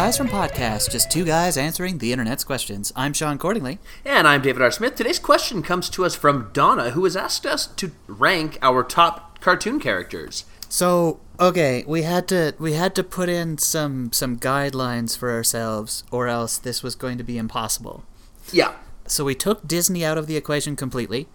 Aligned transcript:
Guys 0.00 0.16
from 0.16 0.28
Podcast, 0.28 0.90
just 0.90 1.10
two 1.10 1.26
guys 1.26 1.58
answering 1.58 1.98
the 1.98 2.10
internet's 2.10 2.42
questions. 2.42 2.90
I'm 2.96 3.12
Shaun 3.12 3.38
Cordingly. 3.38 3.76
And 4.02 4.26
I'm 4.26 4.40
David 4.40 4.62
R. 4.62 4.70
Smith. 4.70 4.94
Today's 4.94 5.18
question 5.18 5.62
comes 5.62 5.90
to 5.90 6.06
us 6.06 6.14
from 6.14 6.48
Donna, 6.54 6.92
who 6.92 7.04
has 7.04 7.16
asked 7.16 7.44
us 7.44 7.66
to 7.66 7.92
rank 8.06 8.58
our 8.62 8.82
top 8.82 9.40
cartoon 9.40 9.78
characters. 9.78 10.46
So, 10.70 11.20
okay, 11.38 11.84
we 11.86 12.00
had 12.00 12.28
to 12.28 12.54
we 12.58 12.72
had 12.72 12.94
to 12.94 13.04
put 13.04 13.28
in 13.28 13.58
some 13.58 14.10
some 14.10 14.38
guidelines 14.38 15.18
for 15.18 15.30
ourselves 15.30 16.02
or 16.10 16.28
else 16.28 16.56
this 16.56 16.82
was 16.82 16.94
going 16.94 17.18
to 17.18 17.24
be 17.24 17.36
impossible. 17.36 18.02
Yeah. 18.50 18.76
So 19.06 19.26
we 19.26 19.34
took 19.34 19.68
Disney 19.68 20.02
out 20.02 20.16
of 20.16 20.26
the 20.26 20.36
equation 20.38 20.76
completely. 20.76 21.28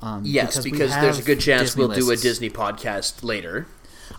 Um, 0.00 0.22
Yes, 0.24 0.64
we 0.64 0.70
because, 0.70 0.92
there's 0.92 1.18
a 1.18 1.22
good 1.22 1.40
chance 1.40 1.74
Disney 1.74 1.86
we'll 1.86 1.94
do 1.94 2.10
a. 2.10 2.16
Disney 2.16 2.48
podcast 2.48 3.22
later. 3.22 3.66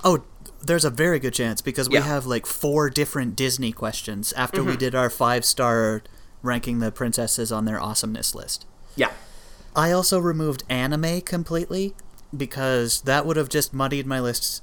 Oh, 0.03 0.23
there's 0.61 0.85
a 0.85 0.89
very 0.89 1.19
good 1.19 1.33
chance 1.33 1.61
because 1.61 1.89
we 1.89 1.95
Yeah. 1.95 2.01
have 2.01 2.25
like 2.25 2.45
four 2.45 2.89
different 2.89 3.35
Disney 3.35 3.71
questions 3.71 4.33
after 4.33 4.61
Mm-hmm. 4.61 4.69
we 4.71 4.77
did 4.77 4.95
our 4.95 5.09
five 5.09 5.45
star 5.45 6.03
ranking 6.41 6.79
the 6.79 6.91
princesses 6.91 7.51
on 7.51 7.65
their 7.65 7.79
awesomeness 7.81 8.33
list. 8.35 8.65
Yeah. 8.95 9.11
I 9.75 9.91
also 9.91 10.19
removed 10.19 10.63
anime 10.69 11.21
completely 11.21 11.93
because 12.35 13.01
that 13.01 13.25
would 13.25 13.37
have 13.37 13.49
just 13.49 13.73
muddied 13.73 14.05
my 14.05 14.19
lists 14.19 14.61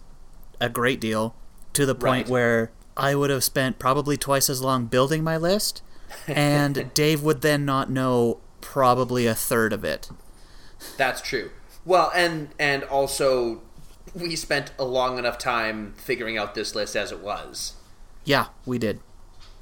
a 0.61 0.69
great 0.69 1.01
deal 1.01 1.35
to 1.75 1.85
the 1.87 1.95
point 1.95 2.27
Right. 2.27 2.29
where 2.29 2.71
I 2.97 3.15
would 3.15 3.29
have 3.31 3.45
spent 3.45 3.79
probably 3.79 4.17
twice 4.17 4.49
as 4.49 4.63
long 4.63 4.87
building 4.87 5.23
my 5.23 5.37
list, 5.37 5.83
and 6.27 6.91
Dave 6.95 7.23
would 7.23 7.43
then 7.43 7.65
not 7.67 7.91
know 7.91 8.39
probably 8.63 9.27
a 9.27 9.35
third 9.35 9.73
of 9.75 9.85
it. 9.85 10.09
That's 10.97 11.21
true. 11.21 11.51
Well, 11.85 12.11
and 12.15 12.49
and 12.59 12.85
also 12.85 13.61
we 14.17 14.35
spent 14.37 14.73
a 14.79 14.85
long 14.85 15.19
enough 15.19 15.39
time 15.39 15.95
figuring 15.97 16.37
out 16.39 16.55
this 16.55 16.75
list 16.75 16.97
as 16.97 17.13
it 17.13 17.21
was. 17.21 17.75
Yeah, 18.25 18.47
we 18.65 18.79
did. 18.79 19.01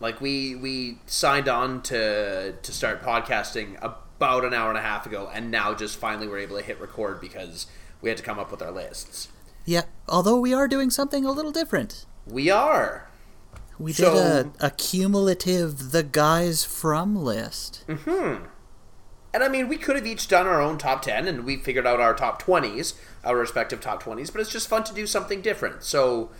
Like 0.00 0.20
we 0.20 0.54
we 0.54 0.98
signed 1.06 1.48
on 1.48 1.82
to 1.82 2.52
to 2.52 2.72
start 2.72 3.02
podcasting 3.02 3.76
about 3.82 4.44
an 4.44 4.54
hour 4.54 4.68
and 4.70 4.78
a 4.78 4.82
half 4.82 5.06
ago, 5.06 5.30
and 5.32 5.50
now 5.50 5.74
just 5.74 5.96
finally 5.98 6.26
we're 6.28 6.38
able 6.38 6.56
to 6.56 6.62
hit 6.62 6.80
record 6.80 7.20
because 7.20 7.66
we 8.00 8.08
had 8.08 8.18
to 8.18 8.24
come 8.24 8.38
up 8.38 8.50
with 8.50 8.62
our 8.62 8.70
lists. 8.72 9.28
Yeah, 9.64 9.82
although 10.08 10.38
we 10.38 10.52
are 10.54 10.68
doing 10.68 10.90
something 10.90 11.24
a 11.24 11.30
little 11.32 11.52
different. 11.52 12.04
We 12.26 12.50
are. 12.50 13.08
We 13.78 13.92
did 13.92 14.04
So- 14.06 14.52
a, 14.60 14.66
a 14.66 14.70
cumulative 14.70 15.90
the 15.92 16.02
guys 16.02 16.64
from 16.64 17.16
list. 17.16 17.84
Mm-hmm. 17.88 18.44
And 19.34 19.42
I 19.42 19.48
mean, 19.48 19.66
we 19.66 19.76
could 19.76 19.96
have 19.96 20.06
each 20.06 20.28
done 20.28 20.46
our 20.46 20.62
own 20.62 20.78
top 20.78 21.02
10 21.02 21.26
and 21.26 21.44
we 21.44 21.56
figured 21.56 21.88
out 21.88 22.00
our 22.00 22.14
top 22.14 22.40
20s, 22.40 22.94
our 23.24 23.36
respective 23.36 23.80
top 23.80 24.00
20s, 24.00 24.30
but 24.30 24.40
it's 24.40 24.52
just 24.52 24.68
fun 24.68 24.84
to 24.84 24.94
do 24.94 25.08
something 25.08 25.42
different. 25.42 25.82
So, 25.82 26.30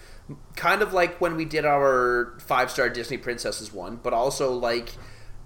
kind 0.55 0.81
of 0.81 0.93
like 0.93 1.21
when 1.21 1.35
we 1.35 1.45
did 1.45 1.67
our 1.67 2.39
five 2.39 2.71
star 2.71 2.89
Disney 2.89 3.19
Princesses 3.19 3.73
one, 3.73 3.99
but 4.01 4.13
also 4.13 4.53
like 4.53 4.93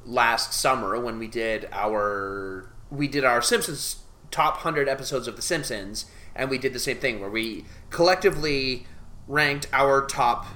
last 0.04 0.52
summer 0.52 1.00
when 1.00 1.18
we 1.18 1.26
did 1.26 1.66
our 1.72 2.70
we 2.90 3.08
did 3.08 3.24
our 3.24 3.40
Simpsons 3.40 4.02
top 4.30 4.56
100 4.56 4.86
episodes 4.86 5.26
of 5.26 5.36
The 5.36 5.42
Simpsons 5.42 6.04
and 6.36 6.50
we 6.50 6.58
did 6.58 6.74
the 6.74 6.78
same 6.78 6.98
thing 6.98 7.18
where 7.18 7.30
we 7.30 7.64
collectively 7.88 8.86
ranked 9.26 9.68
our 9.72 10.06
top 10.06 10.46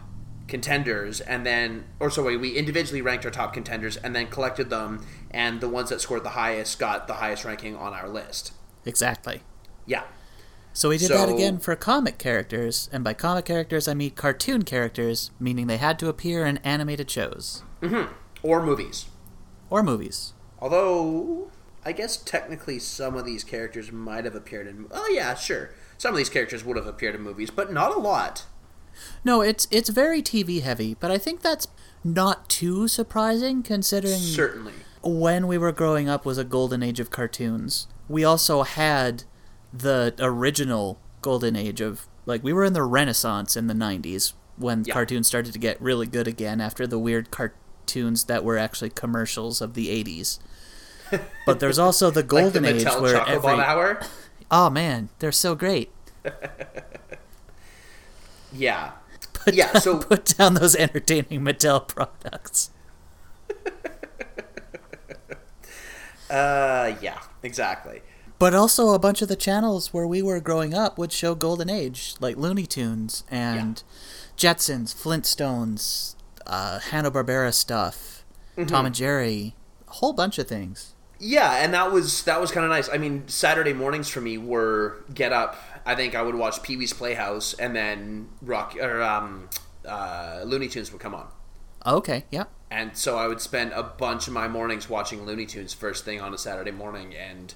contenders 0.46 1.20
and 1.20 1.46
then 1.46 1.84
or 1.98 2.10
sorry 2.10 2.36
we 2.36 2.50
individually 2.50 3.00
ranked 3.00 3.24
our 3.24 3.30
top 3.30 3.54
contenders 3.54 3.96
and 3.96 4.14
then 4.14 4.26
collected 4.26 4.68
them 4.68 5.04
and 5.32 5.60
the 5.60 5.68
ones 5.68 5.90
that 5.90 6.00
scored 6.00 6.24
the 6.24 6.30
highest 6.30 6.78
got 6.78 7.06
the 7.06 7.14
highest 7.14 7.44
ranking 7.44 7.74
on 7.76 7.92
our 7.92 8.08
list. 8.08 8.52
Exactly. 8.84 9.42
yeah. 9.86 10.04
So 10.74 10.88
we 10.88 10.96
did 10.96 11.10
that 11.10 11.28
again 11.28 11.58
for 11.58 11.76
comic 11.76 12.16
characters, 12.16 12.88
and 12.92 13.04
by 13.04 13.12
comic 13.12 13.44
characters 13.44 13.86
I 13.86 13.94
mean 13.94 14.12
cartoon 14.12 14.62
characters, 14.62 15.30
meaning 15.38 15.66
they 15.66 15.76
had 15.76 15.98
to 15.98 16.08
appear 16.08 16.46
in 16.46 16.56
animated 16.58 17.10
shows. 17.10 17.62
Mm-hmm. 17.82 18.12
or 18.42 18.62
movies. 18.62 19.06
Or 19.70 19.82
movies. 19.82 20.32
although 20.60 21.50
i 21.84 21.90
guess 21.92 22.16
technically 22.16 22.78
some 22.78 23.16
of 23.16 23.24
these 23.24 23.42
characters 23.42 23.90
might 23.90 24.24
have 24.24 24.34
appeared 24.36 24.66
in 24.66 24.86
oh 24.92 25.10
yeah 25.12 25.34
sure. 25.34 25.70
Some 25.98 26.12
of 26.14 26.16
these 26.18 26.28
characters 26.30 26.64
would 26.64 26.76
have 26.76 26.86
appeared 26.86 27.14
in 27.14 27.22
movies 27.22 27.50
but 27.50 27.72
not 27.72 27.94
a 27.94 27.98
lot. 27.98 28.46
No, 29.24 29.40
it's 29.40 29.66
it's 29.70 29.88
very 29.88 30.22
TV 30.22 30.62
heavy, 30.62 30.94
but 30.94 31.10
I 31.10 31.18
think 31.18 31.40
that's 31.40 31.66
not 32.04 32.48
too 32.48 32.88
surprising 32.88 33.62
considering 33.62 34.18
certainly 34.20 34.74
when 35.02 35.46
we 35.46 35.58
were 35.58 35.72
growing 35.72 36.08
up 36.08 36.24
was 36.24 36.38
a 36.38 36.44
golden 36.44 36.82
age 36.82 37.00
of 37.00 37.10
cartoons. 37.10 37.86
We 38.08 38.24
also 38.24 38.62
had 38.62 39.24
the 39.72 40.14
original 40.18 40.98
golden 41.22 41.56
age 41.56 41.80
of 41.80 42.06
like 42.26 42.42
we 42.44 42.52
were 42.52 42.64
in 42.64 42.72
the 42.72 42.82
renaissance 42.82 43.56
in 43.56 43.66
the 43.68 43.74
90s 43.74 44.32
when 44.56 44.84
Yeah. 44.84 44.92
cartoons 44.94 45.26
started 45.26 45.52
to 45.54 45.58
get 45.58 45.80
really 45.80 46.06
good 46.06 46.28
again 46.28 46.60
after 46.60 46.86
the 46.86 46.98
weird 46.98 47.30
cartoons 47.30 48.24
that 48.24 48.44
were 48.44 48.58
actually 48.58 48.90
commercials 48.90 49.60
of 49.60 49.74
the 49.74 49.88
80s. 49.88 50.38
But 51.46 51.60
there's 51.60 51.78
also 51.78 52.10
the 52.10 52.20
like 52.20 52.28
the 52.28 52.36
golden 52.36 52.64
age 52.64 52.84
where 52.84 53.26
every 53.26 53.50
hour 53.60 54.00
Oh 54.50 54.68
man, 54.70 55.08
they're 55.18 55.32
so 55.32 55.54
great. 55.54 55.90
yeah 58.52 58.92
Put 59.32 59.54
Yeah, 59.54 59.72
down, 59.72 59.82
so- 59.82 59.98
put 59.98 60.24
down 60.36 60.54
those 60.54 60.76
entertaining 60.76 61.40
Mattel 61.40 61.86
products. 61.88 62.70
Uh 66.32 66.94
yeah 67.00 67.20
exactly 67.42 68.00
But 68.38 68.54
also 68.54 68.90
a 68.90 68.98
bunch 68.98 69.22
of 69.22 69.28
the 69.28 69.36
channels 69.36 69.92
where 69.94 70.06
we 70.06 70.20
were 70.22 70.40
growing 70.40 70.74
up 70.74 70.98
would 70.98 71.12
show 71.12 71.36
Golden 71.36 71.70
Age, 71.70 72.14
like 72.18 72.36
Looney 72.36 72.66
Tunes 72.66 73.22
and 73.30 73.80
Jetsons, 74.36 74.92
Flintstones, 74.92 76.16
uh, 76.46 76.80
Hanna 76.90 77.10
Barbera 77.10 77.52
stuff, 77.54 78.24
Mm-hmm. 78.56 78.66
Tom 78.66 78.84
and 78.86 78.94
Jerry, 78.94 79.54
a 79.88 79.92
whole 79.92 80.12
bunch 80.12 80.38
of 80.38 80.46
things. 80.48 80.94
Yeah, 81.20 81.62
and 81.62 81.72
that 81.72 81.92
was 81.92 82.24
that 82.24 82.40
was 82.40 82.50
kind 82.50 82.64
of 82.64 82.70
nice. 82.70 82.88
I 82.92 82.98
mean, 82.98 83.22
Saturday 83.28 83.72
mornings 83.72 84.08
for 84.08 84.20
me 84.20 84.36
were 84.38 85.04
get 85.14 85.32
up. 85.32 85.56
I 85.86 85.94
think 85.94 86.14
I 86.14 86.22
would 86.22 86.34
watch 86.34 86.62
Pee 86.64 86.76
Wee's 86.76 86.92
Playhouse, 86.92 87.54
and 87.54 87.74
then 87.76 88.28
Rock 88.42 88.76
or 88.80 89.00
um, 89.02 89.48
uh, 89.86 90.42
Looney 90.44 90.68
Tunes 90.68 90.90
would 90.92 91.00
come 91.00 91.14
on, 91.14 91.28
Okay, 91.86 92.24
yeah. 92.30 92.44
And 92.72 92.96
so 92.96 93.18
I 93.18 93.28
would 93.28 93.42
spend 93.42 93.72
a 93.72 93.82
bunch 93.82 94.26
of 94.26 94.32
my 94.32 94.48
mornings 94.48 94.88
watching 94.88 95.26
Looney 95.26 95.44
Tunes 95.44 95.74
first 95.74 96.06
thing 96.06 96.22
on 96.22 96.32
a 96.32 96.38
Saturday 96.38 96.70
morning. 96.70 97.14
And 97.14 97.52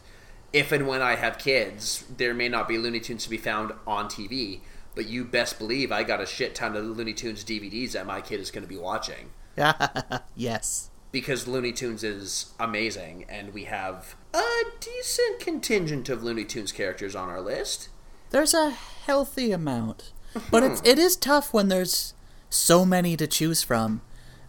if 0.53 0.72
and 0.72 0.87
when 0.87 1.00
I 1.00 1.15
have 1.16 1.38
kids, 1.38 2.04
there 2.15 2.34
may 2.34 2.50
not 2.50 2.69
be 2.69 2.77
Looney 2.77 3.00
Tunes 3.00 3.25
to 3.25 3.31
be 3.31 3.38
found 3.38 3.72
on 3.87 4.10
TV, 4.10 4.60
but 4.94 5.09
you 5.09 5.25
best 5.25 5.59
believe 5.59 5.91
I 5.91 6.03
got 6.03 6.21
a 6.21 6.26
shit 6.26 6.55
ton 6.55 6.76
of 6.76 6.84
Looney 6.84 7.15
Tunes 7.15 7.44
DVDs 7.44 7.93
that 7.93 8.05
my 8.05 8.21
kid 8.21 8.41
is 8.41 8.50
going 8.50 8.62
to 8.62 8.69
be 8.69 8.76
watching. 8.76 9.31
yes. 10.37 10.91
because 11.12 11.49
Looney 11.49 11.72
Tunes 11.72 12.05
is 12.05 12.53
amazing, 12.60 13.25
and 13.26 13.55
we 13.55 13.65
have 13.65 14.16
a 14.34 14.44
decent 14.81 15.41
contingent 15.41 16.10
of 16.10 16.22
Looney 16.22 16.44
Tunes 16.44 16.72
characters 16.72 17.16
on 17.16 17.31
our 17.31 17.41
list. 17.41 17.88
There's 18.31 18.53
a 18.53 18.69
healthy 18.69 19.50
amount. 19.50 20.12
But 20.50 20.62
it's 20.62 20.81
hmm. 20.81 20.87
it 20.87 20.99
is 20.99 21.16
tough 21.16 21.55
when 21.55 21.69
there's 21.69 22.12
so 22.50 22.84
many 22.84 23.16
to 23.16 23.26
choose 23.26 23.62
from. 23.62 24.03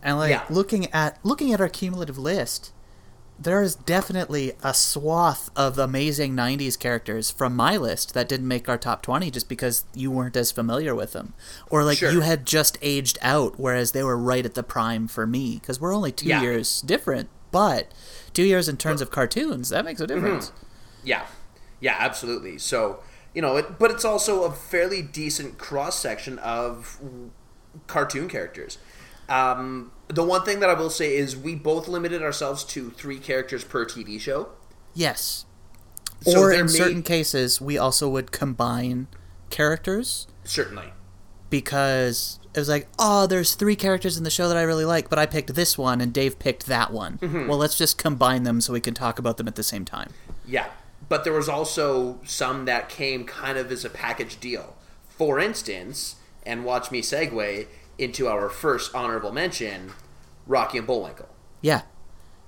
And 0.08 0.18
like 0.18 0.30
Yeah. 0.32 0.44
looking 0.50 0.92
at 0.94 1.20
looking 1.22 1.52
at 1.52 1.60
our 1.60 1.68
cumulative 1.68 2.18
list, 2.18 2.72
there 3.38 3.62
is 3.62 3.76
definitely 3.76 4.54
a 4.64 4.74
swath 4.74 5.50
of 5.54 5.78
amazing 5.78 6.34
90s 6.34 6.80
characters 6.80 7.30
from 7.30 7.56
my 7.58 7.76
list 7.76 8.14
that 8.14 8.30
didn't 8.30 8.48
make 8.48 8.70
our 8.70 8.78
top 8.78 9.02
20 9.02 9.30
just 9.30 9.50
because 9.50 9.84
you 9.94 10.10
weren't 10.10 10.38
as 10.38 10.52
familiar 10.52 10.96
with 10.96 11.12
them 11.12 11.34
or 11.70 11.84
like 11.84 11.98
Sure. 11.98 12.10
you 12.10 12.22
had 12.22 12.46
just 12.46 12.78
aged 12.82 13.20
out 13.22 13.60
whereas 13.60 13.92
they 13.92 14.02
were 14.02 14.18
right 14.18 14.46
at 14.46 14.56
the 14.56 14.64
prime 14.64 15.08
for 15.10 15.28
me 15.28 15.56
because 15.60 15.80
we're 15.80 15.94
only 15.94 16.12
2 16.14 16.30
Yeah. 16.30 16.42
years 16.42 16.82
different 16.82 17.30
but 17.52 17.92
2 18.34 18.44
years 18.44 18.68
in 18.70 18.78
terms 18.78 19.02
of 19.02 19.12
cartoons 19.12 19.70
that 19.70 19.84
makes 19.86 20.00
a 20.00 20.08
mm-hmm. 20.08 20.16
difference 20.16 20.52
Yeah, 21.04 21.26
yeah, 21.82 21.96
absolutely. 22.00 22.58
So 22.58 23.02
you 23.36 23.42
know, 23.42 23.58
it, 23.58 23.78
but 23.78 23.92
it's 23.92 24.06
also 24.06 24.46
a 24.46 24.52
fairly 24.52 25.02
decent 25.04 25.58
cross 25.60 26.00
section 26.00 26.40
of 26.40 26.98
cartoon 27.86 28.28
characters. 28.28 28.80
Um, 29.30 29.92
the 30.08 30.24
one 30.24 30.44
thing 30.46 30.60
that 30.62 30.70
I 30.70 30.74
will 30.74 30.90
say 30.90 31.16
is 31.16 31.36
we 31.36 31.54
both 31.56 31.88
limited 31.88 32.22
ourselves 32.22 32.64
to 32.66 32.90
three 32.92 33.20
characters 33.20 33.64
per 33.64 33.86
TV 33.86 34.20
show. 34.20 34.50
yes 34.94 35.46
So 36.22 36.40
or 36.40 36.52
in 36.54 36.68
may- 36.68 36.72
certain 36.72 37.04
cases 37.04 37.60
we 37.60 37.78
also 37.78 38.08
would 38.10 38.32
combine 38.32 39.08
characters 39.50 40.28
Certainly. 40.46 40.94
because 41.50 42.40
it 42.54 42.60
was 42.60 42.70
like, 42.70 42.88
oh, 42.98 43.28
there's 43.28 43.54
three 43.56 43.76
characters 43.76 44.18
in 44.18 44.24
the 44.24 44.30
show 44.32 44.48
that 44.48 44.58
I 44.58 44.62
really 44.64 44.86
like, 44.86 45.10
but 45.10 45.20
I 45.20 45.26
picked 45.26 45.54
this 45.56 45.78
one 45.78 46.02
and 46.02 46.12
Dave 46.14 46.40
picked 46.40 46.66
that 46.68 46.92
one. 46.92 47.18
Mm-hmm. 47.20 47.48
Well, 47.48 47.58
let's 47.58 47.78
just 47.78 47.98
combine 47.98 48.44
them 48.44 48.62
so 48.62 48.74
we 48.74 48.82
can 48.82 48.94
talk 48.94 49.20
about 49.20 49.38
them 49.38 49.48
at 49.48 49.56
the 49.56 49.64
same 49.64 49.86
time. 49.86 50.12
Yeah, 50.46 50.68
but 51.10 51.24
there 51.24 51.34
was 51.34 51.48
also 51.50 52.20
some 52.26 52.66
that 52.66 52.90
came 52.90 53.26
kind 53.26 53.58
of 53.58 53.72
as 53.72 53.86
a 53.86 53.90
package 53.90 54.40
deal. 54.40 54.76
For 55.10 55.40
instance, 55.40 56.16
and 56.46 56.64
watch 56.66 56.90
me 56.92 57.02
segue 57.02 57.68
into 57.98 58.28
our 58.28 58.50
first 58.50 58.94
honorable 58.96 59.32
mention, 59.32 59.94
Rocky 60.46 60.78
and 60.78 60.88
Bullwinkle. 60.88 61.30
Yeah. 61.62 61.82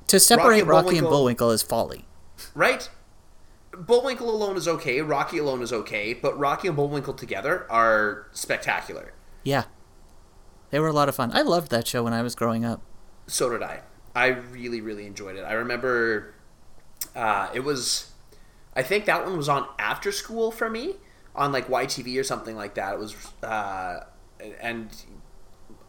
To 0.08 0.20
separate 0.20 0.62
and 0.62 0.68
Rocky 0.68 0.98
and 0.98 1.08
Bullwinkle- 1.08 1.10
Bullwinkle 1.10 1.52
is 1.52 1.62
folly. 1.62 2.06
Right? 2.56 2.90
Bullwinkle 3.72 4.30
alone 4.30 4.58
is 4.58 4.68
okay, 4.68 5.02
Rocky 5.02 5.38
alone 5.38 5.62
is 5.62 5.72
okay, 5.72 6.14
but 6.14 6.38
Rocky 6.38 6.68
and 6.68 6.76
Bullwinkle 6.76 7.14
together 7.14 7.66
are 7.70 8.28
spectacular. 8.32 9.14
Yeah. 9.44 9.66
They 10.72 10.80
were 10.80 10.88
a 10.88 10.94
lot 10.94 11.10
of 11.10 11.16
fun. 11.16 11.32
I 11.34 11.42
loved 11.42 11.72
that 11.72 11.88
show 11.88 12.04
when 12.04 12.14
I 12.14 12.22
was 12.22 12.36
growing 12.36 12.66
up. 12.66 12.82
So 13.28 13.50
did 13.50 13.64
I. 13.64 13.82
I 14.16 14.28
really, 14.28 14.82
really 14.82 15.06
enjoyed 15.06 15.36
it. 15.36 15.44
I 15.44 15.54
remember 15.54 16.34
uh, 17.16 17.50
it 17.54 17.62
was, 17.62 18.12
I 18.76 18.84
think 18.84 19.06
that 19.06 19.26
one 19.26 19.38
was 19.38 19.50
on 19.50 19.68
after 19.78 20.12
school 20.12 20.52
for 20.52 20.70
me 20.70 20.96
on 21.36 21.52
like 21.52 21.68
YTV 21.68 22.20
or 22.20 22.24
something 22.24 22.56
like 22.56 22.76
that. 22.76 22.94
It 22.94 23.00
was, 23.00 23.16
uh, 23.44 24.02
and 24.60 24.90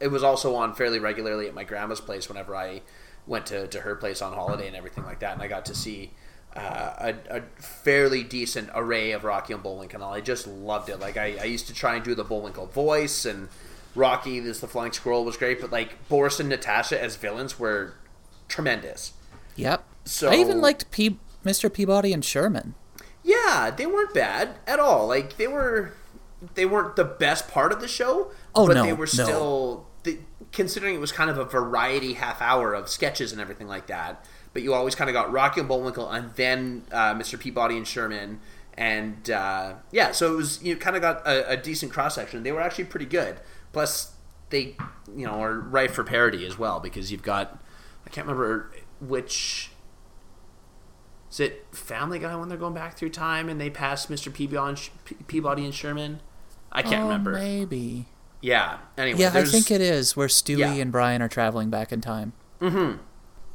it 0.01 0.09
was 0.09 0.23
also 0.23 0.55
on 0.55 0.73
fairly 0.73 0.99
regularly 0.99 1.47
at 1.47 1.53
my 1.53 1.63
grandma's 1.63 2.01
place 2.01 2.27
whenever 2.27 2.55
I 2.55 2.81
went 3.27 3.45
to, 3.47 3.67
to 3.67 3.81
her 3.81 3.95
place 3.95 4.21
on 4.21 4.33
holiday 4.33 4.67
and 4.67 4.75
everything 4.75 5.05
like 5.05 5.19
that. 5.19 5.33
And 5.33 5.41
I 5.41 5.47
got 5.47 5.65
to 5.67 5.75
see 5.75 6.11
uh, 6.55 7.13
a, 7.29 7.37
a, 7.37 7.41
fairly 7.61 8.23
decent 8.23 8.69
array 8.73 9.11
of 9.11 9.23
Rocky 9.23 9.53
and 9.53 9.63
Bullwinkle. 9.63 9.97
And 9.97 10.03
all. 10.03 10.13
I 10.13 10.21
just 10.21 10.47
loved 10.47 10.89
it. 10.89 10.99
Like 10.99 11.17
I, 11.17 11.37
I 11.39 11.43
used 11.45 11.67
to 11.67 11.73
try 11.73 11.95
and 11.95 12.03
do 12.03 12.15
the 12.15 12.23
Bullwinkle 12.23 12.65
voice 12.65 13.25
and 13.25 13.47
Rocky, 13.95 14.39
this 14.39 14.59
the 14.59 14.67
Flying 14.67 14.91
Squirrel 14.91 15.25
was 15.25 15.37
great, 15.37 15.59
but 15.59 15.71
like 15.71 16.07
Boris 16.07 16.39
and 16.39 16.49
Natasha 16.49 17.01
as 17.01 17.15
villains 17.15 17.59
were 17.59 17.95
tremendous. 18.47 19.13
Yep. 19.55 19.83
So 20.05 20.29
I 20.29 20.35
even 20.35 20.61
liked 20.61 20.89
P- 20.91 21.19
Mr. 21.45 21.71
Peabody 21.71 22.13
and 22.13 22.23
Sherman. 22.23 22.75
Yeah, 23.23 23.71
they 23.75 23.85
weren't 23.85 24.13
bad 24.13 24.59
at 24.65 24.79
all. 24.79 25.07
Like 25.07 25.37
they 25.37 25.47
were, 25.47 25.93
they 26.55 26.65
weren't 26.65 26.95
the 26.95 27.03
best 27.03 27.49
part 27.49 27.71
of 27.71 27.81
the 27.81 27.87
show. 27.87 28.31
Oh 28.55 28.67
but 28.67 28.75
no, 28.75 28.83
they 28.83 28.93
were 28.93 29.05
no. 29.05 29.23
still. 29.23 29.75
They, 29.77 29.90
considering 30.51 30.95
it 30.95 30.99
was 30.99 31.11
kind 31.11 31.29
of 31.29 31.37
a 31.37 31.45
variety 31.45 32.13
half 32.13 32.41
hour 32.41 32.73
of 32.73 32.89
sketches 32.89 33.31
and 33.31 33.39
everything 33.39 33.67
like 33.67 33.87
that, 33.87 34.25
but 34.53 34.61
you 34.61 34.73
always 34.73 34.95
kind 34.95 35.09
of 35.09 35.13
got 35.13 35.31
Rocky 35.31 35.59
and 35.59 35.69
Bullwinkle 35.69 36.09
and 36.09 36.33
then 36.35 36.83
uh, 36.91 37.13
Mr. 37.13 37.39
Peabody 37.39 37.77
and 37.77 37.87
Sherman, 37.87 38.39
and 38.75 39.29
uh, 39.29 39.73
yeah, 39.91 40.11
so 40.11 40.33
it 40.33 40.35
was 40.35 40.63
you 40.63 40.75
kind 40.75 40.95
of 40.95 41.01
got 41.01 41.25
a, 41.25 41.51
a 41.51 41.57
decent 41.57 41.91
cross 41.91 42.15
section. 42.15 42.43
They 42.43 42.51
were 42.51 42.61
actually 42.61 42.85
pretty 42.85 43.05
good. 43.05 43.39
Plus, 43.71 44.13
they 44.49 44.75
you 45.15 45.25
know 45.25 45.41
are 45.41 45.59
ripe 45.59 45.91
for 45.91 46.03
parody 46.03 46.45
as 46.45 46.57
well 46.57 46.79
because 46.79 47.11
you've 47.11 47.23
got 47.23 47.61
I 48.05 48.09
can't 48.09 48.27
remember 48.27 48.71
which 48.99 49.71
is 51.31 51.39
it 51.39 51.65
Family 51.71 52.19
Guy 52.19 52.35
when 52.35 52.49
they're 52.49 52.57
going 52.57 52.73
back 52.73 52.97
through 52.97 53.09
time 53.09 53.49
and 53.49 53.59
they 53.59 53.69
pass 53.69 54.07
Mr. 54.07 54.31
Peabody, 54.33 54.81
Peabody 55.27 55.63
and 55.63 55.73
Sherman. 55.73 56.19
I 56.71 56.81
can't 56.81 57.03
oh, 57.03 57.07
remember. 57.07 57.33
Maybe. 57.33 58.05
Yeah. 58.41 58.79
Anyway. 58.97 59.19
Yeah, 59.19 59.31
I 59.33 59.43
think 59.43 59.69
it 59.71 59.81
is 59.81 60.15
where 60.17 60.27
Stewie 60.27 60.57
Yeah. 60.59 60.73
and 60.73 60.91
Brian 60.91 61.21
are 61.21 61.27
traveling 61.29 61.69
back 61.69 61.91
in 61.91 62.01
time. 62.01 62.33
Mm-hmm. 62.59 62.97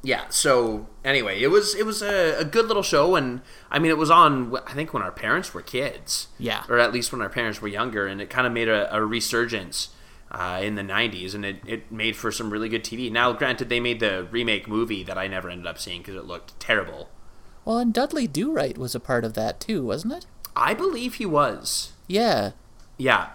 Yeah. 0.02 0.28
So 0.28 0.86
anyway, 1.04 1.40
it 1.42 1.48
was 1.48 1.74
it 1.74 1.84
was 1.84 2.02
a, 2.02 2.38
a 2.38 2.44
good 2.44 2.66
little 2.66 2.82
show, 2.84 3.16
and 3.16 3.40
I 3.70 3.78
mean, 3.80 3.90
it 3.90 3.98
was 3.98 4.10
on 4.10 4.56
I 4.66 4.72
think 4.74 4.94
when 4.94 5.02
our 5.02 5.10
parents 5.10 5.52
were 5.52 5.62
kids. 5.62 6.28
Yeah. 6.38 6.62
Or 6.68 6.78
at 6.78 6.92
least 6.92 7.10
when 7.12 7.20
our 7.20 7.28
parents 7.28 7.60
were 7.60 7.68
younger, 7.68 8.06
and 8.06 8.20
it 8.20 8.30
kind 8.30 8.46
of 8.46 8.52
made 8.52 8.68
a, 8.68 8.94
a 8.94 9.04
resurgence. 9.04 9.88
Uh, 10.28 10.60
in 10.60 10.74
the 10.74 10.82
90s, 10.82 11.36
and 11.36 11.44
it, 11.44 11.56
it 11.64 11.90
made 11.92 12.16
for 12.16 12.32
some 12.32 12.50
really 12.52 12.68
good 12.68 12.82
TV. 12.82 13.10
Now, 13.12 13.32
granted, 13.32 13.68
they 13.68 13.78
made 13.78 14.00
the 14.00 14.26
remake 14.28 14.66
movie 14.66 15.04
that 15.04 15.16
I 15.16 15.28
never 15.28 15.48
ended 15.48 15.68
up 15.68 15.78
seeing 15.78 16.00
because 16.02 16.16
it 16.16 16.24
looked 16.24 16.58
terrible. 16.58 17.10
Well, 17.64 17.78
and 17.78 17.94
Dudley 17.94 18.26
Do 18.26 18.50
Right 18.50 18.76
was 18.76 18.96
a 18.96 19.00
part 19.00 19.24
of 19.24 19.34
that 19.34 19.60
too, 19.60 19.84
wasn't 19.86 20.14
it? 20.14 20.26
I 20.56 20.74
believe 20.74 21.14
he 21.14 21.26
was. 21.26 21.92
Yeah. 22.08 22.50
Yeah. 22.98 23.28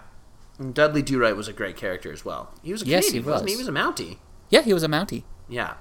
And 0.62 0.74
Dudley 0.74 1.02
Do 1.02 1.18
Right 1.20 1.36
was 1.36 1.48
a 1.48 1.52
great 1.52 1.76
character 1.76 2.12
as 2.12 2.24
well. 2.24 2.52
He 2.62 2.72
was 2.72 2.82
a 2.82 2.86
Yes, 2.86 3.06
he 3.06 3.10
Canadian, 3.12 3.32
wasn't 3.32 3.48
he? 3.50 3.56
was. 3.56 3.60
He 3.60 3.64
was 3.66 3.68
a 3.68 3.72
Mountie. 3.80 4.18
Yeah, 4.50 4.62
he 4.62 4.72
was 4.72 4.82
a 4.82 4.88
Mountie. 4.88 5.24
Yeah. 5.48 5.74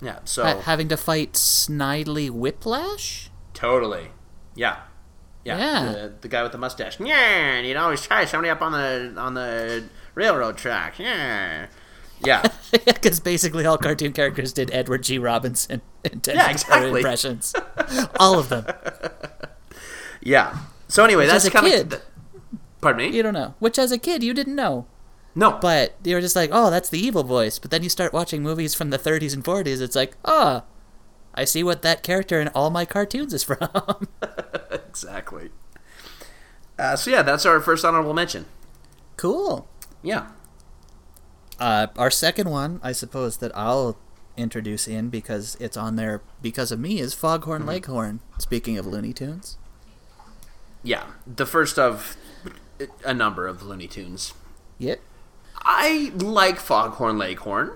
Yeah. 0.00 0.18
So 0.24 0.42
Ha- 0.44 0.60
having 0.62 0.88
to 0.88 0.96
fight 0.96 1.34
Snidely 1.34 2.28
Whiplash? 2.30 3.30
totally. 3.54 4.08
Yeah. 4.54 4.78
Yeah. 5.44 5.58
Yeah. 5.58 5.92
The, 5.92 6.12
the 6.22 6.28
guy 6.28 6.42
with 6.42 6.52
the 6.52 6.58
mustache. 6.58 6.98
Yeah, 6.98 7.14
and 7.14 7.64
he'd 7.66 7.76
always 7.76 8.02
try 8.02 8.24
somebody 8.24 8.50
up 8.50 8.60
on 8.62 8.72
the 8.72 9.14
on 9.20 9.34
the 9.34 9.84
railroad 10.14 10.56
track. 10.58 10.98
Yeah. 10.98 11.66
Yeah. 12.24 12.42
Because 12.84 13.20
basically 13.20 13.64
all 13.64 13.78
cartoon 13.78 14.12
characters 14.12 14.52
did 14.52 14.70
Edward 14.72 15.04
G. 15.04 15.18
Robinson 15.18 15.82
Yeah, 16.26 16.50
exactly. 16.50 17.00
impressions. 17.00 17.54
all 18.18 18.38
of 18.40 18.48
them. 18.48 18.66
yeah. 20.20 20.58
So 20.88 21.04
anyway, 21.04 21.24
Which 21.24 21.32
that's 21.32 21.48
kind 21.50 21.66
kid- 21.66 21.92
of. 21.94 22.02
Pardon 22.80 23.10
me. 23.10 23.16
You 23.16 23.22
don't 23.22 23.34
know. 23.34 23.54
Which 23.58 23.78
as 23.78 23.92
a 23.92 23.98
kid 23.98 24.22
you 24.22 24.34
didn't 24.34 24.54
know. 24.56 24.86
no. 25.34 25.58
But 25.60 25.94
you 26.04 26.14
were 26.14 26.20
just 26.20 26.36
like, 26.36 26.50
oh, 26.52 26.70
that's 26.70 26.88
the 26.88 26.98
evil 26.98 27.24
voice. 27.24 27.58
But 27.58 27.70
then 27.70 27.82
you 27.82 27.88
start 27.88 28.12
watching 28.12 28.42
movies 28.42 28.74
from 28.74 28.90
the 28.90 28.98
30s 28.98 29.34
and 29.34 29.44
40s. 29.44 29.80
It's 29.80 29.96
like, 29.96 30.16
oh, 30.24 30.62
I 31.34 31.44
see 31.44 31.62
what 31.62 31.82
that 31.82 32.02
character 32.02 32.40
in 32.40 32.48
all 32.48 32.70
my 32.70 32.84
cartoons 32.84 33.32
is 33.34 33.42
from. 33.48 34.08
exactly. 34.70 35.50
Uh, 36.78 36.96
so 36.96 37.10
yeah, 37.10 37.22
that's 37.22 37.46
our 37.46 37.60
first 37.60 37.84
honorable 37.84 38.14
mention. 38.14 38.46
cool. 39.16 39.68
Yeah. 40.02 40.28
Uh, 41.58 41.86
our 41.96 42.10
second 42.10 42.50
one, 42.50 42.80
I 42.82 42.92
suppose, 42.92 43.38
that 43.38 43.50
I'll 43.56 43.96
introduce 44.36 44.86
in 44.86 45.08
because 45.08 45.56
it's 45.58 45.76
on 45.76 45.96
there 45.96 46.20
because 46.42 46.70
of 46.70 46.78
me 46.78 47.00
is 47.00 47.14
Foghorn 47.14 47.64
Leghorn. 47.64 48.20
Speaking 48.38 48.76
of 48.76 48.86
Looney 48.86 49.14
Tunes. 49.14 49.56
Yeah. 50.82 51.04
The 51.26 51.46
first 51.46 51.78
of 51.78 52.16
a 53.04 53.14
number 53.14 53.46
of 53.46 53.62
Looney 53.62 53.86
Tunes. 53.88 54.34
Yep. 54.78 55.00
I 55.62 56.12
like 56.16 56.58
Foghorn 56.58 57.18
Leghorn. 57.18 57.72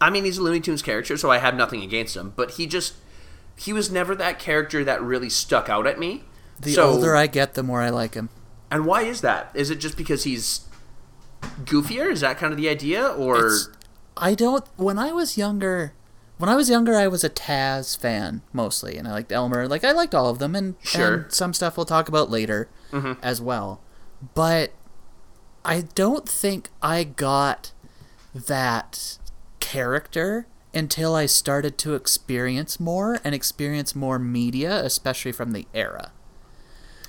I 0.00 0.08
mean, 0.10 0.24
he's 0.24 0.38
a 0.38 0.42
Looney 0.42 0.60
Tunes 0.60 0.82
character, 0.82 1.16
so 1.16 1.30
I 1.30 1.38
have 1.38 1.54
nothing 1.54 1.82
against 1.82 2.16
him. 2.16 2.32
But 2.36 2.52
he 2.52 2.66
just 2.66 2.94
he 3.56 3.72
was 3.72 3.90
never 3.90 4.14
that 4.14 4.38
character 4.38 4.82
that 4.84 5.02
really 5.02 5.28
stuck 5.28 5.68
out 5.68 5.86
at 5.86 5.98
me. 5.98 6.24
The 6.58 6.72
So- 6.72 6.88
older 6.90 7.14
I 7.14 7.26
get, 7.26 7.54
the 7.54 7.62
more 7.62 7.80
I 7.82 7.90
like 7.90 8.14
him. 8.14 8.30
and 8.70 8.86
why 8.86 9.02
is 9.02 9.20
that? 9.20 9.50
Is 9.54 9.68
it 9.70 9.76
just 9.80 9.96
because 9.96 10.24
he's 10.24 10.60
goofier? 11.64 12.10
Is 12.10 12.20
that 12.20 12.38
kind 12.38 12.52
of 12.52 12.56
the 12.58 12.68
idea, 12.68 13.06
or 13.06 13.36
It's- 13.38 13.68
I 14.16 14.34
don't. 14.34 14.64
When 14.76 14.98
I 14.98 15.12
was 15.12 15.36
younger, 15.38 15.92
when 16.38 16.48
I 16.50 16.56
was 16.56 16.68
younger, 16.70 16.94
I 16.96 17.06
was 17.08 17.22
a 17.24 17.30
Taz 17.30 17.98
fan 17.98 18.42
mostly, 18.52 18.96
and 18.96 19.06
I 19.08 19.12
liked 19.12 19.32
Elmer. 19.32 19.66
Like 19.68 19.84
I 19.84 19.92
liked 19.92 20.14
all 20.14 20.28
of 20.28 20.38
them, 20.38 20.54
and, 20.54 20.74
Sure. 20.82 21.14
and 21.14 21.32
some 21.32 21.52
stuff 21.54 21.76
we'll 21.76 21.86
talk 21.86 22.08
about 22.08 22.30
later 22.30 22.68
mm-hmm. 22.92 23.12
as 23.22 23.40
well. 23.40 23.80
But 24.34 24.72
I 25.64 25.82
don't 25.94 26.28
think 26.28 26.68
I 26.82 27.04
got 27.04 27.72
that 28.34 29.18
character 29.60 30.46
until 30.72 31.14
I 31.14 31.26
started 31.26 31.78
to 31.78 31.94
experience 31.94 32.78
more 32.78 33.18
and 33.24 33.34
experience 33.34 33.94
more 33.94 34.18
media, 34.18 34.84
especially 34.84 35.32
from 35.32 35.52
the 35.52 35.66
era. 35.74 36.12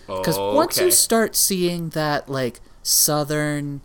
Because 0.07 0.37
oh, 0.37 0.55
once 0.55 0.79
you 0.79 0.91
start 0.91 1.35
seeing 1.35 1.89
that, 1.89 2.27
like, 2.27 2.59
southern 2.83 3.81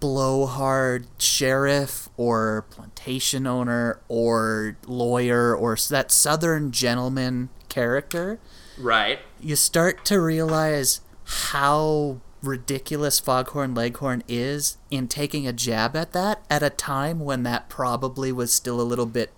blowhard 0.00 1.06
sheriff 1.18 2.08
or 2.16 2.64
plantation 2.70 3.46
owner 3.46 4.00
or 4.08 4.76
lawyer 4.86 5.54
or 5.54 5.76
that 5.90 6.10
southern 6.10 6.72
gentleman 6.72 7.50
character, 7.68 8.40
right? 8.78 9.18
you 9.40 9.54
start 9.54 10.04
to 10.06 10.18
realize 10.18 11.02
how 11.24 12.18
ridiculous 12.42 13.20
Foghorn 13.20 13.74
Leghorn 13.74 14.22
is 14.28 14.78
in 14.90 15.08
taking 15.08 15.46
a 15.46 15.52
jab 15.52 15.94
at 15.94 16.12
that 16.12 16.42
at 16.48 16.62
a 16.62 16.70
time 16.70 17.20
when 17.20 17.42
that 17.42 17.68
probably 17.68 18.32
was 18.32 18.52
still 18.52 18.80
a 18.80 18.82
little 18.82 19.06
bit 19.06 19.30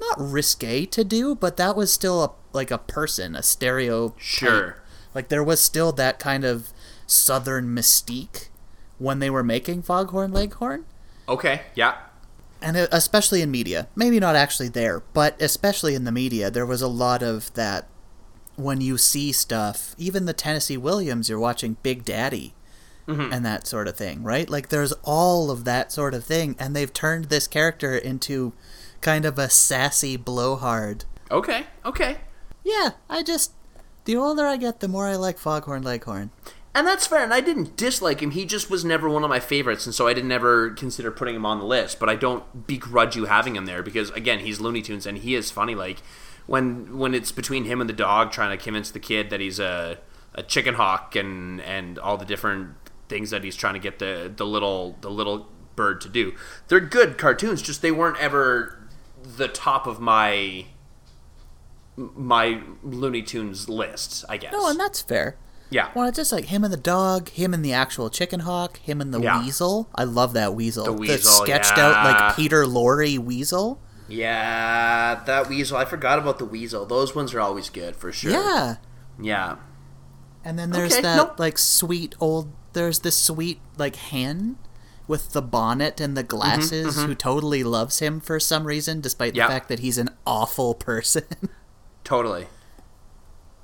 not 0.00 0.16
risque 0.18 0.86
to 0.86 1.04
do, 1.04 1.34
but 1.34 1.56
that 1.58 1.76
was 1.76 1.92
still 1.92 2.24
a, 2.24 2.32
like 2.52 2.70
a 2.70 2.78
person, 2.78 3.36
a 3.36 3.42
stereo. 3.42 4.14
Sure. 4.16 4.82
Like 5.14 5.28
there 5.28 5.44
was 5.44 5.60
still 5.60 5.92
that 5.92 6.18
kind 6.18 6.44
of 6.44 6.70
southern 7.06 7.74
mystique 7.74 8.48
when 8.98 9.18
they 9.18 9.30
were 9.30 9.44
making 9.44 9.82
Foghorn 9.82 10.32
Leghorn. 10.32 10.86
Okay. 11.28 11.62
Yeah. 11.74 11.96
And 12.62 12.76
especially 12.76 13.42
in 13.42 13.50
media. 13.50 13.88
Maybe 13.94 14.20
not 14.20 14.36
actually 14.36 14.68
there, 14.68 15.00
but 15.12 15.40
especially 15.40 15.94
in 15.94 16.04
the 16.04 16.12
media, 16.12 16.50
there 16.50 16.66
was 16.66 16.82
a 16.82 16.88
lot 16.88 17.22
of 17.22 17.52
that 17.54 17.86
when 18.60 18.80
you 18.80 18.98
see 18.98 19.32
stuff, 19.32 19.94
even 19.98 20.26
the 20.26 20.32
Tennessee 20.32 20.76
Williams, 20.76 21.28
you're 21.28 21.38
watching 21.38 21.76
Big 21.82 22.04
Daddy 22.04 22.54
mm-hmm. 23.06 23.32
and 23.32 23.44
that 23.44 23.66
sort 23.66 23.88
of 23.88 23.96
thing, 23.96 24.22
right? 24.22 24.48
Like 24.48 24.68
there's 24.68 24.92
all 25.02 25.50
of 25.50 25.64
that 25.64 25.92
sort 25.92 26.14
of 26.14 26.24
thing, 26.24 26.56
and 26.58 26.74
they've 26.74 26.92
turned 26.92 27.26
this 27.26 27.46
character 27.46 27.96
into 27.96 28.52
kind 29.00 29.24
of 29.24 29.38
a 29.38 29.48
sassy 29.48 30.16
blowhard. 30.16 31.04
Okay. 31.30 31.66
Okay. 31.84 32.18
Yeah, 32.64 32.90
I 33.08 33.22
just. 33.22 33.52
The 34.06 34.16
older 34.16 34.46
I 34.46 34.56
get, 34.56 34.80
the 34.80 34.88
more 34.88 35.06
I 35.06 35.16
like 35.16 35.38
Foghorn 35.38 35.82
Leghorn. 35.82 36.30
And 36.74 36.86
that's 36.86 37.06
fair, 37.06 37.22
and 37.22 37.34
I 37.34 37.40
didn't 37.40 37.76
dislike 37.76 38.22
him. 38.22 38.30
He 38.30 38.44
just 38.44 38.70
was 38.70 38.84
never 38.84 39.10
one 39.10 39.24
of 39.24 39.28
my 39.28 39.40
favorites, 39.40 39.86
and 39.86 39.94
so 39.94 40.06
I 40.06 40.14
didn't 40.14 40.32
ever 40.32 40.70
consider 40.70 41.10
putting 41.10 41.34
him 41.34 41.44
on 41.44 41.58
the 41.58 41.64
list. 41.64 41.98
But 41.98 42.08
I 42.08 42.14
don't 42.14 42.66
begrudge 42.66 43.16
you 43.16 43.26
having 43.26 43.56
him 43.56 43.66
there 43.66 43.82
because, 43.82 44.10
again, 44.10 44.38
he's 44.38 44.60
Looney 44.60 44.80
Tunes, 44.80 45.04
and 45.04 45.18
he 45.18 45.34
is 45.34 45.50
funny. 45.50 45.74
Like 45.74 45.98
when 46.50 46.98
when 46.98 47.14
it's 47.14 47.30
between 47.30 47.64
him 47.64 47.80
and 47.80 47.88
the 47.88 47.94
dog 47.94 48.32
trying 48.32 48.50
to 48.50 48.62
convince 48.62 48.90
the 48.90 48.98
kid 48.98 49.30
that 49.30 49.38
he's 49.38 49.60
a 49.60 49.98
a 50.34 50.42
chicken 50.42 50.74
hawk 50.74 51.14
and 51.14 51.60
and 51.60 51.96
all 51.96 52.16
the 52.16 52.24
different 52.24 52.70
things 53.08 53.30
that 53.30 53.44
he's 53.44 53.54
trying 53.54 53.74
to 53.74 53.80
get 53.80 54.00
the 54.00 54.32
the 54.34 54.44
little 54.44 54.96
the 55.00 55.10
little 55.10 55.46
bird 55.76 56.00
to 56.00 56.08
do. 56.08 56.34
They're 56.66 56.80
good 56.80 57.18
cartoons, 57.18 57.62
just 57.62 57.82
they 57.82 57.92
weren't 57.92 58.18
ever 58.18 58.82
the 59.22 59.46
top 59.46 59.86
of 59.86 60.00
my 60.00 60.66
my 61.96 62.62
Looney 62.82 63.22
Tunes 63.22 63.68
list. 63.68 64.24
I 64.28 64.36
guess. 64.36 64.52
No, 64.52 64.68
and 64.68 64.78
that's 64.80 65.02
fair. 65.02 65.36
Yeah. 65.70 65.90
Well, 65.94 66.08
it's 66.08 66.16
just 66.16 66.32
like 66.32 66.46
him 66.46 66.64
and 66.64 66.72
the 66.72 66.76
dog, 66.76 67.28
him 67.28 67.54
and 67.54 67.64
the 67.64 67.72
actual 67.72 68.10
chicken 68.10 68.40
hawk, 68.40 68.78
him 68.78 69.00
and 69.00 69.14
the 69.14 69.20
Yeah. 69.20 69.40
weasel. 69.40 69.88
I 69.94 70.02
love 70.02 70.32
that 70.32 70.52
weasel. 70.56 70.84
The 70.84 70.92
weasel, 70.92 71.44
sketched 71.44 71.76
yeah. 71.76 71.86
out 71.86 72.04
like 72.04 72.34
Peter 72.34 72.64
Lorre 72.64 73.16
weasel. 73.18 73.80
Yeah, 74.10 75.22
that 75.26 75.48
weasel. 75.48 75.76
I 75.76 75.84
forgot 75.84 76.18
about 76.18 76.38
the 76.38 76.44
weasel. 76.44 76.84
Those 76.86 77.14
ones 77.14 77.32
are 77.34 77.40
always 77.40 77.70
good 77.70 77.96
for 77.96 78.12
sure. 78.12 78.32
Yeah. 78.32 78.76
Yeah. 79.20 79.56
And 80.44 80.58
then 80.58 80.70
there's 80.70 80.92
Okay, 80.92 81.02
that 81.02 81.16
nope. 81.16 81.38
like 81.38 81.58
sweet 81.58 82.14
old. 82.20 82.52
There's 82.72 83.00
this 83.00 83.16
sweet 83.16 83.60
like 83.76 83.96
hen 83.96 84.56
with 85.06 85.32
the 85.32 85.42
bonnet 85.42 86.00
and 86.00 86.16
the 86.16 86.22
mm-hmm, 86.22 86.28
glasses 86.28 86.96
mm-hmm. 86.96 87.06
who 87.08 87.14
totally 87.14 87.64
loves 87.64 87.98
him 87.98 88.20
for 88.20 88.38
some 88.40 88.64
reason, 88.66 89.00
despite 89.00 89.34
Yeah. 89.34 89.46
the 89.46 89.52
fact 89.52 89.68
that 89.68 89.80
he's 89.80 89.98
an 89.98 90.10
awful 90.26 90.74
person. 90.74 91.24
Totally. 92.04 92.46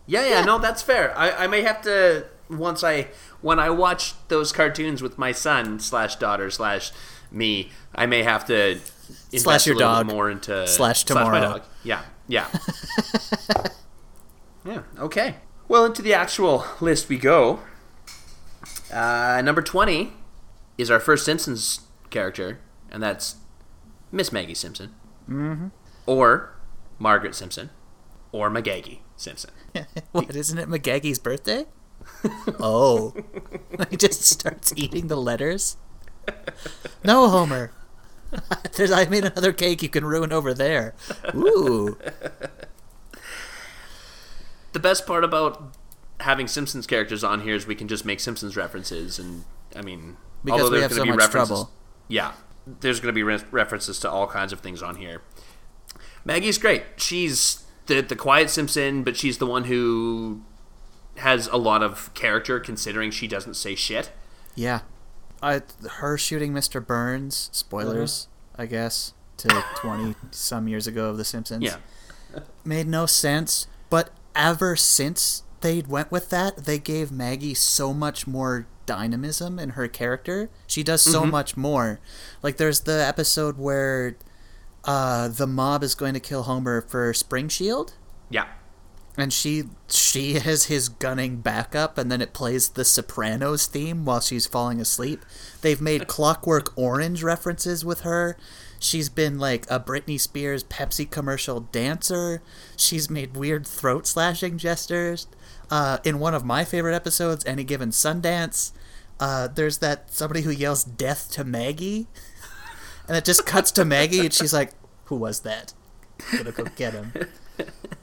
Yeah, 0.06 0.22
yeah, 0.22 0.28
Yeah. 0.40 0.44
no, 0.44 0.58
that's 0.58 0.82
fair. 0.82 1.16
I, 1.16 1.44
I 1.44 1.46
may 1.46 1.62
have 1.62 1.82
to 1.82 2.26
once 2.48 2.84
I 2.84 3.08
when 3.40 3.58
I 3.58 3.70
watch 3.70 4.14
those 4.28 4.52
cartoons 4.52 5.02
with 5.02 5.18
my 5.18 5.32
son 5.32 5.80
slash 5.80 6.16
daughter 6.16 6.50
slash 6.50 6.92
me, 7.30 7.70
I 7.94 8.06
may 8.06 8.22
have 8.22 8.44
to 8.46 8.70
invest 8.72 8.95
Slash 9.36 9.66
your 9.66 9.76
dog. 9.76 10.06
more 10.06 10.30
into 10.30 10.66
Slash 10.66 11.04
my 11.08 11.14
tomorrow. 11.14 11.40
dog. 11.40 11.62
Yeah, 11.82 12.02
yeah, 12.28 12.48
yeah. 14.64 14.82
Okay. 14.98 15.36
Well, 15.68 15.84
into 15.84 16.02
the 16.02 16.14
actual 16.14 16.64
list 16.80 17.08
we 17.08 17.18
go. 17.18 17.60
Uh, 18.92 19.42
number 19.44 19.62
twenty 19.62 20.12
is 20.78 20.90
our 20.90 21.00
first 21.00 21.24
Simpsons 21.24 21.80
character, 22.10 22.60
and 22.90 23.02
that's 23.02 23.36
Miss 24.12 24.32
Maggie 24.32 24.54
Simpson, 24.54 24.94
mm-hmm. 25.28 25.68
or 26.06 26.56
Margaret 26.98 27.34
Simpson, 27.34 27.70
or 28.32 28.50
McGaggy 28.50 29.00
Simpson. 29.16 29.50
what 30.12 30.34
isn't 30.34 30.58
it 30.58 30.68
McGaggy's 30.68 31.18
birthday? 31.18 31.66
oh, 32.60 33.14
he 33.90 33.96
just 33.96 34.22
starts 34.22 34.72
eating 34.76 35.08
the 35.08 35.16
letters. 35.16 35.76
No, 37.04 37.28
Homer. 37.28 37.72
There's, 38.76 38.90
I 38.90 39.06
made 39.06 39.24
another 39.24 39.52
cake 39.52 39.82
you 39.82 39.88
can 39.88 40.04
ruin 40.04 40.32
over 40.32 40.52
there. 40.54 40.94
Ooh, 41.34 41.96
the 44.72 44.78
best 44.80 45.06
part 45.06 45.24
about 45.24 45.74
having 46.20 46.46
Simpsons 46.48 46.86
characters 46.86 47.22
on 47.24 47.42
here 47.42 47.54
is 47.54 47.66
we 47.66 47.74
can 47.74 47.88
just 47.88 48.04
make 48.04 48.20
Simpsons 48.20 48.56
references, 48.56 49.18
and 49.18 49.44
I 49.74 49.82
mean, 49.82 50.16
Because 50.44 50.62
although 50.62 50.78
there's 50.80 50.92
gonna 50.96 51.00
so 51.00 51.04
be 51.04 51.10
references, 51.18 51.48
trouble. 51.48 51.70
yeah, 52.08 52.32
there's 52.80 53.00
going 53.00 53.08
to 53.12 53.14
be 53.14 53.22
re- 53.22 53.40
references 53.50 53.98
to 54.00 54.10
all 54.10 54.26
kinds 54.26 54.52
of 54.52 54.60
things 54.60 54.82
on 54.82 54.96
here. 54.96 55.22
Maggie's 56.24 56.58
great. 56.58 56.82
She's 56.96 57.64
the 57.86 58.00
the 58.00 58.16
quiet 58.16 58.50
Simpson, 58.50 59.02
but 59.04 59.16
she's 59.16 59.38
the 59.38 59.46
one 59.46 59.64
who 59.64 60.42
has 61.18 61.46
a 61.48 61.56
lot 61.56 61.82
of 61.82 62.12
character, 62.14 62.58
considering 62.60 63.10
she 63.10 63.26
doesn't 63.28 63.54
say 63.54 63.74
shit. 63.74 64.10
yeah. 64.54 64.80
I, 65.42 65.62
her 65.98 66.16
shooting 66.18 66.52
Mr. 66.52 66.84
Burns. 66.84 67.48
Spoilers, 67.52 68.28
Uh-huh. 68.54 68.62
I 68.62 68.66
guess, 68.66 69.12
to 69.38 69.64
twenty 69.76 70.14
some 70.30 70.66
years 70.68 70.86
ago 70.86 71.10
of 71.10 71.16
The 71.18 71.24
Simpsons. 71.24 71.62
Yeah, 71.62 71.76
made 72.64 72.86
no 72.86 73.06
sense. 73.06 73.66
But 73.90 74.10
ever 74.34 74.76
since 74.76 75.42
they 75.60 75.80
went 75.82 76.10
with 76.10 76.30
that, 76.30 76.64
they 76.64 76.78
gave 76.78 77.10
Maggie 77.12 77.54
so 77.54 77.92
much 77.94 78.26
more 78.26 78.66
dynamism 78.86 79.58
in 79.58 79.70
her 79.70 79.88
character. 79.88 80.48
She 80.66 80.82
does 80.82 81.02
so 81.02 81.22
Mm-hmm. 81.22 81.30
much 81.30 81.56
more. 81.56 82.00
Like 82.42 82.56
there's 82.56 82.80
the 82.80 83.04
episode 83.04 83.58
where 83.58 84.16
uh, 84.84 85.28
the 85.28 85.46
mob 85.46 85.82
is 85.82 85.94
going 85.94 86.14
to 86.14 86.20
kill 86.20 86.44
Homer 86.44 86.80
for 86.80 87.12
Springfield. 87.12 87.94
yeah, 88.30 88.46
And 89.18 89.32
she 89.32 89.64
she 89.88 90.34
is 90.34 90.66
his 90.66 90.88
gunning 90.88 91.36
backup, 91.38 91.96
and 91.96 92.12
then 92.12 92.20
it 92.20 92.34
plays 92.34 92.70
the 92.70 92.84
Sopranos 92.84 93.66
theme 93.66 94.04
while 94.04 94.20
she's 94.20 94.46
falling 94.46 94.80
asleep. 94.80 95.24
They've 95.62 95.80
made 95.80 96.06
Clockwork 96.08 96.76
Orange 96.76 97.22
references 97.22 97.84
with 97.84 98.00
her. 98.00 98.36
She's 98.78 99.08
been 99.08 99.38
like 99.38 99.64
a 99.70 99.80
Britney 99.80 100.20
Spears 100.20 100.62
Pepsi 100.64 101.10
commercial 101.10 101.60
dancer. 101.60 102.42
She's 102.76 103.08
made 103.08 103.36
weird 103.36 103.66
throat 103.66 104.06
slashing 104.06 104.58
gestures. 104.58 105.26
Uh, 105.70 105.98
in 106.04 106.18
one 106.18 106.34
of 106.34 106.44
my 106.44 106.62
favorite 106.64 106.94
episodes, 106.94 107.44
Any 107.46 107.64
Given 107.64 107.90
Sundance, 107.90 108.72
uh, 109.18 109.48
there's 109.48 109.78
that 109.78 110.12
somebody 110.12 110.42
who 110.42 110.50
yells 110.50 110.84
"Death 110.84 111.30
to 111.32 111.42
Maggie," 111.44 112.06
and 113.08 113.16
it 113.16 113.24
just 113.24 113.46
cuts 113.46 113.72
to 113.72 113.84
Maggie, 113.84 114.20
and 114.20 114.32
she's 114.32 114.52
like, 114.52 114.72
"Who 115.06 115.16
was 115.16 115.40
that? 115.40 115.72
I'm 116.32 116.38
Gonna 116.38 116.52
go 116.52 116.64
get 116.76 116.92
him." 116.92 117.12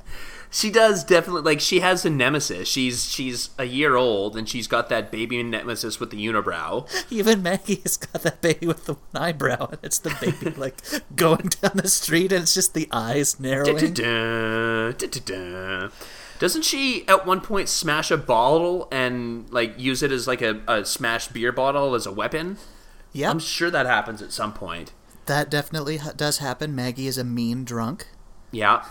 she 0.54 0.70
does 0.70 1.04
definitely 1.04 1.42
like 1.42 1.60
she 1.60 1.80
has 1.80 2.06
a 2.06 2.10
nemesis. 2.10 2.68
She's 2.68 3.10
she's 3.12 3.50
a 3.58 3.66
year 3.66 3.96
old, 3.96 4.38
and 4.38 4.48
she's 4.48 4.68
got 4.68 4.88
that 4.90 5.12
baby 5.12 5.42
nemesis 5.42 6.00
with 6.00 6.12
the 6.12 6.26
unibrow. 6.26 6.88
Even 7.12 7.42
Maggie 7.42 7.82
has 7.84 7.98
got 7.98 8.22
that 8.22 8.40
baby 8.42 8.68
with 8.68 8.86
the 8.86 8.94
one 8.94 9.24
eyebrow, 9.24 9.68
and 9.72 9.80
it's 9.82 9.98
the 10.00 10.16
baby 10.22 10.56
like 10.58 10.76
going 11.16 11.50
down 11.62 11.72
the 11.76 11.90
street, 11.90 12.32
and 12.32 12.44
it's 12.44 12.54
just 12.54 12.74
the 12.76 12.88
eyes 12.92 13.40
narrowing. 13.40 13.78
Da-da-da, 13.94 14.92
da-da-da. 14.92 15.90
Doesn't 16.40 16.64
she 16.64 17.08
at 17.08 17.26
one 17.26 17.42
point 17.42 17.68
smash 17.70 18.12
a 18.12 18.18
bottle 18.18 18.88
and 18.92 19.50
like 19.52 19.80
use 19.80 20.04
it 20.04 20.12
as 20.12 20.28
like 20.28 20.42
a, 20.42 20.62
a 20.68 20.86
smashed 20.86 21.34
beer 21.34 21.52
bottle 21.52 21.96
as 21.96 22.06
a 22.06 22.12
weapon? 22.12 22.58
Yeah, 23.12 23.30
I'm 23.32 23.40
sure 23.40 23.72
that 23.72 23.86
happens 23.86 24.22
at 24.22 24.32
some 24.32 24.54
point. 24.54 24.92
that 25.26 25.50
definitely 25.50 26.00
does 26.16 26.40
happen. 26.40 26.76
Maggie 26.76 27.08
is 27.08 27.18
a 27.18 27.24
mean 27.24 27.64
drunk. 27.64 28.08
Yeah. 28.52 28.84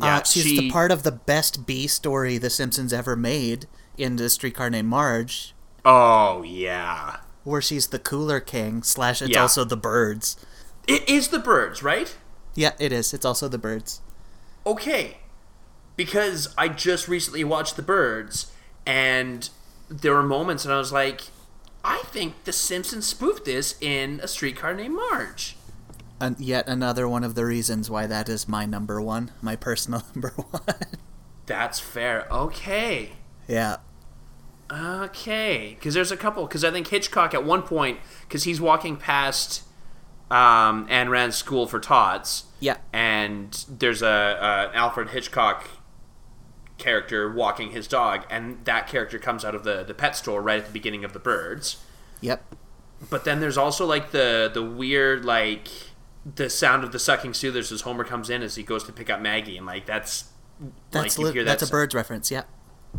Yeah, 0.00 0.18
uh, 0.18 0.22
she's 0.24 0.42
she, 0.44 0.56
the 0.56 0.70
part 0.70 0.90
of 0.90 1.02
the 1.02 1.12
best 1.12 1.66
B 1.66 1.86
story 1.86 2.38
The 2.38 2.50
Simpsons 2.50 2.92
ever 2.92 3.16
made 3.16 3.66
in 3.96 4.16
the 4.16 4.30
streetcar 4.30 4.70
named 4.70 4.88
Marge, 4.88 5.54
Oh 5.84 6.42
yeah. 6.42 7.18
where 7.44 7.60
she's 7.62 7.88
the 7.88 7.98
cooler 7.98 8.40
king 8.40 8.82
slash 8.82 9.20
it's 9.22 9.30
Yeah. 9.32 9.42
also 9.42 9.64
the 9.64 9.76
birds. 9.76 10.36
It 10.88 11.08
is 11.08 11.28
the 11.28 11.38
birds, 11.38 11.82
right? 11.82 12.16
Yeah, 12.54 12.72
it 12.78 12.92
is. 12.92 13.12
It's 13.14 13.24
also 13.24 13.48
the 13.48 13.58
birds. 13.58 14.00
Okay. 14.66 15.18
Because 15.96 16.52
I 16.56 16.68
just 16.68 17.08
recently 17.08 17.44
watched 17.44 17.76
The 17.76 17.82
Birds 17.82 18.50
and 18.86 19.48
there 19.88 20.14
were 20.14 20.22
moments 20.22 20.64
and 20.64 20.72
I 20.72 20.78
was 20.78 20.92
like, 20.92 21.22
I 21.84 21.98
think 22.06 22.44
The 22.44 22.52
Simpsons 22.52 23.06
spoofed 23.06 23.44
this 23.44 23.74
in 23.80 24.20
a 24.22 24.28
streetcar 24.28 24.74
named 24.74 24.94
Marge. 24.96 25.56
And 26.20 26.38
yet 26.38 26.68
another 26.68 27.08
one 27.08 27.24
of 27.24 27.34
the 27.34 27.44
reasons 27.46 27.88
why 27.90 28.06
that 28.06 28.28
is 28.28 28.46
my 28.48 28.66
number 28.66 29.00
one, 29.00 29.30
my 29.40 29.56
personal 29.56 30.02
number 30.14 30.30
one. 30.36 30.62
That's 31.46 31.80
fair. 31.80 32.26
Okay. 32.30 33.10
yeah. 33.48 33.76
Okay, 34.72 35.74
because 35.76 35.94
there's 35.94 36.12
a 36.12 36.16
couple. 36.16 36.46
Because 36.46 36.62
I 36.62 36.70
think 36.70 36.86
Hitchcock 36.86 37.34
at 37.34 37.44
one 37.44 37.62
point, 37.62 37.98
because 38.22 38.44
he's 38.44 38.60
walking 38.60 38.96
past 38.96 39.62
um, 40.30 40.86
Ayn 40.88 41.08
Rand's 41.08 41.36
School 41.36 41.66
for 41.66 41.80
Tots, 41.80 42.44
Yeah. 42.60 42.76
and 42.92 43.64
there's 43.68 44.00
a, 44.00 44.70
a 44.72 44.76
Alfred 44.76 45.08
Hitchcock 45.10 45.68
character 46.78 47.28
walking 47.32 47.72
his 47.72 47.88
dog, 47.88 48.24
and 48.30 48.64
that 48.64 48.86
character 48.86 49.18
comes 49.18 49.44
out 49.44 49.56
of 49.56 49.64
the 49.64 49.82
the 49.82 49.94
pet 49.94 50.14
store 50.14 50.40
right 50.40 50.60
at 50.60 50.66
the 50.66 50.72
beginning 50.72 51.04
of 51.04 51.12
the 51.14 51.18
Birds. 51.18 51.78
Yep. 52.20 52.54
But 53.10 53.24
then 53.24 53.40
there's 53.40 53.58
also 53.58 53.84
like 53.86 54.12
the 54.12 54.48
the 54.54 54.62
weird 54.62 55.24
like 55.24 55.66
the 56.34 56.50
sound 56.50 56.84
of 56.84 56.92
the 56.92 56.98
sucking 56.98 57.34
soothers 57.34 57.72
as 57.72 57.82
Homer 57.82 58.04
comes 58.04 58.28
in 58.30 58.42
as 58.42 58.56
he 58.56 58.62
goes 58.62 58.84
to 58.84 58.92
pick 58.92 59.08
up 59.10 59.20
Maggie, 59.20 59.56
and 59.56 59.66
like 59.66 59.86
that's 59.86 60.24
That's 60.90 61.16
like, 61.16 61.18
you 61.18 61.26
li- 61.26 61.32
hear 61.32 61.44
that's 61.44 61.62
that 61.62 61.68
a 61.68 61.72
birds 61.72 61.94
reference. 61.94 62.30
Yeah. 62.30 62.42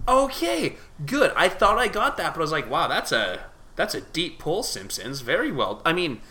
Okay, 0.08 0.78
good. 1.06 1.32
I 1.36 1.50
thought 1.50 1.78
I 1.78 1.88
got 1.88 2.18
that, 2.18 2.34
but 2.34 2.40
I 2.40 2.42
was 2.42 2.52
like, 2.52 2.70
wow, 2.70 2.88
that's 2.88 3.12
a 3.12 3.46
that's 3.76 3.94
a 3.94 4.02
deep 4.02 4.40
pull, 4.40 4.64
Simpsons. 4.64 5.22
Very 5.22 5.52
well. 5.52 5.82
I 5.86 5.94
mean, 5.94 6.22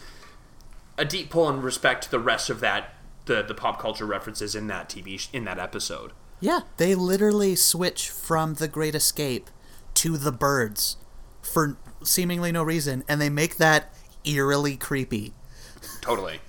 a 0.99 1.05
deep 1.05 1.31
pull 1.31 1.49
in 1.49 1.61
respect 1.63 2.05
to 2.05 2.11
the 2.11 2.19
rest 2.19 2.51
of 2.51 2.61
that 2.61 2.95
the 3.27 3.43
the 3.43 3.55
pop 3.55 3.79
culture 3.79 4.07
references 4.07 4.55
in 4.55 4.67
that 4.69 4.89
TV 4.89 5.19
sh- 5.19 5.29
in 5.33 5.45
that 5.45 5.59
episode. 5.59 6.13
Yeah, 6.41 6.61
they 6.79 6.95
literally 6.95 7.55
switch 7.55 8.09
from 8.09 8.55
The 8.55 8.67
Great 8.67 8.95
Escape 8.95 9.51
to 9.95 10.17
The 10.17 10.33
Birds 10.33 10.97
for 11.43 11.77
seemingly 12.03 12.51
no 12.51 12.63
reason, 12.63 13.05
and 13.09 13.21
they 13.21 13.29
make 13.29 13.59
that 13.59 13.95
eerily 14.25 14.77
creepy. 14.77 15.35
Totally. 16.01 16.41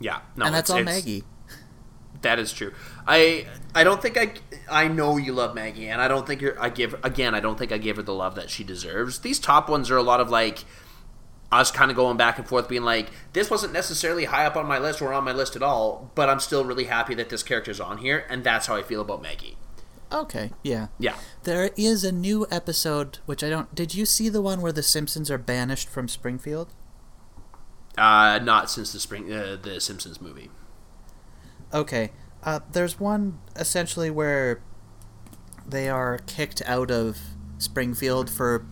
Yeah, 0.00 0.20
no, 0.36 0.46
and 0.46 0.54
that's 0.54 0.70
it's- 0.70 0.84
Maggie. 0.84 1.24
That 2.22 2.38
is 2.38 2.52
true. 2.52 2.72
I 3.06 3.46
I 3.74 3.84
don't 3.84 4.00
think 4.00 4.16
I 4.16 4.32
I 4.70 4.88
know 4.88 5.16
you 5.16 5.32
love 5.32 5.54
Maggie, 5.54 5.88
and 5.88 6.00
I 6.00 6.08
don't 6.08 6.26
think 6.26 6.40
you're, 6.40 6.60
I 6.60 6.70
give 6.70 6.98
again. 7.04 7.34
I 7.34 7.40
don't 7.40 7.58
think 7.58 7.72
I 7.72 7.78
gave 7.78 7.96
her 7.96 8.02
the 8.02 8.14
love 8.14 8.34
that 8.36 8.50
she 8.50 8.64
deserves. 8.64 9.20
These 9.20 9.38
top 9.38 9.68
ones 9.68 9.90
are 9.90 9.96
a 9.96 10.02
lot 10.02 10.18
of 10.20 10.30
like 10.30 10.64
us 11.52 11.70
kind 11.70 11.90
of 11.90 11.96
going 11.96 12.16
back 12.16 12.38
and 12.38 12.48
forth, 12.48 12.68
being 12.68 12.82
like, 12.82 13.10
this 13.32 13.50
wasn't 13.50 13.72
necessarily 13.72 14.24
high 14.24 14.44
up 14.46 14.56
on 14.56 14.66
my 14.66 14.78
list 14.78 15.00
or 15.00 15.12
on 15.12 15.22
my 15.24 15.32
list 15.32 15.54
at 15.54 15.62
all, 15.62 16.10
but 16.16 16.28
I'm 16.28 16.40
still 16.40 16.64
really 16.64 16.84
happy 16.84 17.14
that 17.14 17.28
this 17.28 17.42
character's 17.44 17.78
on 17.80 17.98
here, 17.98 18.26
and 18.28 18.42
that's 18.42 18.66
how 18.66 18.74
I 18.74 18.82
feel 18.82 19.00
about 19.00 19.22
Maggie. 19.22 19.56
Okay, 20.10 20.50
yeah. 20.62 20.88
Yeah. 20.98 21.16
There 21.44 21.70
is 21.76 22.02
a 22.02 22.10
new 22.12 22.46
episode, 22.50 23.18
which 23.26 23.44
I 23.44 23.50
don't. 23.50 23.72
Did 23.74 23.94
you 23.94 24.06
see 24.06 24.28
the 24.28 24.42
one 24.42 24.60
where 24.60 24.72
the 24.72 24.82
Simpsons 24.82 25.30
are 25.30 25.38
banished 25.38 25.88
from 25.88 26.08
Springfield? 26.08 26.72
Uh, 27.96 28.38
not 28.42 28.70
since 28.70 28.92
the 28.92 29.00
spring 29.00 29.32
uh, 29.32 29.56
the 29.60 29.80
Simpsons 29.80 30.20
movie. 30.20 30.50
Okay. 31.72 32.12
Uh, 32.42 32.60
there's 32.72 33.00
one 33.00 33.38
essentially 33.56 34.10
where 34.10 34.60
they 35.66 35.88
are 35.88 36.18
kicked 36.26 36.62
out 36.66 36.90
of 36.90 37.18
Springfield 37.58 38.30
for 38.30 38.64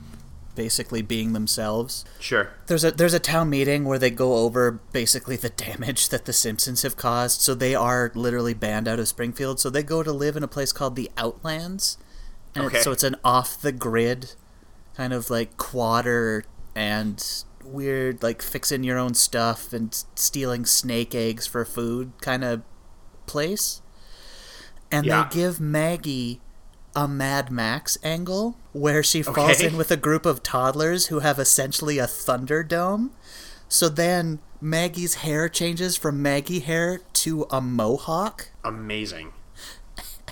basically 0.55 1.03
being 1.03 1.33
themselves. 1.33 2.05
Sure. 2.21 2.51
There's 2.67 2.85
a 2.85 2.93
there's 2.93 3.15
a 3.15 3.19
town 3.19 3.51
meeting 3.51 3.85
where 3.85 3.99
they 3.99 4.11
go 4.11 4.35
over 4.37 4.73
basically 4.93 5.37
the 5.37 5.49
damage 5.49 6.11
that 6.11 6.27
the 6.27 6.33
Simpsons 6.33 6.83
have 6.83 6.97
caused. 6.97 7.41
So 7.41 7.55
they 7.55 7.75
are 7.75 8.13
literally 8.15 8.55
banned 8.55 8.87
out 8.87 9.01
of 9.01 9.09
Springfield. 9.09 9.59
So 9.59 9.71
they 9.71 9.83
go 9.83 10.03
to 10.03 10.13
live 10.13 10.37
in 10.37 10.43
a 10.45 10.49
place 10.49 10.71
called 10.73 10.95
the 10.97 11.11
Outlands, 11.17 11.99
and 12.55 12.67
Okay. 12.67 12.77
it's, 12.77 12.85
so 12.85 12.93
it's 12.93 13.03
an 13.03 13.17
off 13.25 13.61
the 13.61 13.73
grid 13.73 14.35
kind 14.97 15.13
of 15.13 15.29
like 15.31 15.57
quader 15.57 16.45
and 16.77 17.43
weird 17.65 18.23
like 18.23 18.43
fixing 18.43 18.85
your 18.85 18.99
own 18.99 19.15
stuff 19.15 19.73
and 19.73 20.05
stealing 20.15 20.65
snake 20.67 21.15
eggs 21.15 21.47
for 21.47 21.65
food 21.65 22.13
kind 22.21 22.45
of 22.45 22.63
place. 23.27 23.81
And 24.91 25.07
Yeah. 25.07 25.25
they 25.29 25.35
give 25.35 25.61
Maggie 25.61 26.41
a 26.97 27.09
Mad 27.09 27.51
Max 27.51 27.99
angle 28.05 28.57
where 28.73 29.03
she 29.03 29.23
falls 29.23 29.59
Okay. 29.59 29.67
in 29.67 29.77
with 29.77 29.91
a 29.91 29.97
group 29.97 30.25
of 30.27 30.43
toddlers 30.43 31.07
who 31.07 31.21
have 31.21 31.39
essentially 31.39 31.99
a 31.99 32.07
Thunderdome. 32.07 33.11
So 33.69 33.89
then 33.89 34.39
Maggie's 34.61 35.15
hair 35.17 35.49
changes 35.49 35.97
from 35.97 36.23
Maggie 36.23 36.61
hair 36.61 37.01
to 37.15 37.47
a 37.51 37.61
mohawk, 37.61 38.51
Amazing. 38.63 39.33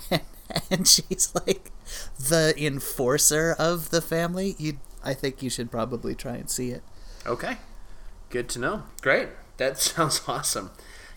and 0.71 0.87
she's 0.87 1.31
like 1.45 1.71
the 2.17 2.53
enforcer 2.57 3.55
of 3.59 3.89
the 3.89 4.01
family. 4.01 4.55
You, 4.57 4.79
I 5.03 5.13
think 5.13 5.43
you 5.43 5.49
should 5.49 5.69
probably 5.71 6.15
try 6.15 6.35
and 6.35 6.49
see 6.49 6.69
it. 6.71 6.83
Okay. 7.25 7.57
Good 8.29 8.49
to 8.49 8.59
know. 8.59 8.83
Great. 9.01 9.29
That 9.57 9.77
sounds 9.79 10.21
awesome. 10.27 10.71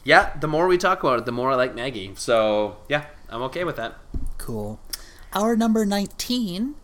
Yeah, 0.05 0.39
the 0.39 0.47
more 0.47 0.69
we 0.69 0.79
talk 0.79 1.03
about 1.03 1.19
it, 1.19 1.25
the 1.25 1.33
more 1.33 1.51
I 1.51 1.55
like 1.57 1.75
Maggie. 1.75 2.13
So, 2.15 2.77
yeah, 2.89 3.07
I'm 3.29 3.43
okay 3.43 3.65
with 3.65 3.77
that. 3.77 3.95
Cool. 4.39 4.79
Our 5.33 5.57
number 5.57 5.85
19 5.85 6.77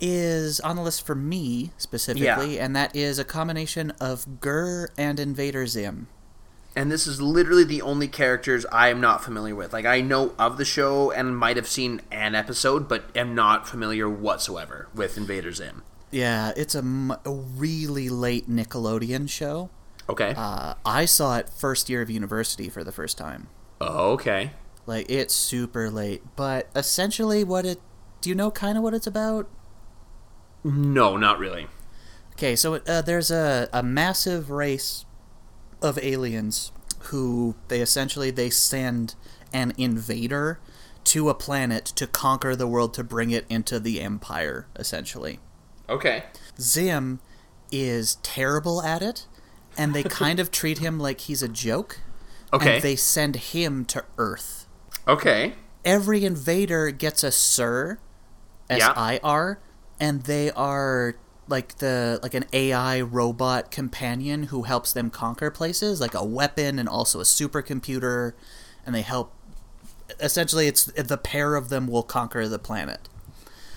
is 0.00 0.60
on 0.60 0.76
the 0.76 0.82
list 0.82 1.06
for 1.06 1.14
me 1.14 1.72
specifically, 1.78 2.60
and 2.60 2.76
that 2.76 2.94
is 2.94 3.18
a 3.18 3.24
combination 3.24 3.90
of 4.00 4.40
GIR 4.40 4.90
and 4.98 5.18
Invader 5.18 5.66
Zim. 5.66 6.08
And 6.76 6.92
this 6.92 7.06
is 7.06 7.20
literally 7.20 7.64
the 7.64 7.82
only 7.82 8.06
characters 8.06 8.66
I 8.70 8.90
am 8.90 9.00
not 9.00 9.24
familiar 9.24 9.54
with. 9.54 9.72
Like, 9.72 9.86
I 9.86 10.00
know 10.00 10.34
of 10.38 10.58
the 10.58 10.64
show 10.64 11.10
and 11.10 11.36
might 11.36 11.56
have 11.56 11.66
seen 11.66 12.02
an 12.12 12.34
episode, 12.34 12.86
but 12.88 13.04
am 13.16 13.34
not 13.34 13.66
familiar 13.66 14.08
whatsoever 14.08 14.88
with 14.94 15.16
Invader 15.16 15.52
Zim. 15.52 15.82
Yeah, 16.10 16.52
it's 16.56 16.74
a, 16.74 16.78
m- 16.78 17.16
a 17.24 17.30
really 17.30 18.08
late 18.08 18.48
Nickelodeon 18.48 19.28
show. 19.28 19.70
Okay. 20.08 20.34
Uh, 20.36 20.74
I 20.86 21.04
saw 21.04 21.36
it 21.36 21.50
first 21.50 21.88
year 21.90 22.00
of 22.00 22.08
university 22.08 22.68
for 22.68 22.82
the 22.82 22.92
first 22.92 23.18
time. 23.18 23.48
okay. 23.80 24.52
Like, 24.86 25.06
it's 25.10 25.34
super 25.34 25.90
late. 25.90 26.22
But 26.34 26.68
essentially, 26.74 27.44
what 27.44 27.66
it. 27.66 27.80
Do 28.20 28.30
you 28.30 28.34
know 28.34 28.50
kind 28.50 28.78
of 28.78 28.82
what 28.82 28.94
it's 28.94 29.06
about? 29.06 29.48
No, 30.64 31.16
not 31.16 31.38
really. 31.38 31.66
Okay, 32.32 32.56
so 32.56 32.74
uh, 32.74 33.02
there's 33.02 33.30
a, 33.30 33.68
a 33.72 33.82
massive 33.82 34.50
race 34.50 35.04
of 35.82 35.98
aliens 35.98 36.72
who 37.10 37.54
they 37.68 37.80
essentially 37.80 38.30
they 38.30 38.50
send 38.50 39.14
an 39.52 39.72
invader 39.76 40.58
to 41.04 41.28
a 41.28 41.34
planet 41.34 41.84
to 41.84 42.06
conquer 42.06 42.54
the 42.56 42.66
world 42.66 42.92
to 42.94 43.04
bring 43.04 43.30
it 43.30 43.46
into 43.48 43.78
the 43.80 44.00
empire 44.00 44.66
essentially. 44.76 45.38
Okay. 45.88 46.24
Zim 46.60 47.20
is 47.70 48.16
terrible 48.16 48.82
at 48.82 49.02
it 49.02 49.26
and 49.76 49.94
they 49.94 50.02
kind 50.04 50.40
of 50.40 50.50
treat 50.50 50.78
him 50.78 50.98
like 50.98 51.20
he's 51.22 51.42
a 51.42 51.48
joke 51.48 52.00
Okay. 52.52 52.76
and 52.76 52.82
they 52.82 52.96
send 52.96 53.36
him 53.36 53.84
to 53.86 54.04
Earth. 54.16 54.66
Okay. 55.06 55.54
Every 55.84 56.24
invader 56.24 56.90
gets 56.90 57.22
a 57.22 57.30
sir 57.30 57.98
S. 58.70 58.82
I 58.82 59.20
R 59.22 59.58
and 60.00 60.22
they 60.22 60.50
are 60.50 61.14
like 61.46 61.78
the 61.78 62.20
like 62.22 62.34
an 62.34 62.44
AI 62.52 63.00
robot 63.00 63.70
companion 63.70 64.44
who 64.44 64.64
helps 64.64 64.92
them 64.92 65.08
conquer 65.10 65.50
places, 65.50 66.00
like 66.00 66.14
a 66.14 66.24
weapon 66.24 66.78
and 66.78 66.88
also 66.88 67.20
a 67.20 67.24
supercomputer, 67.24 68.34
and 68.84 68.94
they 68.94 69.02
help. 69.02 69.32
Essentially, 70.20 70.66
it's 70.66 70.84
the 70.84 71.16
pair 71.16 71.54
of 71.54 71.68
them 71.70 71.86
will 71.86 72.02
conquer 72.02 72.46
the 72.48 72.58
planet. 72.58 73.08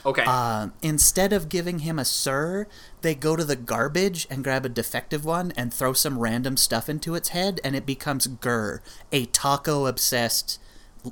Okay. 0.05 0.23
Uh, 0.25 0.69
instead 0.81 1.31
of 1.31 1.47
giving 1.49 1.79
him 1.79 1.99
a 1.99 2.05
SIR, 2.05 2.67
they 3.01 3.13
go 3.13 3.35
to 3.35 3.43
the 3.43 3.55
garbage 3.55 4.25
and 4.29 4.43
grab 4.43 4.65
a 4.65 4.69
defective 4.69 5.23
one 5.25 5.51
and 5.55 5.73
throw 5.73 5.93
some 5.93 6.17
random 6.17 6.57
stuff 6.57 6.89
into 6.89 7.13
its 7.15 7.29
head, 7.29 7.59
and 7.63 7.75
it 7.75 7.85
becomes 7.85 8.25
GIR, 8.27 8.81
a 9.11 9.25
taco 9.27 9.85
obsessed 9.85 10.59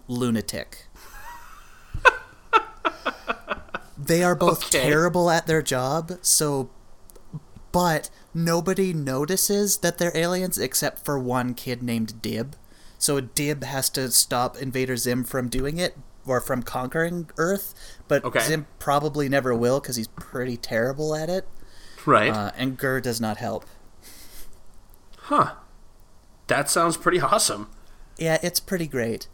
lunatic. 0.07 0.87
they 3.97 4.23
are 4.23 4.35
both 4.35 4.63
Okay. 4.65 4.81
terrible 4.89 5.29
at 5.29 5.47
their 5.47 5.61
job, 5.61 6.13
so. 6.21 6.69
But 7.71 8.09
nobody 8.33 8.93
notices 8.93 9.77
that 9.77 9.99
they're 9.99 10.15
aliens 10.17 10.57
except 10.57 11.05
for 11.05 11.19
one 11.19 11.53
kid 11.53 11.83
named 11.83 12.19
Dib. 12.19 12.55
So 12.97 13.21
Dib 13.21 13.63
has 13.63 13.89
to 13.91 14.09
stop 14.09 14.57
Invader 14.57 14.97
Zim 14.97 15.23
from 15.23 15.49
doing 15.49 15.77
it 15.77 15.95
or 16.29 16.39
from 16.41 16.63
conquering 16.63 17.29
Earth, 17.37 17.73
but 18.07 18.23
Okay. 18.23 18.39
Zim 18.41 18.67
probably 18.79 19.27
never 19.29 19.53
will 19.55 19.79
because 19.79 19.95
he's 19.95 20.07
pretty 20.07 20.55
terrible 20.57 21.15
at 21.15 21.29
it. 21.29 21.47
right. 22.05 22.31
Uh, 22.33 22.51
and 22.57 22.77
GIR 22.77 23.01
does 23.01 23.19
not 23.19 23.37
help. 23.37 23.65
huh. 25.17 25.53
That 26.47 26.69
sounds 26.69 26.97
pretty 26.97 27.21
awesome. 27.21 27.69
Yeah, 28.17 28.37
it's 28.41 28.59
pretty 28.59 28.87
great. 28.87 29.27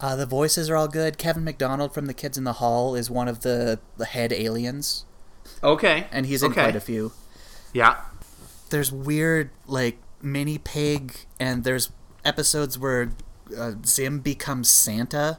Uh, 0.00 0.14
the 0.14 0.26
voices 0.26 0.68
are 0.70 0.76
all 0.76 0.86
good. 0.88 1.18
Kevin 1.18 1.42
McDonald 1.44 1.92
from 1.92 2.06
The 2.06 2.14
Kids 2.14 2.36
in 2.38 2.44
the 2.44 2.54
Hall 2.54 2.94
is 2.94 3.10
one 3.10 3.26
of 3.26 3.40
the, 3.40 3.80
the 3.96 4.04
head 4.04 4.32
aliens, 4.32 5.04
Okay. 5.62 6.06
and 6.12 6.26
he's 6.26 6.42
in 6.42 6.52
okay. 6.52 6.62
quite 6.62 6.76
a 6.76 6.80
few. 6.80 7.12
Yeah. 7.72 7.96
There's 8.70 8.92
weird, 8.92 9.50
like, 9.66 9.98
mini 10.22 10.58
pig, 10.58 11.14
and 11.40 11.64
there's 11.64 11.90
episodes 12.24 12.78
where 12.78 13.10
uh, 13.56 13.72
Zim 13.84 14.20
becomes 14.20 14.68
Santa 14.68 15.38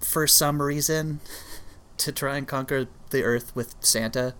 for 0.00 0.26
some 0.26 0.60
reason 0.62 1.20
to 1.98 2.12
try 2.12 2.36
and 2.36 2.46
conquer 2.46 2.86
the 3.10 3.22
Earth 3.24 3.54
with 3.54 3.74
Santa. 3.80 4.34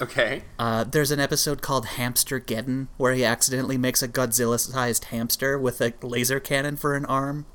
Okay. 0.00 0.42
Uh, 0.58 0.82
there's 0.84 1.10
an 1.12 1.20
episode 1.20 1.62
called 1.62 1.86
Hamster 1.86 2.40
Geddon 2.40 2.88
where 2.96 3.14
he 3.14 3.24
accidentally 3.24 3.78
makes 3.78 4.02
a 4.02 4.08
Godzilla-sized 4.08 5.04
hamster 5.06 5.56
with 5.58 5.80
a 5.80 5.92
laser 6.02 6.40
cannon 6.40 6.76
for 6.76 6.96
an 6.96 7.04
arm. 7.06 7.46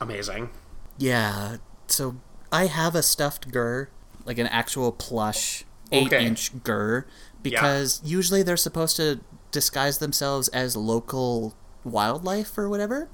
Amazing. 0.00 0.50
Yeah, 0.98 1.56
so 1.88 2.16
I 2.52 2.66
have 2.66 2.94
a 2.94 3.02
stuffed 3.02 3.50
GIR, 3.50 3.90
like 4.24 4.38
an 4.38 4.46
actual 4.46 4.92
plush 4.92 5.64
Okay. 5.92 6.04
eight-inch 6.18 6.62
GIR, 6.62 7.06
because 7.42 8.00
usually 8.04 8.42
they're 8.42 8.56
supposed 8.56 8.96
to 8.96 9.20
disguise 9.50 9.98
themselves 9.98 10.48
as 10.48 10.76
local 10.76 11.56
wildlife 11.82 12.56
or 12.58 12.68
whatever. 12.68 13.08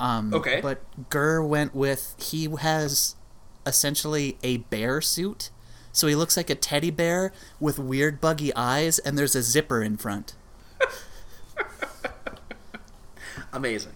Um, 0.00 0.32
Okay. 0.32 0.60
But 0.60 0.80
GIR 1.10 1.42
went 1.42 1.74
with 1.74 2.14
he 2.18 2.48
has 2.60 3.16
essentially 3.66 4.38
a 4.42 4.58
bear 4.58 5.00
suit, 5.00 5.50
so 5.92 6.06
he 6.06 6.14
looks 6.14 6.36
like 6.36 6.50
a 6.50 6.54
teddy 6.54 6.90
bear 6.90 7.32
with 7.58 7.78
weird 7.78 8.20
buggy 8.20 8.54
eyes, 8.54 8.98
and 9.00 9.18
there's 9.18 9.34
a 9.34 9.42
zipper 9.42 9.82
in 9.82 9.96
front. 9.96 10.34
Amazing. 13.52 13.92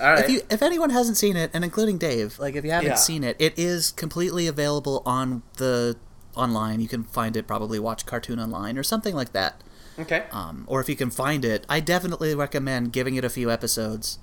All 0.00 0.12
right. 0.12 0.24
If 0.24 0.30
you 0.30 0.40
if 0.50 0.62
anyone 0.62 0.90
hasn't 0.90 1.16
seen 1.16 1.36
it, 1.36 1.50
and 1.54 1.64
including 1.64 1.98
Dave, 1.98 2.38
like 2.38 2.54
if 2.56 2.64
you 2.64 2.70
haven't 2.70 2.88
Yeah. 2.90 2.94
seen 2.96 3.24
it, 3.24 3.36
it 3.38 3.54
is 3.58 3.92
completely 3.92 4.46
available 4.46 5.02
on 5.06 5.42
the 5.58 5.96
online. 6.34 6.80
You 6.80 6.88
can 6.88 7.04
find 7.04 7.36
it 7.36 7.46
probably 7.46 7.78
watch 7.78 8.06
Cartoon 8.06 8.40
Online 8.40 8.76
or 8.78 8.82
something 8.82 9.14
like 9.14 9.32
that. 9.32 9.62
okay. 9.98 10.24
Um, 10.32 10.64
or 10.66 10.80
if 10.80 10.88
you 10.88 10.96
can 10.96 11.10
find 11.10 11.44
it, 11.44 11.64
I 11.68 11.80
definitely 11.80 12.34
recommend 12.34 12.92
giving 12.92 13.14
it 13.16 13.24
a 13.24 13.30
few 13.30 13.50
episodes. 13.50 14.18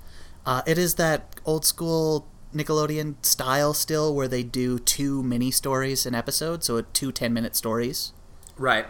Uh, 0.46 0.62
it 0.66 0.78
is 0.78 0.94
that 0.94 1.36
old 1.44 1.64
school 1.64 2.26
Nickelodeon 2.54 3.14
style 3.24 3.74
still, 3.74 4.14
where 4.14 4.28
they 4.28 4.42
do 4.42 4.78
two 4.78 5.22
mini 5.22 5.50
stories 5.50 6.06
an 6.06 6.14
episode, 6.14 6.64
so 6.64 6.80
two 6.80 7.12
10 7.12 7.32
minute 7.32 7.54
stories, 7.54 8.12
right. 8.56 8.86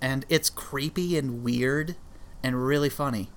and 0.00 0.26
it's 0.28 0.50
creepy 0.50 1.16
and 1.16 1.42
weird 1.42 1.96
and 2.42 2.66
really 2.66 2.90
funny. 2.90 3.30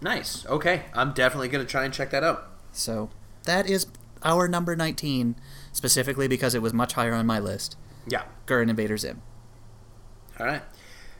Nice. 0.00 0.46
Okay. 0.46 0.84
I'm 0.94 1.12
definitely 1.12 1.48
going 1.48 1.64
to 1.64 1.70
try 1.70 1.84
and 1.84 1.92
check 1.92 2.10
that 2.10 2.24
out. 2.24 2.50
So 2.72 3.10
that 3.44 3.68
is 3.68 3.86
our 4.22 4.48
number 4.48 4.74
19, 4.74 5.36
specifically 5.72 6.28
because 6.28 6.54
it 6.54 6.62
was 6.62 6.72
much 6.72 6.94
higher 6.94 7.14
on 7.14 7.26
my 7.26 7.38
list. 7.38 7.76
Yeah. 8.06 8.24
Gurren 8.46 8.70
Invader 8.70 8.96
Zim. 8.96 9.22
All 10.38 10.46
right. 10.46 10.62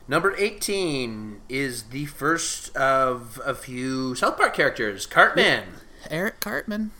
Number 0.07 0.35
18 0.37 1.41
is 1.49 1.83
the 1.83 2.05
first 2.05 2.75
of 2.77 3.41
a 3.43 3.55
few 3.55 4.13
South 4.15 4.37
Park 4.37 4.53
characters, 4.55 5.05
Cartman. 5.07 5.63
Eric 6.11 6.39
Cartman. 6.39 6.91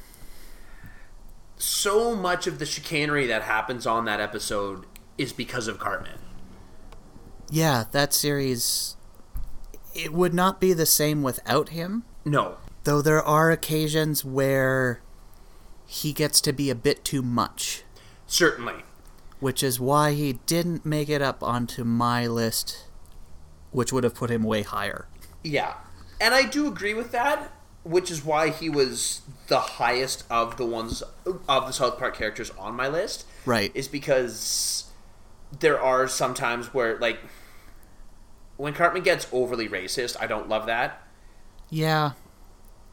So 1.58 2.16
much 2.16 2.48
of 2.48 2.58
the 2.60 2.66
chicanery 2.66 3.28
that 3.28 3.44
happens 3.44 3.86
on 3.86 4.06
that 4.06 4.20
episode 4.20 4.86
is 5.18 5.32
because 5.34 5.68
of 5.68 5.78
Cartman. 5.80 6.20
Yeah, 7.50 7.84
that 7.92 8.14
series. 8.14 8.96
It 9.94 10.12
would 10.12 10.34
not 10.34 10.60
be 10.60 10.74
the 10.74 10.86
same 10.88 11.22
without 11.22 11.70
him, 11.70 12.04
No. 12.26 12.58
though 12.84 13.02
there 13.02 13.24
are 13.24 13.52
occasions 13.52 14.26
where 14.26 15.00
he 15.86 16.12
gets 16.12 16.42
to 16.42 16.52
be 16.52 16.70
a 16.72 16.76
bit 16.76 17.06
too 17.06 17.22
much. 17.22 17.84
Certainly. 18.28 18.84
which 19.42 19.62
is 19.62 19.80
why 19.80 20.14
he 20.14 20.34
didn't 20.48 20.86
make 20.86 21.08
it 21.10 21.22
up 21.22 21.44
onto 21.44 21.84
my 21.84 22.26
list, 22.26 22.85
which 23.76 23.92
would 23.92 24.06
have 24.06 24.16
put 24.16 24.32
him 24.32 24.42
way 24.42 24.64
higher. 24.64 25.06
Yeah. 25.44 25.74
And 26.22 26.34
I 26.34 26.44
do 26.44 26.66
agree 26.68 26.94
with 26.94 27.12
that, 27.12 27.52
which 27.84 28.10
is 28.10 28.24
why 28.24 28.50
he 28.50 28.70
was 28.70 29.22
the 29.48 29.60
highest 29.60 30.24
of 30.30 30.56
the 30.56 30.66
ones 30.66 31.04
of 31.26 31.68
the 31.68 31.72
South 31.72 32.00
Park 32.00 32.16
characters 32.16 32.52
on 32.52 32.74
my 32.74 32.88
list. 32.88 33.26
Right. 33.46 33.72
Is 33.76 33.90
because 33.90 34.92
there 35.60 35.80
are 35.80 36.08
some 36.08 36.34
times 36.34 36.74
where 36.74 36.98
like 37.00 37.20
when 38.56 38.74
Cartman 38.74 39.04
gets 39.04 39.28
overly 39.34 39.68
racist, 39.68 40.16
I 40.22 40.28
don't 40.28 40.48
love 40.48 40.68
that. 40.68 41.02
Yeah. 41.70 42.12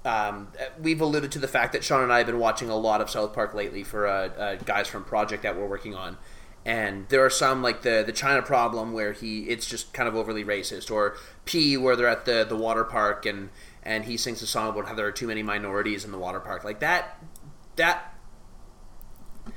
Um, 0.04 0.48
we've 0.80 1.00
alluded 1.00 1.30
to 1.32 1.38
the 1.38 1.46
fact 1.46 1.74
that 1.74 1.84
Shaun 1.84 2.02
and 2.02 2.12
I 2.12 2.18
have 2.18 2.26
been 2.26 2.40
watching 2.40 2.68
a 2.68 2.76
lot 2.76 3.00
of 3.00 3.08
South 3.08 3.32
Park 3.32 3.54
lately 3.54 3.84
for 3.84 4.08
uh, 4.08 4.28
uh, 4.30 4.54
guys 4.56 4.88
from 4.88 5.04
Project 5.04 5.44
that 5.44 5.56
we're 5.56 5.68
working 5.68 5.94
on, 5.94 6.18
and 6.64 7.08
there 7.08 7.24
are 7.24 7.30
some 7.30 7.62
like 7.62 7.82
the 7.82 8.02
the 8.06 8.12
China 8.12 8.42
problem 8.42 8.92
where 8.92 9.12
he 9.12 9.44
it's 9.44 9.66
just 9.66 9.92
kind 9.92 10.08
of 10.08 10.14
overly 10.14 10.44
racist, 10.44 10.90
or 10.90 11.16
Pee 11.44 11.76
where 11.76 11.96
they're 11.96 12.06
at 12.08 12.24
the 12.24 12.44
the 12.48 12.56
water 12.56 12.84
park 12.84 13.26
and 13.26 13.50
and 13.82 14.04
he 14.04 14.16
sings 14.16 14.40
a 14.42 14.46
song 14.46 14.68
about 14.68 14.86
how 14.86 14.94
there 14.94 15.06
are 15.06 15.12
too 15.12 15.26
many 15.26 15.42
minorities 15.42 16.04
in 16.04 16.12
the 16.12 16.18
water 16.18 16.38
park, 16.40 16.62
like 16.64 16.80
that 16.80 17.18
that 17.76 18.14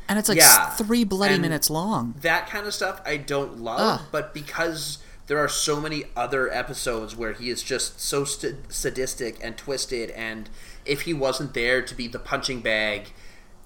And 0.10 0.18
it's 0.18 0.30
like 0.30 0.39
Yeah. 0.39 0.72
three 0.72 1.04
bloody 1.04 1.34
And- 1.36 1.41
minutes 1.44 1.70
long. 1.70 2.15
that 2.22 2.50
kind 2.50 2.65
of 2.65 2.74
stuff 2.74 3.02
I 3.06 3.18
don't 3.18 3.60
love, 3.60 4.00
Ugh. 4.02 4.08
but 4.12 4.34
because 4.34 4.98
there 5.28 5.38
are 5.39 5.50
so 5.50 5.80
many 5.80 6.06
other 6.15 6.52
episodes 6.52 7.15
where 7.15 7.34
he 7.34 7.50
is 7.52 7.62
just 7.63 8.00
so 8.02 8.24
st- 8.26 8.72
sadistic 8.72 9.38
and 9.44 9.58
twisted, 9.58 10.10
and 10.12 10.50
if 10.86 11.02
he 11.02 11.13
wasn't 11.13 11.54
there 11.54 11.82
to 11.84 11.94
be 11.96 12.08
the 12.08 12.20
punching 12.20 12.62
bag 12.62 13.13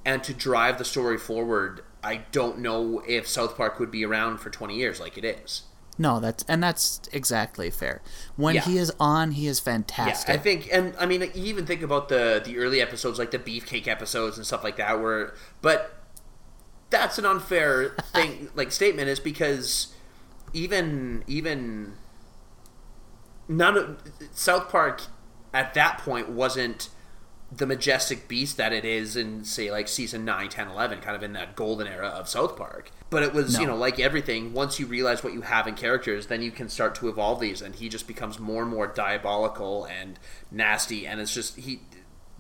and 0.05 0.23
to 0.25 0.33
drive 0.33 0.77
the 0.77 0.85
story 0.85 1.17
forward, 1.17 1.81
I 2.03 2.17
don't 2.31 2.59
know 2.59 3.03
if 3.07 3.27
South 3.27 3.57
Park 3.57 3.79
would 3.79 3.91
be 3.91 4.05
around 4.05 4.37
for 4.37 4.49
20 4.49 4.75
years 4.75 4.99
like 4.99 5.17
it 5.17 5.25
is. 5.25 5.63
No, 5.97 6.21
that's 6.21 6.45
and 6.47 6.63
that's 6.63 7.01
exactly 7.11 7.69
fair. 7.69 8.01
When 8.37 8.55
Yeah. 8.55 8.61
he 8.61 8.77
is 8.77 8.91
on, 9.01 9.31
he 9.31 9.47
is 9.47 9.59
Yeah, 9.59 9.73
fantastic. 9.73 10.29
I 10.33 10.37
think, 10.37 10.69
and 10.71 10.95
I 10.97 11.05
mean, 11.05 11.21
you 11.21 11.43
even 11.45 11.65
think 11.65 11.81
about 11.81 12.07
the 12.07 12.41
the 12.43 12.57
early 12.57 12.81
episodes, 12.81 13.19
like 13.19 13.31
the 13.31 13.39
beefcake 13.39 13.85
episodes 13.85 14.37
and 14.37 14.47
stuff 14.47 14.63
like 14.63 14.77
that, 14.77 15.01
where, 15.01 15.33
but 15.61 15.95
that's 16.89 17.17
an 17.17 17.25
unfair 17.25 17.89
thing, 18.13 18.49
like 18.55 18.71
statement, 18.71 19.09
is 19.09 19.19
because 19.19 19.93
even 20.53 21.23
even 21.27 21.95
none 23.49 23.77
of 23.77 24.01
South 24.31 24.69
Park 24.69 25.01
at 25.53 25.73
that 25.73 25.97
point 25.97 26.29
wasn't 26.29 26.87
the 27.51 27.65
majestic 27.65 28.27
beast 28.27 28.57
that 28.57 28.71
it 28.71 28.85
is 28.85 29.15
in 29.15 29.43
say 29.43 29.71
like 29.71 29.87
season 29.87 30.23
9 30.23 30.49
10 30.49 30.67
11 30.67 31.01
kind 31.01 31.15
of 31.15 31.23
in 31.23 31.33
that 31.33 31.55
golden 31.55 31.87
era 31.87 32.07
of 32.07 32.29
south 32.29 32.55
park. 32.55 32.91
But 33.09 33.23
it 33.23 33.33
was 33.33 33.59
you 33.59 33.65
know 33.65 33.75
like 33.75 33.99
everything 33.99 34.53
once 34.53 34.79
you 34.79 34.85
realize 34.85 35.23
what 35.23 35.33
you 35.33 35.41
have 35.41 35.67
in 35.67 35.75
characters 35.75 36.27
then 36.27 36.41
you 36.43 36.51
can 36.51 36.69
start 36.69 36.93
to 36.95 37.09
evolve 37.09 37.39
these 37.39 37.61
and 37.61 37.75
he 37.75 37.89
just 37.89 38.07
becomes 38.07 38.39
more 38.39 38.61
and 38.61 38.71
more 38.71 38.87
diabolical 38.87 39.85
and 39.85 40.19
nasty 40.51 41.07
and 41.07 41.19
it's 41.19 41.33
just 41.33 41.57
he 41.57 41.81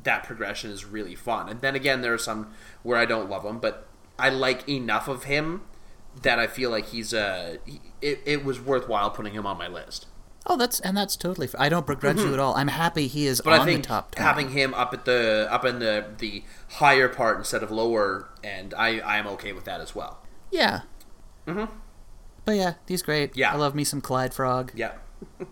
that 0.03 0.23
progression 0.23 0.71
is 0.71 0.85
really 0.85 1.15
fun. 1.15 1.49
And 1.49 1.61
then 1.61 1.75
again 1.75 2.01
there 2.01 2.13
are 2.13 2.19
some 2.19 2.53
where 2.83 2.97
i 2.97 3.05
don't 3.05 3.29
love 3.29 3.43
him 3.43 3.59
but 3.59 3.87
i 4.19 4.29
like 4.29 4.67
enough 4.69 5.07
of 5.07 5.23
him 5.23 5.61
that 6.21 6.37
i 6.37 6.45
feel 6.45 6.69
like 6.69 6.87
he's 6.87 7.13
a 7.13 7.57
he, 7.65 7.81
it, 8.01 8.21
it 8.25 8.45
was 8.45 8.59
worthwhile 8.59 9.09
putting 9.09 9.33
him 9.33 9.45
on 9.47 9.57
my 9.57 9.67
list 9.67 10.05
oh, 10.45 10.57
that's 10.57 10.79
and 10.79 10.95
that's 10.97 11.15
totally. 11.15 11.47
Fair. 11.47 11.61
I 11.61 11.69
don't 11.69 11.85
begrudge 11.87 12.17
you 12.19 12.33
at 12.33 12.39
all. 12.39 12.55
I'm 12.55 12.67
happy 12.69 13.07
he 13.07 13.25
is 13.27 13.39
Mm-hmm. 13.41 13.49
But 13.49 13.53
on 13.55 13.61
I 13.61 13.65
think 13.71 13.83
the 13.83 13.87
top 13.87 14.15
20. 14.15 14.25
having 14.27 14.49
him 14.51 14.73
up 14.73 14.93
at 14.93 15.05
the 15.05 15.47
up 15.51 15.65
in 15.65 15.79
the 15.79 16.05
the 16.17 16.43
higher 16.69 17.07
part 17.09 17.37
instead 17.37 17.63
of 17.63 17.71
lower, 17.71 18.29
and 18.43 18.73
I 18.73 18.99
I 18.99 19.17
am 19.17 19.27
okay 19.27 19.53
with 19.53 19.65
that 19.65 19.81
as 19.81 19.93
well. 19.95 20.19
yeah. 20.51 20.81
Mm-hmm. 21.47 21.65
But 22.45 22.55
yeah, 22.55 22.73
he's 22.87 23.01
great. 23.03 23.35
Yeah. 23.37 23.51
I 23.53 23.55
love 23.57 23.75
me 23.75 23.83
some 23.83 24.01
Clyde 24.01 24.33
Frog. 24.33 24.71
Yeah, 24.75 24.93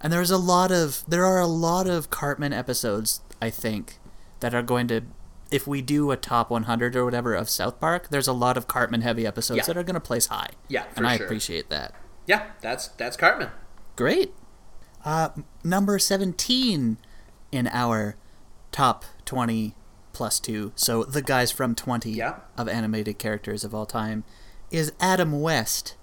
And 0.00 0.12
there's 0.12 0.30
a 0.30 0.38
lot 0.38 0.70
of 0.70 1.04
there 1.08 1.24
are 1.24 1.40
a 1.40 1.46
lot 1.46 1.86
of 1.88 2.10
Cartman 2.10 2.52
episodes, 2.52 3.20
I 3.42 3.50
think, 3.50 3.98
that 4.40 4.54
are 4.54 4.62
going 4.62 4.86
to 4.88 5.02
if 5.50 5.66
we 5.66 5.80
do 5.82 6.10
a 6.10 6.16
top 6.16 6.50
100 6.50 6.94
or 6.94 7.04
whatever 7.04 7.34
of 7.34 7.48
South 7.48 7.80
Park, 7.80 8.08
there's 8.10 8.28
a 8.28 8.32
lot 8.32 8.56
of 8.56 8.68
Cartman 8.68 9.00
heavy 9.00 9.26
episodes 9.26 9.58
Yeah. 9.58 9.64
that 9.66 9.76
are 9.78 9.82
going 9.82 9.94
to 9.94 10.00
place 10.00 10.26
high. 10.26 10.50
Yeah, 10.68 10.84
and 10.94 11.06
I 11.06 11.16
sure. 11.16 11.26
appreciate 11.26 11.70
that. 11.70 11.94
Yeah. 12.28 12.50
That's 12.60 12.86
that's 12.88 13.16
Cartman. 13.16 13.50
Great. 13.96 14.32
Uh, 15.04 15.30
number 15.64 15.98
17 15.98 16.98
in 17.50 17.66
our 17.68 18.14
top 18.70 19.04
20 19.24 19.74
plus 20.12 20.38
2. 20.38 20.72
So 20.76 21.02
the 21.04 21.22
guys 21.22 21.50
from 21.50 21.74
20 21.74 22.10
Yeah. 22.12 22.36
of 22.56 22.68
animated 22.68 23.18
characters 23.18 23.64
of 23.64 23.74
all 23.74 23.86
time 23.86 24.22
is 24.70 24.92
Adam 25.00 25.40
West 25.40 25.94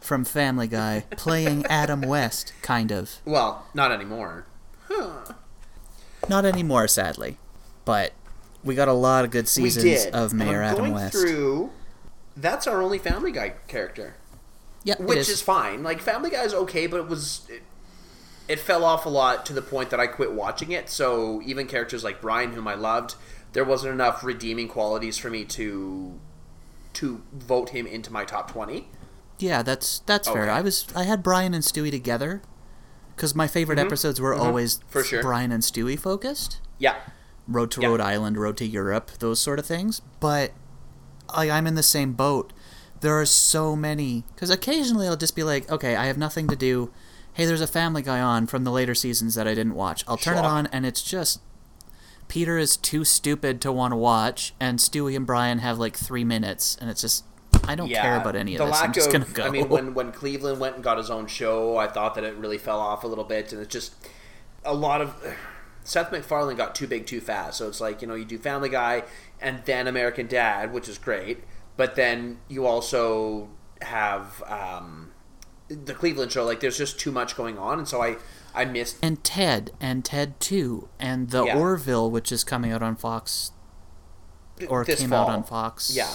from 0.00 0.24
Family 0.24 0.66
Guy 0.68 1.04
playing 1.16 1.64
Adam 1.66 2.02
West, 2.02 2.52
kind 2.62 2.90
of. 2.92 3.16
Well, 3.24 3.66
not 3.74 3.90
anymore. 3.92 4.46
Not 6.28 6.44
anymore, 6.44 6.86
sadly. 6.88 7.38
But 7.84 8.12
we 8.62 8.74
got 8.74 8.88
a 8.88 8.92
lot 8.92 9.24
of 9.24 9.30
good 9.30 9.48
seasons 9.48 10.06
of 10.12 10.32
Mayor 10.34 10.62
Adam 10.62 10.78
going 10.78 10.92
West. 10.94 11.12
Through, 11.14 11.70
that's 12.36 12.66
our 12.66 12.82
only 12.82 12.98
Family 12.98 13.32
Guy 13.32 13.54
character, 13.68 14.16
Yeah, 14.84 14.94
which 14.98 15.18
is. 15.18 15.28
is 15.28 15.42
fine. 15.42 15.82
Like 15.82 16.00
Family 16.00 16.30
Guy 16.30 16.42
is 16.44 16.54
okay, 16.54 16.86
but 16.86 17.00
it 17.00 17.08
was. 17.08 17.46
It, 17.48 17.62
it 18.48 18.58
fell 18.58 18.84
off 18.84 19.06
a 19.06 19.08
lot 19.08 19.46
to 19.46 19.52
the 19.52 19.62
point 19.62 19.90
that 19.90 20.00
I 20.00 20.08
quit 20.08 20.32
watching 20.32 20.72
it. 20.72 20.88
So 20.88 21.40
even 21.44 21.66
characters 21.68 22.02
like 22.02 22.20
Brian, 22.20 22.52
whom 22.54 22.66
I 22.66 22.74
loved, 22.74 23.14
there 23.52 23.64
wasn't 23.64 23.94
enough 23.94 24.24
redeeming 24.24 24.66
qualities 24.68 25.18
for 25.18 25.30
me 25.30 25.44
to 25.44 26.18
to 26.94 27.22
vote 27.32 27.70
him 27.70 27.86
into 27.86 28.12
my 28.12 28.24
top 28.24 28.50
twenty. 28.50 28.88
Yeah, 29.38 29.62
that's 29.62 30.00
that's 30.00 30.28
fair. 30.28 30.50
I 30.50 30.60
was 30.62 30.86
I 30.96 31.04
had 31.04 31.22
Brian 31.22 31.54
and 31.54 31.62
Stewie 31.62 31.90
together 31.92 32.42
because 33.14 33.34
my 33.34 33.46
favorite 33.46 33.78
episodes 33.78 34.20
were 34.20 34.34
always 34.34 34.78
Mm-hmm. 34.78 34.88
For 34.88 35.04
sure. 35.04 35.22
Brian 35.22 35.52
and 35.52 35.62
Stewie 35.62 35.98
focused. 35.98 36.58
Yeah, 36.78 36.96
Road 37.46 37.70
to 37.72 37.80
Yeah. 37.82 37.88
Rhode 37.88 38.00
Island, 38.00 38.36
Road 38.36 38.56
to 38.56 38.66
Europe, 38.66 39.12
those 39.20 39.40
sort 39.40 39.58
of 39.58 39.66
things. 39.66 40.00
But 40.18 40.52
I, 41.28 41.48
I'm 41.50 41.66
in 41.66 41.74
the 41.76 41.82
same 41.82 42.12
boat. 42.14 42.52
There 43.00 43.18
are 43.18 43.26
so 43.26 43.74
many 43.74 44.24
because 44.34 44.50
occasionally 44.50 45.06
I'll 45.06 45.16
just 45.16 45.36
be 45.36 45.42
like, 45.42 45.70
okay, 45.70 45.96
I 45.96 46.06
have 46.06 46.18
nothing 46.18 46.48
to 46.48 46.56
do. 46.56 46.90
Hey, 47.32 47.46
there's 47.46 47.60
a 47.60 47.66
Family 47.66 48.02
Guy 48.02 48.20
on 48.20 48.46
from 48.46 48.64
the 48.64 48.70
later 48.70 48.94
seasons 48.94 49.34
that 49.36 49.46
I 49.46 49.54
didn't 49.54 49.74
watch. 49.74 50.04
I'll 50.06 50.16
turn 50.16 50.36
it 50.36 50.44
on, 50.44 50.66
and 50.66 50.84
it's 50.84 51.02
just 51.02 51.40
Peter 52.28 52.58
is 52.58 52.76
too 52.76 53.04
stupid 53.04 53.60
to 53.60 53.72
want 53.72 53.92
to 53.92 53.96
watch, 53.96 54.54
and 54.60 54.78
Stewie 54.78 55.16
and 55.16 55.26
Brian 55.26 55.58
have 55.58 55.78
like 55.78 55.96
three 55.96 56.24
minutes, 56.24 56.76
and 56.80 56.90
it's 56.90 57.00
just 57.00 57.24
I 57.64 57.74
don't 57.74 57.88
yeah. 57.88 58.02
care 58.02 58.16
about 58.16 58.36
any 58.36 58.56
of 58.56 58.66
this. 58.66 58.80
I'm 58.80 58.92
just 58.92 59.08
of, 59.08 59.12
gonna 59.12 59.32
go. 59.32 59.44
I 59.44 59.50
mean, 59.50 59.68
when 59.68 59.94
when 59.94 60.12
Cleveland 60.12 60.60
went 60.60 60.76
and 60.76 60.84
got 60.84 60.98
his 60.98 61.10
own 61.10 61.26
show, 61.26 61.76
I 61.76 61.86
thought 61.86 62.14
that 62.14 62.24
it 62.24 62.34
really 62.36 62.58
fell 62.58 62.80
off 62.80 63.04
a 63.04 63.06
little 63.06 63.24
bit, 63.24 63.52
and 63.52 63.60
it's 63.60 63.72
just 63.72 63.94
a 64.64 64.74
lot 64.74 65.00
of. 65.00 65.14
Seth 65.82 66.12
MacFarlane 66.12 66.56
got 66.56 66.74
too 66.74 66.86
big 66.86 67.06
too 67.06 67.20
fast, 67.20 67.58
so 67.58 67.66
it's 67.66 67.80
like 67.80 68.02
you 68.02 68.06
know 68.06 68.14
you 68.14 68.24
do 68.24 68.38
Family 68.38 68.68
Guy 68.68 69.02
and 69.40 69.64
then 69.64 69.88
American 69.88 70.26
Dad, 70.26 70.72
which 70.72 70.88
is 70.88 70.98
great, 70.98 71.42
but 71.80 71.96
then 71.96 72.36
you 72.46 72.66
also 72.66 73.48
have 73.80 74.42
um, 74.46 75.12
the 75.68 75.94
Cleveland 75.94 76.30
show. 76.30 76.44
Like 76.44 76.60
there's 76.60 76.76
just 76.76 77.00
too 77.00 77.10
much 77.10 77.34
going 77.36 77.56
on, 77.56 77.78
and 77.78 77.88
so 77.88 78.02
I 78.02 78.16
I 78.54 78.66
missed. 78.66 78.98
and 79.02 79.24
Ted 79.24 79.70
and 79.80 80.04
Ted 80.04 80.38
Two 80.40 80.88
and 80.98 81.30
the 81.30 81.44
Yeah. 81.46 81.56
Orville, 81.58 82.10
which 82.10 82.30
is 82.30 82.44
coming 82.44 82.70
out 82.70 82.82
on 82.82 82.96
Fox 82.96 83.52
or 84.68 84.84
this 84.84 85.00
came 85.00 85.08
fall. 85.08 85.26
out 85.28 85.30
on 85.34 85.42
Fox. 85.42 85.90
Yeah. 85.96 86.12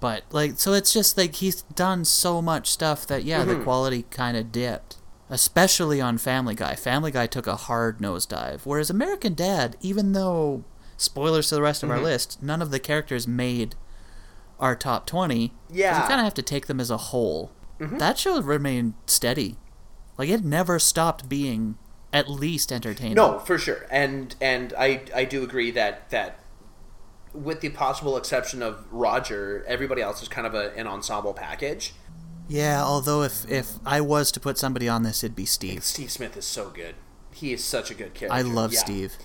But 0.00 0.24
like, 0.30 0.58
so 0.58 0.74
it's 0.74 0.92
just 0.92 1.16
like 1.16 1.36
he's 1.36 1.62
done 1.62 2.04
so 2.04 2.42
much 2.42 2.68
stuff 2.70 3.06
that 3.06 3.24
yeah, 3.24 3.40
Mm-hmm. 3.40 3.58
the 3.58 3.64
quality 3.64 4.02
kind 4.10 4.36
of 4.36 4.52
dipped, 4.52 4.96
especially 5.30 5.98
on 6.00 6.18
Family 6.18 6.54
Guy. 6.54 6.74
Family 6.74 7.10
Guy 7.10 7.26
took 7.26 7.46
a 7.46 7.56
hard 7.56 8.00
nosedive, 8.00 8.60
whereas 8.66 8.90
American 8.90 9.32
Dad, 9.32 9.76
even 9.80 10.12
though 10.12 10.64
spoilers 10.98 11.48
to 11.48 11.54
the 11.54 11.62
rest 11.62 11.80
Mm-hmm. 11.82 11.90
of 11.92 11.98
our 11.98 12.04
list, 12.04 12.42
none 12.42 12.60
of 12.60 12.70
the 12.70 12.78
characters 12.80 13.26
made 13.26 13.76
our 14.60 14.76
top 14.76 15.06
twenty. 15.06 15.48
'cause 15.48 15.56
Yeah. 15.76 15.92
Mm-hmm. 15.94 16.02
you 16.02 16.08
kind 16.08 16.20
of 16.20 16.24
have 16.24 16.34
to 16.34 16.42
take 16.42 16.66
them 16.66 16.78
as 16.80 16.90
a 16.90 16.96
whole. 16.96 17.50
That 17.80 18.18
show 18.18 18.38
remained 18.42 18.92
steady, 19.06 19.56
like 20.18 20.28
it 20.28 20.44
never 20.44 20.78
stopped 20.78 21.28
being 21.30 21.76
at 22.12 22.28
least 22.28 22.70
entertaining. 22.70 23.14
No, 23.14 23.38
for 23.38 23.56
sure, 23.56 23.86
and 23.90 24.34
and 24.40 24.74
I 24.78 25.02
I 25.14 25.24
do 25.24 25.42
agree 25.42 25.70
that 25.70 26.10
that 26.10 26.40
with 27.32 27.60
the 27.62 27.70
possible 27.70 28.16
exception 28.18 28.62
of 28.62 28.84
Roger, 28.92 29.64
everybody 29.66 30.02
else 30.02 30.20
is 30.20 30.28
kind 30.28 30.46
of 30.46 30.54
a, 30.54 30.76
an 30.76 30.86
ensemble 30.86 31.32
package. 31.32 31.94
Yeah, 32.48 32.82
although 32.84 33.22
if 33.22 33.48
if 33.50 33.74
I 33.86 34.00
was 34.02 34.30
to 34.32 34.40
put 34.40 34.58
somebody 34.58 34.86
on 34.88 35.02
this, 35.04 35.24
it'd 35.24 35.34
be 35.36 35.46
Steve. 35.46 35.82
Steve 35.84 36.10
Smith 36.10 36.36
is 36.36 36.44
so 36.44 36.68
good. 36.68 36.96
He 37.32 37.52
is 37.54 37.64
such 37.64 37.90
a 37.90 37.94
good 37.94 38.12
character. 38.12 38.36
I 38.36 38.42
love 38.42 38.72
Yeah. 38.74 38.80
Steve. 38.80 39.16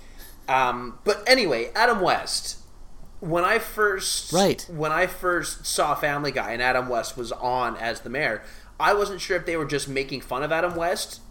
Um, 0.48 1.00
but 1.04 1.24
anyway, 1.28 1.72
Adam 1.76 2.00
West. 2.00 2.58
When 3.26 3.44
I 3.44 3.60
first 3.60 4.32
Right. 4.32 4.66
when 4.70 4.92
I 4.92 5.08
first 5.08 5.66
saw 5.66 5.96
Family 5.96 6.32
Guy 6.32 6.52
and 6.52 6.62
Adam 6.62 6.88
West 6.90 7.18
was 7.18 7.32
on 7.32 7.76
as 7.78 8.02
the 8.02 8.10
mayor, 8.10 8.44
I 8.80 8.94
wasn't 8.94 9.22
sure 9.22 9.36
if 9.38 9.46
they 9.46 9.58
were 9.58 9.66
just 9.66 9.88
making 9.88 10.22
fun 10.22 10.44
of 10.44 10.52
Adam 10.52 10.76
West 10.76 11.22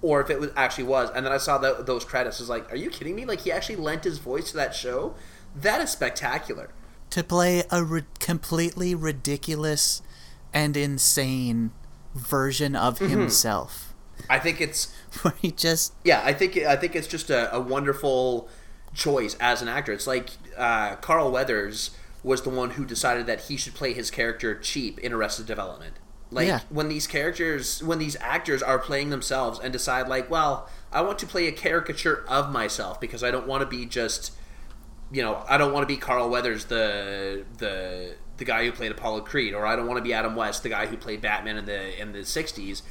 or 0.00 0.20
if 0.20 0.30
it 0.30 0.40
was 0.40 0.50
actually 0.56 0.84
was. 0.84 1.10
And 1.14 1.24
then 1.26 1.32
I 1.32 1.36
saw 1.38 1.58
tho- 1.58 1.82
those 1.82 2.04
credits. 2.04 2.40
I 2.40 2.42
was 2.42 2.48
like, 2.48 2.72
"Are 2.72 2.76
you 2.76 2.90
kidding 2.90 3.14
me? 3.14 3.24
Like 3.24 3.40
he 3.42 3.52
actually 3.52 3.76
lent 3.76 4.04
his 4.04 4.18
voice 4.18 4.50
to 4.50 4.56
that 4.56 4.74
show? 4.74 5.14
That 5.54 5.80
is 5.80 5.90
spectacular." 5.90 6.70
to 7.10 7.22
play 7.22 7.62
a 7.70 7.84
ri- 7.84 8.04
completely 8.20 8.94
ridiculous 8.94 10.00
and 10.54 10.74
insane 10.78 11.70
version 12.14 12.74
of 12.74 12.98
Mm-hmm. 12.98 13.10
himself, 13.10 13.92
I 14.30 14.38
think 14.38 14.62
it's 14.62 14.90
where 15.22 15.34
he 15.42 15.50
just 15.50 15.92
yeah. 16.04 16.22
I 16.24 16.32
think 16.32 16.56
I 16.56 16.76
think 16.76 16.96
it's 16.96 17.06
just 17.06 17.28
a, 17.28 17.54
a 17.54 17.60
wonderful 17.60 18.48
choice 18.94 19.36
as 19.40 19.62
an 19.62 19.68
actor. 19.68 19.92
It's 19.92 20.06
like 20.06 20.30
uh, 20.56 20.96
Carl 20.96 21.30
Weathers 21.30 21.90
was 22.22 22.42
the 22.42 22.50
one 22.50 22.70
who 22.72 22.84
decided 22.84 23.26
that 23.26 23.42
he 23.42 23.56
should 23.56 23.74
play 23.74 23.92
his 23.92 24.10
character 24.10 24.54
cheap 24.54 24.98
in 25.00 25.12
Arrested 25.12 25.46
Development. 25.46 25.94
Like 26.30 26.46
Yeah. 26.46 26.60
when 26.70 26.88
these 26.88 27.06
characters, 27.06 27.82
when 27.82 27.98
these 27.98 28.16
actors 28.20 28.62
are 28.62 28.78
playing 28.78 29.10
themselves 29.10 29.58
and 29.58 29.72
decide, 29.72 30.08
like, 30.08 30.30
well, 30.30 30.68
I 30.92 31.02
want 31.02 31.18
to 31.20 31.26
play 31.26 31.46
a 31.48 31.52
caricature 31.52 32.24
of 32.28 32.50
myself 32.50 33.00
because 33.00 33.22
I 33.24 33.30
don't 33.30 33.46
want 33.46 33.60
to 33.62 33.66
be 33.66 33.84
just, 33.86 34.32
you 35.10 35.20
know, 35.22 35.44
I 35.48 35.58
don't 35.58 35.72
want 35.72 35.82
to 35.82 35.86
be 35.94 35.98
Carl 35.98 36.30
Weathers, 36.30 36.66
the 36.66 37.44
the 37.58 38.14
the 38.38 38.44
guy 38.46 38.64
who 38.64 38.72
played 38.72 38.90
Apollo 38.92 39.22
Creed, 39.22 39.52
or 39.52 39.66
I 39.66 39.76
don't 39.76 39.86
want 39.86 39.98
to 39.98 40.02
be 40.02 40.14
Adam 40.14 40.34
West, 40.34 40.62
the 40.62 40.68
guy 40.70 40.86
who 40.86 40.96
played 40.96 41.20
Batman 41.20 41.56
in 41.58 41.64
the 41.66 42.00
in 42.00 42.12
the 42.12 42.20
'60s. 42.20 42.82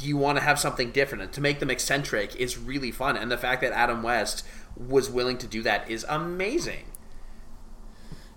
You 0.00 0.16
want 0.16 0.36
to 0.38 0.44
have 0.44 0.58
something 0.58 0.90
different, 0.90 1.22
and 1.22 1.32
to 1.32 1.40
make 1.40 1.60
them 1.60 1.70
eccentric 1.70 2.34
is 2.36 2.58
really 2.58 2.90
fun. 2.90 3.16
And 3.16 3.30
the 3.30 3.38
fact 3.38 3.62
that 3.62 3.72
Adam 3.72 4.02
West 4.02 4.44
was 4.76 5.10
willing 5.10 5.38
to 5.38 5.46
do 5.46 5.62
that 5.62 5.88
is 5.90 6.04
amazing. 6.08 6.84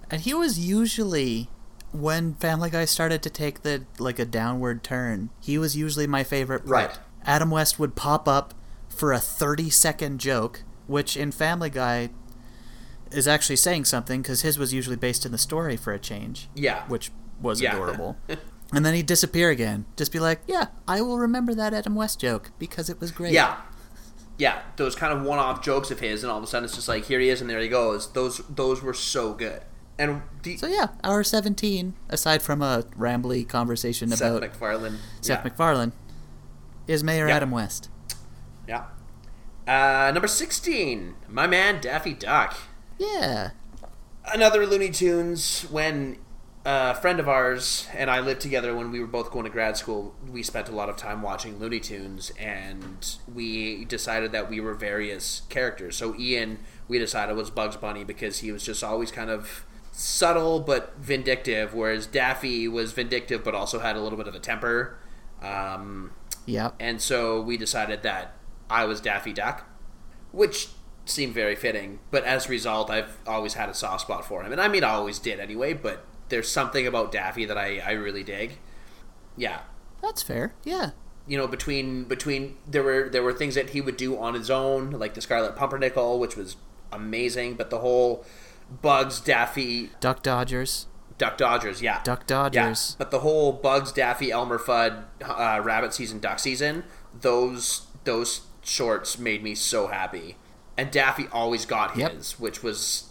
and 0.10 0.22
he 0.22 0.34
was 0.34 0.58
usually 0.60 1.50
when 1.92 2.34
Family 2.36 2.70
Guy 2.70 2.86
started 2.86 3.22
to 3.24 3.30
take 3.30 3.62
the 3.64 3.86
like 4.00 4.20
a 4.20 4.26
downward 4.26 4.84
turn. 4.84 5.30
He 5.42 5.58
was 5.58 5.76
usually 5.76 6.08
my 6.08 6.24
favorite 6.24 6.60
part. 6.66 6.70
Right. 6.70 7.00
Adam 7.26 7.50
West 7.52 7.78
would 7.80 7.96
pop 7.96 8.28
up 8.28 8.54
for 8.90 9.12
a 9.14 9.20
30 9.20 9.70
second 9.70 10.20
joke, 10.20 10.64
which 10.88 11.18
in 11.18 11.32
Family 11.32 11.70
Guy 11.70 12.10
is 13.12 13.28
actually 13.28 13.56
saying 13.56 13.86
something 13.86 14.22
because 14.22 14.42
his 14.42 14.58
was 14.60 14.74
usually 14.74 14.96
based 14.98 15.26
in 15.26 15.32
the 15.32 15.38
story 15.38 15.76
for 15.78 15.94
a 15.94 16.00
change. 16.00 16.50
Yeah. 16.56 16.84
Which 16.88 17.12
was 17.42 17.62
Yeah. 17.62 17.74
adorable. 17.74 18.18
and 18.74 18.86
then 18.86 18.94
he'd 18.94 19.06
disappear 19.06 19.50
again. 19.50 19.86
Just 19.96 20.12
be 20.12 20.20
like, 20.20 20.42
yeah, 20.48 20.68
I 20.88 21.02
will 21.02 21.18
remember 21.18 21.54
that 21.56 21.74
Adam 21.74 21.96
West 21.96 22.20
joke 22.20 22.52
because 22.60 22.90
it 22.90 23.00
was 23.00 23.12
great. 23.12 23.34
Yeah. 23.34 23.58
Yeah, 24.38 24.62
those 24.76 24.96
kind 24.96 25.12
of 25.12 25.24
one-off 25.24 25.64
jokes 25.64 25.90
of 25.90 26.00
his, 26.00 26.24
and 26.24 26.32
all 26.32 26.38
of 26.38 26.44
a 26.44 26.48
sudden 26.48 26.66
it's 26.66 26.76
just 26.76 26.88
like 26.88 27.06
here 27.06 27.20
he 27.20 27.30
is, 27.30 27.42
and 27.42 27.50
there 27.50 27.60
he 27.60 27.68
goes. 27.68 28.12
Those 28.12 28.38
those 28.50 28.82
were 28.84 28.94
so 28.94 29.34
good. 29.34 29.62
And 30.00 30.22
the, 30.44 30.58
So 30.58 30.68
yeah, 30.68 30.90
our 31.04 31.24
17, 31.24 31.96
aside 32.10 32.44
from 32.44 32.62
a 32.62 32.84
rambly 32.98 33.48
conversation 33.50 34.10
Seth 34.10 34.22
about 34.22 34.42
MacFarlane. 34.42 34.98
Seth 35.22 35.40
yeah. 35.40 35.44
MacFarlane, 35.44 35.92
is 36.88 37.04
Mayor 37.04 37.28
Yeah. 37.28 37.36
Adam 37.38 37.50
West. 37.50 37.90
Yeah. 38.68 38.84
Uh, 39.68 40.12
number 40.14 40.28
sixteen, 40.28 41.16
my 41.28 41.48
man 41.48 41.82
Daffy 41.82 42.14
Duck. 42.14 42.56
Yeah. 43.00 43.52
Another 44.32 44.66
Looney 44.68 44.92
Tunes. 44.92 45.62
When 45.72 46.18
a 46.70 46.94
friend 46.96 47.18
of 47.22 47.30
ours 47.30 47.88
and 47.96 48.12
I 48.12 48.20
lived 48.20 48.42
together 48.42 48.76
when 48.76 48.92
we 48.92 49.00
were 49.00 49.08
both 49.08 49.32
going 49.32 49.46
to 49.46 49.50
grad 49.50 49.78
school, 49.78 50.14
we 50.30 50.44
spent 50.44 50.68
a 50.68 50.74
lot 50.74 50.90
of 50.90 50.98
time 50.98 51.22
watching 51.22 51.60
Looney 51.60 51.80
Tunes, 51.80 52.34
and 52.38 53.16
we 53.34 53.86
decided 53.86 54.34
that 54.34 54.50
we 54.50 54.60
were 54.60 54.74
various 54.74 55.44
characters. 55.48 55.96
So 55.96 56.14
Ian, 56.20 56.60
we 56.90 57.00
decided 57.00 57.38
was 57.38 57.50
Bugs 57.50 57.78
Bunny 57.78 58.04
because 58.04 58.40
he 58.40 58.52
was 58.52 58.66
just 58.66 58.84
always 58.84 59.12
kind 59.12 59.30
of 59.30 59.66
subtle 59.94 60.60
but 60.60 60.94
vindictive, 61.00 61.74
whereas 61.74 62.06
Daffy 62.06 62.68
was 62.68 62.92
vindictive 62.92 63.46
but 63.46 63.56
also 63.56 63.80
had 63.80 63.96
a 63.96 64.02
little 64.02 64.18
bit 64.18 64.28
of 64.28 64.36
a 64.36 64.40
temper. 64.40 65.00
Um, 65.42 66.12
Yep. 66.46 66.76
and 66.82 67.02
so 67.02 67.42
we 67.42 67.56
decided 67.56 68.04
that 68.04 68.34
I 68.70 68.84
was 68.84 69.00
Daffy 69.00 69.32
Duck, 69.32 69.66
which 70.34 70.68
seemed 71.06 71.34
very 71.34 71.56
fitting. 71.56 72.00
But 72.12 72.26
as 72.26 72.48
a 72.48 72.50
result, 72.50 72.90
I've 72.90 73.20
always 73.26 73.54
had 73.54 73.70
a 73.70 73.74
soft 73.74 74.02
spot 74.02 74.26
for 74.26 74.44
him. 74.44 74.52
And 74.52 74.60
I 74.60 74.68
mean, 74.68 74.84
I 74.84 74.90
always 74.90 75.18
did 75.20 75.40
anyway, 75.40 75.72
but 75.74 76.06
there's 76.30 76.50
something 76.50 76.86
about 76.88 77.12
Daffy 77.12 77.46
that 77.46 77.58
I, 77.58 77.80
I 77.80 77.92
really 77.92 78.24
dig. 78.24 78.58
Yeah. 79.36 79.62
That's 80.02 80.22
fair. 80.22 80.54
Yeah. 80.64 80.92
You 81.28 81.38
know, 81.38 81.48
between 81.48 82.06
between 82.06 82.58
there 82.68 82.84
were 82.84 83.10
there 83.10 83.24
were 83.24 83.34
things 83.34 83.56
that 83.56 83.72
he 83.72 83.82
would 83.82 83.98
do 83.98 84.18
on 84.18 84.34
his 84.34 84.50
own, 84.50 84.92
like 84.92 85.14
the 85.14 85.22
Scarlet 85.22 85.56
Pumpernickel, 85.56 86.20
which 86.20 86.36
was 86.38 86.56
amazing, 86.92 87.56
but 87.56 87.70
the 87.70 87.80
whole 87.80 88.26
Bugs 88.82 89.20
Daffy 89.20 89.90
Duck 90.00 90.22
Dodgers. 90.24 90.88
Duck 91.18 91.36
Dodgers, 91.38 91.82
yeah. 91.82 92.02
Duck 92.04 92.22
Yeah, 92.30 92.48
Dodgers. 92.50 92.96
but 93.00 93.10
the 93.12 93.20
whole 93.20 93.52
Bugs, 93.52 93.92
Daffy, 93.92 94.30
Elmer 94.32 94.60
Fudd, 94.60 95.06
uh, 95.26 95.60
Rabbit 95.64 95.92
season, 95.94 96.20
Duck 96.20 96.38
season, 96.40 96.84
those 97.20 97.88
those 98.04 98.42
shorts 98.64 99.18
made 99.18 99.44
me 99.44 99.56
so 99.56 99.88
happy. 99.88 100.38
And 100.78 100.92
Daffy 100.92 101.28
always 101.32 101.66
got 101.66 101.98
Yep. 101.98 102.12
his, 102.14 102.40
which 102.40 102.62
was 102.64 103.07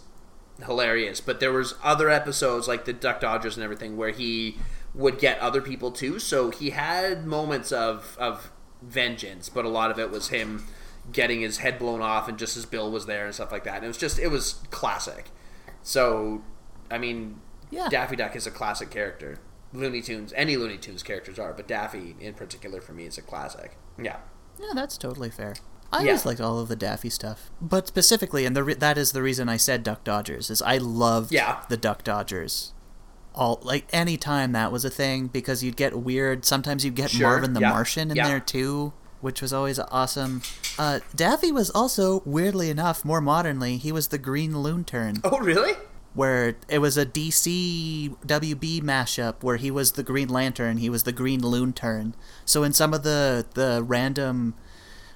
hilarious. 0.65 1.21
But 1.21 1.39
there 1.39 1.51
was 1.53 1.75
other 1.83 2.09
episodes 2.09 2.67
like 2.67 2.85
the 2.85 2.93
Duck 2.93 3.19
Dodgers 3.19 3.55
and 3.55 3.63
everything 3.63 3.97
where 3.97 4.11
he 4.11 4.57
would 4.93 5.19
get 5.19 5.39
other 5.39 5.61
people 5.61 5.91
too. 5.91 6.19
So 6.19 6.49
he 6.51 6.71
had 6.71 7.25
moments 7.25 7.71
of 7.71 8.15
of 8.19 8.51
vengeance, 8.81 9.49
but 9.49 9.65
a 9.65 9.69
lot 9.69 9.91
of 9.91 9.99
it 9.99 10.11
was 10.11 10.29
him 10.29 10.65
getting 11.11 11.41
his 11.41 11.59
head 11.59 11.79
blown 11.79 12.01
off 12.01 12.27
and 12.27 12.37
just 12.37 12.55
his 12.55 12.65
bill 12.65 12.91
was 12.91 13.05
there 13.05 13.25
and 13.25 13.33
stuff 13.33 13.51
like 13.51 13.63
that. 13.63 13.75
And 13.77 13.85
it 13.85 13.87
was 13.87 13.97
just 13.97 14.19
it 14.19 14.27
was 14.27 14.55
classic. 14.71 15.29
So, 15.83 16.41
I 16.91 16.97
mean, 16.97 17.39
Yeah. 17.71 17.87
Daffy 17.89 18.15
Duck 18.17 18.35
is 18.35 18.45
a 18.45 18.51
classic 18.51 18.89
character. 18.89 19.39
Looney 19.73 20.01
Tunes, 20.01 20.33
any 20.35 20.57
Looney 20.57 20.77
Tunes 20.77 21.03
characters 21.03 21.37
are, 21.39 21.53
but 21.53 21.67
Daffy 21.67 22.15
in 22.19 22.33
particular 22.33 22.81
for 22.81 22.93
me 22.93 23.05
is 23.05 23.17
a 23.17 23.21
classic. 23.21 23.77
Yeah. 24.01 24.17
Yeah, 24.59 24.71
that's 24.73 24.97
totally 24.97 25.29
fair. 25.29 25.55
I 25.91 26.01
Yeah. 26.03 26.09
always 26.11 26.25
liked 26.25 26.41
all 26.41 26.59
of 26.59 26.67
the 26.67 26.75
Daffy 26.75 27.09
stuff, 27.09 27.49
but 27.61 27.87
specifically, 27.87 28.45
and 28.45 28.55
the 28.55 28.63
re- 28.63 28.73
that 28.73 28.97
is 28.97 29.11
the 29.13 29.21
reason 29.23 29.47
I 29.49 29.57
said 29.57 29.83
Duck 29.83 30.03
Dodgers 30.03 30.49
is 30.49 30.61
I 30.61 30.77
loved 30.77 31.31
Yeah. 31.31 31.61
the 31.69 31.77
Duck 31.77 32.03
Dodgers. 32.03 32.73
All 33.33 33.59
like 33.61 33.87
any 33.93 34.17
time 34.17 34.51
that 34.53 34.71
was 34.71 34.83
a 34.83 34.89
thing 34.89 35.27
because 35.27 35.63
you'd 35.63 35.77
get 35.77 35.97
weird. 35.99 36.43
Sometimes 36.43 36.83
you'd 36.83 36.95
get 36.95 37.11
Sure, 37.11 37.27
Marvin 37.29 37.53
the 37.53 37.61
yeah, 37.61 37.69
Martian 37.69 38.09
in 38.11 38.17
there 38.17 38.39
too, 38.39 38.93
which 39.21 39.41
was 39.41 39.53
always 39.53 39.77
awesome. 39.79 40.41
Uh, 40.79 40.99
Daffy 41.15 41.51
was 41.51 41.69
also 41.69 42.21
weirdly 42.25 42.69
enough 42.71 43.05
more 43.05 43.21
modernly. 43.21 43.77
He 43.77 43.91
was 43.91 44.07
the 44.07 44.17
Green 44.17 44.53
Loontern. 44.53 45.21
Oh, 45.23 45.39
really? 45.39 45.73
where 46.13 46.55
it 46.67 46.79
was 46.79 46.97
a 46.97 47.05
DC 47.05 48.09
WB 48.25 48.81
mashup 48.81 49.35
where 49.43 49.57
he 49.57 49.69
was 49.69 49.91
the 49.91 50.01
Green 50.01 50.27
Lantern, 50.27 50.77
he 50.77 50.89
was 50.89 51.03
the 51.03 51.11
Green 51.11 51.41
Loontern. 51.41 52.13
So 52.43 52.63
in 52.63 52.73
some 52.73 52.91
of 52.91 53.03
the 53.03 53.45
the 53.53 53.83
random, 53.83 54.55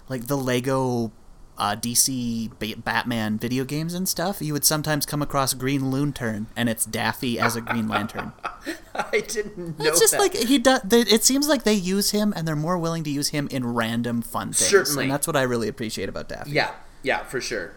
like 0.09 0.27
the 0.27 0.37
Lego 0.37 1.11
uh, 1.57 1.75
DC 1.75 2.49
ba- 2.59 2.81
Batman 2.81 3.37
video 3.37 3.63
games 3.63 3.93
and 3.93 4.09
stuff, 4.09 4.41
you 4.41 4.51
would 4.53 4.65
sometimes 4.65 5.05
come 5.05 5.21
across 5.21 5.53
Green 5.53 5.81
Loontern, 5.81 6.47
and 6.55 6.67
it's 6.67 6.85
Daffy 6.85 7.39
as 7.39 7.55
a 7.55 7.61
Green 7.61 7.87
Lantern. 7.87 8.33
I 8.95 9.19
didn't 9.19 9.77
know 9.77 9.85
it's 9.85 9.99
just 9.99 10.13
that. 10.13 10.19
like 10.19 10.33
he 10.35 10.57
does. 10.57 10.81
They, 10.81 11.01
it 11.01 11.23
seems 11.23 11.47
like 11.47 11.63
they 11.63 11.73
use 11.73 12.11
him, 12.11 12.33
and 12.35 12.47
they're 12.47 12.55
more 12.55 12.77
willing 12.77 13.03
to 13.03 13.11
use 13.11 13.29
him 13.29 13.47
in 13.51 13.73
random 13.73 14.21
fun 14.23 14.47
things. 14.47 14.69
Certainly. 14.69 15.03
and 15.03 15.11
that's 15.11 15.27
what 15.27 15.35
I 15.35 15.43
really 15.43 15.67
appreciate 15.67 16.09
about 16.09 16.29
Daffy. 16.29 16.51
Yeah, 16.51 16.71
yeah, 17.03 17.23
for 17.23 17.39
sure. 17.39 17.75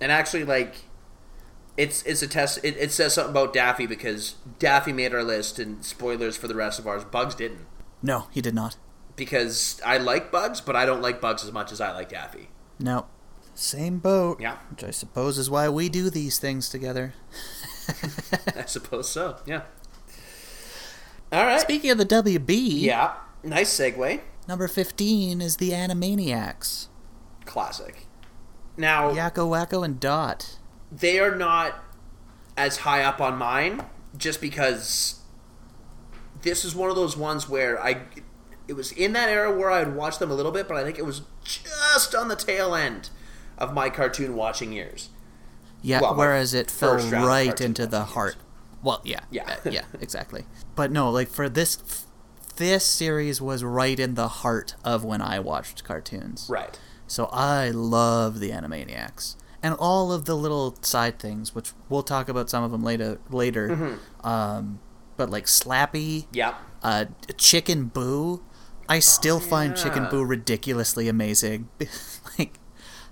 And 0.00 0.12
actually, 0.12 0.44
like, 0.44 0.74
it's 1.78 2.02
it's 2.02 2.20
a 2.22 2.28
test. 2.28 2.62
It, 2.62 2.76
it 2.76 2.92
says 2.92 3.14
something 3.14 3.30
about 3.30 3.54
Daffy 3.54 3.86
because 3.86 4.34
Daffy 4.58 4.92
made 4.92 5.14
our 5.14 5.24
list, 5.24 5.58
and 5.58 5.82
spoilers 5.82 6.36
for 6.36 6.46
the 6.46 6.54
rest 6.54 6.78
of 6.78 6.86
ours. 6.86 7.04
Bugs 7.04 7.34
didn't 7.34 7.60
No, 8.02 8.26
he 8.32 8.42
did 8.42 8.54
not. 8.54 8.76
Because 9.16 9.80
I 9.84 9.98
like 9.98 10.32
Bugs, 10.32 10.60
but 10.60 10.74
I 10.74 10.86
don't 10.86 11.00
like 11.02 11.20
Bugs 11.20 11.44
as 11.44 11.52
much 11.52 11.70
as 11.72 11.80
I 11.80 11.92
like 11.92 12.08
Daffy. 12.08 12.48
No. 12.78 13.06
Same 13.54 13.98
boat. 13.98 14.40
Yeah. 14.40 14.56
Which 14.70 14.82
I 14.82 14.90
suppose 14.90 15.38
is 15.38 15.48
why 15.48 15.68
we 15.68 15.88
do 15.88 16.10
these 16.10 16.38
things 16.38 16.68
together. 16.68 17.14
I 18.56 18.64
suppose 18.66 19.08
so. 19.08 19.36
Yeah. 19.46 19.62
All 21.32 21.44
right. 21.44 21.60
Speaking 21.60 21.90
of 21.90 21.98
the 21.98 22.06
WB, 22.06 22.80
yeah. 22.82 23.14
Nice 23.42 23.78
segue. 23.78 24.20
number 24.48 24.66
15 24.68 25.40
is 25.40 25.58
the 25.58 25.70
Animaniacs. 25.70 26.88
Classic. 27.44 28.06
Now 28.76 29.12
Yakko, 29.12 29.48
Wakko, 29.48 29.84
and 29.84 30.00
Dot. 30.00 30.58
they 30.90 31.18
are 31.20 31.34
not 31.36 31.78
as 32.56 32.78
high 32.78 33.02
up 33.02 33.20
on 33.20 33.36
mine 33.36 33.84
just 34.16 34.40
because 34.40 35.20
this 36.42 36.64
is 36.64 36.74
one 36.74 36.88
of 36.90 36.96
those 36.96 37.16
ones 37.16 37.48
where 37.48 37.80
I 37.82 38.02
it 38.68 38.72
was 38.74 38.92
in 38.92 39.12
that 39.12 39.28
era 39.28 39.54
where 39.56 39.70
I'd 39.70 39.94
watch 39.94 40.18
them 40.18 40.30
a 40.30 40.34
little 40.34 40.52
bit, 40.52 40.66
but 40.68 40.76
I 40.76 40.84
think 40.84 40.98
it 40.98 41.04
was 41.06 41.22
just 41.44 42.14
on 42.14 42.28
the 42.28 42.36
tail 42.36 42.74
end 42.74 43.10
of 43.58 43.72
my 43.74 43.90
cartoon 43.90 44.34
watching 44.36 44.72
years. 44.72 45.10
Yeah, 45.82 46.00
Well, 46.00 46.14
whereas 46.14 46.54
it 46.54 46.70
fell 46.70 46.96
right 46.96 47.60
into 47.60 47.86
the 47.86 48.04
heart. 48.04 48.36
Well, 48.82 49.00
yeah. 49.04 49.20
Yeah. 49.30 49.56
uh, 49.64 49.70
yeah, 49.70 49.84
exactly. 50.00 50.44
But 50.74 50.90
no, 50.90 51.10
like 51.10 51.28
for 51.28 51.48
this 51.48 52.06
this 52.56 52.84
series 52.86 53.40
was 53.40 53.64
right 53.64 53.98
in 53.98 54.14
the 54.14 54.28
heart 54.28 54.76
of 54.84 55.04
when 55.04 55.20
I 55.20 55.40
watched 55.40 55.82
cartoons. 55.84 56.46
Right. 56.48 56.78
So 57.06 57.26
I 57.32 57.70
love 57.70 58.40
the 58.40 58.50
Animaniacs 58.50 59.36
and 59.62 59.74
all 59.78 60.12
of 60.12 60.24
the 60.24 60.36
little 60.36 60.76
side 60.82 61.18
things, 61.18 61.54
which 61.54 61.72
we'll 61.88 62.02
talk 62.02 62.28
about 62.28 62.48
some 62.48 62.62
of 62.64 62.70
them 62.70 62.82
later. 62.84 63.18
Later, 63.30 63.68
Mm-hmm. 63.70 64.26
um, 64.26 64.78
but 65.16 65.30
like 65.30 65.46
Slappy, 65.46 66.26
Yeah. 66.32 66.54
uh, 66.82 67.06
Chicken 67.36 67.86
Boo. 67.86 68.42
I 68.88 68.98
still 68.98 69.40
find 69.40 69.76
Chicken. 69.76 70.08
Boo 70.10 70.24
ridiculously 70.24 71.08
amazing. 71.08 71.68
like, 72.38 72.54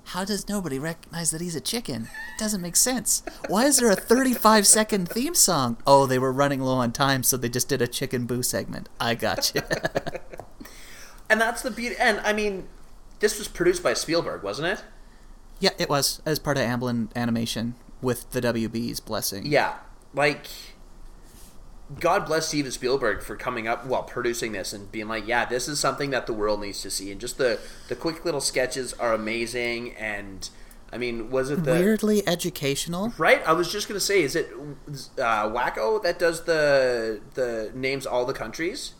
how 0.04 0.24
does 0.24 0.48
nobody 0.48 0.78
recognize 0.78 1.30
that 1.30 1.40
he's 1.40 1.56
a 1.56 1.60
chicken? 1.60 2.08
It 2.36 2.38
doesn't 2.38 2.60
make 2.60 2.76
sense. 2.76 3.22
Why 3.48 3.64
is 3.64 3.78
there 3.78 3.90
a 3.90 3.96
35 3.96 4.66
second 4.66 5.08
theme 5.08 5.34
song? 5.34 5.78
Oh, 5.86 6.06
they 6.06 6.18
were 6.18 6.32
running 6.32 6.60
low 6.60 6.74
on 6.74 6.92
time, 6.92 7.22
so 7.22 7.36
they 7.36 7.48
just 7.48 7.68
did 7.68 7.80
a 7.80 7.86
chicken 7.86 8.26
boo 8.26 8.42
segment. 8.42 8.88
I 9.00 9.14
got 9.14 9.52
you. 9.54 9.62
And 11.30 11.40
that's 11.40 11.62
the 11.62 11.70
beauty. 11.70 11.96
And 11.98 12.20
I 12.20 12.34
mean, 12.34 12.68
this 13.20 13.38
was 13.38 13.48
produced 13.48 13.82
by 13.82 13.94
Spielberg, 13.94 14.42
wasn't 14.42 14.68
it? 14.68 14.84
yeah, 15.60 15.70
it 15.78 15.88
was 15.88 16.20
as 16.26 16.38
part 16.38 16.58
of 16.58 16.64
Amblin 16.64 17.08
Animation 17.16 17.76
with 18.02 18.28
the 18.32 18.40
WB's 18.42 19.00
blessing. 19.00 19.46
Yeah. 19.46 19.76
Like, 20.12 20.46
God 22.00 22.26
bless 22.26 22.48
Steven 22.48 22.70
Spielberg 22.70 23.22
for 23.22 23.36
coming 23.36 23.66
up, 23.68 23.86
well, 23.86 24.02
producing 24.02 24.52
this 24.52 24.72
and 24.72 24.90
being 24.90 25.08
like, 25.08 25.26
yeah, 25.26 25.44
this 25.44 25.68
is 25.68 25.80
something 25.80 26.10
that 26.10 26.26
the 26.26 26.32
world 26.32 26.60
needs 26.60 26.82
to 26.82 26.90
see. 26.90 27.10
And 27.10 27.20
just 27.20 27.38
the, 27.38 27.58
the 27.88 27.96
quick 27.96 28.24
little 28.24 28.40
sketches 28.40 28.92
are 28.94 29.12
amazing. 29.12 29.94
And, 29.94 30.48
I 30.92 30.98
mean, 30.98 31.30
was 31.30 31.50
it 31.50 31.64
the. 31.64 31.72
Weirdly 31.72 32.26
educational. 32.26 33.12
Right? 33.18 33.42
I 33.46 33.52
was 33.52 33.72
just 33.72 33.88
going 33.88 33.96
to 33.96 34.04
say, 34.04 34.22
is 34.22 34.36
it 34.36 34.50
uh, 35.18 35.48
Wakko 35.48 36.02
that 36.02 36.18
does 36.18 36.44
the 36.44 37.20
the 37.34 37.70
names 37.74 38.06
all 38.06 38.24
the 38.24 38.34
countries? 38.34 38.92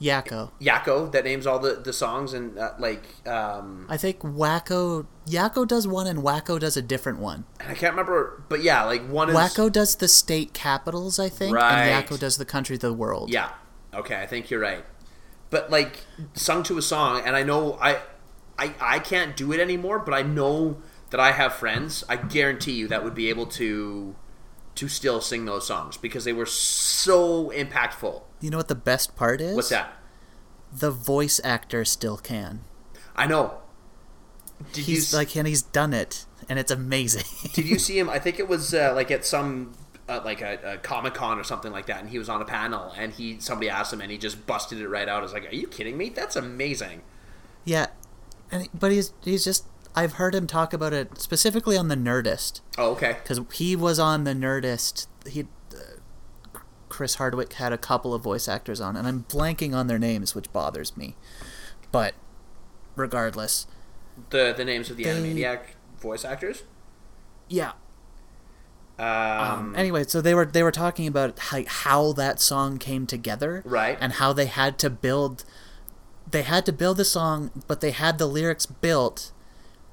Yakko. 0.00 0.50
Yakko 0.60 1.10
that 1.12 1.24
names 1.24 1.46
all 1.46 1.58
the, 1.58 1.74
the 1.74 1.92
songs 1.92 2.34
and, 2.34 2.58
uh, 2.58 2.72
like, 2.78 3.02
um, 3.26 3.86
I 3.88 3.96
think 3.96 4.20
Wakko. 4.20 5.06
Yakko 5.26 5.66
does 5.66 5.88
one 5.88 6.06
and 6.06 6.20
Wakko 6.20 6.60
does 6.60 6.76
a 6.76 6.82
different 6.82 7.18
one. 7.18 7.44
I 7.60 7.74
can't 7.74 7.92
remember, 7.92 8.42
but 8.48 8.62
yeah, 8.62 8.84
like 8.84 9.06
one 9.08 9.30
is. 9.30 9.34
Wakko 9.36 9.72
does 9.72 9.96
the 9.96 10.08
state 10.08 10.52
capitals, 10.52 11.18
I 11.18 11.28
think, 11.28 11.54
Right. 11.56 11.88
and 11.88 12.06
Yakko 12.06 12.18
does 12.18 12.36
the 12.36 12.44
country 12.44 12.74
of 12.76 12.80
the 12.80 12.92
world. 12.92 13.30
Yeah. 13.30 13.50
Okay, 13.94 14.20
I 14.20 14.26
think 14.26 14.50
you're 14.50 14.60
right. 14.60 14.84
But 15.48 15.70
like 15.70 16.00
sung 16.34 16.62
to 16.64 16.76
a 16.76 16.82
song, 16.82 17.22
and 17.24 17.34
I 17.34 17.42
know 17.42 17.78
I, 17.80 18.00
I, 18.58 18.74
I 18.80 18.98
can't 18.98 19.36
do 19.36 19.52
it 19.52 19.60
anymore. 19.60 19.98
But 19.98 20.12
I 20.12 20.22
know 20.22 20.76
that 21.10 21.20
I 21.20 21.32
have 21.32 21.54
friends. 21.54 22.04
I 22.08 22.16
guarantee 22.16 22.72
you 22.72 22.88
that 22.88 23.02
would 23.04 23.14
be 23.14 23.30
able 23.30 23.46
to, 23.46 24.14
to 24.76 24.88
still 24.88 25.20
sing 25.20 25.44
those 25.44 25.66
songs 25.66 25.96
because 25.96 26.24
they 26.24 26.32
were 26.32 26.46
so 26.46 27.50
impactful. 27.50 28.22
You 28.40 28.50
know 28.50 28.58
what 28.58 28.68
the 28.68 28.74
best 28.74 29.16
part 29.16 29.40
is? 29.40 29.56
What's 29.56 29.70
that? 29.70 29.92
The 30.72 30.90
voice 30.90 31.40
actor 31.42 31.84
still 31.84 32.16
can. 32.16 32.64
I 33.14 33.26
know. 33.26 33.58
Did 34.72 34.84
He's 34.84 35.12
you 35.12 35.18
like, 35.18 35.36
and 35.36 35.46
he's 35.46 35.62
done 35.62 35.92
it, 35.92 36.26
and 36.48 36.58
it's 36.58 36.70
amazing. 36.70 37.24
did 37.54 37.66
you 37.66 37.78
see 37.80 37.98
him? 37.98 38.08
I 38.08 38.18
think 38.18 38.38
it 38.38 38.48
was 38.48 38.72
uh, 38.74 38.92
like 38.94 39.10
at 39.10 39.24
some. 39.24 39.74
Uh, 40.08 40.22
like 40.24 40.40
a, 40.40 40.74
a 40.74 40.76
Comic 40.78 41.14
Con 41.14 41.36
or 41.36 41.42
something 41.42 41.72
like 41.72 41.86
that, 41.86 41.98
and 41.98 42.08
he 42.08 42.16
was 42.16 42.28
on 42.28 42.40
a 42.40 42.44
panel, 42.44 42.94
and 42.96 43.12
he 43.12 43.40
somebody 43.40 43.68
asked 43.68 43.92
him, 43.92 44.00
and 44.00 44.08
he 44.08 44.16
just 44.16 44.46
busted 44.46 44.80
it 44.80 44.88
right 44.88 45.08
out. 45.08 45.18
I 45.18 45.22
was 45.22 45.32
like, 45.32 45.50
"Are 45.50 45.54
you 45.54 45.66
kidding 45.66 45.98
me? 45.98 46.10
That's 46.10 46.36
amazing!" 46.36 47.02
yeah, 47.64 47.86
and 48.52 48.68
but 48.72 48.92
he's 48.92 49.12
he's 49.24 49.42
just. 49.44 49.66
I've 49.96 50.14
heard 50.14 50.34
him 50.34 50.46
talk 50.46 50.72
about 50.74 50.92
it 50.92 51.18
specifically 51.20 51.76
on 51.76 51.88
the 51.88 51.96
Nerdist 51.96 52.60
Oh, 52.76 52.90
okay. 52.92 53.16
because 53.22 53.40
he 53.54 53.74
was 53.74 53.98
on 53.98 54.24
the 54.24 54.34
Nerdist. 54.34 55.06
He, 55.26 55.46
uh, 55.74 56.58
Chris 56.90 57.14
Hardwick 57.14 57.54
had 57.54 57.72
a 57.72 57.78
couple 57.78 58.12
of 58.12 58.22
voice 58.22 58.46
actors 58.46 58.80
on, 58.80 58.94
and 58.96 59.08
I'm 59.08 59.24
blanking 59.24 59.74
on 59.74 59.86
their 59.86 59.98
names, 59.98 60.34
which 60.34 60.52
bothers 60.52 60.96
me. 60.96 61.16
But 61.92 62.14
regardless, 62.94 63.66
The 64.30 64.52
the 64.56 64.64
names 64.64 64.90
of 64.90 64.96
the 64.98 65.04
They- 65.04 65.10
Animaniac 65.10 65.60
voice 66.00 66.24
actors. 66.24 66.62
yeah. 67.48 67.72
Um, 68.98 69.06
Um, 69.06 69.74
anyway, 69.76 70.04
so 70.04 70.20
they 70.22 70.34
were 70.34 70.46
they 70.46 70.62
were 70.62 70.72
talking 70.72 71.06
about 71.06 71.38
how, 71.38 71.62
how 71.66 72.12
that 72.14 72.40
song 72.40 72.78
came 72.78 73.06
together, 73.06 73.62
Right. 73.66 73.98
And 74.00 74.14
how 74.14 74.32
they 74.32 74.46
had 74.46 74.78
to 74.80 74.88
build, 74.90 75.44
they 76.30 76.42
had 76.42 76.64
to 76.66 76.72
build 76.72 76.96
the 76.96 77.04
song, 77.04 77.50
but 77.66 77.80
they 77.82 77.90
had 77.90 78.16
the 78.18 78.26
lyrics 78.26 78.64
built, 78.64 79.32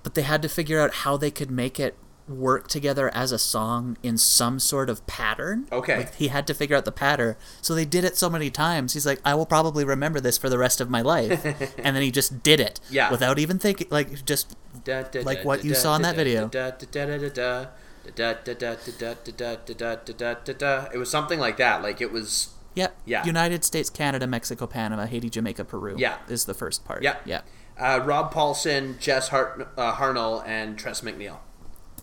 but 0.04 0.16
they 0.16 0.22
had 0.22 0.42
to 0.42 0.50
figure 0.50 0.80
out 0.80 0.94
how 0.96 1.18
they 1.18 1.32
could 1.32 1.50
make 1.50 1.80
it 1.80 1.96
work 2.28 2.68
together 2.68 3.14
as 3.14 3.32
a 3.32 3.38
song 3.38 3.98
in 4.02 4.18
some 4.18 4.60
sort 4.60 4.90
of 4.90 5.06
pattern. 5.08 5.68
Okay. 5.72 5.98
Like 5.98 6.16
he 6.16 6.30
had 6.30 6.48
to 6.48 6.54
figure 6.54 6.76
out 6.76 6.86
the 6.86 6.92
pattern. 6.92 7.36
So 7.62 7.76
they 7.76 7.86
did 7.86 8.04
it 8.04 8.16
so 8.18 8.30
many 8.30 8.50
times. 8.50 8.94
He's 8.94 9.06
like, 9.06 9.20
I 9.26 9.36
will 9.36 9.46
probably 9.46 9.84
remember 9.84 10.20
this 10.20 10.38
for 10.38 10.50
the 10.50 10.58
rest 10.58 10.80
of 10.80 10.90
my 10.90 11.02
life. 11.02 11.44
and 11.78 11.96
then 11.96 12.02
he 12.02 12.12
just 12.12 12.42
did 12.44 12.60
it. 12.60 12.80
Yeah. 12.90 13.12
Without 13.12 13.40
even 13.40 13.60
thinking, 13.60 13.88
like, 13.90 14.24
just 14.26 14.56
da, 14.84 15.04
da, 15.04 15.22
like 15.22 15.40
da, 15.40 15.48
what 15.48 15.64
you 15.66 15.76
saw 15.76 15.96
in 15.96 16.02
that 16.04 16.16
video. 16.16 16.50
It 20.94 20.98
was 20.98 21.10
something 21.10 21.40
like 21.40 21.58
that. 21.58 21.82
Like 21.84 22.02
it 22.02 22.12
was. 22.12 22.50
Yep. 22.76 22.96
Yeah. 23.06 23.26
United 23.26 23.64
States, 23.64 23.90
Canada, 23.90 24.26
Mexico, 24.28 24.66
Panama, 24.66 25.06
Haiti, 25.06 25.30
Jamaica, 25.30 25.66
Peru. 25.66 25.96
Yeah. 25.98 26.18
Is 26.28 26.46
the 26.46 26.54
first 26.54 26.86
part. 26.86 27.04
Yeah. 27.04 27.18
Yeah. 27.26 27.42
Uh, 27.78 28.00
Rob 28.04 28.34
Paulsen, 28.34 29.00
Jess 29.00 29.30
Hart, 29.30 29.68
uh, 29.78 29.94
Harnell, 29.96 30.44
and 30.48 30.78
Tress 30.78 31.02
MacNeille. 31.02 31.40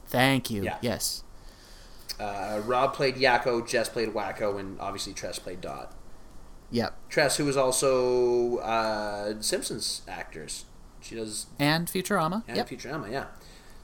Thank 0.07 0.51
you. 0.51 0.63
Yeah. 0.65 0.79
Yes. 0.81 1.23
Uh, 2.19 2.61
Rob 2.67 2.93
played 2.95 3.15
Yakko, 3.17 3.67
Jess 3.67 3.89
played 3.89 4.11
Wakko, 4.11 4.59
and 4.59 4.79
obviously 4.81 5.13
Tress 5.13 5.39
played 5.39 5.61
Dot. 5.61 5.95
Yep. 6.73 6.95
Tress, 7.09 7.37
who 7.37 7.45
was 7.45 7.57
also 7.57 8.59
uh, 8.59 9.41
Simpsons 9.41 10.03
actors. 10.07 10.65
She 11.01 11.15
does 11.15 11.47
And 11.59 11.87
Futurama. 11.89 12.43
and 12.47 12.57
yep. 12.57 12.69
Futurama, 12.69 13.11
yeah. 13.11 13.27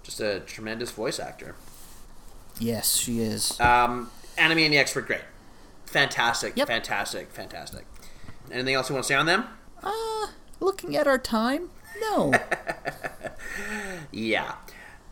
Just 0.03 0.21
a 0.21 0.41
tremendous 0.41 0.91
voice 0.91 1.19
actor. 1.19 1.55
yes, 2.61 2.97
she 2.97 3.21
is. 3.21 3.59
Um, 3.61 4.11
Animaniacs 4.37 4.95
were 4.95 5.03
great. 5.03 5.23
Fantastic, 5.87 6.57
Yep. 6.57 6.67
fantastic, 6.69 7.31
fantastic. 7.33 7.87
Anything 8.53 8.75
else 8.75 8.89
you 8.89 8.95
want 8.95 9.05
to 9.05 9.09
say 9.09 9.15
on 9.15 9.27
them? 9.27 9.47
Uh, 9.83 10.27
looking 10.61 10.97
at 10.97 11.07
our 11.07 11.19
time, 11.19 11.71
no. 12.01 12.33
Yeah. 14.13 14.55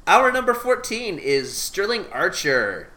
Our 0.06 0.32
number 0.32 0.54
14 0.54 1.18
is 1.18 1.56
Sterling 1.56 2.06
Archer. 2.12 2.92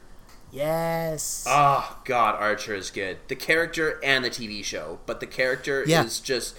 yes. 0.51 1.45
Oh, 1.47 1.99
God, 2.05 2.35
Archer 2.35 2.75
is 2.75 2.91
good. 2.91 3.17
The 3.27 3.35
character 3.35 3.99
and 4.03 4.23
the 4.25 4.29
TV 4.29 4.63
show, 4.63 4.99
but 5.05 5.19
the 5.19 5.27
character 5.27 5.83
Yeah. 5.87 6.03
is 6.03 6.19
just. 6.19 6.55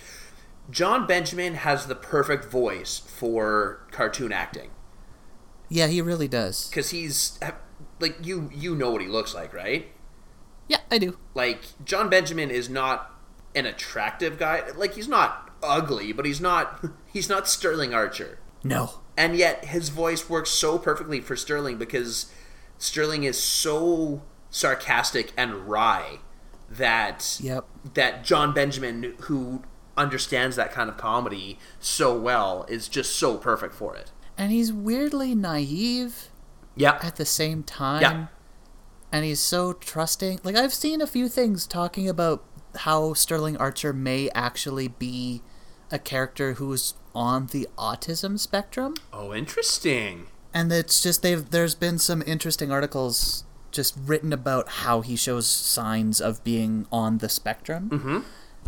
Jon 0.70 1.06
Benjamin 1.06 1.54
has 1.54 1.86
the 1.86 1.94
perfect 1.94 2.44
voice 2.44 2.98
for 2.98 3.86
cartoon 3.90 4.32
acting. 4.32 4.70
yeah, 5.70 5.86
he 5.86 6.00
really 6.02 6.28
does. 6.28 6.68
Because 6.68 6.90
he's. 6.90 7.38
Like, 8.00 8.16
you, 8.22 8.50
you 8.54 8.74
know 8.76 8.90
what 8.90 9.00
he 9.02 9.08
looks 9.08 9.34
like, 9.34 9.52
right? 9.52 9.88
Yeah, 10.68 10.78
I 10.90 10.98
do. 10.98 11.16
like 11.34 11.60
Jon 11.84 12.08
Benjamin 12.10 12.50
is 12.50 12.68
not 12.68 13.14
an 13.54 13.64
attractive 13.66 14.38
guy. 14.38 14.62
Like 14.76 14.94
he's 14.94 15.08
not 15.08 15.47
ugly, 15.62 16.12
but 16.12 16.24
he's 16.26 16.40
not 16.40 16.84
he's 17.12 17.28
not 17.28 17.48
Sterling 17.48 17.94
Archer. 17.94 18.38
No. 18.64 19.00
And 19.16 19.36
yet 19.36 19.66
his 19.66 19.88
voice 19.88 20.28
works 20.28 20.50
so 20.50 20.78
perfectly 20.78 21.20
for 21.20 21.36
Sterling 21.36 21.76
because 21.78 22.32
Sterling 22.78 23.24
is 23.24 23.40
so 23.40 24.22
sarcastic 24.50 25.32
and 25.36 25.68
wry 25.68 26.18
that 26.70 27.38
Yep. 27.40 27.66
that 27.94 28.24
Jon 28.24 28.52
Benjamin 28.54 29.14
who 29.22 29.62
understands 29.96 30.54
that 30.56 30.70
kind 30.72 30.88
of 30.88 30.96
comedy 30.96 31.58
so 31.80 32.16
well 32.18 32.64
is 32.68 32.88
just 32.88 33.16
so 33.16 33.36
perfect 33.36 33.74
for 33.74 33.96
it. 33.96 34.12
And 34.36 34.52
he's 34.52 34.72
weirdly 34.72 35.34
naive 35.34 36.28
Yeah. 36.76 36.98
at 37.02 37.16
the 37.16 37.24
same 37.24 37.62
time. 37.64 38.02
Yeah. 38.02 38.26
And 39.10 39.24
he's 39.24 39.40
so 39.40 39.72
trusting. 39.72 40.40
Like 40.44 40.54
I've 40.54 40.74
seen 40.74 41.00
a 41.00 41.06
few 41.06 41.28
things 41.28 41.66
talking 41.66 42.08
about 42.08 42.44
how 42.76 43.12
Sterling 43.14 43.56
Archer 43.56 43.92
may 43.92 44.30
actually 44.34 44.88
be 44.88 45.42
a 45.90 45.98
character 45.98 46.54
who's 46.54 46.94
on 47.14 47.46
the 47.48 47.66
autism 47.78 48.38
spectrum. 48.38 48.94
Oh, 49.12 49.34
interesting. 49.34 50.26
and 50.54 50.72
it's 50.72 51.02
just 51.02 51.22
they've 51.22 51.50
there's 51.50 51.74
been 51.74 51.98
some 51.98 52.22
interesting 52.26 52.70
articles 52.72 53.44
just 53.70 53.94
written 54.02 54.32
about 54.32 54.68
how 54.68 55.02
he 55.02 55.14
shows 55.16 55.46
signs 55.46 56.20
of 56.22 56.42
being 56.42 56.86
on 56.90 57.18
the 57.18 57.28
spectrum 57.28 57.90
mm-hmm. 57.90 58.18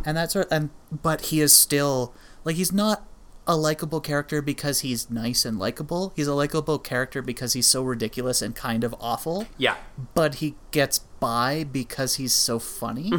and 0.05 0.17
that's 0.17 0.35
sort 0.35 0.47
and 0.51 0.69
but 0.93 1.23
he 1.33 1.41
is 1.41 1.57
still 1.57 2.13
like 2.45 2.57
he's 2.57 2.71
not 2.71 3.09
a 3.47 3.57
likable 3.57 3.99
character 4.01 4.43
because 4.43 4.81
he's 4.81 5.09
nice 5.11 5.47
and 5.47 5.59
likable 5.59 6.13
he's 6.15 6.27
a 6.27 6.35
likable 6.35 6.79
character 6.79 7.23
because 7.23 7.55
he's 7.55 7.67
so 7.67 7.83
ridiculous 7.83 8.43
and 8.43 8.55
kind 8.55 8.85
of 8.85 8.95
awful 9.01 9.47
Yeah. 9.57 9.77
but 10.15 10.37
he 10.37 10.55
gets 10.71 11.01
by 11.21 11.65
because 11.65 12.17
he's 12.17 12.33
so 12.33 12.59
funny 12.59 13.11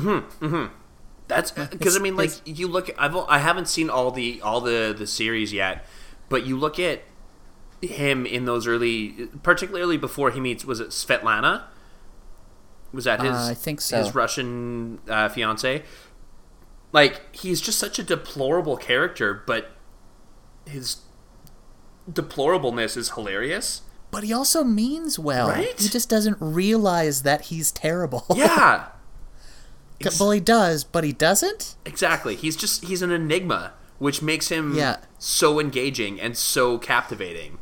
That's 1.31 1.51
because 1.51 1.95
I 1.95 1.99
mean, 1.99 2.17
like 2.17 2.31
you 2.43 2.67
look. 2.67 2.89
I've 2.97 3.15
I 3.15 3.37
haven't 3.37 3.69
seen 3.69 3.89
all 3.89 4.11
the 4.11 4.41
all 4.41 4.59
the 4.59 4.93
the 4.97 5.07
series 5.07 5.53
yet, 5.53 5.85
but 6.27 6.45
you 6.45 6.57
look 6.57 6.77
at 6.77 7.03
him 7.81 8.25
in 8.25 8.43
those 8.43 8.67
early, 8.67 9.29
particularly 9.41 9.95
before 9.95 10.31
he 10.31 10.41
meets. 10.41 10.65
Was 10.65 10.81
it 10.81 10.89
Svetlana? 10.89 11.63
Was 12.91 13.05
that 13.05 13.21
his? 13.21 13.31
Uh, 13.31 13.47
I 13.51 13.53
think 13.53 13.79
so. 13.79 13.97
His 13.97 14.13
Russian 14.13 14.99
uh, 15.07 15.29
fiance. 15.29 15.83
Like 16.91 17.33
he's 17.33 17.61
just 17.61 17.79
such 17.79 17.97
a 17.97 18.03
deplorable 18.03 18.75
character, 18.75 19.41
but 19.47 19.71
his 20.65 20.97
deplorableness 22.11 22.97
is 22.97 23.11
hilarious. 23.11 23.83
But 24.11 24.23
he 24.23 24.31
also 24.33 24.63
means 24.63 25.17
well 25.17 25.47
Right? 25.49 25.79
he 25.79 25.87
just 25.89 26.09
doesn't 26.09 26.37
realize 26.39 27.23
that 27.23 27.41
he's 27.45 27.71
terrible 27.71 28.25
Yeah, 28.35 28.87
Ex- 30.01 30.19
well 30.19 30.31
he 30.31 30.39
does 30.39 30.83
but 30.83 31.03
he 31.03 31.13
doesn't 31.13 31.75
exactly. 31.85 32.35
He's 32.35 32.55
just 32.55 32.85
he's 32.85 33.01
an 33.01 33.11
enigma, 33.11 33.73
which 33.99 34.21
makes 34.21 34.49
him 34.49 34.75
Yeah. 34.75 34.97
so 35.19 35.59
engaging 35.59 36.19
and 36.19 36.37
so 36.37 36.77
captivating. 36.77 37.57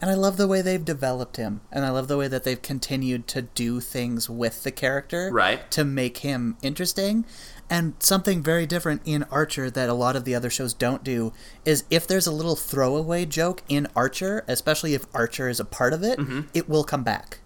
And 0.00 0.10
I 0.10 0.14
love 0.14 0.38
the 0.38 0.46
way 0.48 0.62
they've 0.62 0.82
developed 0.84 1.36
him, 1.36 1.60
and 1.70 1.84
I 1.84 1.90
love 1.90 2.08
the 2.08 2.16
way 2.16 2.26
that 2.26 2.42
they've 2.42 2.62
continued 2.62 3.26
to 3.28 3.42
do 3.42 3.80
things 3.80 4.30
with 4.30 4.62
the 4.62 4.70
character, 4.70 5.28
Right. 5.30 5.70
to 5.72 5.84
make 5.84 6.18
him 6.18 6.56
interesting. 6.62 7.26
And 7.70 7.94
something 8.00 8.42
very 8.42 8.66
different 8.66 9.00
in 9.04 9.22
Archer 9.30 9.70
that 9.70 9.88
a 9.88 9.94
lot 9.94 10.16
of 10.16 10.24
the 10.24 10.34
other 10.34 10.50
shows 10.50 10.74
don't 10.74 11.04
do 11.04 11.32
is 11.64 11.84
if 11.88 12.04
there's 12.06 12.26
a 12.26 12.32
little 12.32 12.56
throwaway 12.56 13.24
joke 13.24 13.62
in 13.68 13.86
Archer, 13.94 14.44
especially 14.48 14.92
if 14.94 15.06
Archer 15.14 15.48
is 15.48 15.60
a 15.60 15.64
part 15.64 15.92
of 15.92 16.02
it, 16.02 16.18
Mm-hmm. 16.18 16.40
it 16.52 16.68
will 16.68 16.82
come 16.84 17.04
back. 17.04 17.38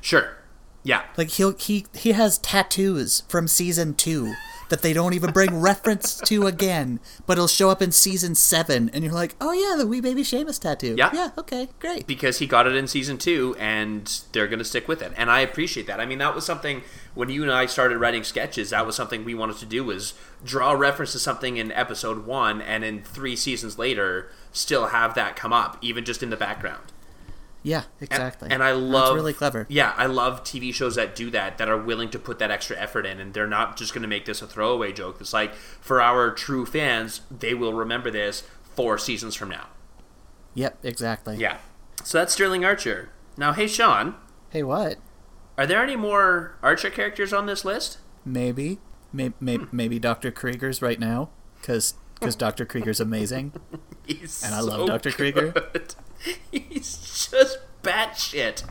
Sure. 0.00 0.36
Yeah. 0.82 1.02
Like 1.16 1.30
he'll 1.30 1.56
he 1.56 1.86
he 1.94 2.12
has 2.12 2.38
tattoos 2.38 3.22
from 3.28 3.46
season 3.46 3.94
two 3.94 4.34
that 4.68 4.82
they 4.82 4.92
don't 4.92 5.14
even 5.14 5.30
bring 5.32 5.60
reference 5.60 6.18
to 6.20 6.46
again, 6.46 7.00
but 7.26 7.34
it'll 7.34 7.48
show 7.48 7.70
up 7.70 7.80
in 7.82 7.92
season 7.92 8.34
seven, 8.34 8.90
and 8.92 9.02
you're 9.04 9.12
like, 9.12 9.34
oh 9.40 9.52
yeah, 9.52 9.76
the 9.76 9.86
wee 9.86 10.00
baby 10.00 10.22
Seamus 10.22 10.58
tattoo. 10.60 10.94
Yeah. 10.98 11.10
yeah, 11.12 11.30
okay, 11.38 11.68
great. 11.80 12.06
because 12.06 12.38
he 12.38 12.46
got 12.46 12.66
it 12.66 12.74
in 12.76 12.86
season 12.86 13.18
two 13.18 13.56
and 13.58 14.20
they're 14.32 14.46
going 14.46 14.58
to 14.58 14.64
stick 14.64 14.88
with 14.88 15.02
it 15.02 15.12
and 15.16 15.30
i 15.30 15.40
appreciate 15.40 15.86
that 15.86 16.00
i 16.00 16.06
mean 16.06 16.18
that 16.18 16.34
was 16.34 16.44
something 16.44 16.82
when 17.14 17.28
you 17.28 17.42
and 17.42 17.50
i 17.52 17.66
started 17.66 17.98
writing 17.98 18.22
sketches 18.24 18.70
that 18.70 18.86
was 18.86 18.94
something 18.96 19.24
we 19.24 19.34
wanted 19.34 19.56
to 19.56 19.66
do 19.66 19.82
was 19.84 20.14
draw 20.44 20.72
a 20.72 20.76
reference 20.76 21.12
to 21.12 21.18
something 21.18 21.56
in 21.56 21.72
episode 21.72 22.26
one 22.26 22.60
and 22.60 22.84
in 22.84 23.02
three 23.02 23.34
seasons 23.36 23.78
later 23.78 24.30
still 24.52 24.88
have 24.88 25.14
that 25.14 25.36
come 25.36 25.52
up 25.52 25.76
even 25.80 26.04
just 26.04 26.22
in 26.22 26.30
the 26.30 26.36
background 26.36 26.82
Yeah, 27.68 27.84
exactly. 28.00 28.48
and 28.50 28.62
i 28.62 28.72
love 28.72 29.08
That's 29.08 29.14
really 29.14 29.32
clever. 29.32 29.66
yeah 29.68 29.92
i 29.96 30.06
love 30.06 30.42
tv 30.42 30.72
shows 30.72 30.94
that 30.96 31.14
do 31.14 31.30
that 31.30 31.58
that 31.58 31.68
are 31.68 31.76
willing 31.76 32.08
to 32.10 32.18
put 32.18 32.38
that 32.38 32.50
extra 32.50 32.76
effort 32.78 33.04
in 33.06 33.20
and 33.20 33.34
they're 33.34 33.46
not 33.46 33.76
just 33.76 33.92
going 33.92 34.02
to 34.02 34.08
make 34.08 34.24
this 34.24 34.40
a 34.42 34.46
throwaway 34.46 34.92
joke 34.92 35.18
it's 35.20 35.32
like 35.32 35.54
for 35.54 36.00
our 36.00 36.30
true 36.30 36.64
fans 36.64 37.20
they 37.30 37.54
will 37.54 37.72
remember 37.74 38.10
this 38.10 38.42
four 38.74 38.98
seasons 38.98 39.34
from 39.34 39.48
now 39.50 39.66
Yep, 40.54 40.78
exactly. 40.82 41.36
yeah 41.36 41.58
so 42.02 42.18
that's 42.18 42.32
sterling 42.32 42.64
archer 42.64 43.10
now 43.36 43.52
hey 43.52 43.66
Shaun 43.66 44.14
Hey, 44.50 44.62
what? 44.62 44.96
Are 45.58 45.66
there 45.66 45.82
any 45.82 45.94
more 45.96 46.56
Archer 46.62 46.88
characters 46.88 47.34
on 47.34 47.44
this 47.44 47.64
list? 47.66 47.98
Maybe, 48.24 48.74
hmm. 48.76 48.80
maybe, 49.16 49.34
maybe, 49.40 49.64
maybe 49.70 49.98
Dr. 49.98 50.30
Krieger's 50.30 50.80
right 50.80 50.98
now, 50.98 51.28
because 51.60 51.94
because 52.14 52.34
Dr. 52.34 52.64
Krieger's 52.64 52.98
amazing. 52.98 53.52
He's 54.06 54.42
And 54.42 54.54
I 54.54 54.60
love 54.60 54.80
so 54.80 54.86
Dr. 54.86 55.10
Krieger. 55.10 55.52
He's 56.50 57.28
just 57.30 57.58
batshit. 57.82 58.64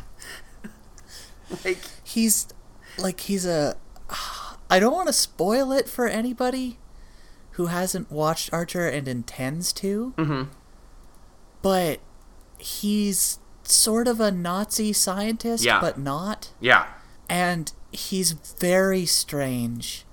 like, 1.64 1.80
He's 2.04 2.48
like 2.98 3.20
he's 3.22 3.46
a. 3.46 3.78
I 4.70 4.80
don't 4.80 4.94
want 4.94 5.08
to 5.08 5.14
spoil 5.14 5.72
it 5.72 5.88
for 5.88 6.08
anybody 6.08 6.78
who 7.52 7.68
hasn't 7.68 8.12
watched 8.12 8.52
Archer 8.54 8.88
and 8.88 9.08
intends 9.08 9.72
to. 9.74 10.14
mm-hmm. 10.18 10.44
but 11.62 12.00
he's 12.60 13.40
sort 13.64 14.08
of 14.08 14.20
a 14.20 14.32
Nazi 14.32 14.92
scientist, 14.94 15.64
Yeah. 15.64 15.80
but 15.80 15.98
not. 15.98 16.52
yeah, 16.60 16.88
And 17.30 17.72
he's 17.92 18.32
very 18.34 19.06
strange. 19.06 20.06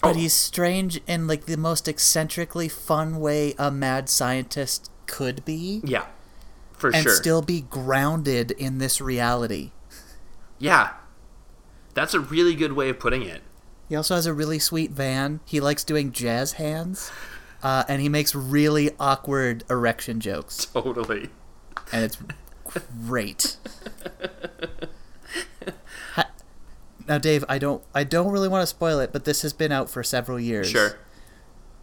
But 0.00 0.16
Oh. 0.16 0.18
he's 0.18 0.32
strange 0.32 1.00
in 1.06 1.26
like 1.28 1.46
the 1.46 1.56
most 1.56 1.86
eccentrically 1.88 2.68
fun 2.68 3.20
way 3.20 3.54
a 3.58 3.70
mad 3.70 4.08
scientist 4.08 4.90
could 5.06 5.44
be. 5.44 5.80
yeah, 5.84 6.06
for 6.82 6.90
and 6.94 7.02
sure. 7.04 7.14
still 7.14 7.40
be 7.40 7.62
grounded 7.62 8.50
in 8.50 8.76
this 8.78 9.00
reality. 9.00 9.70
yeah, 10.58 10.90
that's 11.94 12.12
a 12.12 12.20
really 12.20 12.54
good 12.54 12.72
way 12.74 12.90
of 12.90 12.98
putting 12.98 13.22
it. 13.22 13.40
He 13.88 13.96
also 13.96 14.14
has 14.14 14.26
a 14.26 14.34
really 14.34 14.58
sweet 14.58 14.90
van. 14.90 15.40
He 15.44 15.60
likes 15.60 15.84
doing 15.84 16.12
jazz 16.12 16.52
hands. 16.54 17.10
Uh, 17.62 17.84
and 17.88 18.02
he 18.02 18.08
makes 18.08 18.34
really 18.34 18.90
awkward 18.98 19.62
erection 19.70 20.18
jokes. 20.18 20.66
Totally. 20.66 21.30
and 21.92 22.04
it's 22.04 22.18
great. 23.06 23.56
Now, 27.08 27.18
Dave, 27.18 27.44
I 27.48 27.58
don't, 27.58 27.82
I 27.94 28.04
don't 28.04 28.30
really 28.30 28.48
want 28.48 28.62
to 28.62 28.66
spoil 28.66 29.00
it, 29.00 29.12
but 29.12 29.24
this 29.24 29.42
has 29.42 29.52
been 29.52 29.72
out 29.72 29.90
for 29.90 30.02
several 30.02 30.38
years. 30.38 30.70
Sure. 30.70 30.98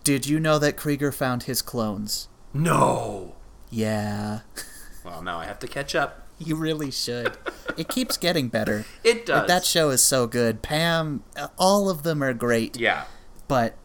Did 0.04 0.28
you 0.28 0.40
know 0.40 0.58
that 0.60 0.78
Krieger 0.78 1.12
found 1.12 1.44
his 1.44 1.62
clones? 1.62 2.30
No. 2.54 3.36
Yeah, 3.70 4.40
Well, 5.04 5.22
now 5.22 5.40
I 5.40 5.46
have 5.46 5.60
to 5.60 5.68
catch 5.68 5.96
up. 5.96 6.28
you 6.40 6.56
really 6.56 6.92
should. 6.92 7.38
it 7.78 7.88
keeps 7.88 8.18
getting 8.18 8.48
better. 8.50 8.86
It 9.04 9.26
does. 9.26 9.40
Like, 9.40 9.48
that 9.48 9.66
show 9.66 9.90
is 9.90 10.02
so 10.04 10.28
good. 10.28 10.62
Pam, 10.62 11.24
uh, 11.38 11.48
all 11.58 11.90
of 11.90 12.04
them 12.04 12.22
are 12.24 12.34
great. 12.34 12.78
yeah. 12.78 13.06
But 13.48 13.76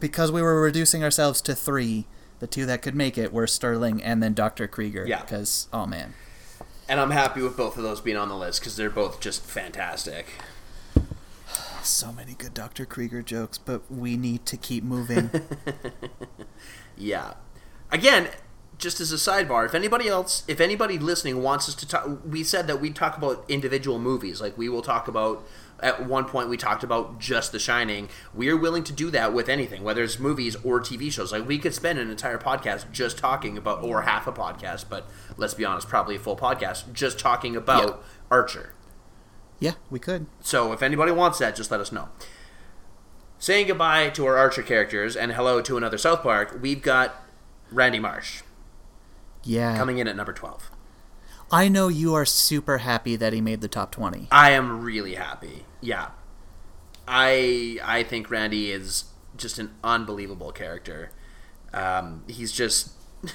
because 0.00 0.30
we 0.32 0.40
were 0.42 0.60
reducing 0.60 1.02
ourselves 1.04 1.40
to 1.42 1.54
three, 1.54 2.06
the 2.40 2.46
two 2.46 2.66
that 2.66 2.82
could 2.82 2.94
make 2.94 3.16
it 3.18 3.32
were 3.32 3.46
Sterling 3.46 4.02
and 4.02 4.22
then 4.22 4.32
Dr. 4.34 4.66
Krieger. 4.66 5.04
Yeah. 5.06 5.20
Because, 5.22 5.68
oh 5.72 5.86
man. 5.86 6.14
And 6.88 7.00
I'm 7.00 7.10
happy 7.12 7.40
with 7.42 7.56
both 7.56 7.76
of 7.76 7.82
those 7.82 8.00
being 8.00 8.16
on 8.16 8.28
the 8.28 8.36
list 8.36 8.60
because 8.60 8.76
they're 8.76 8.90
both 8.90 9.20
just 9.20 9.42
fantastic. 9.44 10.26
So 11.82 12.12
many 12.12 12.32
good 12.32 12.54
Dr. 12.54 12.86
Krieger 12.86 13.20
jokes, 13.20 13.58
but 13.58 13.82
we 13.92 14.16
need 14.16 14.46
to 14.46 14.56
keep 14.56 14.84
moving. 14.84 15.30
Yeah. 16.96 17.34
Again, 17.90 18.28
just 18.78 19.00
as 19.00 19.12
a 19.12 19.16
sidebar, 19.16 19.64
if 19.66 19.74
anybody 19.74 20.08
else, 20.08 20.42
if 20.48 20.60
anybody 20.60 20.98
listening 20.98 21.42
wants 21.42 21.68
us 21.68 21.74
to 21.76 21.86
talk, 21.88 22.08
we 22.26 22.42
said 22.44 22.66
that 22.66 22.80
we 22.80 22.90
talk 22.90 23.16
about 23.16 23.44
individual 23.48 23.98
movies. 23.98 24.40
Like 24.40 24.56
we 24.58 24.68
will 24.68 24.82
talk 24.82 25.08
about. 25.08 25.44
At 25.80 26.06
one 26.06 26.24
point, 26.24 26.48
we 26.48 26.56
talked 26.56 26.84
about 26.84 27.18
just 27.18 27.50
The 27.50 27.58
Shining. 27.58 28.08
We 28.32 28.48
are 28.48 28.56
willing 28.56 28.84
to 28.84 28.92
do 28.92 29.10
that 29.10 29.34
with 29.34 29.48
anything, 29.48 29.82
whether 29.82 30.04
it's 30.04 30.20
movies 30.20 30.54
or 30.64 30.80
TV 30.80 31.10
shows. 31.12 31.32
Like 31.32 31.46
we 31.48 31.58
could 31.58 31.74
spend 31.74 31.98
an 31.98 32.10
entire 32.10 32.38
podcast 32.38 32.90
just 32.92 33.18
talking 33.18 33.58
about, 33.58 33.82
or 33.82 34.02
half 34.02 34.26
a 34.28 34.32
podcast, 34.32 34.84
but 34.88 35.06
let's 35.36 35.52
be 35.52 35.64
honest, 35.64 35.88
probably 35.88 36.14
a 36.14 36.18
full 36.20 36.36
podcast, 36.36 36.92
just 36.92 37.18
talking 37.18 37.54
about 37.56 37.86
Yeah. 37.88 37.94
Archer. 38.30 38.72
yeah, 39.58 39.72
we 39.90 39.98
could. 39.98 40.26
So 40.40 40.72
if 40.72 40.80
anybody 40.80 41.10
wants 41.12 41.38
that, 41.40 41.56
just 41.56 41.72
let 41.72 41.80
us 41.80 41.90
know. 41.92 42.08
Saying 43.38 43.66
goodbye 43.66 44.10
to 44.10 44.24
our 44.26 44.36
Archer 44.38 44.62
characters 44.62 45.16
and 45.16 45.32
hello 45.32 45.60
to 45.60 45.76
another 45.76 45.98
South 45.98 46.22
Park, 46.22 46.56
we've 46.62 46.80
got 46.82 47.16
Randy 47.70 47.98
Marsh 47.98 48.42
Yeah. 49.44 49.76
coming 49.76 49.98
in 49.98 50.08
at 50.08 50.16
number 50.16 50.32
12. 50.32 50.70
I 51.50 51.68
know 51.68 51.88
you 51.88 52.14
are 52.14 52.24
super 52.24 52.78
happy 52.78 53.16
that 53.16 53.32
he 53.32 53.40
made 53.40 53.60
the 53.60 53.68
top 53.68 53.92
20. 53.92 54.28
I 54.30 54.50
am 54.50 54.82
really 54.82 55.14
happy. 55.14 55.64
Yeah. 55.80 56.08
I 57.06 57.78
I 57.84 58.02
think 58.02 58.30
Randy 58.30 58.70
is 58.72 59.04
just 59.36 59.58
an 59.58 59.74
unbelievable 59.84 60.52
character. 60.52 61.10
Um, 61.72 62.24
he's 62.28 62.50
just 62.50 62.92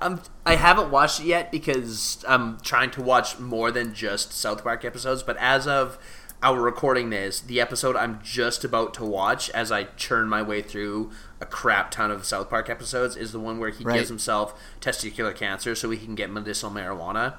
um, 0.00 0.20
I 0.44 0.56
haven't 0.56 0.90
watched 0.90 1.20
it 1.20 1.26
yet 1.26 1.52
because 1.52 2.24
I'm 2.28 2.58
trying 2.60 2.90
to 2.92 3.02
watch 3.02 3.38
more 3.38 3.70
than 3.70 3.94
just 3.94 4.32
South 4.32 4.62
Park 4.64 4.84
episodes, 4.84 5.22
but 5.22 5.36
as 5.38 5.66
of 5.66 5.98
our 6.42 6.60
recording 6.60 7.10
this, 7.10 7.40
the 7.40 7.60
episode 7.60 7.96
I'm 7.96 8.20
just 8.22 8.64
about 8.64 8.92
to 8.94 9.04
watch 9.04 9.48
as 9.50 9.72
I 9.72 9.84
churn 9.84 10.28
my 10.28 10.42
way 10.42 10.62
through 10.62 11.10
a 11.40 11.46
crap 11.46 11.90
ton 11.90 12.10
of 12.10 12.24
South 12.24 12.48
Park 12.48 12.70
episodes 12.70 13.16
is 13.16 13.32
the 13.32 13.40
one 13.40 13.58
where 13.58 13.70
he 13.70 13.84
Right. 13.84 13.96
gives 13.98 14.08
himself 14.08 14.58
testicular 14.80 15.34
cancer 15.34 15.74
so 15.74 15.90
he 15.90 15.98
can 15.98 16.14
get 16.14 16.30
medicinal 16.30 16.72
marijuana. 16.72 17.34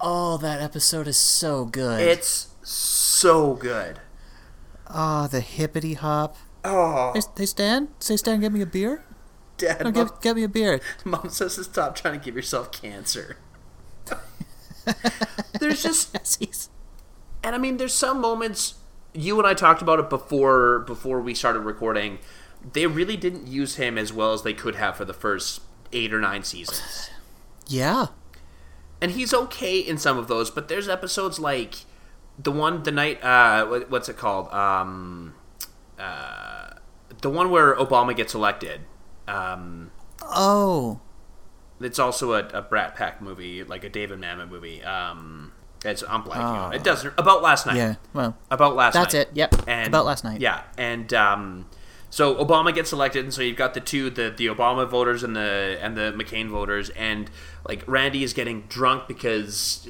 Oh, 0.00 0.36
that 0.38 0.60
episode 0.60 1.06
is 1.08 1.16
so 1.16 1.64
good. 1.64 2.00
It's 2.00 2.48
so 2.62 3.54
good. 3.54 4.00
oh, 4.94 5.26
the 5.28 5.40
hippity 5.40 5.94
hop. 5.94 6.36
Oh, 6.64 7.12
Hey, 7.14 7.20
hey, 7.36 7.46
Stan? 7.46 7.88
Say, 7.98 8.16
Stan, 8.16 8.40
get 8.40 8.52
me 8.52 8.60
a 8.60 8.66
beer? 8.66 9.04
Dad, 9.56 9.78
No, 9.80 9.90
mom, 9.90 9.92
get, 10.08 10.20
get 10.20 10.36
me 10.36 10.42
a 10.44 10.48
beer. 10.48 10.80
mom 11.04 11.28
says 11.30 11.54
to 11.56 11.64
stop 11.64 11.94
trying 11.96 12.18
to 12.18 12.24
give 12.24 12.36
yourself 12.36 12.70
cancer. 12.72 13.36
there's 15.60 15.82
just, 15.82 16.14
Yes, 16.40 16.68
and 17.44 17.54
I 17.54 17.58
mean, 17.58 17.76
there's 17.76 17.94
some 17.94 18.20
moments. 18.20 18.74
You 19.14 19.38
and 19.38 19.46
I 19.46 19.54
talked 19.54 19.82
about 19.82 19.98
it 19.98 20.08
before 20.10 20.80
before 20.80 21.20
we 21.20 21.34
started 21.34 21.60
recording. 21.60 22.18
They 22.72 22.86
really 22.86 23.16
didn't 23.16 23.46
use 23.48 23.76
him 23.76 23.98
as 23.98 24.12
well 24.12 24.32
as 24.32 24.42
they 24.42 24.54
could 24.54 24.76
have 24.76 24.96
for 24.96 25.04
the 25.04 25.12
first 25.14 25.62
eight 25.92 26.12
or 26.14 26.20
nine 26.20 26.42
seasons. 26.44 27.10
Yeah. 27.66 28.06
and 29.00 29.12
he's 29.12 29.32
okay 29.34 29.78
in 29.78 29.98
some 29.98 30.16
of 30.18 30.28
those, 30.28 30.50
but 30.50 30.68
there's 30.68 30.88
episodes 30.88 31.38
like 31.38 31.84
the 32.38 32.50
one 32.52 32.82
the 32.82 32.90
night 32.90 33.22
uh 33.22 33.66
what's 33.88 34.08
it 34.08 34.16
called 34.16 34.48
um 34.52 35.34
uh 35.98 36.70
the 37.20 37.28
one 37.30 37.50
where 37.50 37.74
Obama 37.76 38.16
gets 38.16 38.34
elected. 38.34 38.80
Um, 39.28 39.90
Oh. 40.22 41.00
it's 41.80 41.98
also 41.98 42.32
a, 42.34 42.46
a 42.48 42.62
Brat 42.62 42.94
Pack 42.94 43.20
movie, 43.20 43.62
like 43.64 43.84
a 43.84 43.88
David 43.88 44.18
Mamet 44.20 44.48
movie. 44.48 44.82
Um, 44.82 45.52
it's 45.84 46.02
I'm 46.08 46.22
blanking 46.22 46.36
on 46.40 46.72
it. 46.74 46.82
Doesn't 46.84 47.12
about 47.18 47.42
last 47.42 47.66
night. 47.66 47.76
Yeah. 47.76 47.94
Well, 48.14 48.36
About 48.50 48.74
last 48.76 48.94
that's 48.94 49.14
night. 49.14 49.28
it. 49.28 49.30
Yep. 49.34 49.54
And 49.68 49.88
About 49.88 50.04
last 50.06 50.24
night. 50.24 50.40
Yeah, 50.40 50.62
and 50.78 51.12
um, 51.12 51.66
so 52.12 52.34
Obama 52.44 52.74
gets 52.74 52.92
elected, 52.92 53.24
and 53.24 53.32
so 53.32 53.40
you've 53.40 53.56
got 53.56 53.72
the 53.72 53.80
two, 53.80 54.10
the 54.10 54.28
the 54.36 54.46
Obama 54.46 54.86
voters 54.86 55.22
and 55.22 55.34
the 55.34 55.78
and 55.80 55.96
the 55.96 56.12
McCain 56.12 56.48
voters, 56.50 56.90
and 56.90 57.30
like 57.66 57.82
Randy 57.86 58.22
is 58.22 58.34
getting 58.34 58.62
drunk 58.68 59.08
because 59.08 59.88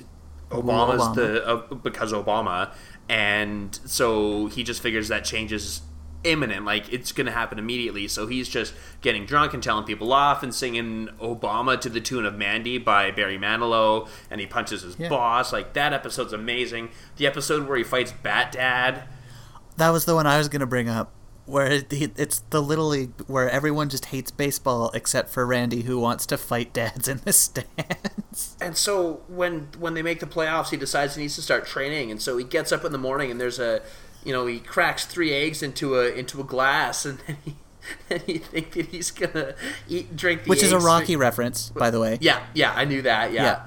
Obama's 0.50 1.02
Obama. 1.02 1.14
the 1.16 1.46
uh, 1.46 1.56
because 1.74 2.12
Obama, 2.12 2.72
and 3.08 3.74
so 3.84 4.46
he 4.46 4.62
just 4.62 4.80
figures 4.82 5.08
that 5.08 5.24
changes 5.24 5.82
imminent, 6.24 6.64
like 6.64 6.92
it's 6.92 7.10
going 7.10 7.26
to 7.26 7.32
happen 7.32 7.58
immediately. 7.58 8.06
So 8.06 8.28
he's 8.28 8.48
just 8.48 8.72
getting 9.00 9.26
drunk 9.26 9.54
and 9.54 9.60
telling 9.60 9.82
people 9.84 10.12
off 10.12 10.44
and 10.44 10.54
singing 10.54 11.08
Obama 11.20 11.80
to 11.80 11.88
the 11.88 12.00
tune 12.00 12.24
of 12.24 12.36
Mandy 12.36 12.78
by 12.78 13.10
Barry 13.10 13.36
Manilow, 13.38 14.08
and 14.30 14.40
he 14.40 14.46
punches 14.46 14.82
his 14.82 14.96
Yeah. 14.96 15.08
boss. 15.08 15.52
Like 15.52 15.72
that 15.72 15.92
episode's 15.92 16.32
amazing. 16.32 16.90
The 17.16 17.26
episode 17.26 17.66
where 17.66 17.76
he 17.76 17.82
fights 17.82 18.12
Bat 18.22 18.52
Dad. 18.52 19.02
That 19.78 19.90
was 19.90 20.04
the 20.04 20.14
one 20.14 20.28
I 20.28 20.38
was 20.38 20.48
going 20.48 20.60
to 20.60 20.66
bring 20.66 20.88
up, 20.88 21.12
where 21.46 21.66
it, 21.70 21.92
it's 21.92 22.40
the 22.50 22.62
Little 22.62 22.88
League 22.88 23.12
where 23.26 23.50
everyone 23.50 23.88
just 23.88 24.06
hates 24.06 24.30
baseball 24.30 24.90
except 24.94 25.30
for 25.30 25.44
Randy, 25.44 25.82
who 25.82 25.98
wants 25.98 26.26
to 26.26 26.38
fight 26.38 26.72
dads 26.72 27.08
in 27.08 27.20
the 27.24 27.32
stands. 27.32 28.56
And 28.60 28.76
so 28.76 29.22
when 29.28 29.68
when 29.78 29.94
they 29.94 30.02
make 30.02 30.20
the 30.20 30.26
playoffs, 30.26 30.70
he 30.70 30.76
decides 30.76 31.16
he 31.16 31.22
needs 31.22 31.34
to 31.36 31.42
start 31.42 31.66
training, 31.66 32.10
and 32.10 32.20
so 32.20 32.36
he 32.36 32.44
gets 32.44 32.72
up 32.72 32.84
in 32.84 32.92
the 32.92 32.98
morning 32.98 33.30
and 33.30 33.40
there's 33.40 33.58
a, 33.58 33.82
you 34.24 34.32
know, 34.32 34.46
he 34.46 34.60
cracks 34.60 35.04
three 35.04 35.32
eggs 35.32 35.62
into 35.62 35.98
a 35.98 36.08
into 36.08 36.40
a 36.40 36.44
glass, 36.44 37.04
and 37.04 37.18
then 37.26 37.36
he 37.44 37.56
and 38.10 38.22
you 38.26 38.38
think 38.38 38.72
that 38.72 38.86
he's 38.86 39.10
gonna 39.10 39.54
eat 39.88 40.16
drink 40.16 40.44
the 40.44 40.50
Which 40.50 40.62
is 40.62 40.72
a. 40.72 40.78
Rocky 40.78 41.16
reference, 41.16 41.70
by 41.70 41.90
the 41.90 42.00
way. 42.00 42.18
Yeah, 42.20 42.44
yeah, 42.54 42.72
I 42.74 42.84
knew 42.84 43.02
that. 43.02 43.32
Yeah. 43.32 43.42
Yeah. 43.42 43.62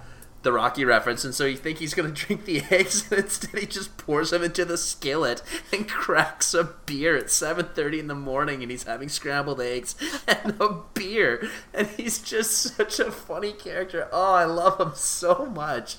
The 0.46 0.54
Rocky 0.54 0.86
reference, 0.86 1.26
and 1.26 1.34
so 1.34 1.44
you 1.46 1.58
think 1.58 1.80
he's 1.80 1.94
gonna 1.96 2.10
drink 2.24 2.46
the 2.46 2.62
eggs, 2.70 3.10
and 3.12 3.20
instead 3.22 3.60
he 3.60 3.66
just 3.66 3.98
pours 3.98 4.30
them 4.30 4.44
into 4.44 4.64
the 4.64 4.78
skillet 4.78 5.42
and 5.74 5.90
cracks 5.90 6.54
a 6.54 6.64
beer 6.86 7.18
at 7.18 7.30
seven 7.32 7.66
thirty 7.74 8.00
in 8.00 8.06
the 8.08 8.16
morning, 8.16 8.62
and 8.62 8.70
he's 8.72 8.84
having 8.84 9.10
scrambled 9.10 9.60
eggs 9.60 9.96
and 10.28 10.56
a 10.62 10.82
beer, 10.94 11.50
and 11.74 11.88
he's 11.88 12.20
just 12.20 12.52
such 12.78 13.00
a 13.00 13.12
funny 13.12 13.52
character. 13.54 14.08
Oh, 14.14 14.34
I 14.36 14.46
love 14.46 14.80
him 14.80 14.92
so 14.94 15.48
much. 15.54 15.98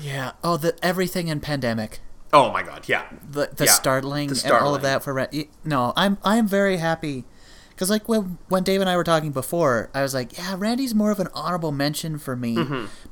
Yeah. 0.00 0.32
Oh, 0.42 0.56
the 0.56 0.74
everything 0.82 1.28
in 1.28 1.40
pandemic. 1.40 2.00
Oh 2.32 2.50
my 2.50 2.62
god, 2.62 2.88
yeah, 2.88 3.04
the 3.30 3.50
the 3.54 3.66
Yeah, 3.66 3.72
startling, 3.72 4.28
the 4.30 4.40
and 4.44 4.52
all 4.54 4.74
of 4.74 4.82
that 4.82 5.02
for 5.04 5.12
Ren- 5.14 5.28
y- 5.32 5.48
no 5.64 5.92
i'm 5.96 6.18
i'm 6.24 6.46
very 6.48 6.78
happy 6.78 7.24
because 7.76 7.90
like 7.90 8.08
when 8.08 8.38
when 8.48 8.62
dave 8.64 8.80
and 8.80 8.90
i 8.90 8.96
were 8.96 9.04
talking 9.04 9.30
before 9.30 9.90
i 9.94 10.02
was 10.02 10.14
like 10.14 10.36
yeah 10.38 10.54
randy's 10.58 10.94
more 10.94 11.10
of 11.12 11.20
an 11.20 11.28
honorable 11.34 11.70
mention 11.72 12.18
for 12.18 12.34
me 12.34 12.56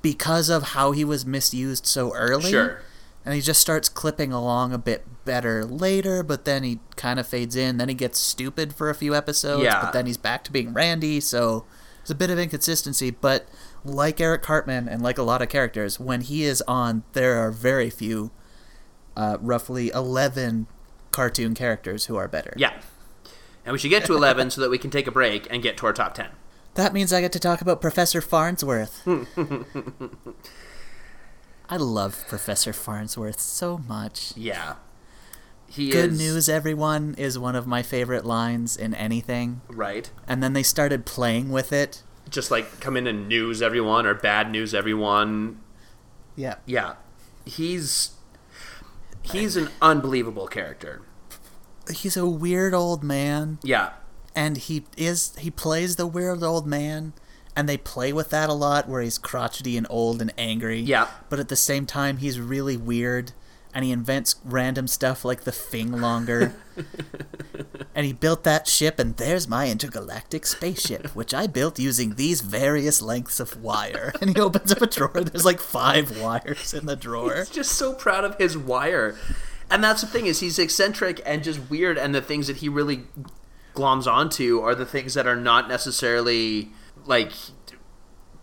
because 0.03 0.49
of 0.49 0.63
how 0.71 0.91
he 0.93 1.05
was 1.05 1.25
misused 1.27 1.87
so 1.87 2.13
early 2.15 2.45
Mm-hmm. 2.45 2.51
Sure. 2.51 2.81
and 3.25 3.35
he 3.35 3.41
just 3.41 3.61
starts 3.61 3.89
clipping 3.89 4.33
along 4.33 4.73
a 4.73 4.79
bit 4.79 5.05
better 5.25 5.65
later 5.65 6.23
but 6.23 6.45
then 6.45 6.63
he 6.65 6.81
kind 6.97 7.21
of 7.21 7.27
fades 7.27 7.55
in 7.57 7.77
then 7.77 7.89
he 7.89 7.95
gets 7.95 8.19
stupid 8.19 8.75
for 8.75 8.91
a 8.91 8.95
few 8.95 9.15
episodes 9.15 9.63
Yeah. 9.65 9.81
but 9.83 9.93
then 9.93 10.07
he's 10.07 10.17
back 10.19 10.43
to 10.45 10.53
being 10.53 10.73
randy 10.75 11.21
so 11.21 11.65
there's 11.99 12.11
a 12.11 12.15
bit 12.15 12.31
of 12.31 12.39
inconsistency 12.39 13.11
but 13.11 13.47
like 13.85 14.21
eric 14.21 14.43
cartman 14.43 14.89
and 14.89 15.01
like 15.03 15.17
a 15.19 15.23
lot 15.23 15.41
of 15.43 15.49
characters 15.49 15.99
when 16.01 16.21
he 16.23 16.45
is 16.45 16.63
on 16.69 17.03
there 17.13 17.37
are 17.39 17.51
very 17.51 17.89
few 17.91 18.31
uh, 19.17 19.37
roughly 19.41 19.91
11 19.95 20.67
cartoon 21.13 21.55
characters 21.55 22.07
who 22.07 22.17
are 22.17 22.27
better. 22.27 22.53
yeah. 22.57 22.73
And 23.65 23.73
we 23.73 23.79
should 23.79 23.91
get 23.91 24.05
to 24.07 24.15
eleven 24.15 24.51
so 24.51 24.61
that 24.61 24.71
we 24.71 24.79
can 24.79 24.91
take 24.91 25.07
a 25.07 25.11
break 25.13 25.47
and 25.51 25.63
get 25.63 25.77
to 25.79 25.87
our 25.87 25.93
top 25.93 26.15
ten. 26.15 26.31
That 26.75 26.93
means 26.93 27.13
I 27.13 27.21
get 27.21 27.33
to 27.33 27.39
talk 27.39 27.61
about 27.61 27.81
Professor 27.81 28.21
Farnsworth. 28.21 29.07
I 31.71 31.77
love 31.77 32.25
Professor 32.29 32.73
Farnsworth 32.73 33.41
so 33.41 33.79
much. 33.79 34.33
Yeah, 34.37 34.75
he 35.67 35.91
Good 35.91 36.13
is 36.13 36.19
news, 36.19 36.49
everyone, 36.49 37.15
is 37.17 37.39
one 37.39 37.57
of 37.57 37.67
my 37.67 37.83
favorite 37.83 38.25
lines 38.25 38.77
in 38.77 38.93
anything. 38.95 39.63
right? 39.69 40.11
And 40.29 40.43
then 40.43 40.53
they 40.53 40.63
started 40.63 41.07
playing 41.07 41.51
with 41.51 41.73
it. 41.73 42.03
Just 42.29 42.51
like 42.51 42.81
come 42.81 42.97
in 42.97 43.07
and 43.07 43.29
news 43.29 43.63
everyone 43.63 44.05
or 44.07 44.15
bad 44.15 44.51
news 44.51 44.75
everyone. 44.75 45.61
Yeah. 46.37 46.57
Yeah, 46.67 46.95
he's 47.45 48.11
he's 49.23 49.57
an 49.57 49.71
unbelievable 49.81 50.49
character. 50.49 51.03
He's 51.93 52.17
a 52.17 52.27
weird 52.27 52.75
old 52.75 53.03
man, 53.05 53.59
Yeah, 53.63 53.91
and 54.35 54.57
he 54.57 54.85
is 54.97 55.35
he 55.39 55.51
plays 55.51 55.97
the 55.97 56.07
weird 56.07 56.43
old 56.43 56.67
man 56.67 57.13
and 57.57 57.69
they 57.69 57.77
play 57.77 58.13
with 58.13 58.31
that 58.31 58.49
a 58.51 58.53
lot 58.53 58.89
where 58.89 59.01
he's 59.01 59.17
crotchety 59.19 59.77
and 59.77 59.87
old 59.89 60.21
and 60.21 60.33
angry 60.37 60.81
Yeah. 60.81 61.07
but 61.29 61.39
at 61.39 61.49
the 61.49 61.55
same 61.57 61.87
time 61.87 62.17
he's 62.17 62.41
really 62.41 62.77
weird 62.77 63.31
and 63.73 63.85
he 63.85 63.93
invents 63.93 64.37
random 64.45 64.87
stuff 64.89 65.25
like 65.25 65.43
the 65.43 65.51
Finglonger. 65.51 66.53
and 67.95 68.07
he 68.07 68.13
built 68.13 68.45
that 68.45 68.69
ship, 68.69 69.01
and 69.01 69.17
there's 69.17 69.49
my 69.49 69.69
intergalactic 69.69 70.47
spaceship, 70.47 71.09
which 71.09 71.35
I 71.35 71.49
built 71.49 71.81
using 71.81 72.15
these 72.15 72.41
various 72.41 73.03
lengths 73.03 73.41
of 73.41 73.61
wire. 73.61 74.13
And 74.21 74.37
he 74.37 74.41
opens 74.41 74.71
up 74.71 74.81
a 74.81 74.87
drawer, 74.87 75.11
there's 75.25 75.45
like 75.45 75.59
five 75.59 76.21
wires 76.21 76.73
in 76.73 76.87
the 76.87 76.95
drawer. 76.95 77.35
He's 77.39 77.51
just 77.51 77.73
so 77.73 77.93
proud 77.95 78.23
of 78.25 78.37
his 78.39 78.57
wire. 78.57 79.17
And 79.75 79.83
that's 79.83 80.03
the 80.03 80.07
thing 80.07 80.27
is 80.27 80.39
he's 80.39 80.57
eccentric 80.57 81.21
and 81.27 81.43
just 81.43 81.69
weird 81.69 81.99
and 81.99 82.15
the 82.15 82.23
things 82.23 82.47
that 82.47 82.59
he 82.59 82.69
really 82.69 83.03
gloms 83.75 84.07
onto 84.07 84.61
are 84.61 84.73
the 84.73 84.87
things 84.87 85.15
that 85.15 85.27
are 85.27 85.35
not 85.35 85.67
necessarily 85.69 86.71
like 87.07 87.33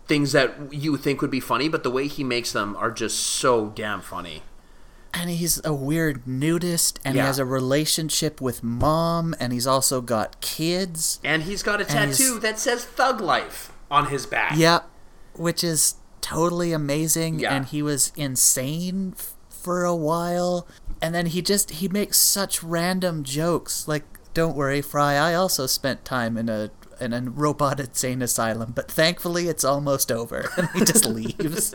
things 0.06 0.32
that 0.32 0.54
you 0.74 0.98
think 0.98 1.22
would 1.22 1.30
be 1.30 1.40
funny, 1.40 1.70
but 1.70 1.84
the 1.84 1.90
way 1.90 2.06
he 2.06 2.22
makes 2.22 2.52
them 2.52 2.76
are 2.76 2.90
just 2.90 3.18
so 3.18 3.70
damn 3.70 4.02
funny. 4.02 4.42
And 5.14 5.30
he's 5.30 5.58
a 5.64 5.72
weird 5.72 6.26
nudist, 6.26 7.00
and 7.02 7.14
Yeah. 7.16 7.22
he 7.22 7.26
has 7.28 7.38
a 7.38 7.46
relationship 7.46 8.42
with 8.42 8.62
mom, 8.62 9.34
and 9.40 9.54
he's 9.54 9.66
also 9.66 10.02
got 10.02 10.38
kids. 10.42 11.18
And 11.24 11.44
he's 11.44 11.62
got 11.62 11.80
a 11.80 11.84
tattoo 11.86 12.40
that 12.40 12.58
says 12.58 12.84
Thug 12.84 13.22
Life 13.22 13.72
on 13.90 14.08
his 14.08 14.26
back. 14.26 14.52
Yeah, 14.56 14.80
which 15.34 15.64
is 15.64 15.94
totally 16.20 16.72
amazing. 16.74 17.40
Yeah. 17.40 17.54
And 17.54 17.64
he 17.66 17.80
was 17.82 18.12
insane 18.16 19.14
for 19.62 19.84
a 19.84 19.94
while, 19.94 20.66
and 21.00 21.14
then 21.14 21.26
he 21.26 21.42
just 21.42 21.72
he 21.72 21.88
makes 21.88 22.18
such 22.18 22.62
random 22.62 23.22
jokes. 23.22 23.86
Like, 23.86 24.04
don't 24.34 24.56
worry, 24.56 24.82
Fry. 24.82 25.14
I 25.14 25.34
also 25.34 25.66
spent 25.66 26.04
time 26.04 26.36
in 26.36 26.48
a 26.48 26.70
in 27.00 27.12
a 27.12 27.20
robot 27.20 27.80
insane 27.80 28.22
asylum, 28.22 28.72
but 28.74 28.90
thankfully 28.90 29.48
it's 29.48 29.64
almost 29.64 30.12
over. 30.12 30.50
And 30.56 30.68
he 30.70 30.84
just 30.84 31.04
leaves. 31.04 31.74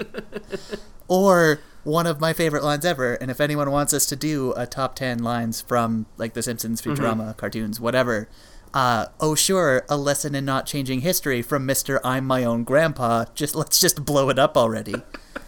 Or 1.07 1.59
one 1.83 2.05
of 2.05 2.19
my 2.19 2.33
favorite 2.33 2.63
lines 2.63 2.85
ever, 2.85 3.15
and 3.15 3.31
if 3.31 3.39
anyone 3.39 3.71
wants 3.71 3.93
us 3.93 4.05
to 4.07 4.15
do 4.15 4.53
a 4.57 4.65
top 4.65 4.95
10 4.95 5.19
lines 5.19 5.61
from 5.61 6.05
like 6.17 6.33
The 6.33 6.43
Simpsons, 6.43 6.81
Futurama, 6.81 7.35
cartoons, 7.38 7.79
whatever, 7.79 8.27
uh, 8.73 9.07
oh 9.19 9.35
sure, 9.35 9.85
a 9.89 9.97
lesson 9.97 10.35
in 10.35 10.45
not 10.45 10.65
changing 10.65 11.01
history 11.01 11.41
from 11.41 11.67
Mr. 11.67 11.99
I'm 12.03 12.25
my 12.25 12.43
own 12.43 12.63
grandpa. 12.63 13.25
Just 13.33 13.55
let's 13.55 13.79
just 13.79 14.05
blow 14.05 14.29
it 14.29 14.38
up 14.38 14.57
already. 14.57 14.95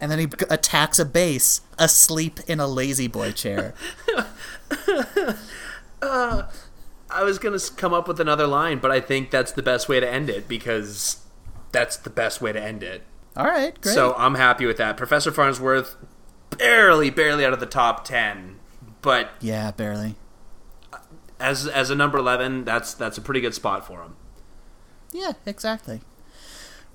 and 0.00 0.10
then 0.10 0.18
he 0.18 0.28
attacks 0.50 0.98
a 0.98 1.04
base 1.04 1.60
asleep 1.78 2.40
in 2.46 2.60
a 2.60 2.66
lazy 2.66 3.08
boy 3.08 3.32
chair. 3.32 3.74
Uh, 6.02 6.46
I 7.08 7.22
was 7.22 7.38
going 7.38 7.58
to 7.58 7.72
come 7.74 7.94
up 7.94 8.06
with 8.06 8.20
another 8.20 8.46
line, 8.46 8.78
but 8.78 8.90
I 8.90 9.00
think 9.00 9.30
that's 9.30 9.52
the 9.52 9.62
best 9.62 9.88
way 9.88 10.00
to 10.00 10.10
end 10.10 10.28
it 10.28 10.46
because 10.46 11.24
that's 11.72 11.96
the 11.96 12.10
best 12.10 12.42
way 12.42 12.52
to 12.52 12.62
end 12.62 12.82
it. 12.82 13.02
All 13.36 13.46
right, 13.46 13.78
great. 13.80 13.94
So 13.94 14.14
I'm 14.18 14.34
happy 14.34 14.66
with 14.66 14.76
that. 14.76 14.96
Professor 14.96 15.32
Farnsworth, 15.32 15.96
barely, 16.58 17.08
barely 17.08 17.44
out 17.44 17.52
of 17.52 17.60
the 17.60 17.66
top 17.66 18.04
ten, 18.04 18.56
but 19.00 19.30
yeah, 19.40 19.70
barely. 19.70 20.16
as 21.40 21.66
as 21.66 21.88
a 21.90 21.94
number 21.94 22.18
eleven, 22.18 22.64
that's 22.64 22.92
that's 22.94 23.16
a 23.16 23.22
pretty 23.22 23.40
good 23.40 23.54
spot 23.54 23.86
for 23.86 24.02
him. 24.02 24.16
Yeah, 25.12 25.32
exactly. 25.46 26.02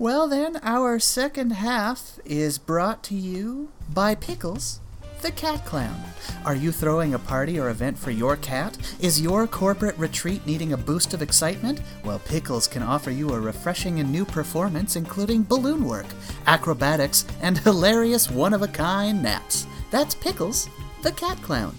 Well, 0.00 0.28
then, 0.28 0.56
our 0.62 0.98
second 0.98 1.50
half 1.50 2.18
is 2.24 2.56
brought 2.56 3.02
to 3.02 3.14
you 3.14 3.68
by 3.92 4.14
Pickles, 4.14 4.80
the 5.20 5.30
cat 5.30 5.66
clown. 5.66 5.94
Are 6.42 6.54
you 6.54 6.72
throwing 6.72 7.12
a 7.12 7.18
party 7.18 7.60
or 7.60 7.68
event 7.68 7.98
for 7.98 8.10
your 8.10 8.38
cat? 8.38 8.78
Is 8.98 9.20
your 9.20 9.46
corporate 9.46 9.98
retreat 9.98 10.46
needing 10.46 10.72
a 10.72 10.78
boost 10.78 11.12
of 11.12 11.20
excitement? 11.20 11.82
Well, 12.02 12.18
Pickles 12.20 12.66
can 12.66 12.82
offer 12.82 13.10
you 13.10 13.34
a 13.34 13.40
refreshing 13.40 14.00
and 14.00 14.10
new 14.10 14.24
performance, 14.24 14.96
including 14.96 15.42
balloon 15.42 15.84
work, 15.84 16.06
acrobatics, 16.46 17.26
and 17.42 17.58
hilarious 17.58 18.30
one 18.30 18.54
of 18.54 18.62
a 18.62 18.68
kind 18.68 19.22
naps. 19.22 19.66
That's 19.90 20.14
Pickles, 20.14 20.70
the 21.02 21.12
cat 21.12 21.36
clown. 21.42 21.76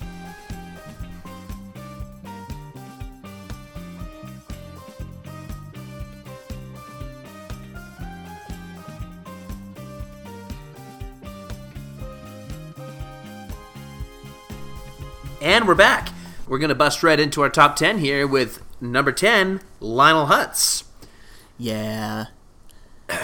And 15.41 15.67
we're 15.67 15.73
back. 15.73 16.09
We're 16.47 16.59
gonna 16.59 16.75
bust 16.75 17.01
right 17.01 17.19
into 17.19 17.41
our 17.41 17.49
top 17.49 17.75
ten 17.75 17.97
here 17.97 18.27
with 18.27 18.61
number 18.79 19.11
ten, 19.11 19.59
Lionel 19.79 20.27
Hutz. 20.27 20.83
Yeah. 21.57 22.25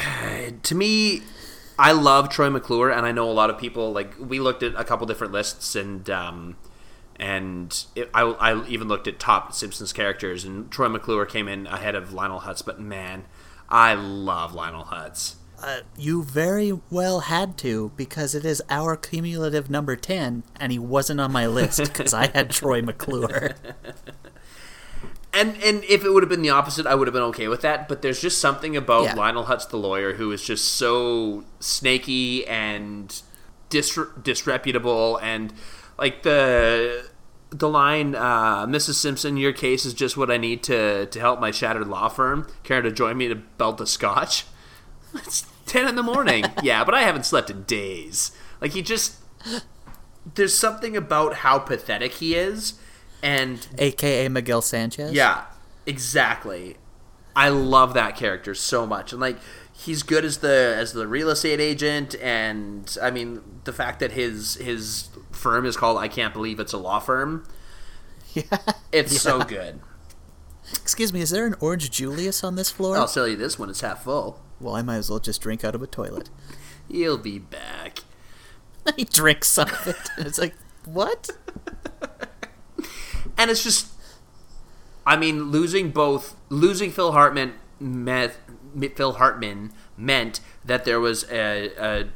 To 0.63 0.75
me, 0.75 1.21
I 1.77 1.91
love 1.91 2.29
Troy 2.29 2.49
McClure, 2.49 2.89
and 2.89 3.05
I 3.05 3.11
know 3.11 3.29
a 3.29 3.31
lot 3.31 3.49
of 3.49 3.57
people 3.57 3.91
like 3.91 4.15
we 4.19 4.39
looked 4.39 4.63
at 4.63 4.73
a 4.75 4.83
couple 4.83 5.05
different 5.05 5.31
lists, 5.31 5.75
and 5.75 6.09
um, 6.09 6.57
and 7.17 7.85
it, 7.95 8.09
I, 8.13 8.23
I 8.23 8.65
even 8.67 8.87
looked 8.87 9.07
at 9.07 9.19
top 9.19 9.53
Simpsons 9.53 9.93
characters, 9.93 10.43
and 10.43 10.71
Troy 10.71 10.89
McClure 10.89 11.25
came 11.25 11.47
in 11.47 11.67
ahead 11.67 11.93
of 11.95 12.13
Lionel 12.13 12.41
Hutz. 12.41 12.65
But 12.65 12.79
man, 12.79 13.25
I 13.69 13.93
love 13.93 14.55
Lionel 14.55 14.85
Hutz. 14.85 15.35
Uh, 15.61 15.79
you 15.97 16.23
very 16.23 16.71
well 16.91 17.21
had 17.21 17.57
to 17.57 17.91
because 17.95 18.35
it 18.35 18.45
is 18.45 18.61
our 18.69 18.95
cumulative 18.95 19.69
number 19.71 19.95
10 19.95 20.43
and 20.59 20.71
he 20.71 20.77
wasn't 20.77 21.19
on 21.19 21.31
my 21.31 21.47
list 21.47 21.81
because 21.83 22.13
I 22.13 22.27
had 22.27 22.51
Troy 22.51 22.81
McClure. 22.81 23.55
And 25.33 25.55
and 25.63 25.83
if 25.83 26.03
it 26.03 26.09
would 26.11 26.23
have 26.23 26.29
been 26.29 26.41
the 26.41 26.49
opposite, 26.49 26.87
I 26.87 26.95
would 26.95 27.07
have 27.07 27.13
been 27.13 27.21
okay 27.23 27.47
with 27.47 27.61
that. 27.61 27.87
But 27.87 28.01
there's 28.01 28.19
just 28.19 28.39
something 28.39 28.75
about 28.75 29.03
Yeah. 29.03 29.13
Lionel 29.13 29.43
Hutz, 29.45 29.69
the 29.69 29.77
lawyer, 29.77 30.13
who 30.13 30.31
is 30.31 30.41
just 30.41 30.65
so 30.65 31.43
snaky 31.59 32.47
and 32.47 33.21
dis- 33.69 33.99
disreputable, 34.23 35.19
and 35.21 35.53
like 35.99 36.23
the 36.23 37.09
the 37.51 37.69
line, 37.69 38.15
uh, 38.15 38.65
"Mrs. 38.65 38.95
Simpson, 38.95 39.37
your 39.37 39.53
case 39.53 39.85
is 39.85 39.93
just 39.93 40.17
what 40.17 40.31
I 40.31 40.37
need 40.37 40.63
to 40.63 41.05
to 41.05 41.19
help 41.19 41.39
my 41.39 41.51
shattered 41.51 41.87
law 41.87 42.07
firm. 42.07 42.47
Care 42.63 42.81
to 42.81 42.91
join 42.91 43.17
me 43.17 43.27
to 43.27 43.35
belt 43.35 43.77
the 43.77 43.85
scotch?" 43.85 44.45
It's 45.13 45.45
ten 45.65 45.87
in 45.87 45.95
the 45.95 46.03
morning. 46.03 46.45
yeah, 46.63 46.83
but 46.83 46.93
I 46.93 47.01
haven't 47.03 47.25
slept 47.25 47.49
in 47.49 47.63
days. 47.63 48.31
Like 48.61 48.71
he 48.71 48.81
just 48.81 49.15
there's 50.35 50.57
something 50.57 50.97
about 50.97 51.35
how 51.35 51.59
pathetic 51.59 52.13
he 52.15 52.35
is, 52.35 52.79
and 53.23 53.67
AKA 53.77 54.29
Miguel 54.29 54.61
Sanchez. 54.61 55.13
yeah, 55.13 55.45
exactly. 55.85 56.77
I 57.35 57.49
love 57.49 57.93
that 57.93 58.15
character 58.15 58.55
so 58.55 58.87
much, 58.87 59.11
and 59.11 59.21
like 59.21 59.37
he's 59.71 60.01
good 60.03 60.25
as 60.25 60.39
the 60.39 60.73
as 60.77 60.93
the 60.93 61.07
real 61.07 61.29
estate 61.29 61.59
agent, 61.59 62.15
and 62.21 62.97
I 63.01 63.11
mean 63.11 63.41
the 63.63 63.73
fact 63.73 63.99
that 63.99 64.13
his 64.13 64.55
his 64.55 65.09
firm 65.31 65.65
is 65.65 65.77
called 65.77 65.97
I 65.97 66.07
can't 66.07 66.33
believe 66.33 66.59
it's 66.59 66.73
a 66.73 66.77
law 66.77 66.99
firm. 66.99 67.47
Yeah. 68.33 68.57
It's 68.91 69.19
so 69.19 69.39
good. 69.39 69.79
Excuse 70.73 71.11
me, 71.11 71.21
is 71.21 71.31
there 71.31 71.47
an 71.47 71.55
Orange 71.59 71.89
Julius 71.89 72.43
on 72.43 72.55
this 72.55 72.69
floor? 72.69 72.95
I'll 72.95 73.07
tell 73.07 73.27
you 73.27 73.35
this 73.35 73.57
one 73.57 73.69
is 73.69 73.81
half 73.81 74.03
full. 74.03 74.39
Well, 74.59 74.75
I 74.75 74.81
might 74.81 74.97
as 74.97 75.09
well 75.09 75.19
just 75.19 75.41
drink 75.41 75.63
out 75.63 75.75
of 75.75 75.81
a 75.81 75.87
toilet. 75.87 76.29
He'll 76.89 77.17
be 77.17 77.39
back. 77.39 77.99
he 78.95 79.03
drinks 79.03 79.47
some 79.49 79.69
of 79.69 79.87
it. 79.87 80.09
And 80.17 80.27
it's 80.27 80.39
like, 80.39 80.55
what? 80.85 81.29
and 83.37 83.51
it's 83.51 83.63
just 83.63 83.87
I 85.05 85.15
mean 85.15 85.51
losing 85.51 85.91
both 85.91 86.35
losing 86.49 86.91
Phil 86.91 87.11
Hartman 87.11 87.53
meant 87.79 88.33
Phil 88.95 89.13
Hartman 89.13 89.71
meant 89.97 90.39
that 90.65 90.85
there 90.85 90.99
was 90.99 91.23
a, 91.31 91.71
a 91.77 92.07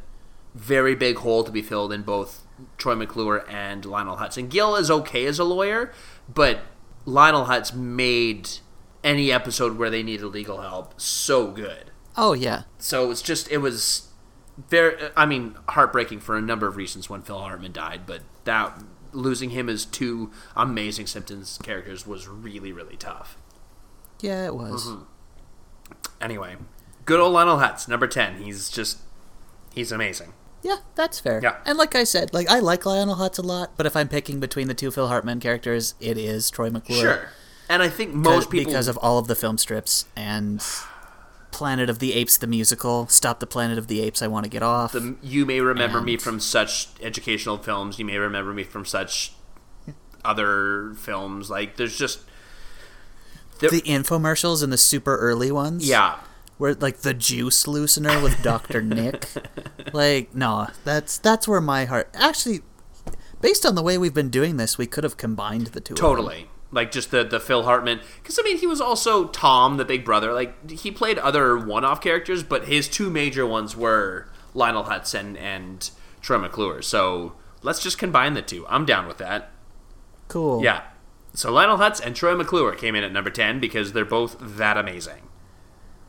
very 0.53 0.95
big 0.95 1.17
hole 1.17 1.43
to 1.43 1.51
be 1.51 1.61
filled 1.61 1.93
in 1.93 2.01
both 2.01 2.43
Troy 2.77 2.95
McClure 2.95 3.45
and 3.49 3.85
Lionel 3.85 4.17
Hutz. 4.17 4.37
And 4.37 4.49
Gil 4.49 4.75
is 4.75 4.91
okay 4.91 5.25
as 5.25 5.39
a 5.39 5.43
lawyer, 5.43 5.91
but 6.31 6.59
Lionel 7.05 7.45
Hutz 7.45 7.73
made 7.73 8.49
any 9.03 9.31
episode 9.31 9.77
where 9.77 9.89
they 9.89 10.03
needed 10.03 10.25
legal 10.25 10.61
help 10.61 10.99
so 10.99 11.47
good. 11.47 11.90
Oh, 12.17 12.33
yeah. 12.33 12.63
So 12.77 13.03
it 13.03 13.07
was 13.07 13.21
just 13.21 13.49
it 13.51 13.57
was 13.57 14.09
very 14.69 14.95
I 15.15 15.25
mean 15.25 15.55
heartbreaking 15.69 16.19
for 16.19 16.37
a 16.37 16.41
number 16.41 16.67
of 16.67 16.75
reasons 16.75 17.09
when 17.09 17.21
Phil 17.21 17.39
Hartman 17.39 17.71
died, 17.71 18.01
but 18.05 18.21
that 18.43 18.83
losing 19.13 19.51
him 19.51 19.69
as 19.69 19.85
two 19.85 20.31
amazing 20.55 21.07
Simpsons 21.07 21.59
characters 21.63 22.05
was 22.05 22.27
really 22.27 22.71
really 22.71 22.97
tough. 22.97 23.37
Yeah, 24.19 24.45
it 24.45 24.55
was. 24.55 24.87
Mm-hmm. 24.87 25.03
Anyway, 26.21 26.55
good 27.05 27.19
old 27.19 27.33
Lionel 27.33 27.57
Hutz, 27.57 27.87
number 27.87 28.07
10. 28.07 28.41
He's 28.41 28.69
just 28.69 28.99
he's 29.73 29.91
amazing. 29.91 30.33
Yeah, 30.63 30.77
that's 30.93 31.19
fair. 31.19 31.39
Yeah. 31.41 31.57
And 31.65 31.77
like 31.77 31.95
I 31.95 32.03
said, 32.03 32.33
like 32.33 32.49
I 32.49 32.59
like 32.59 32.85
Lionel 32.85 33.15
Hutz 33.15 33.39
a 33.39 33.41
lot, 33.41 33.71
but 33.77 33.85
if 33.85 33.95
I'm 33.95 34.07
picking 34.07 34.39
between 34.39 34.67
the 34.67 34.75
two 34.75 34.91
Phil 34.91 35.07
Hartman 35.07 35.39
characters, 35.39 35.95
it 35.99 36.17
is 36.17 36.51
Troy 36.51 36.69
McClure. 36.69 36.99
Sure. 36.99 37.29
And 37.67 37.81
I 37.81 37.89
think 37.89 38.13
most 38.13 38.49
people 38.49 38.69
because 38.71 38.87
of 38.87 38.97
all 38.97 39.17
of 39.17 39.27
the 39.27 39.35
film 39.35 39.57
strips 39.57 40.05
and 40.15 40.61
Planet 41.51 41.89
of 41.89 41.99
the 41.99 42.13
Apes 42.13 42.37
the 42.37 42.47
musical, 42.47 43.07
Stop 43.07 43.39
the 43.39 43.47
Planet 43.47 43.77
of 43.77 43.87
the 43.87 44.01
Apes, 44.01 44.21
I 44.21 44.27
want 44.27 44.45
to 44.45 44.49
get 44.49 44.63
off. 44.63 44.93
the, 44.93 45.15
you 45.21 45.45
may 45.45 45.59
remember 45.61 46.01
me 46.01 46.17
from 46.17 46.39
such 46.39 46.87
educational 47.01 47.57
films, 47.57 47.99
you 47.99 48.05
may 48.05 48.17
remember 48.17 48.53
me 48.53 48.63
from 48.63 48.85
such 48.85 49.33
other 50.23 50.93
films 50.97 51.49
like 51.49 51.77
there's 51.77 51.97
just 51.97 52.19
the 53.59 53.81
infomercials 53.81 54.63
and 54.63 54.71
the 54.71 54.77
super 54.77 55.17
early 55.17 55.51
ones. 55.51 55.87
yeah, 55.87 56.19
Where 56.57 56.73
like 56.75 56.97
the 56.97 57.13
juice 57.13 57.65
loosener 57.65 58.21
with 58.21 58.41
Dr. 58.43 58.81
Nick. 58.83 59.25
Like, 59.93 60.33
no, 60.35 60.67
that's 60.83 61.17
that's 61.17 61.47
where 61.47 61.61
my 61.61 61.85
heart 61.85 62.09
actually 62.13 62.61
based 63.41 63.65
on 63.65 63.73
the 63.75 63.81
way 63.81 63.97
we've 63.97 64.13
been 64.13 64.29
doing 64.29 64.57
this, 64.57 64.77
we 64.77 64.85
could 64.85 65.03
have 65.03 65.17
combined 65.17 65.67
the 65.67 65.81
two. 65.81 65.93
of. 65.95 65.99
Totally. 65.99 66.49
Like 66.71 66.91
just 66.91 67.11
the 67.11 67.23
the 67.23 67.39
Phil 67.39 67.63
Hartman, 67.63 67.99
because 68.21 68.39
I 68.39 68.43
mean 68.43 68.57
he 68.57 68.67
was 68.67 68.79
also 68.79 69.27
Tom, 69.27 69.77
the 69.77 69.85
big 69.85 70.05
brother. 70.05 70.33
Like 70.33 70.71
he 70.71 70.89
played 70.89 71.17
other 71.17 71.57
one-off 71.57 71.99
characters, 71.99 72.43
but 72.43 72.65
his 72.65 72.87
two 72.87 73.09
major 73.09 73.45
ones 73.45 73.75
were 73.75 74.29
Lionel 74.53 74.85
Hutz 74.85 75.13
and 75.13 75.37
and 75.37 75.89
Troy 76.21 76.37
McClure. 76.37 76.81
So 76.81 77.33
let's 77.61 77.83
just 77.83 77.97
combine 77.97 78.35
the 78.35 78.41
two. 78.41 78.65
I'm 78.69 78.85
down 78.85 79.05
with 79.05 79.17
that. 79.17 79.51
Cool. 80.29 80.63
Yeah. 80.63 80.83
So 81.33 81.51
Lionel 81.51 81.77
Hutz 81.77 81.99
and 81.99 82.15
Troy 82.15 82.35
McClure 82.35 82.73
came 82.75 82.95
in 82.95 83.03
at 83.03 83.11
number 83.11 83.29
ten 83.29 83.59
because 83.59 83.91
they're 83.91 84.05
both 84.05 84.37
that 84.39 84.77
amazing. 84.77 85.23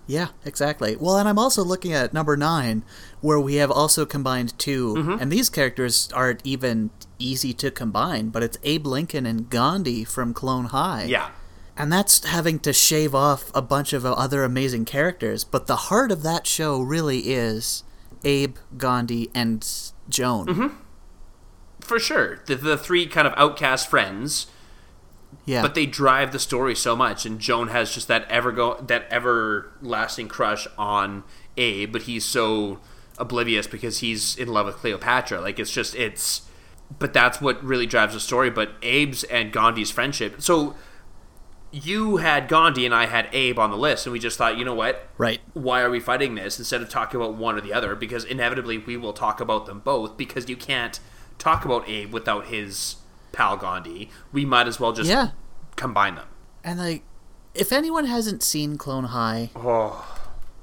Yeah, 0.06 0.28
exactly. 0.44 0.96
Well, 0.96 1.16
and 1.16 1.28
I'm 1.28 1.38
also 1.38 1.62
looking 1.62 1.92
at 1.92 2.12
number 2.12 2.36
nine, 2.36 2.84
where 3.23 3.41
we 3.41 3.55
have 3.55 3.70
also 3.70 4.05
combined 4.05 4.53
2 4.59 4.95
Mm-hmm. 4.95 5.16
and 5.23 5.33
these 5.33 5.49
characters 5.49 6.11
aren't 6.12 6.41
even 6.45 6.91
easy 7.18 7.53
to 7.55 7.70
combine, 7.70 8.29
but 8.29 8.43
it's 8.43 8.59
Abe 8.62 8.87
Lincoln 8.87 9.25
and 9.25 9.49
Gandhi 9.49 10.05
from 10.05 10.35
Clone 10.35 10.66
High. 10.66 11.05
Yeah. 11.05 11.31
And 11.77 11.91
that's 11.91 12.23
having 12.27 12.59
to 12.61 12.73
shave 12.75 13.14
off 13.14 13.51
a 13.55 13.62
bunch 13.62 13.95
of 13.95 14.05
other 14.05 14.45
amazing 14.45 14.85
characters, 14.85 15.43
but 15.45 15.66
the 15.66 15.77
heart 15.89 16.12
of 16.12 16.23
that 16.23 16.47
show 16.47 16.81
really 16.83 17.20
is 17.33 17.83
Abe, 18.25 18.57
Gandhi, 18.77 19.31
and 19.35 19.66
Joan. 20.09 20.47
Mm-hmm. 20.47 20.66
For 21.81 21.99
sure. 21.99 22.41
The 22.47 22.57
the 22.57 22.77
three 22.77 23.07
kind 23.07 23.27
of 23.27 23.33
outcast 23.37 23.89
friends 23.89 24.47
Yeah. 25.47 25.62
but 25.62 25.75
they 25.75 25.87
drive 25.87 26.31
the 26.33 26.39
story 26.39 26.75
so 26.77 26.95
much 26.95 27.25
and 27.27 27.41
joan 27.41 27.68
has 27.68 27.93
just 27.93 28.07
that 28.09 28.29
ever 28.31 28.53
go 28.53 28.77
that 28.87 29.07
everlasting 29.11 30.29
crush 30.29 30.66
on 30.79 31.25
abe 31.57 31.91
but 31.93 32.03
he's 32.03 32.25
so 32.25 32.79
oblivious 33.18 33.66
because 33.66 33.98
he's 33.98 34.36
in 34.36 34.48
love 34.48 34.66
with 34.66 34.76
cleopatra. 34.76 35.40
Like 35.40 35.58
it's 35.58 35.70
just 35.70 35.94
it's 35.94 36.42
but 36.98 37.12
that's 37.14 37.40
what 37.40 37.62
really 37.64 37.86
drives 37.86 38.14
the 38.14 38.20
story. 38.20 38.50
But 38.50 38.72
abe's 38.82 39.24
and 39.24 39.52
gandhi's 39.52 39.90
friendship 39.90 40.40
so 40.42 40.74
you 41.74 42.18
had 42.18 42.48
gandhi 42.48 42.84
and 42.84 42.94
i 42.94 43.06
had 43.06 43.26
abe 43.32 43.58
on 43.58 43.70
the 43.70 43.76
list 43.78 44.04
and 44.04 44.12
we 44.12 44.18
just 44.18 44.36
thought 44.36 44.58
you 44.58 44.64
know 44.64 44.74
what? 44.74 45.08
Right. 45.16 45.40
why 45.54 45.80
are 45.80 45.88
we 45.90 46.00
fighting 46.00 46.34
this 46.34 46.58
instead 46.58 46.82
of 46.82 46.90
talking 46.90 47.18
about 47.18 47.34
one 47.34 47.56
or 47.56 47.60
the 47.62 47.72
other? 47.72 47.94
Because 47.94 48.24
inevitably 48.24 48.76
we 48.78 48.96
will 48.96 49.12
talk 49.14 49.40
about 49.40 49.64
them 49.66 49.80
both 49.80 50.16
because 50.18 50.48
you 50.50 50.56
can't 50.56 51.00
talk 51.38 51.64
about 51.64 51.88
abe 51.88 52.12
without 52.12 52.46
his 52.48 52.96
pal 53.32 53.56
gandhi. 53.56 54.10
We 54.32 54.44
might 54.44 54.66
as 54.68 54.78
well 54.78 54.92
just 54.92 55.08
Yeah. 55.08 55.28
combine 55.76 56.16
them. 56.16 56.26
And 56.62 56.78
like, 56.78 57.04
if 57.54 57.72
anyone 57.72 58.04
hasn't 58.04 58.42
seen 58.42 58.76
Clone 58.76 59.04
High, 59.04 59.50
oh 59.56 60.11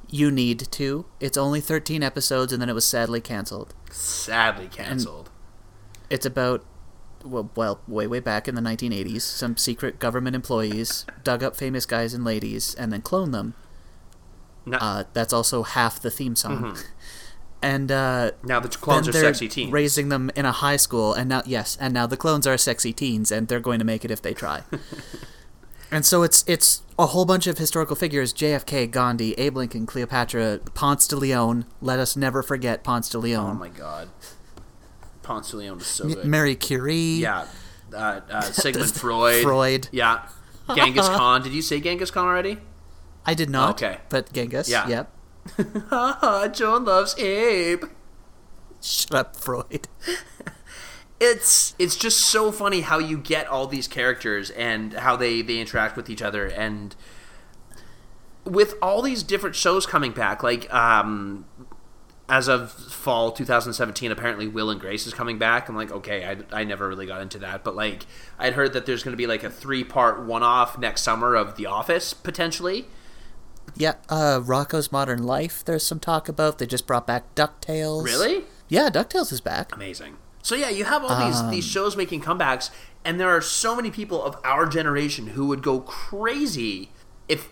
you 0.10 0.32
need 0.32 0.68
to. 0.72 1.06
It's 1.20 1.38
only 1.38 1.62
13 1.62 2.04
episodes, 2.04 2.52
and 2.52 2.62
then 2.62 2.70
it 2.70 2.74
was 2.74 2.86
sadly 2.86 3.22
canceled. 3.22 3.74
sadly 3.92 4.68
canceled 4.68 5.30
It's 6.10 6.26
about, 6.26 6.66
well, 7.24 7.52
well, 7.56 7.82
way, 7.88 8.08
way 8.08 8.20
back 8.20 8.48
in 8.48 8.56
the 8.56 8.62
1980s, 8.62 9.22
some 9.22 9.58
secret 9.58 10.00
government 10.00 10.36
employees 10.36 11.06
dug 11.24 11.44
up 11.44 11.56
famous 11.56 11.86
guys 11.86 12.14
and 12.14 12.24
ladies 12.24 12.74
and 12.76 12.92
then 12.92 13.02
cloned 13.02 13.32
them. 13.32 13.54
now, 14.66 14.78
Uh, 14.80 15.04
that's 15.14 15.34
also 15.34 15.64
half 15.64 16.00
the 16.02 16.12
theme 16.12 16.36
song. 16.36 16.64
Mm-hmm. 16.64 16.82
And 17.62 17.92
uh, 17.92 18.32
now 18.42 18.62
the 18.62 18.70
clones 18.70 19.10
are 19.10 19.12
sexy 19.12 19.50
teens 19.50 19.70
raising 19.70 20.08
them 20.08 20.32
in 20.34 20.46
a 20.46 20.52
high 20.54 20.78
school, 20.78 21.14
and 21.14 21.28
now 21.28 21.42
yes, 21.46 21.78
and 21.82 21.94
now 21.94 22.08
the 22.08 22.16
clones 22.16 22.48
are 22.48 22.58
sexy 22.58 22.94
teens, 22.94 23.34
and 23.34 23.50
they're 23.50 23.60
going 23.60 23.80
to 23.80 23.86
make 23.86 24.06
it 24.06 24.12
if 24.12 24.22
they 24.22 24.34
try. 24.34 24.64
and 25.92 26.06
so 26.06 26.24
it's 26.24 26.44
it's 26.48 26.82
a 26.98 27.08
whole 27.08 27.26
bunch 27.26 27.48
of 27.48 27.58
historical 27.58 27.96
figures: 27.96 28.34
JFK, 28.34 28.90
Gandhi, 28.92 29.34
Abe 29.34 29.58
Lincoln, 29.58 29.86
Cleopatra, 29.86 30.60
Ponce 30.74 31.08
de 31.08 31.16
Leon. 31.16 31.66
Let 31.82 32.00
us 32.00 32.16
never 32.16 32.42
forget 32.44 32.84
Ponce 32.84 33.10
de 33.10 33.18
Leon. 33.20 33.52
oh 33.52 33.60
my 33.60 33.70
god 33.70 34.10
ponce 35.22 35.52
de 35.52 35.58
leon 35.58 35.78
is 35.80 35.86
so 35.86 36.06
M- 36.06 36.14
good 36.14 36.26
Mary 36.26 36.56
Curie. 36.56 37.20
yeah 37.22 37.46
uh, 37.94 38.20
uh, 38.32 38.42
sigmund 38.64 38.92
freud 38.92 39.44
Freud. 39.44 39.88
yeah 39.92 40.28
genghis 40.74 41.08
khan 41.18 41.44
did 41.44 41.54
you 41.54 41.62
say 41.62 41.80
genghis 41.80 42.10
khan 42.10 42.26
already 42.26 42.58
I 43.28 43.36
did 43.36 43.50
not. 43.52 43.72
Okay. 43.82 44.00
But 44.10 44.34
Genghis. 44.34 44.68
Yeah. 44.70 44.88
Yep. 44.88 46.54
joan 46.56 46.86
loves 46.86 47.16
abe 47.20 47.84
Shut 48.82 49.14
up, 49.14 49.36
Freud. 49.36 49.88
It's 51.20 51.76
it's 51.78 51.96
just 51.96 52.20
so 52.22 52.52
funny 52.52 52.82
how 52.82 52.98
you 53.00 53.18
get 53.18 53.48
all 53.48 53.68
these 53.68 53.88
characters 53.88 54.50
and 54.52 54.94
how 54.94 55.16
they 55.16 55.42
they 55.42 55.60
interact 55.60 55.98
with 55.98 56.10
each 56.10 56.22
other 56.22 56.46
and 56.46 56.96
with 58.46 58.76
all 58.82 59.02
these 59.02 59.22
different 59.22 59.56
shows 59.56 59.86
coming 59.86 60.12
back 60.12 60.42
like 60.42 60.74
um 60.74 61.46
as 62.30 62.48
of 62.48 62.72
fall 62.72 63.32
2017 63.32 64.12
apparently 64.12 64.48
will 64.48 64.70
and 64.70 64.80
grace 64.80 65.06
is 65.06 65.14
coming 65.14 65.38
back 65.38 65.68
i'm 65.68 65.76
like 65.76 65.92
okay 65.92 66.26
i, 66.26 66.62
I 66.62 66.64
never 66.64 66.88
really 66.88 67.06
got 67.06 67.22
into 67.22 67.38
that 67.40 67.64
but 67.64 67.76
like 67.76 68.06
i'd 68.40 68.54
heard 68.54 68.74
that 68.74 68.86
there's 68.86 69.04
going 69.04 69.12
to 69.14 69.18
be 69.18 69.28
like 69.28 69.44
a 69.44 69.50
three 69.50 69.84
part 69.84 70.24
one-off 70.26 70.80
next 70.80 71.02
summer 71.02 71.36
of 71.36 71.58
the 71.58 71.66
office 71.66 72.14
potentially 72.14 72.86
Yeah, 73.76 73.96
uh, 74.10 74.40
Rocko's 74.44 74.92
Modern 74.92 75.24
Life. 75.24 75.64
There's 75.64 75.86
some 75.86 76.00
talk 76.00 76.28
about. 76.28 76.58
They 76.58 76.66
just 76.66 76.88
brought 76.88 77.06
back 77.06 77.36
Ducktales. 77.36 78.04
Really? 78.04 78.46
Yeah, 78.68 78.90
Ducktales 78.90 79.32
is 79.32 79.42
back. 79.42 79.76
Amazing. 79.76 80.18
So 80.42 80.56
yeah, 80.56 80.70
you 80.70 80.86
have 80.86 81.04
all 81.04 81.26
these 81.26 81.50
these 81.50 81.66
shows 81.66 81.96
making 81.96 82.22
comebacks, 82.22 82.70
and 83.04 83.20
there 83.20 83.30
are 83.30 83.42
so 83.42 83.76
many 83.76 83.92
people 83.92 84.24
of 84.24 84.38
our 84.44 84.66
generation 84.66 85.28
who 85.28 85.48
would 85.48 85.62
go 85.62 85.82
crazy 85.82 86.92
if 87.28 87.50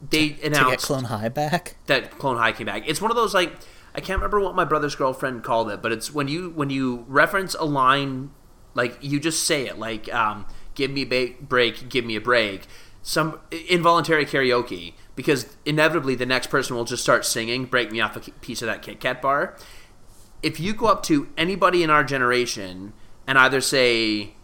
they 0.00 0.30
To 0.30 0.34
get 0.34 0.44
announced 0.46 0.86
Clone 0.86 1.04
High 1.04 1.28
back. 1.28 1.76
that 1.86 2.18
Clone 2.18 2.36
High 2.36 2.52
came 2.52 2.66
back. 2.66 2.84
It's 2.86 3.00
one 3.00 3.10
of 3.10 3.16
those 3.16 3.34
like 3.34 3.52
I 3.94 4.00
can't 4.00 4.18
remember 4.18 4.40
what 4.40 4.54
my 4.54 4.64
brother's 4.64 4.94
girlfriend 4.94 5.42
called 5.42 5.70
it, 5.70 5.82
but 5.82 5.90
it's 5.92 6.12
when 6.12 6.28
you 6.28 6.50
when 6.50 6.70
you 6.70 7.04
reference 7.08 7.54
a 7.54 7.64
line 7.64 8.30
like 8.74 8.96
you 9.00 9.18
just 9.18 9.42
say 9.44 9.66
it 9.66 9.78
like 9.78 10.12
um, 10.14 10.46
"Give 10.74 10.90
me 10.90 11.02
a 11.10 11.30
break, 11.40 11.88
give 11.88 12.04
me 12.04 12.14
a 12.16 12.20
break." 12.20 12.66
Some 13.02 13.40
involuntary 13.68 14.26
karaoke 14.26 14.92
because 15.16 15.56
inevitably 15.64 16.14
the 16.14 16.26
next 16.26 16.48
person 16.48 16.76
will 16.76 16.84
just 16.84 17.02
start 17.02 17.24
singing 17.24 17.64
"Break 17.64 17.90
me 17.90 18.00
off 18.00 18.16
a 18.16 18.20
piece 18.20 18.62
of 18.62 18.66
that 18.66 18.82
Kit 18.82 19.00
Kat 19.00 19.20
bar." 19.22 19.56
If 20.42 20.60
you 20.60 20.72
go 20.72 20.86
up 20.86 21.02
to 21.04 21.28
anybody 21.36 21.82
in 21.82 21.90
our 21.90 22.04
generation 22.04 22.92
and 23.26 23.38
either 23.38 23.60
say, 23.60 24.34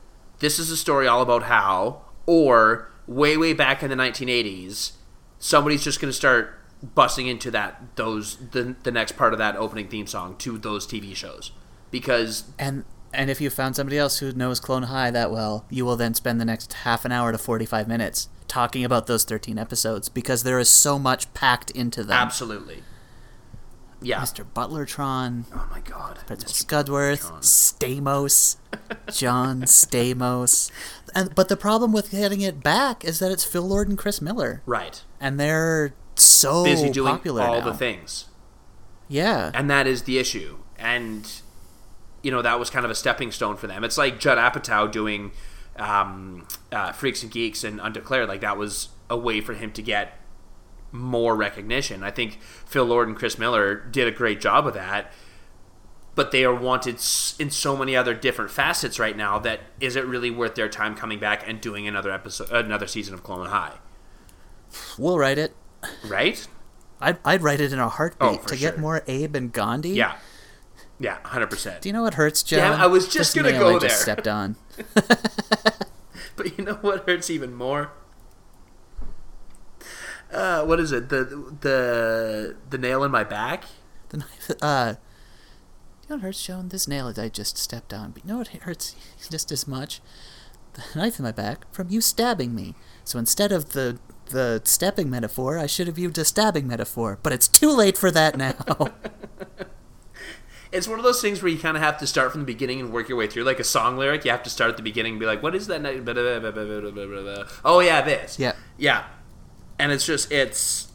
"This 0.40 0.58
is 0.58 0.70
a 0.70 0.76
story 0.76 1.06
all 1.06 1.22
about 1.22 1.44
how," 1.44 2.02
or 2.26 2.90
"Way 3.06 3.36
way 3.36 3.52
back 3.52 3.82
in 3.82 3.90
the 3.90 3.96
1980s," 3.96 4.92
somebody's 5.38 5.84
just 5.84 6.00
going 6.00 6.10
to 6.10 6.16
start 6.16 6.58
busting 6.94 7.26
into 7.26 7.50
that 7.50 7.96
those 7.96 8.36
the, 8.50 8.76
the 8.82 8.90
next 8.90 9.12
part 9.12 9.32
of 9.32 9.38
that 9.38 9.56
opening 9.56 9.88
theme 9.88 10.06
song 10.06 10.36
to 10.36 10.58
those 10.58 10.86
TV 10.86 11.14
shows 11.14 11.52
because 11.90 12.44
And 12.58 12.84
and 13.12 13.30
if 13.30 13.40
you 13.40 13.48
found 13.48 13.76
somebody 13.76 13.96
else 13.96 14.18
who 14.18 14.32
knows 14.32 14.58
Clone 14.58 14.84
High 14.84 15.10
that 15.12 15.30
well, 15.30 15.64
you 15.70 15.84
will 15.84 15.96
then 15.96 16.14
spend 16.14 16.40
the 16.40 16.44
next 16.44 16.72
half 16.72 17.04
an 17.04 17.12
hour 17.12 17.30
to 17.30 17.38
45 17.38 17.86
minutes 17.86 18.28
talking 18.48 18.84
about 18.84 19.06
those 19.06 19.24
13 19.24 19.58
episodes 19.58 20.08
because 20.08 20.42
there 20.42 20.58
is 20.58 20.68
so 20.68 20.98
much 20.98 21.32
packed 21.32 21.70
into 21.70 22.02
them. 22.02 22.16
absolutely 22.16 22.82
yeah 24.04 24.20
Mr. 24.20 24.44
Butlertron, 24.44 25.44
oh 25.54 25.66
my 25.70 25.80
god 25.80 26.18
Principal 26.26 26.52
Mr. 26.52 26.56
Scudworth, 26.56 27.22
John. 27.22 27.40
Stamos, 27.40 28.56
John 29.12 29.62
Stamos. 29.62 30.70
And 31.14 31.34
but 31.34 31.48
the 31.48 31.56
problem 31.56 31.92
with 31.92 32.10
getting 32.10 32.40
it 32.40 32.62
back 32.62 33.04
is 33.04 33.18
that 33.18 33.32
it's 33.32 33.44
Phil 33.44 33.62
Lord 33.62 33.88
and 33.88 33.98
Chris 33.98 34.20
Miller, 34.20 34.62
right 34.66 35.02
and 35.20 35.38
they're 35.40 35.94
so 36.16 36.64
busy 36.64 36.90
doing 36.90 37.14
popular 37.14 37.42
all 37.42 37.58
now. 37.60 37.64
the 37.64 37.74
things 37.74 38.26
Yeah, 39.08 39.50
and 39.54 39.68
that 39.70 39.86
is 39.86 40.02
the 40.02 40.18
issue 40.18 40.58
and 40.78 41.30
you 42.22 42.30
know 42.30 42.42
that 42.42 42.58
was 42.58 42.70
kind 42.70 42.84
of 42.84 42.90
a 42.90 42.94
stepping 42.94 43.30
stone 43.30 43.56
for 43.56 43.66
them 43.66 43.84
it's 43.84 43.98
like 43.98 44.18
Judd 44.18 44.38
Apatow 44.38 44.90
doing 44.90 45.30
um, 45.76 46.46
uh, 46.72 46.92
Freaks 46.92 47.22
and 47.22 47.30
Geeks 47.32 47.64
and 47.64 47.80
Undeclared 47.80 48.28
like 48.28 48.40
that 48.40 48.56
was 48.56 48.88
a 49.10 49.16
way 49.16 49.40
for 49.40 49.54
him 49.54 49.72
to 49.72 49.82
get 49.82 50.18
more 50.94 51.34
recognition 51.34 52.02
I 52.04 52.10
think 52.12 52.38
Phil 52.66 52.84
Lord 52.84 53.08
and 53.08 53.16
Chris 53.16 53.36
Miller 53.38 53.74
did 53.74 54.06
a 54.06 54.12
great 54.12 54.40
job 54.40 54.66
of 54.66 54.74
that 54.74 55.12
but 56.14 56.30
they 56.30 56.44
are 56.44 56.54
wanted 56.54 56.94
in 57.40 57.50
so 57.50 57.76
many 57.76 57.96
other 57.96 58.14
different 58.14 58.48
facets 58.52 59.00
right 59.00 59.16
now 59.16 59.38
that 59.40 59.58
is 59.80 59.96
it 59.96 60.06
really 60.06 60.30
worth 60.30 60.54
their 60.54 60.68
time 60.68 60.94
coming 60.94 61.18
back 61.18 61.42
and 61.48 61.60
doing 61.60 61.88
another 61.88 62.12
episode 62.12 62.48
another 62.52 62.86
season 62.86 63.12
of 63.12 63.24
Clone 63.24 63.46
High 63.48 63.72
we'll 64.96 65.18
write 65.18 65.36
it. 65.38 65.54
right 66.06 66.46
I'd, 67.00 67.18
I'd 67.24 67.42
write 67.42 67.60
it 67.60 67.72
in 67.72 67.80
a 67.80 67.88
heartbeat 67.88 68.40
Oh, 68.42 68.46
to 68.46 68.56
get 68.56 68.78
more 68.78 69.02
Abe 69.08 69.34
and 69.34 69.52
Gandhi. 69.52 69.90
yeah 69.90 70.14
yeah 71.00 71.18
100% 71.24 71.80
Do 71.80 71.88
you 71.88 71.92
know 71.92 72.02
what 72.04 72.14
hurts, 72.14 72.44
Joe? 72.44 72.58
Damn, 72.58 72.80
I 72.80 72.86
was 72.86 73.08
just 73.08 73.34
gonna 73.34 73.50
nail 73.50 73.60
go 73.60 73.76
I 73.76 73.78
just 73.80 74.06
there. 74.06 74.14
stepped 74.14 74.28
on. 74.28 74.54
But 76.36 76.58
you 76.58 76.64
know 76.64 76.74
what 76.80 77.08
hurts 77.08 77.30
even 77.30 77.54
more? 77.54 77.92
Uh, 80.34 80.64
what 80.64 80.80
is 80.80 80.92
it? 80.92 81.08
The 81.08 81.24
the 81.60 82.56
the 82.70 82.78
nail 82.78 83.04
in 83.04 83.10
my 83.10 83.24
back? 83.24 83.64
The 84.08 84.18
knife. 84.18 84.50
Uh, 84.60 84.94
you 86.02 86.10
know 86.10 86.16
what 86.16 86.22
hurts, 86.22 86.44
Joan? 86.44 86.68
This 86.68 86.88
nail 86.88 87.12
that 87.12 87.22
I 87.22 87.28
just 87.28 87.56
stepped 87.56 87.94
on. 87.94 88.10
But 88.10 88.24
you 88.24 88.32
know 88.32 88.38
what 88.38 88.48
hurts 88.48 88.96
just 89.30 89.52
as 89.52 89.66
much? 89.66 90.00
The 90.74 90.82
knife 90.96 91.18
in 91.18 91.24
my 91.24 91.32
back 91.32 91.72
from 91.72 91.88
you 91.88 92.00
stabbing 92.00 92.54
me. 92.54 92.74
So 93.04 93.18
instead 93.18 93.52
of 93.52 93.70
the 93.70 93.98
the 94.26 94.60
stepping 94.64 95.08
metaphor, 95.08 95.58
I 95.58 95.66
should 95.66 95.86
have 95.86 95.98
used 95.98 96.18
a 96.18 96.24
stabbing 96.24 96.66
metaphor. 96.66 97.18
But 97.22 97.32
it's 97.32 97.46
too 97.46 97.70
late 97.70 97.96
for 97.96 98.10
that 98.10 98.36
now. 98.36 98.54
It's 100.72 100.88
one 100.88 100.98
of 100.98 101.04
those 101.04 101.22
things 101.22 101.40
where 101.40 101.52
you 101.52 101.58
kind 101.58 101.76
of 101.76 101.84
have 101.84 101.98
to 101.98 102.06
start 102.06 102.32
from 102.32 102.40
the 102.40 102.46
beginning 102.46 102.80
and 102.80 102.92
work 102.92 103.08
your 103.08 103.16
way 103.16 103.28
through. 103.28 103.44
Like 103.44 103.60
a 103.60 103.64
song 103.64 103.96
lyric, 103.96 104.24
you 104.24 104.32
have 104.32 104.42
to 104.42 104.50
start 104.50 104.70
at 104.70 104.76
the 104.76 104.82
beginning 104.82 105.12
and 105.12 105.20
be 105.20 105.26
like, 105.26 105.40
"What 105.40 105.54
is 105.54 105.68
that?" 105.68 105.80
Oh 107.64 107.78
yeah, 107.78 108.02
this. 108.02 108.40
yeah. 108.40 108.54
yeah. 108.76 109.04
And 109.78 109.92
it's 109.92 110.06
just 110.06 110.30
it's, 110.32 110.88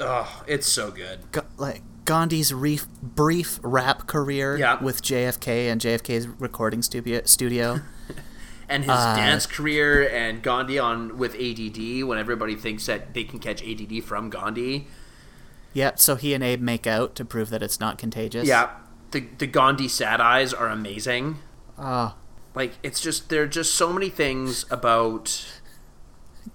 oh, 0.00 0.42
it's 0.46 0.66
so 0.66 0.90
good. 0.90 1.20
Like 1.56 1.82
Gandhi's 2.04 2.52
brief, 2.52 2.86
brief 3.02 3.58
rap 3.62 4.06
career 4.06 4.56
Yeah. 4.56 4.82
with 4.82 5.02
JFK 5.02 5.70
and 5.70 5.80
JFK's 5.80 6.28
recording 6.28 6.82
studio. 6.82 7.22
studio. 7.24 7.80
And 8.68 8.84
his 8.84 8.90
Uh, 8.92 9.16
dance 9.16 9.44
career 9.44 10.08
and 10.08 10.42
Gandhi 10.42 10.78
on 10.78 11.18
with 11.18 11.34
ADD 11.34 12.04
when 12.04 12.16
everybody 12.16 12.54
thinks 12.56 12.86
that 12.86 13.12
they 13.12 13.22
can 13.24 13.38
catch 13.38 13.62
ADD 13.62 14.00
from 14.02 14.30
Gandhi. 14.30 14.86
yep. 15.74 15.98
So 15.98 16.14
he 16.16 16.32
and 16.32 16.42
Abe 16.42 16.60
make 16.62 16.86
out 16.86 17.14
to 17.16 17.24
prove 17.24 17.50
that 17.50 17.62
it's 17.62 17.78
not 17.80 17.98
contagious. 17.98 18.46
Yeah, 18.48 18.70
the 19.10 19.26
the 19.36 19.46
Gandhi 19.46 19.88
sad 19.88 20.22
eyes 20.22 20.54
are 20.54 20.68
amazing. 20.68 21.38
Oh, 21.78 22.14
Like 22.54 22.74
it's 22.82 23.00
just 23.02 23.28
there 23.28 23.42
are 23.42 23.46
just 23.46 23.74
so 23.74 23.92
many 23.92 24.08
things 24.08 24.64
about. 24.70 25.44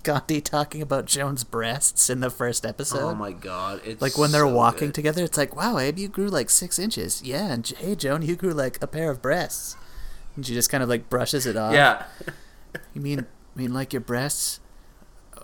Gandhi 0.04 0.42
talking 0.42 0.82
about 0.82 1.06
Joan's 1.06 1.44
breasts 1.44 2.10
in 2.10 2.20
the 2.20 2.30
first 2.30 2.66
episode. 2.66 3.02
Oh 3.02 3.16
my 3.16 3.32
god! 3.32 3.82
It's 3.86 4.02
Like 4.02 4.18
when 4.18 4.32
they're 4.32 4.42
so 4.48 4.54
walking 4.54 4.88
good. 4.90 4.96
together, 4.96 5.24
it's 5.24 5.38
like, 5.38 5.56
wow, 5.56 5.78
Abe, 5.78 5.98
you 5.98 6.08
grew 6.08 6.28
like 6.28 6.50
six 6.50 6.78
inches. 6.80 7.22
Yeah, 7.24 7.52
and 7.52 7.66
hey, 7.68 7.96
Joan, 7.96 8.22
you 8.22 8.36
grew 8.36 8.52
like 8.52 8.82
a 8.82 8.88
pair 8.88 9.10
of 9.10 9.22
breasts. 9.22 9.76
And 10.36 10.46
she 10.46 10.54
just 10.54 10.70
kind 10.70 10.84
of 10.84 10.90
like 10.90 11.10
brushes 11.10 11.46
it 11.46 11.56
off. 11.56 11.74
Yeah, 11.74 12.04
You 12.94 13.02
mean, 13.02 13.26
mean, 13.56 13.74
like 13.74 13.94
your 13.94 14.02
breasts? 14.02 14.60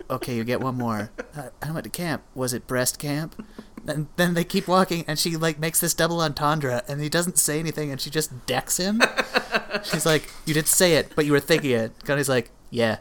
Okay, 0.09 0.35
you 0.35 0.43
get 0.43 0.59
one 0.59 0.75
more. 0.75 1.11
Uh, 1.35 1.49
I 1.61 1.71
went 1.71 1.83
to 1.85 1.89
camp. 1.89 2.23
Was 2.35 2.53
it 2.53 2.67
breast 2.67 2.99
camp? 2.99 3.45
And 3.87 4.07
then 4.17 4.33
they 4.33 4.43
keep 4.43 4.67
walking, 4.67 5.03
and 5.07 5.17
she 5.19 5.35
like 5.37 5.59
makes 5.59 5.79
this 5.79 5.93
double 5.93 6.21
entendre, 6.21 6.83
and 6.87 7.01
he 7.01 7.09
doesn't 7.09 7.37
say 7.37 7.59
anything, 7.59 7.91
and 7.91 7.99
she 7.99 8.09
just 8.09 8.45
decks 8.45 8.77
him. 8.77 9.01
She's 9.83 10.05
like, 10.05 10.29
"You 10.45 10.53
didn't 10.53 10.67
say 10.67 10.93
it, 10.95 11.11
but 11.15 11.25
you 11.25 11.31
were 11.31 11.39
thinking 11.39 11.71
it." 11.71 11.91
Gandhi's 12.05 12.29
like, 12.29 12.49
"Yeah." 12.69 12.97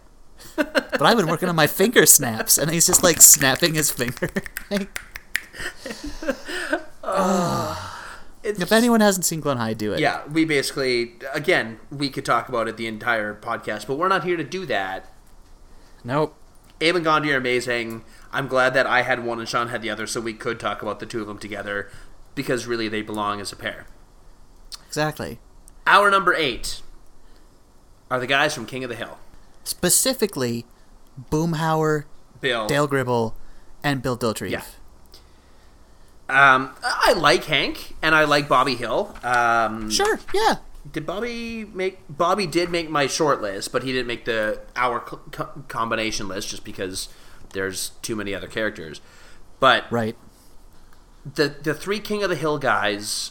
But 0.57 1.03
I've 1.03 1.17
been 1.17 1.27
working 1.27 1.49
on 1.49 1.57
my 1.57 1.67
finger 1.67 2.07
snaps, 2.07 2.59
and 2.59 2.71
he's 2.71 2.87
just 2.87 3.03
like 3.03 3.21
snapping 3.21 3.75
his 3.75 3.91
finger. 3.91 4.31
it's 8.43 8.61
if 8.61 8.73
anyone 8.73 9.01
hasn't 9.01 9.25
seen 9.25 9.41
Clone 9.41 9.57
High, 9.57 9.75
do 9.75 9.93
it. 9.93 10.01
yeah. 10.01 10.27
We 10.27 10.45
basically 10.45 11.15
again 11.33 11.81
we 11.91 12.09
could 12.11 12.25
talk 12.25 12.49
about 12.49 12.69
it 12.69 12.77
the 12.77 12.87
entire 12.87 13.35
podcast, 13.35 13.87
but 13.87 13.97
we're 13.97 14.09
not 14.09 14.25
here 14.25 14.37
to 14.37 14.45
do 14.45 14.67
that. 14.67 15.13
Nope. 16.05 16.37
Abe 16.81 16.97
and 16.97 17.05
Gandhi 17.05 17.33
are 17.33 17.37
amazing. 17.37 18.05
I'm 18.33 18.49
glad 18.49 18.75
that 18.75 18.87
I 18.87 19.03
had 19.03 19.25
one 19.25 19.39
and 19.39 19.49
Shaun 19.49 19.69
had 19.69 19.83
the 19.83 19.91
other, 19.91 20.07
so 20.07 20.21
we 20.21 20.35
could 20.35 20.59
talk 20.59 20.83
about 20.83 20.99
the 21.01 21.07
two 21.07 21.21
of 21.21 21.27
them 21.29 21.39
together 21.39 21.91
because 22.35 22.67
really 22.67 22.89
they 22.89 23.03
belong 23.03 23.41
as 23.41 23.53
a 23.53 23.57
pair. 23.57 23.87
Exactly. 24.87 25.39
Our 25.87 26.11
number 26.11 26.35
eight 26.35 26.81
are 28.11 28.19
the 28.19 28.27
guys 28.27 28.55
from 28.55 28.67
King 28.67 28.85
of 28.85 28.91
the 28.91 28.97
Hill. 28.97 29.19
Specifically, 29.65 30.65
Boomhauer, 31.31 32.05
Bill. 32.41 32.67
Dale 32.67 32.87
Gribble, 32.87 33.37
and 33.85 34.03
Bill 34.03 34.17
Dauterive. 34.17 34.51
Yeah. 34.51 34.63
Um, 36.29 36.71
I 36.83 37.13
like 37.17 37.45
Hank 37.45 37.95
and 38.01 38.15
I 38.15 38.25
like 38.25 38.49
Bobby 38.49 38.75
Hill. 38.75 39.15
Um, 39.23 39.91
Sure. 39.91 40.19
Yeah. 40.33 40.57
Did 40.91 41.07
Bobby 41.07 41.65
make? 41.65 41.99
Bobby 42.09 42.47
did 42.47 42.71
make 42.71 42.91
my 42.91 43.07
short 43.07 43.41
list, 43.41 43.71
but 43.71 43.83
he 43.85 43.93
didn't 43.93 44.07
make 44.09 44.25
the 44.25 44.61
our 44.75 44.99
co- 45.01 45.21
co- 45.31 45.63
combination 45.69 46.27
list 46.27 46.49
just 46.49 46.65
because 46.65 47.09
there's 47.53 47.91
too 48.03 48.17
many 48.17 48.35
other 48.35 48.49
characters. 48.49 49.01
But 49.61 49.85
Right. 49.93 50.17
the 51.25 51.55
the 51.63 51.73
three 51.75 52.01
King 52.01 52.25
of 52.25 52.31
the 52.31 52.37
Hill 52.37 52.59
guys 52.59 53.31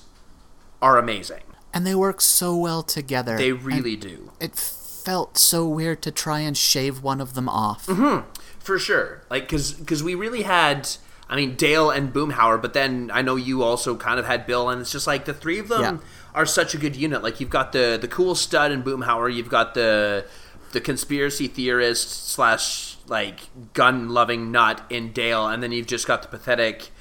are 0.81 0.97
amazing. 0.97 1.43
And 1.73 1.85
they 1.85 1.95
work 1.95 2.21
so 2.21 2.55
well 2.55 2.83
together. 2.83 3.35
They 3.37 3.49
and 3.49 3.63
really 3.63 3.95
do. 3.97 4.31
It 4.39 4.55
felt 5.03 5.37
so 5.37 5.67
weird 5.67 6.01
to 6.03 6.11
try 6.11 6.39
and 6.39 6.57
shave 6.57 7.01
one 7.03 7.19
of 7.21 7.33
them 7.33 7.47
off. 7.49 7.85
Mm-hmm. 7.87 8.27
For 8.59 8.77
sure. 8.77 9.23
Like, 9.29 9.49
because 9.49 10.03
we 10.03 10.13
really 10.15 10.43
had, 10.43 10.87
I 11.29 11.35
mean, 11.35 11.55
Dale 11.55 11.89
and 11.89 12.13
Boomhauer, 12.13 12.61
but 12.61 12.73
then 12.73 13.09
I 13.13 13.21
know 13.21 13.35
you 13.35 13.63
also 13.63 13.95
kind 13.95 14.19
of 14.19 14.25
had 14.25 14.45
Bill, 14.45 14.69
and 14.69 14.81
it's 14.81 14.91
just 14.91 15.07
like 15.07 15.25
the 15.25 15.33
three 15.33 15.59
of 15.59 15.67
them 15.67 15.81
Yeah. 15.81 15.97
are 16.35 16.45
such 16.45 16.73
a 16.75 16.77
good 16.77 16.95
unit. 16.95 17.23
Like, 17.23 17.39
you've 17.39 17.49
got 17.49 17.71
the 17.71 17.97
the 17.99 18.07
cool 18.07 18.35
stud 18.35 18.71
in 18.71 18.83
Boomhauer, 18.83 19.33
you've 19.33 19.49
got 19.49 19.73
the 19.73 20.25
the 20.73 20.79
conspiracy 20.79 21.47
theorist 21.47 22.27
slash 22.29 22.97
like 23.07 23.49
gun 23.73 24.09
loving 24.09 24.51
nut 24.51 24.81
in 24.89 25.11
Dale, 25.11 25.47
and 25.47 25.61
then 25.63 25.71
you've 25.71 25.87
just 25.87 26.05
got 26.07 26.21
the 26.21 26.27
pathetic 26.29 26.91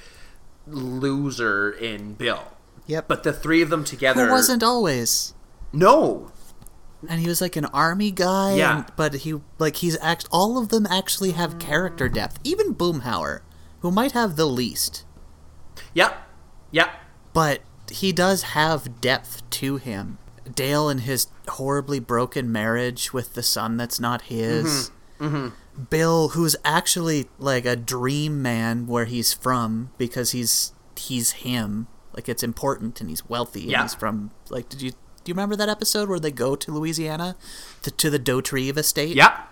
loser 0.67 1.71
in 1.71 2.15
Bill. 2.15 2.43
Yep. 2.87 3.07
But 3.09 3.23
the 3.23 3.33
three 3.33 3.63
of 3.63 3.71
them 3.71 3.85
together, 3.85 4.27
Who 4.27 4.33
wasn't 4.33 4.63
always. 4.63 5.35
no, 5.73 6.33
And 7.09 7.21
he 7.21 7.27
was 7.29 7.41
like 7.41 7.57
an 7.57 7.65
army 7.67 8.11
guy. 8.11 8.55
Yeah. 8.57 8.77
and- 8.79 8.93
but 8.97 9.15
he 9.15 9.35
like 9.59 9.77
he's 9.77 9.97
act. 10.01 10.27
All 10.31 10.59
of 10.59 10.69
them 10.69 10.87
actually 10.87 11.33
have 11.33 11.59
character 11.59 12.09
depth. 12.09 12.39
Even 12.45 12.75
Boomhauer 12.75 13.41
who 13.81 13.91
might 13.91 14.13
have 14.13 14.37
the 14.37 14.45
least, 14.45 15.05
Yeah. 15.95 16.13
Yeah. 16.71 16.91
but 17.33 17.61
he 17.91 18.13
does 18.13 18.43
have 18.43 19.01
depth 19.01 19.49
to 19.51 19.77
him. 19.79 20.19
Dale 20.55 20.89
and 20.91 21.01
his 21.01 21.29
horribly 21.49 21.99
broken 21.99 22.53
marriage 22.53 23.13
with 23.15 23.33
the 23.35 23.43
son 23.43 23.77
that's 23.79 23.99
not 23.99 24.23
his. 24.23 24.91
Mm-hmm. 25.19 25.25
Mm-hmm. 25.37 25.85
Bill, 25.89 26.29
who's 26.31 26.57
actually 26.65 27.29
like 27.39 27.65
a 27.65 27.77
dream 27.77 28.43
man 28.43 28.87
where 28.87 29.07
he's 29.07 29.33
from 29.33 29.91
because 29.97 30.33
he's 30.33 30.73
he's 30.97 31.33
him. 31.33 31.87
Like 32.15 32.29
it's 32.29 32.43
important 32.43 33.01
and 33.01 33.09
he's 33.09 33.27
wealthy 33.29 33.63
and 33.63 33.71
Yeah. 33.71 33.83
he's 33.83 33.95
from 33.95 34.33
like 34.51 34.69
did 34.69 34.83
you 34.83 34.93
do 35.31 35.33
you 35.33 35.37
remember 35.37 35.55
that 35.55 35.69
episode 35.69 36.09
where 36.09 36.19
they 36.19 36.33
go 36.33 36.57
to 36.57 36.73
Louisiana 36.73 37.37
to, 37.83 37.93
to 37.93 38.11
the 38.11 38.19
Dauterive 38.19 38.77
estate? 38.77 39.15
Yeah. 39.15 39.43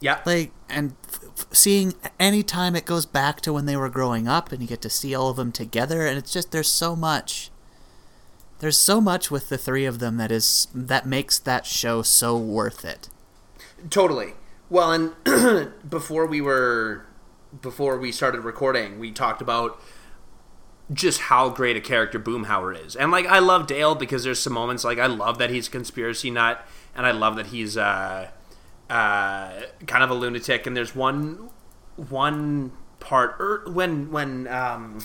Yeah. 0.00 0.20
like 0.24 0.52
and 0.68 0.94
f- 1.08 1.20
f- 1.38 1.46
seeing 1.52 1.92
any 2.18 2.42
time 2.42 2.74
it 2.74 2.84
goes 2.86 3.04
back 3.06 3.42
to 3.42 3.52
when 3.52 3.66
they 3.66 3.76
were 3.76 3.88
growing 3.90 4.28
up 4.28 4.50
and 4.52 4.60
you 4.62 4.68
get 4.68 4.80
to 4.82 4.90
see 4.90 5.14
all 5.14 5.28
of 5.30 5.36
them 5.36 5.52
together 5.52 6.06
and 6.06 6.18
it's 6.18 6.32
just 6.32 6.52
there's 6.52 6.70
so 6.70 6.94
much 6.94 7.50
there's 8.58 8.76
so 8.76 9.00
much 9.00 9.30
with 9.30 9.48
the 9.48 9.56
three 9.56 9.86
of 9.86 9.98
them 9.98 10.18
that 10.18 10.30
is 10.30 10.68
that 10.74 11.06
makes 11.06 11.38
that 11.38 11.64
show 11.64 12.02
so 12.02 12.36
worth 12.36 12.84
it 12.84 13.08
Totally. 13.90 14.32
Well, 14.70 14.92
and 15.24 15.72
before 15.90 16.26
we 16.26 16.40
were 16.40 17.06
before 17.62 17.98
we 17.98 18.10
started 18.12 18.40
recording, 18.40 18.98
we 18.98 19.12
talked 19.12 19.40
about 19.40 19.80
just 20.92 21.22
how 21.22 21.48
great 21.48 21.76
a 21.76 21.80
character 21.80 22.18
Boomhauer 22.18 22.84
is. 22.86 22.94
And 22.94 23.10
like 23.10 23.26
I 23.26 23.38
love 23.40 23.66
Dale 23.66 23.94
because 23.94 24.24
there's 24.24 24.38
some 24.38 24.52
moments 24.52 24.84
like 24.84 24.98
I 24.98 25.06
love 25.06 25.38
that 25.38 25.50
he's 25.50 25.68
a 25.68 25.70
conspiracy 25.70 26.30
nut 26.30 26.66
and 26.94 27.06
I 27.06 27.10
love 27.10 27.36
that 27.36 27.46
he's 27.46 27.76
uh 27.76 28.30
uh 28.88 29.52
kind 29.86 30.04
of 30.04 30.10
a 30.10 30.14
lunatic 30.14 30.66
and 30.66 30.76
there's 30.76 30.94
one 30.94 31.50
one 31.96 32.72
part 33.00 33.36
er, 33.40 33.64
when 33.66 34.12
when 34.12 34.46
um 34.46 35.00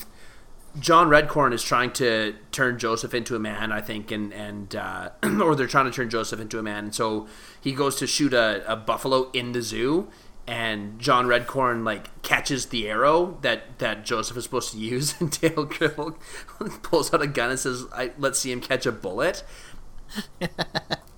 John 0.78 1.08
Redcorn 1.08 1.52
is 1.52 1.62
trying 1.62 1.92
to 1.94 2.34
turn 2.50 2.78
Joseph 2.78 3.12
into 3.12 3.36
a 3.36 3.38
man, 3.38 3.72
I 3.72 3.82
think, 3.82 4.10
and 4.10 4.32
and 4.32 4.74
uh, 4.74 5.10
or 5.42 5.54
they're 5.54 5.66
trying 5.66 5.84
to 5.84 5.90
turn 5.90 6.08
Joseph 6.08 6.40
into 6.40 6.58
a 6.58 6.62
man. 6.62 6.84
And 6.84 6.94
so 6.94 7.28
he 7.60 7.72
goes 7.72 7.96
to 7.96 8.06
shoot 8.06 8.32
a, 8.32 8.62
a 8.66 8.74
buffalo 8.74 9.30
in 9.32 9.52
the 9.52 9.60
zoo, 9.60 10.08
and 10.46 10.98
John 10.98 11.26
Redcorn 11.26 11.84
like 11.84 12.22
catches 12.22 12.66
the 12.66 12.88
arrow 12.88 13.38
that 13.42 13.78
that 13.78 14.04
Joseph 14.04 14.36
is 14.36 14.44
supposed 14.44 14.72
to 14.72 14.78
use, 14.78 15.14
and 15.20 15.30
Dale 15.40 15.64
Gribble 15.64 16.18
pulls 16.82 17.12
out 17.12 17.22
a 17.22 17.26
gun 17.26 17.50
and 17.50 17.58
says, 17.58 17.84
I, 17.94 18.12
"Let's 18.18 18.38
see 18.38 18.52
him 18.52 18.60
catch 18.60 18.86
a 18.86 18.92
bullet." 18.92 19.44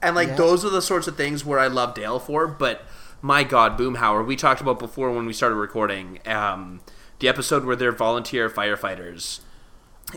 and 0.03 0.14
like 0.14 0.29
Yeah. 0.29 0.37
those 0.37 0.64
are 0.64 0.70
the 0.70 0.83
sorts 0.83 1.07
of 1.07 1.16
things 1.16 1.45
where 1.45 1.59
I 1.59 1.66
love 1.66 1.95
Dale 1.95 2.18
for, 2.18 2.47
but 2.47 2.83
my 3.22 3.43
God, 3.43 3.79
Boomhauer, 3.79 4.25
we 4.25 4.37
talked 4.37 4.61
about 4.61 4.79
before 4.79 5.11
when 5.11 5.27
we 5.27 5.33
started 5.33 5.57
recording 5.57 6.20
um, 6.27 6.81
the 7.18 7.29
episode 7.29 7.64
where 7.64 7.75
they're 7.75 7.91
volunteer 7.93 8.49
firefighters, 8.51 9.41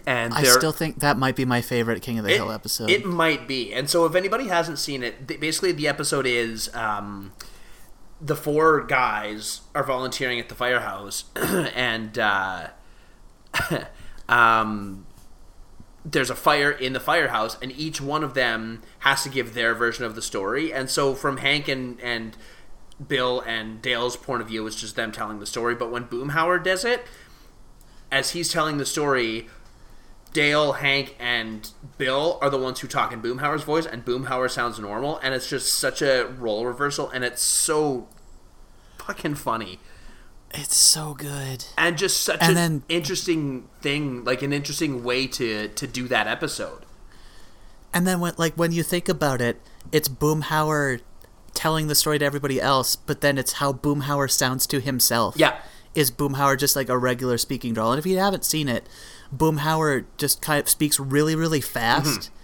and 0.06 0.34
i 0.34 0.44
still 0.44 0.74
think 0.74 1.00
that 1.00 1.18
might 1.18 1.36
be 1.36 1.46
my 1.46 1.62
favorite 1.62 2.02
king 2.02 2.20
of 2.20 2.26
the 2.26 2.32
it, 2.32 2.36
hill 2.36 2.52
episode 2.52 2.90
It 2.90 3.06
might 3.06 3.48
be, 3.48 3.74
and 3.74 3.90
so 3.90 4.06
if 4.06 4.14
anybody 4.14 4.48
hasn't 4.50 4.78
seen 4.78 5.02
it, 5.02 5.26
basically 5.40 5.72
the 5.72 5.88
episode 5.88 6.28
is 6.28 6.74
um, 6.76 7.32
the 8.20 8.36
four 8.36 8.84
guys 8.84 9.62
are 9.76 9.84
volunteering 9.84 10.40
at 10.40 10.50
the 10.50 10.56
firehouse, 10.56 11.26
and 11.36 12.18
uh, 12.18 12.70
um, 14.30 15.06
there's 16.04 16.30
a 16.30 16.36
fire 16.36 16.72
in 16.72 16.94
the 16.94 17.00
firehouse, 17.00 17.58
and 17.62 17.72
each 17.72 18.02
one 18.02 18.24
of 18.24 18.34
them 18.34 18.82
has 19.00 19.24
to 19.24 19.30
give 19.30 19.54
their 19.54 19.74
version 19.76 20.06
of 20.06 20.16
the 20.16 20.22
story. 20.22 20.74
And 20.74 20.90
so 20.90 21.14
from 21.14 21.38
Hank 21.38 21.68
and 21.68 22.00
and 22.02 22.36
Bill 23.06 23.42
and 23.42 23.82
Dale's 23.82 24.18
point 24.18 24.42
of 24.42 24.48
view, 24.48 24.66
it's 24.66 24.80
just 24.80 24.96
them 24.96 25.12
telling 25.12 25.40
the 25.40 25.46
story. 25.46 25.76
But 25.76 25.92
when 25.92 26.06
Boomhauer 26.06 26.64
does 26.64 26.84
it, 26.84 27.06
as 28.12 28.32
he's 28.32 28.52
telling 28.52 28.78
the 28.78 28.86
story, 28.86 29.48
Dale, 30.38 30.74
Hank, 30.74 31.16
and 31.20 31.68
Bill 31.98 32.38
are 32.44 32.52
the 32.52 32.60
ones 32.60 32.80
who 32.82 32.88
talk 32.88 33.12
in 33.12 33.24
Boomhauer's 33.24 33.64
voice, 33.64 33.88
and 33.88 34.06
Boomhauer 34.06 34.52
sounds 34.52 34.78
normal, 34.78 35.18
and 35.24 35.34
it's 35.34 35.50
just 35.50 35.74
such 35.74 36.04
a 36.04 36.28
role 36.38 36.64
reversal, 36.68 37.10
and 37.10 37.24
it's 37.24 37.42
so 37.42 38.08
fucking 39.00 39.34
funny, 39.34 39.80
it's 40.52 40.76
so 40.76 41.16
good 41.16 41.66
and 41.76 41.98
just 41.98 42.22
such 42.22 42.38
And 42.42 42.52
an 42.52 42.56
then- 42.56 42.84
interesting 42.88 43.68
thing, 43.82 44.24
like 44.26 44.44
an 44.44 44.54
interesting 44.54 45.04
way 45.04 45.26
to 45.28 45.70
to 45.70 45.88
do 45.88 46.08
that 46.10 46.28
episode. 46.28 46.84
and 47.92 48.06
then 48.06 48.20
when 48.20 48.34
like 48.38 48.54
when 48.54 48.72
you 48.72 48.84
think 48.84 49.10
about 49.10 49.42
it 49.42 49.60
it's 49.92 50.08
boomhauer 50.10 51.00
telling 51.56 51.88
the 51.88 51.96
story 51.96 52.20
to 52.20 52.26
everybody 52.26 52.62
else 52.62 52.96
but 52.96 53.22
then 53.22 53.38
it's 53.40 53.54
how 53.54 53.72
boomhauer 53.74 54.30
sounds 54.30 54.68
to 54.68 54.80
himself 54.82 55.34
Yeah. 55.38 55.56
is 55.96 56.12
boomhauer 56.12 56.58
just 56.60 56.76
like 56.76 56.90
a 56.90 56.98
regular 56.98 57.38
speaking 57.38 57.74
doll 57.74 57.92
and 57.94 58.00
if 58.00 58.06
you 58.06 58.18
haven't 58.20 58.44
seen 58.46 58.68
it 58.70 58.88
boomhauer 59.36 60.06
just 60.18 60.42
kind 60.42 60.60
of 60.60 60.70
speaks 60.70 61.00
really 61.00 61.36
really 61.36 61.62
fast 61.62 62.20
mm-hmm. 62.20 62.36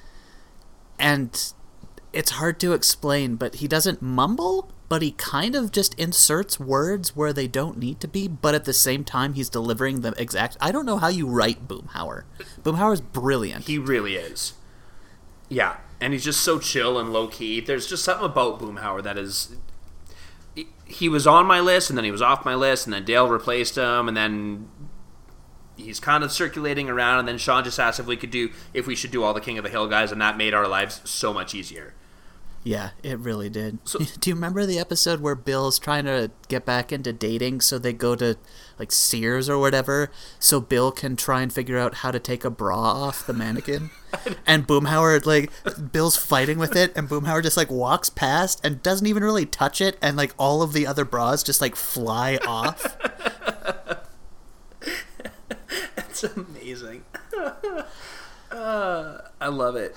and 0.99 1.53
it's 2.11 2.31
hard 2.31 2.59
to 2.59 2.73
explain 2.73 3.36
but 3.36 3.55
he 3.55 3.67
doesn't 3.67 4.01
mumble 4.01 4.71
but 4.89 5.01
he 5.01 5.11
kind 5.11 5.55
of 5.55 5.71
just 5.71 5.97
inserts 5.99 6.59
words 6.59 7.15
where 7.15 7.34
they 7.34 7.47
don't 7.47 7.77
need 7.77 7.99
to 7.99 8.07
be 8.07 8.27
but 8.27 8.53
at 8.53 8.65
the 8.65 8.73
same 8.73 9.03
time 9.03 9.34
he's 9.34 9.49
delivering 9.49 10.01
the 10.01 10.13
exact 10.17 10.55
i 10.61 10.71
don't 10.71 10.86
know 10.86 10.97
how 10.97 11.07
you 11.07 11.27
write 11.27 11.67
boomhauer 11.67 12.23
boomhauer's 12.61 13.01
brilliant 13.01 13.65
He 13.65 13.77
really 13.77 14.15
is. 14.15 14.53
Yeah, 15.49 15.77
and 16.01 16.13
he's 16.13 16.23
just 16.23 16.41
so 16.41 16.59
chill 16.59 16.99
and 16.99 17.13
low 17.13 17.27
key. 17.27 17.59
There's 17.59 17.88
just 17.88 18.03
something 18.03 18.25
about 18.25 18.59
Boomhauer 18.59 19.03
that 19.03 19.17
is. 19.17 19.55
He 20.86 21.09
was 21.09 21.25
on 21.25 21.45
my 21.45 21.59
list, 21.59 21.89
and 21.89 21.97
then 21.97 22.03
he 22.03 22.11
was 22.11 22.21
off 22.21 22.45
my 22.45 22.55
list, 22.55 22.86
and 22.86 22.93
then 22.93 23.05
Dale 23.05 23.27
replaced 23.27 23.77
him, 23.77 24.07
and 24.07 24.15
then 24.17 24.67
he's 25.78 25.99
kind 25.99 26.24
of 26.24 26.32
circulating 26.32 26.89
around. 26.89 27.19
And 27.19 27.28
then 27.28 27.38
Shaun 27.38 27.63
just 27.63 27.80
asked 27.80 27.99
if 27.99 28.05
we 28.05 28.17
could 28.17 28.32
do 28.32 28.49
if 28.74 28.88
we 28.88 28.95
should 28.95 29.11
do 29.11 29.24
all 29.24 29.34
the 29.34 29.41
King 29.41 29.57
of 29.57 29.63
the 29.63 29.69
Hill 29.69 29.88
guys, 29.88 30.11
and 30.11 30.21
that 30.21 30.38
made 30.38 30.53
our 30.53 30.67
lives 30.67 31.01
so 31.03 31.34
much 31.34 31.53
easier. 31.55 31.93
Yeah, 32.65 32.91
it 33.03 33.19
really 33.19 33.49
did. 33.49 33.80
So- 33.84 33.99
Do 34.19 34.30
you 34.30 34.36
remember 34.36 34.65
the 34.65 34.80
episode 34.80 35.19
where 35.19 35.36
Bill's 35.36 35.78
trying 35.78 36.05
to 36.05 36.32
get 36.47 36.65
back 36.65 36.93
into 36.93 37.11
dating 37.11 37.59
so 37.59 37.78
they 37.78 37.91
go 37.91 38.15
to 38.15 38.38
like 38.80 38.89
Sears 38.89 39.49
or 39.49 39.59
whatever 39.59 40.09
so 40.39 40.61
Bill 40.61 40.89
can 40.91 41.17
try 41.17 41.41
and 41.41 41.51
figure 41.51 41.78
out 41.78 41.95
how 41.95 42.11
to 42.11 42.19
take 42.19 42.45
a 42.45 42.49
bra 42.49 42.80
off 42.80 43.28
the 43.28 43.34
mannequin? 43.34 43.89
and 44.47 44.65
Boomhauer 44.65 45.26
like 45.26 45.51
Bill's 45.91 46.15
fighting 46.15 46.57
with 46.57 46.74
it 46.78 46.93
and 46.95 47.09
Boomhauer 47.09 47.43
just 47.43 47.57
like 47.57 47.69
walks 47.69 48.09
past 48.09 48.61
and 48.63 48.82
doesn't 48.82 49.07
even 49.07 49.24
really 49.24 49.45
touch 49.45 49.82
it 49.82 49.97
and 50.01 50.15
like 50.15 50.34
all 50.39 50.61
of 50.61 50.71
the 50.71 50.88
other 50.88 51.03
bras 51.03 51.43
just 51.43 51.59
like 51.59 51.76
fly 51.76 52.38
off. 52.47 52.95
Amazing. 56.24 57.03
uh, 58.51 59.17
I 59.39 59.47
love 59.47 59.76
it. 59.76 59.95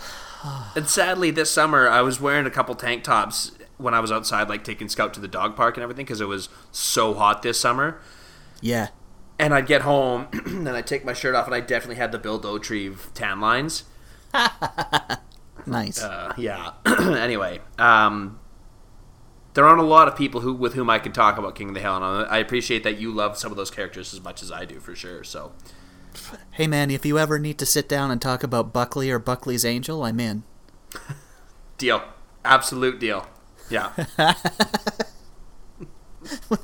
And 0.75 0.89
sadly, 0.89 1.31
this 1.31 1.51
summer 1.51 1.89
I 1.89 2.03
was 2.03 2.21
wearing 2.21 2.47
a 2.47 2.51
couple 2.51 2.75
tank 2.75 3.05
tops 3.05 3.53
when 3.79 3.95
I 3.95 4.01
was 4.01 4.13
outside, 4.13 4.49
like 4.49 4.65
taking 4.65 4.89
Scout 4.89 5.13
to 5.15 5.21
the 5.21 5.29
dog 5.29 5.57
park 5.57 5.77
and 5.77 5.83
everything, 5.83 6.05
because 6.05 6.21
it 6.21 6.29
was 6.29 6.49
so 6.73 7.15
hot 7.15 7.43
this 7.43 7.59
summer. 7.59 8.01
Yeah. 8.61 8.89
And 9.39 9.53
I'd 9.53 9.67
get 9.67 9.83
home 9.83 10.29
and 10.47 10.69
I'd 10.69 10.87
take 10.87 11.05
my 11.05 11.13
shirt 11.13 11.35
off, 11.35 11.47
and 11.47 11.55
I 11.55 11.61
definitely 11.61 11.97
had 11.97 12.13
the 12.13 12.19
Bill 12.19 12.41
Dauterive 12.41 13.13
tan 13.15 13.41
lines. 13.41 13.85
Nice. 15.67 16.03
Uh, 16.03 16.33
yeah. 16.37 16.73
anyway, 16.87 17.61
um, 17.79 18.39
there 19.55 19.67
aren't 19.67 19.81
a 19.81 19.85
lot 19.85 20.09
of 20.09 20.17
people 20.17 20.41
who 20.41 20.55
with 20.55 20.75
whom 20.75 20.89
I 20.89 20.99
can 20.99 21.13
talk 21.13 21.39
about 21.39 21.55
King 21.55 21.69
of 21.69 21.75
the 21.75 21.81
Hill, 21.81 21.97
and 21.97 22.27
I 22.29 22.39
appreciate 22.39 22.85
that 22.85 22.99
you 22.99 23.13
love 23.13 23.37
some 23.37 23.51
of 23.51 23.57
those 23.57 23.71
characters 23.71 24.15
as 24.15 24.21
much 24.21 24.43
as 24.43 24.53
I 24.53 24.65
do, 24.65 24.79
for 24.79 24.95
sure. 24.95 25.25
So, 25.25 25.53
hey 26.53 26.67
man, 26.67 26.91
if 26.91 27.05
you 27.07 27.19
ever 27.19 27.39
need 27.39 27.59
to 27.59 27.67
sit 27.67 27.89
down 27.89 28.11
and 28.11 28.21
talk 28.21 28.43
about 28.43 28.73
Buckley 28.73 29.11
or 29.11 29.19
Buckley's 29.19 29.65
Angel, 29.65 30.03
I'm 30.05 30.19
in. 30.21 30.43
deal, 31.79 32.03
absolute 32.45 32.99
deal. 33.01 33.27
Yeah. 33.71 33.93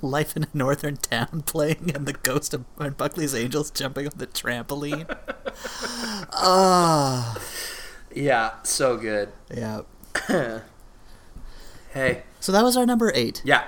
Life 0.00 0.36
in 0.36 0.42
a 0.44 0.48
northern 0.52 0.96
town 0.96 1.42
playing 1.46 1.92
and 1.94 2.06
the 2.06 2.12
ghost 2.14 2.52
of 2.54 2.64
and 2.78 2.96
Buckley's 2.96 3.34
Angels 3.34 3.70
jumping 3.70 4.06
on 4.06 4.12
the 4.16 4.26
trampoline. 4.26 5.06
Ah, 6.34 7.38
Yeah, 8.14 8.52
so 8.62 8.96
good. 8.96 9.30
yeah. 9.54 9.82
Hey, 11.92 12.22
So 12.40 12.52
that 12.52 12.62
was 12.64 12.76
our 12.76 12.86
number 12.86 13.12
eight. 13.14 13.42
yeah. 13.44 13.64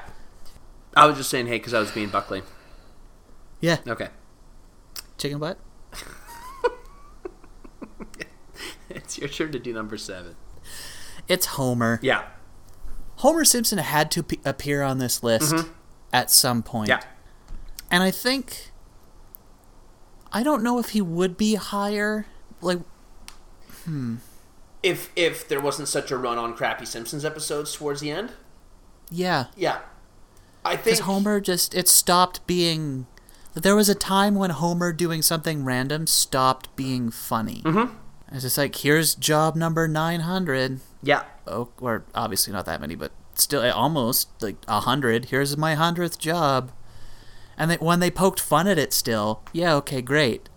I 0.97 1.07
was 1.07 1.17
just 1.17 1.29
saying 1.29 1.47
hey 1.49 1.59
because 1.59 1.75
I 1.75 1.81
was 1.81 1.91
being 1.91 2.09
Buckley. 2.09 2.43
Yeah, 3.61 3.79
Okay. 3.87 4.09
chicken 5.19 5.39
butt. 5.39 5.59
It's 9.05 9.19
your 9.19 9.29
turn 9.29 9.53
to 9.53 9.59
do 9.59 9.73
number 9.73 9.97
seven. 9.97 10.37
It's 11.29 11.47
Homer. 11.47 11.99
Yeah. 12.03 12.25
Homer 13.17 13.45
Simpson 13.45 13.79
had 13.79 14.11
to 14.13 14.23
p- 14.23 14.41
appear 14.45 14.83
on 14.83 14.99
this 14.99 15.23
list 15.23 15.55
at 16.13 16.31
some 16.31 16.63
point. 16.63 16.89
Yeah. 16.89 17.01
And 17.91 18.03
I 18.03 18.11
think 18.11 18.71
I 20.33 20.43
don't 20.43 20.63
know 20.63 20.79
if 20.79 20.91
he 20.91 21.01
would 21.01 21.37
be 21.37 21.55
higher. 21.55 22.27
Like 22.61 22.81
If 24.83 25.11
if 25.17 25.47
there 25.49 25.61
wasn't 25.61 25.89
such 25.89 26.11
a 26.11 26.17
run 26.17 26.39
on 26.39 26.55
crappy 26.55 26.85
Simpsons 26.87 27.25
episodes 27.25 27.73
towards 27.75 28.01
the 28.01 28.11
end, 28.11 28.33
yeah, 29.11 29.47
yeah. 29.57 29.79
I 30.65 30.77
because 30.77 30.99
think 30.99 31.05
Homer 31.07 31.41
just 31.41 31.75
it 31.75 31.89
stopped 31.89 32.47
being 32.47 33.07
There 33.55 33.77
was 33.77 33.89
a 33.89 33.95
time 33.95 34.35
when 34.35 34.51
Homer 34.51 34.93
doing 34.93 35.23
something 35.23 35.65
random 35.65 36.07
stopped 36.07 36.75
being 36.77 37.11
funny. 37.11 37.63
Mm-hmm. 37.65 37.95
It's 38.35 38.43
just 38.43 38.59
like, 38.59 38.75
here's 38.75 39.15
job 39.15 39.55
number 39.55 39.87
900. 39.89 40.81
Yeah. 41.03 41.23
Oh, 41.47 41.69
or 41.81 42.05
obviously 42.15 42.53
not 42.53 42.67
that 42.67 42.81
many, 42.81 42.97
but 42.97 43.13
still 43.35 43.63
eh, 43.63 43.71
almost 43.71 44.29
like 44.43 44.57
a 44.67 44.81
hundred. 44.81 45.27
Here's 45.27 45.57
my 45.57 45.75
hundredth 45.75 46.19
job. 46.19 46.73
And 47.57 47.71
they, 47.71 47.77
when 47.77 48.01
they 48.01 48.11
poked 48.11 48.41
fun 48.41 48.67
at 48.67 48.77
it, 48.79 48.93
still, 48.93 49.43
yeah, 49.53 49.75
okay, 49.77 50.03
great. 50.03 50.49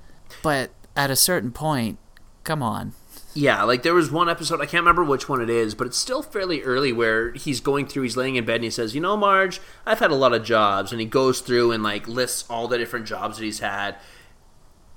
But 0.41 0.71
at 0.95 1.11
a 1.11 1.15
certain 1.15 1.51
point, 1.51 1.99
come 2.43 2.63
on. 2.63 2.93
Yeah, 3.35 3.61
like 3.61 3.83
there 3.83 3.93
was 3.93 4.09
one 4.09 4.27
episode, 4.27 4.59
I 4.61 4.65
can't 4.65 4.81
remember 4.81 5.03
which 5.03 5.29
one 5.29 5.41
it 5.41 5.49
is, 5.49 5.75
but 5.75 5.85
it's 5.85 5.97
still 5.97 6.23
fairly 6.23 6.63
early 6.63 6.91
where 6.91 7.33
he's 7.33 7.59
going 7.59 7.85
through, 7.85 8.01
he's 8.03 8.17
laying 8.17 8.35
in 8.35 8.45
bed 8.45 8.55
and 8.55 8.63
he 8.63 8.71
says, 8.71 8.95
You 8.95 9.01
know, 9.01 9.15
Marge, 9.15 9.61
I've 9.85 9.99
had 9.99 10.09
a 10.09 10.15
lot 10.15 10.33
of 10.33 10.43
jobs. 10.43 10.91
And 10.91 10.99
he 10.99 11.05
goes 11.05 11.41
through 11.41 11.71
and 11.71 11.83
like 11.83 12.07
lists 12.07 12.45
all 12.49 12.67
the 12.67 12.79
different 12.79 13.05
jobs 13.05 13.37
that 13.37 13.43
he's 13.43 13.59
had. 13.59 13.97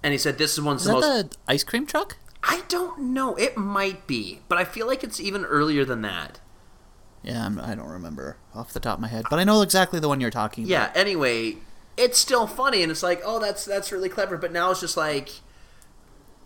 And 0.02 0.12
he 0.12 0.18
said, 0.18 0.38
This 0.38 0.54
is 0.54 0.62
one's 0.62 0.82
Is 0.82 0.86
the 0.86 0.94
that 0.94 1.00
most. 1.00 1.30
the 1.32 1.36
ice 1.48 1.64
cream 1.64 1.84
truck? 1.84 2.16
I 2.42 2.62
don't 2.68 3.00
know. 3.12 3.34
It 3.36 3.56
might 3.56 4.06
be, 4.06 4.40
but 4.48 4.56
I 4.58 4.64
feel 4.64 4.86
like 4.86 5.04
it's 5.04 5.20
even 5.20 5.44
earlier 5.44 5.84
than 5.84 6.02
that. 6.02 6.40
Yeah, 7.22 7.44
I'm, 7.44 7.60
I 7.60 7.74
don't 7.74 7.88
remember 7.90 8.38
off 8.54 8.72
the 8.72 8.80
top 8.80 8.94
of 8.94 9.00
my 9.02 9.08
head, 9.08 9.26
but 9.28 9.38
I 9.38 9.44
know 9.44 9.60
exactly 9.60 10.00
the 10.00 10.08
one 10.08 10.20
you're 10.20 10.30
talking 10.30 10.66
Yeah. 10.66 10.84
about. 10.84 10.96
Anyway, 10.96 11.56
it's 11.98 12.18
still 12.18 12.46
funny, 12.46 12.82
and 12.82 12.90
it's 12.90 13.02
like, 13.02 13.20
oh, 13.24 13.38
that's 13.38 13.64
that's 13.66 13.92
really 13.92 14.08
clever. 14.08 14.38
But 14.38 14.52
now 14.52 14.70
it's 14.70 14.80
just 14.80 14.96
like, 14.96 15.28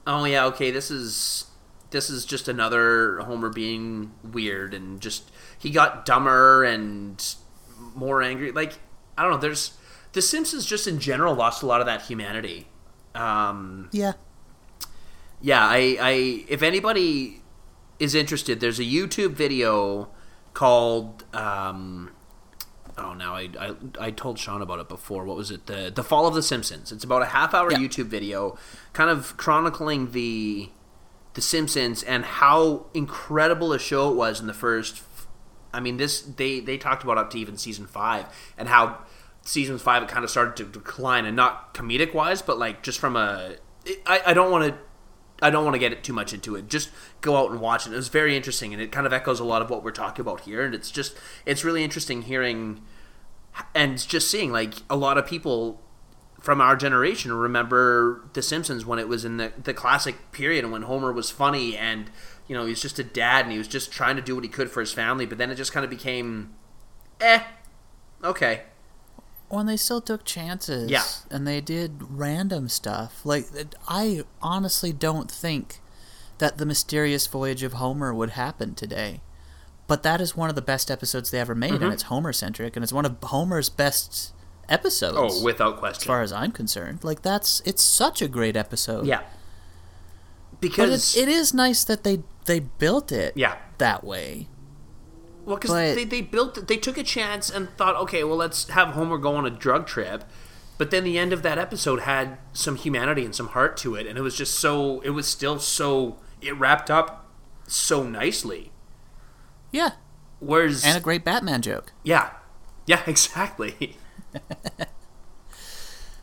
oh 0.07 0.25
yeah, 0.25 0.45
okay, 0.47 0.71
this 0.73 0.91
is 0.91 1.47
this 1.91 2.11
is 2.11 2.25
just 2.25 2.49
another 2.49 3.19
Homer 3.21 3.51
being 3.51 4.11
weird 4.25 4.75
and 4.75 5.01
just 5.01 5.31
he 5.57 5.71
got 5.71 6.05
dumber 6.05 6.65
and 6.65 7.25
more 7.95 8.21
angry. 8.21 8.51
Like 8.51 8.73
I 9.17 9.23
don't 9.23 9.31
know. 9.31 9.39
There's 9.39 9.79
the 10.13 10.23
Simpsons 10.23 10.67
just 10.67 10.89
in 10.89 10.99
general 10.99 11.35
lost 11.37 11.63
a 11.63 11.67
lot 11.67 11.81
of 11.81 11.87
that 11.87 12.03
humanity. 12.03 12.67
Um, 13.15 13.91
Yeah. 13.93 14.15
Yeah, 15.45 15.63
I, 15.63 15.99
I 16.01 16.45
if 16.49 16.63
anybody 16.63 17.43
is 17.99 18.15
interested, 18.15 18.61
there's 18.61 18.79
a 18.79 18.85
YouTube 18.85 19.33
video 19.33 20.09
called 20.55 21.25
um, 21.35 22.13
oh 22.97 23.13
now 23.13 23.35
I, 23.35 23.51
I 23.61 23.75
I 24.01 24.11
told 24.11 24.39
Shaun 24.39 24.63
about 24.63 24.79
it 24.79 24.89
before. 24.89 25.27
What 25.27 25.37
was 25.37 25.51
it? 25.51 25.67
The 25.67 25.93
The 25.95 26.03
Fall 26.03 26.27
of 26.27 26.35
the 26.35 26.43
Simpsons. 26.43 26.91
It's 26.91 27.05
about 27.05 27.21
a 27.21 27.27
half 27.27 27.53
hour 27.53 27.71
Yeah. 27.71 27.77
YouTube 27.77 28.07
video, 28.07 28.57
kind 28.95 29.11
of 29.11 29.37
chronicling 29.37 30.13
the 30.13 30.71
the 31.35 31.43
Simpsons 31.43 32.03
and 32.03 32.25
how 32.25 32.87
incredible 32.95 33.75
a 33.75 33.79
show 33.79 34.11
it 34.11 34.17
was 34.17 34.41
in 34.41 34.47
the 34.47 34.55
first. 34.55 35.03
I 35.75 35.81
mean, 35.81 35.99
this 35.99 36.23
they 36.23 36.61
they 36.61 36.79
talked 36.79 37.05
about 37.05 37.19
up 37.19 37.29
to 37.33 37.39
even 37.39 37.59
season 37.59 37.87
five 37.87 38.25
and 38.57 38.67
how 38.69 39.01
season 39.43 39.77
five 39.77 40.03
it 40.05 40.09
kind 40.09 40.25
of 40.25 40.31
started 40.31 40.57
to 40.57 40.65
decline 40.65 41.27
and 41.27 41.37
not 41.37 41.75
comedic 41.75 42.15
wise, 42.15 42.41
but 42.41 42.59
like 42.59 42.83
just 42.83 42.99
from 42.99 43.15
a. 43.15 43.57
I, 44.07 44.23
I 44.29 44.33
don't 44.33 44.51
want 44.51 44.65
to 44.73 44.79
I 45.45 45.51
don't 45.51 45.63
want 45.63 45.75
to 45.75 45.79
get 45.79 45.93
it 45.93 46.03
too 46.03 46.15
much 46.15 46.33
into 46.33 46.57
it. 46.57 46.69
Just 46.69 46.89
go 47.21 47.37
out 47.37 47.51
and 47.51 47.61
watch 47.61 47.87
it. 47.87 47.93
It 47.93 47.97
was 47.97 48.09
very 48.09 48.35
interesting, 48.35 48.73
and 48.73 48.81
it 48.83 48.91
kind 48.91 49.07
of 49.07 49.13
echoes 49.13 49.41
a 49.41 49.45
lot 49.45 49.61
of 49.61 49.69
what 49.69 49.85
we're 49.85 49.91
talking 49.91 50.23
about 50.23 50.41
here. 50.41 50.65
And 50.65 50.75
it's 50.75 50.91
just, 50.91 51.15
it's 51.45 51.63
really 51.65 51.85
interesting 51.85 52.23
hearing 52.23 52.81
and 53.75 53.99
just 54.09 54.31
seeing 54.31 54.51
like 54.51 54.75
a 54.89 54.97
lot 54.97 55.19
of 55.19 55.27
people 55.27 55.83
from 56.41 56.61
our 56.61 56.77
generation 56.77 57.33
remember 57.33 58.25
The 58.33 58.43
Simpsons 58.43 58.85
when 58.85 58.99
it 58.99 59.07
was 59.07 59.25
in 59.25 59.37
the 59.37 59.53
the 59.63 59.73
classic 59.73 60.33
period 60.33 60.69
when 60.71 60.83
Homer 60.83 61.13
was 61.13 61.31
funny 61.31 61.77
and 61.77 62.11
you 62.47 62.57
know 62.57 62.65
he 62.65 62.71
was 62.71 62.83
just 62.83 62.99
a 62.99 63.05
dad 63.05 63.45
and 63.45 63.53
he 63.53 63.59
was 63.59 63.69
just 63.69 63.93
trying 63.93 64.17
to 64.17 64.23
do 64.23 64.35
what 64.35 64.45
he 64.45 64.51
could 64.51 64.71
for 64.71 64.81
his 64.81 64.93
family. 64.93 65.27
But 65.27 65.39
then 65.39 65.51
it 65.51 65.57
just 65.57 65.73
kind 65.73 65.85
of 65.85 65.91
became, 65.91 66.55
eh, 67.21 67.43
okay, 68.23 68.63
When 69.55 69.67
they 69.67 69.77
still 69.77 70.01
took 70.01 70.25
chances. 70.25 70.91
Yeah. 70.91 71.05
And 71.31 71.47
they 71.47 71.61
did 71.61 71.99
random 72.11 72.69
stuff. 72.69 73.25
Like, 73.25 73.47
I 73.89 74.25
honestly 74.43 74.93
don't 74.93 75.31
think 75.31 75.81
that 76.39 76.59
the 76.59 76.67
mysterious 76.67 77.27
voyage 77.27 77.63
of 77.63 77.75
Homer 77.75 78.13
would 78.13 78.31
happen 78.31 78.75
today. 78.75 79.21
But 79.87 80.03
that 80.03 80.21
is 80.21 80.35
one 80.37 80.49
of 80.49 80.55
the 80.57 80.63
best 80.63 80.91
episodes 80.91 81.31
they 81.31 81.39
ever 81.39 81.55
made, 81.55 81.73
Mm-hmm. 81.75 81.85
and 81.85 81.93
it's 81.93 82.05
Homer 82.05 82.33
centric, 82.33 82.75
and 82.77 82.83
it's 82.83 82.93
one 82.93 83.05
of 83.05 83.17
Homer's 83.23 83.69
best 83.69 84.33
episodes. 84.69 85.17
oh, 85.41 85.45
without 85.45 85.77
question. 85.79 86.01
as 86.01 86.07
far 86.07 86.23
as 86.23 86.33
I'm 86.33 86.51
concerned. 86.53 87.05
Like 87.05 87.21
that's 87.21 87.61
it's 87.67 87.83
such 87.83 88.23
a 88.23 88.29
great 88.29 88.57
episode. 88.57 89.05
yeah, 89.07 89.21
because 90.61 91.17
it, 91.17 91.25
it 91.25 91.29
is 91.29 91.53
nice 91.53 91.85
that 91.85 92.03
they 92.05 92.23
they 92.47 92.61
built 92.61 93.13
it 93.13 93.35
yeah. 93.37 93.57
that 93.79 94.05
way. 94.05 94.49
Well, 95.45 95.57
because 95.57 95.71
But- 95.71 95.95
they, 95.95 96.05
they 96.05 96.21
built 96.23 96.67
they 96.69 96.77
took 96.77 96.97
a 96.99 97.03
chance 97.03 97.51
and 97.51 97.69
thought, 97.77 97.97
okay, 97.97 98.25
well, 98.25 98.37
let's 98.37 98.69
have 98.71 98.89
Homer 98.89 99.19
go 99.19 99.35
on 99.37 99.47
a 99.47 99.51
drug 99.51 99.87
trip. 99.87 100.25
But 100.77 100.91
then 100.91 101.05
the 101.05 101.19
end 101.19 101.33
of 101.33 101.43
that 101.43 101.57
episode 101.59 102.01
had 102.01 102.37
some 102.53 102.75
humanity 102.77 103.25
and 103.25 103.35
some 103.35 103.49
heart 103.49 103.77
to 103.79 103.95
it, 103.95 104.07
and 104.09 104.19
it 104.19 104.23
was 104.23 104.37
just 104.37 104.59
so 104.59 105.01
it 105.03 105.11
was 105.11 105.29
still 105.29 105.59
so 105.61 106.19
it 106.41 106.57
wrapped 106.59 106.91
up 106.91 107.27
so 107.69 108.03
nicely. 108.03 108.73
Yeah. 109.71 109.91
Whereas, 110.41 110.85
And 110.85 110.97
a 110.97 111.01
great 111.01 111.25
Batman 111.25 111.63
joke. 111.63 111.93
yeah, 112.03 112.31
yeah, 112.87 113.03
exactly. 113.07 113.97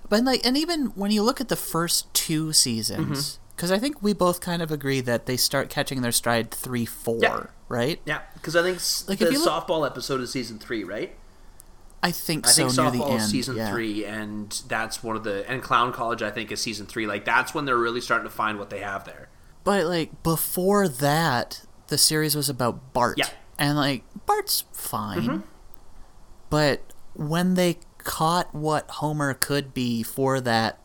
But 0.09 0.25
like, 0.25 0.45
and 0.45 0.57
even 0.57 0.87
when 0.87 1.11
you 1.11 1.23
look 1.23 1.39
at 1.39 1.47
the 1.47 1.55
first 1.55 2.13
two 2.13 2.51
seasons, 2.51 3.37
Mm-hmm. 3.37 3.41
because 3.55 3.71
I 3.71 3.79
think 3.79 4.01
we 4.03 4.11
both 4.13 4.41
kind 4.41 4.61
of 4.61 4.69
agree 4.71 4.99
that 5.01 5.25
they 5.25 5.37
start 5.37 5.69
catching 5.69 6.01
their 6.01 6.11
stride 6.11 6.51
three, 6.51 6.85
four, 6.85 7.19
Yeah. 7.21 7.43
right? 7.69 8.01
yeah, 8.05 8.19
because 8.41 8.55
I 8.55 8.63
think 8.63 8.79
Like, 9.07 9.19
the 9.19 9.31
you 9.31 9.43
look- 9.43 9.67
softball 9.67 9.85
episode 9.85 10.19
is 10.21 10.31
season 10.31 10.59
three, 10.59 10.83
right? 10.83 11.15
I 12.03 12.09
think 12.11 12.47
I 12.47 12.49
so. 12.51 12.67
think 12.67 12.77
near 12.77 12.91
the 12.91 12.97
softball 12.97 13.11
end, 13.11 13.21
is 13.21 13.29
season 13.29 13.55
yeah. 13.57 13.71
three, 13.71 14.05
and 14.05 14.61
that's 14.67 15.03
one 15.03 15.15
of 15.15 15.23
the 15.23 15.47
and 15.49 15.61
Clown 15.61 15.93
College 15.93 16.23
I 16.23 16.31
think 16.31 16.51
is 16.51 16.59
season 16.59 16.87
three. 16.87 17.05
Like 17.05 17.25
that's 17.25 17.53
when 17.53 17.65
they're 17.65 17.77
really 17.77 18.01
starting 18.01 18.27
to 18.27 18.33
find 18.35 18.57
what 18.57 18.71
they 18.71 18.79
have 18.79 19.05
there. 19.05 19.29
But 19.63 19.85
like 19.85 20.23
before 20.23 20.87
that, 20.87 21.61
the 21.87 21.99
series 21.99 22.35
was 22.35 22.49
about 22.49 22.93
Bart. 22.93 23.19
Yeah. 23.19 23.29
And 23.59 23.77
like 23.77 24.03
Bart's 24.25 24.63
fine. 24.73 25.21
Mm-hmm. 25.21 25.37
But 26.49 26.81
when 27.13 27.53
they 27.53 27.77
caught 27.99 28.53
what 28.53 28.89
Homer 28.89 29.35
could 29.35 29.73
be 29.73 30.01
for 30.01 30.41
that 30.41 30.79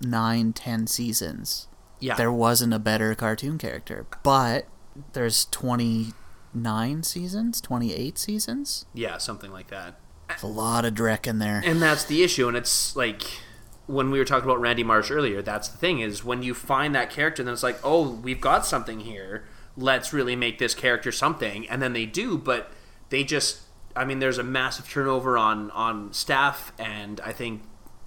nine, 0.00 0.54
ten 0.54 0.86
seasons, 0.86 1.68
Yeah, 2.00 2.14
there 2.14 2.32
wasn't 2.32 2.72
a 2.72 2.78
better 2.78 3.14
cartoon 3.14 3.58
character. 3.58 4.06
But 4.22 4.66
there's 5.12 5.44
twenty 5.50 6.12
nine 6.54 7.02
seasons, 7.02 7.60
twenty 7.60 7.92
eight 7.94 8.18
seasons. 8.18 8.86
yeah, 8.94 9.18
something 9.18 9.50
like 9.52 9.68
that. 9.68 9.98
A 10.42 10.46
lot 10.46 10.84
of 10.84 10.94
Drek 10.94 11.26
in 11.26 11.38
there. 11.38 11.60
and 11.64 11.80
that's 11.82 12.04
the 12.04 12.22
issue 12.22 12.48
and 12.48 12.56
it's 12.56 12.96
like 12.96 13.22
when 13.86 14.10
we 14.10 14.18
were 14.18 14.24
talking 14.24 14.48
about 14.48 14.58
randy 14.58 14.82
marsh 14.82 15.10
earlier 15.10 15.42
that's 15.42 15.68
the 15.68 15.76
thing 15.76 16.00
is 16.00 16.24
when 16.24 16.42
you 16.42 16.54
find 16.54 16.94
that 16.94 17.10
character 17.10 17.42
then 17.44 17.52
it's 17.52 17.62
like 17.62 17.78
oh 17.84 18.08
we've 18.10 18.40
got 18.40 18.64
something 18.64 19.00
here 19.00 19.44
let's 19.76 20.14
really 20.14 20.34
make 20.34 20.58
this 20.58 20.74
character 20.74 21.12
something 21.12 21.68
and 21.68 21.82
then 21.82 21.92
they 21.92 22.06
do 22.06 22.38
but 22.38 22.72
they 23.10 23.22
just 23.22 23.60
i 23.94 24.02
mean 24.06 24.18
there's 24.20 24.38
a 24.38 24.42
massive 24.42 24.88
turnover 24.88 25.36
on 25.36 25.70
on 25.72 26.10
staff 26.14 26.72
and 26.78 27.20
i 27.20 27.30
think 27.30 27.62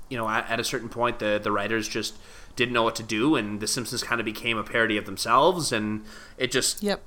you 0.09 0.17
know 0.17 0.27
at, 0.27 0.49
at 0.49 0.59
a 0.59 0.63
certain 0.63 0.89
point 0.89 1.19
the 1.19 1.39
the 1.41 1.51
writers 1.51 1.87
just 1.87 2.17
didn't 2.55 2.73
know 2.73 2.83
what 2.83 2.95
to 2.95 3.03
do 3.03 3.35
and 3.35 3.59
the 3.59 3.67
simpsons 3.67 4.01
kind 4.01 4.19
of 4.19 4.25
became 4.25 4.57
a 4.57 4.63
parody 4.63 4.97
of 4.97 5.05
themselves 5.05 5.71
and 5.71 6.03
it 6.39 6.51
just 6.51 6.81
Yep. 6.81 7.03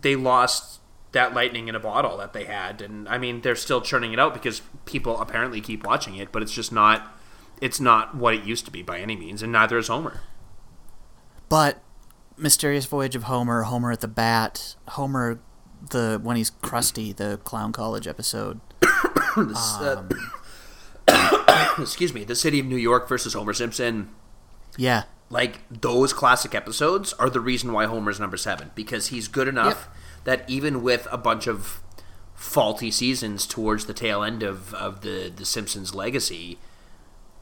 they 0.00 0.16
lost 0.16 0.80
that 1.14 1.32
lightning 1.34 1.66
in 1.68 1.74
a 1.74 1.80
bottle 1.80 2.16
that 2.18 2.32
they 2.34 2.44
had 2.44 2.80
and 2.82 3.08
i 3.08 3.16
mean 3.18 3.40
they're 3.40 3.56
still 3.56 3.80
churning 3.80 4.12
it 4.12 4.20
out 4.20 4.34
because 4.34 4.60
people 4.84 5.18
apparently 5.20 5.60
keep 5.60 5.84
watching 5.86 6.14
it 6.16 6.30
but 6.30 6.42
it's 6.42 6.52
just 6.52 6.70
not 6.70 7.16
it's 7.60 7.80
not 7.80 8.14
what 8.14 8.34
it 8.34 8.44
used 8.44 8.64
to 8.66 8.70
be 8.70 8.82
by 8.82 8.98
any 8.98 9.16
means 9.16 9.42
and 9.42 9.50
neither 9.52 9.78
is 9.78 9.88
homer 9.88 10.20
But 11.48 11.80
Mysterious 12.36 12.84
Voyage 12.86 13.14
of 13.14 13.24
Homer, 13.24 13.62
Homer 13.62 13.92
at 13.92 14.00
the 14.00 14.08
Bat, 14.08 14.74
Homer 14.88 15.38
the 15.90 16.18
when 16.22 16.36
he's 16.36 16.50
Krusty, 16.50 17.14
the 17.14 17.38
Clown 17.44 17.70
College 17.72 18.06
episode. 18.08 18.60
This, 19.36 19.74
uh, 19.80 20.04
excuse 21.78 22.12
me 22.14 22.24
the 22.24 22.36
city 22.36 22.60
of 22.60 22.66
new 22.66 22.76
york 22.76 23.08
versus 23.08 23.34
homer 23.34 23.52
simpson 23.52 24.10
Yeah. 24.76 25.04
like 25.28 25.60
those 25.70 26.12
classic 26.12 26.54
episodes 26.54 27.12
are 27.14 27.28
the 27.28 27.40
reason 27.40 27.72
why 27.72 27.86
homer's 27.86 28.20
number 28.20 28.36
seven 28.36 28.70
because 28.76 29.08
he's 29.08 29.26
good 29.28 29.48
enough 29.48 29.88
that 30.24 30.48
even 30.48 30.82
with 30.82 31.06
a 31.10 31.18
bunch 31.18 31.46
of 31.46 31.80
faulty 32.34 32.90
seasons 32.90 33.46
towards 33.46 33.86
the 33.86 33.94
tail 33.94 34.22
end 34.22 34.42
of, 34.42 34.74
of 34.74 35.02
the, 35.02 35.32
the 35.34 35.44
simpsons 35.44 35.94
legacy 35.94 36.58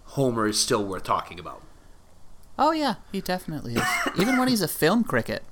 homer 0.05 0.47
is 0.47 0.61
still 0.61 0.85
worth 0.85 1.03
talking 1.05 1.39
about 1.41 1.63
Oh 2.59 2.73
yeah, 2.73 2.97
he 3.11 3.23
definitely 3.23 3.75
is. 3.75 3.83
Even 4.19 4.39
when 4.39 4.47
he's 4.47 4.61
a 4.61 4.69
film 4.69 5.05
cricket. 5.05 5.43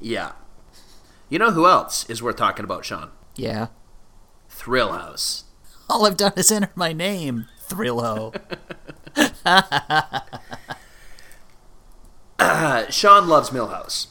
Yeah. 0.00 0.32
You 1.28 1.40
know 1.40 1.50
who 1.50 1.66
else 1.66 2.08
is 2.08 2.22
worth 2.22 2.36
talking 2.36 2.64
about, 2.64 2.84
Shaun? 2.84 3.10
Yeah. 3.34 3.68
Thrill 4.48 4.92
House. 4.92 5.44
All 5.90 6.06
I've 6.06 6.16
done 6.16 6.32
is 6.36 6.52
enter 6.52 6.70
my 6.76 6.92
name, 6.92 7.46
Thrillho. 7.68 8.32
Uh, 12.38 12.86
Shaun 12.90 13.28
loves 13.28 13.50
Milhouse. 13.50 14.08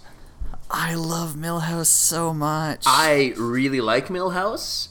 I 0.70 0.96
love 0.96 1.36
Milhouse 1.36 1.86
so 1.88 2.34
much. 2.34 2.84
I 2.86 3.34
really 3.38 3.82
like 3.82 4.08
Milhouse, 4.08 4.90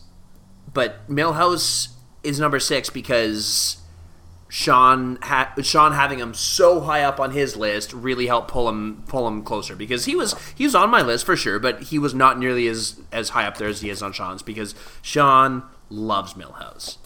but 0.73 1.09
Milhouse 1.11 1.89
is 2.23 2.39
number 2.39 2.61
six 2.61 2.89
because 2.91 3.79
Shaun 4.49 5.19
ha- 5.23 5.53
Shaun 5.63 5.93
having 5.93 6.21
him 6.21 6.33
so 6.33 6.81
high 6.83 7.03
up 7.03 7.19
on 7.19 7.33
his 7.33 7.57
list 7.57 7.93
really 7.93 8.29
helped 8.29 8.51
pull 8.53 8.69
him 8.69 9.03
pull 9.09 9.27
him 9.27 9.43
closer 9.43 9.75
because 9.75 10.05
he 10.05 10.15
was 10.15 10.35
he 10.55 10.63
was 10.65 10.77
on 10.77 10.91
my 10.91 11.03
list 11.03 11.27
for 11.27 11.35
sure, 11.37 11.59
but 11.59 11.83
he 11.85 11.99
was 11.99 12.15
not 12.15 12.39
nearly 12.39 12.69
as 12.69 13.01
as 13.11 13.31
high 13.31 13.45
up 13.47 13.57
there 13.59 13.69
as 13.69 13.81
he 13.81 13.91
is 13.91 14.01
on 14.01 14.13
Shaun's 14.13 14.43
because 14.43 14.77
Shaun 15.03 15.65
loves 15.91 16.35
Milhouse, 16.35 16.99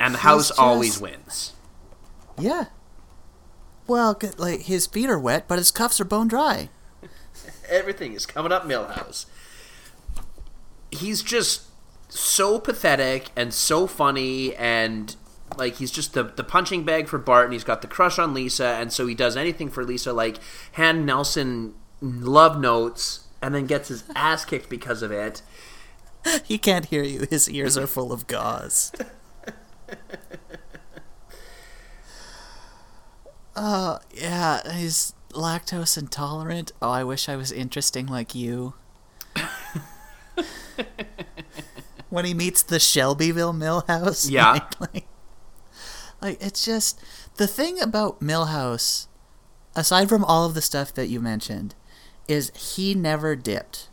and 0.00 0.14
the 0.14 0.18
house 0.18 0.48
just- 0.48 0.58
always 0.58 1.00
wins. 1.00 1.52
Yeah. 2.36 2.64
Well, 3.88 4.20
like 4.36 4.62
his 4.62 4.86
feet 4.86 5.08
are 5.08 5.18
wet, 5.18 5.48
but 5.48 5.58
his 5.58 5.70
cuffs 5.70 6.00
are 6.00 6.04
bone 6.04 6.28
dry. 6.28 6.68
Everything 7.68 8.12
is 8.12 8.26
coming 8.26 8.52
up 8.52 8.64
Milhouse. 8.64 9.24
He's 10.90 11.22
just 11.22 11.62
so 12.08 12.58
pathetic 12.58 13.30
and 13.34 13.52
so 13.52 13.86
funny 13.86 14.54
and 14.56 15.16
like 15.56 15.76
he's 15.76 15.90
just 15.90 16.14
the, 16.14 16.22
the 16.22 16.44
punching 16.44 16.84
bag 16.84 17.08
for 17.08 17.18
Bart 17.18 17.44
and 17.46 17.52
he's 17.52 17.64
got 17.64 17.82
the 17.82 17.88
crush 17.88 18.18
on 18.18 18.32
Lisa 18.32 18.66
and 18.66 18.92
so 18.92 19.06
he 19.06 19.14
does 19.14 19.36
anything 19.36 19.68
for 19.70 19.84
Lisa 19.84 20.12
like 20.12 20.38
hand 20.72 21.04
Nelson 21.04 21.74
love 22.00 22.58
notes 22.58 23.26
and 23.42 23.54
then 23.54 23.66
gets 23.66 23.88
his 23.88 24.04
ass 24.14 24.44
kicked 24.44 24.68
because 24.68 25.02
of 25.02 25.10
it. 25.10 25.42
He 26.44 26.58
can't 26.58 26.86
hear 26.86 27.02
you. 27.02 27.26
His 27.30 27.48
ears 27.48 27.78
are 27.78 27.86
full 27.86 28.12
of 28.12 28.26
gauze. 28.26 28.92
Oh, 33.60 33.98
yeah, 34.14 34.72
he's 34.72 35.14
lactose 35.30 35.98
intolerant. 35.98 36.70
Oh, 36.80 36.90
I 36.90 37.02
wish 37.02 37.28
I 37.28 37.34
was 37.34 37.50
interesting 37.50 38.06
like 38.06 38.34
you. 38.34 38.74
when 42.08 42.24
he 42.24 42.34
meets 42.34 42.62
the 42.62 42.78
Shelbyville 42.78 43.52
Milhouse. 43.52 44.30
Yeah. 44.30 44.52
Like, 44.80 44.80
like, 44.80 45.06
like, 46.20 46.42
it's 46.42 46.64
just 46.64 47.00
the 47.36 47.48
thing 47.48 47.80
about 47.80 48.20
Milhouse, 48.20 49.08
aside 49.74 50.08
from 50.08 50.24
all 50.24 50.46
of 50.46 50.54
the 50.54 50.62
stuff 50.62 50.94
that 50.94 51.08
you 51.08 51.20
mentioned, 51.20 51.74
is 52.28 52.52
he 52.54 52.94
never 52.94 53.34
dipped 53.34 53.88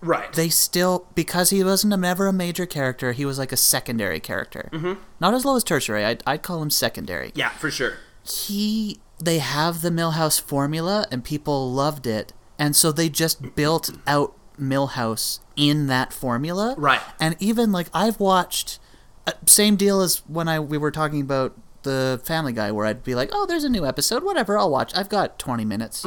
Right. 0.00 0.32
they 0.32 0.48
still 0.48 1.08
because 1.16 1.50
he 1.50 1.64
wasn't 1.64 1.92
a, 1.92 1.96
never 1.96 2.28
a 2.28 2.32
major 2.32 2.66
character 2.66 3.10
he 3.10 3.24
was 3.24 3.36
like 3.36 3.50
a 3.50 3.56
secondary 3.56 4.20
character 4.20 4.68
mm-hmm. 4.72 4.92
not 5.18 5.34
as 5.34 5.44
low 5.44 5.56
as 5.56 5.64
tertiary 5.64 6.04
I'd, 6.04 6.22
I'd 6.24 6.44
call 6.44 6.62
him 6.62 6.70
secondary 6.70 7.32
yeah, 7.34 7.48
for 7.48 7.68
sure. 7.68 7.94
He 8.28 9.00
they 9.22 9.38
have 9.38 9.80
the 9.82 9.90
milhouse 9.90 10.40
formula 10.40 11.06
and 11.10 11.24
people 11.24 11.72
loved 11.72 12.06
it 12.06 12.32
and 12.58 12.76
so 12.76 12.92
they 12.92 13.08
just 13.08 13.54
built 13.56 13.90
out 14.06 14.34
milhouse 14.60 15.40
in 15.56 15.86
that 15.88 16.12
formula 16.12 16.74
Right. 16.78 17.00
and 17.20 17.34
even 17.40 17.72
like 17.72 17.88
i've 17.94 18.20
watched 18.20 18.78
uh, 19.26 19.32
same 19.46 19.74
deal 19.76 20.00
as 20.00 20.18
when 20.28 20.46
i 20.48 20.60
we 20.60 20.78
were 20.78 20.90
talking 20.92 21.20
about 21.20 21.56
the 21.82 22.20
family 22.24 22.52
guy 22.52 22.70
where 22.70 22.86
i'd 22.86 23.02
be 23.02 23.14
like 23.16 23.30
oh 23.32 23.44
there's 23.46 23.64
a 23.64 23.68
new 23.68 23.84
episode 23.86 24.22
whatever 24.22 24.56
i'll 24.58 24.70
watch 24.70 24.92
i've 24.96 25.08
got 25.08 25.38
20 25.38 25.64
minutes 25.64 26.04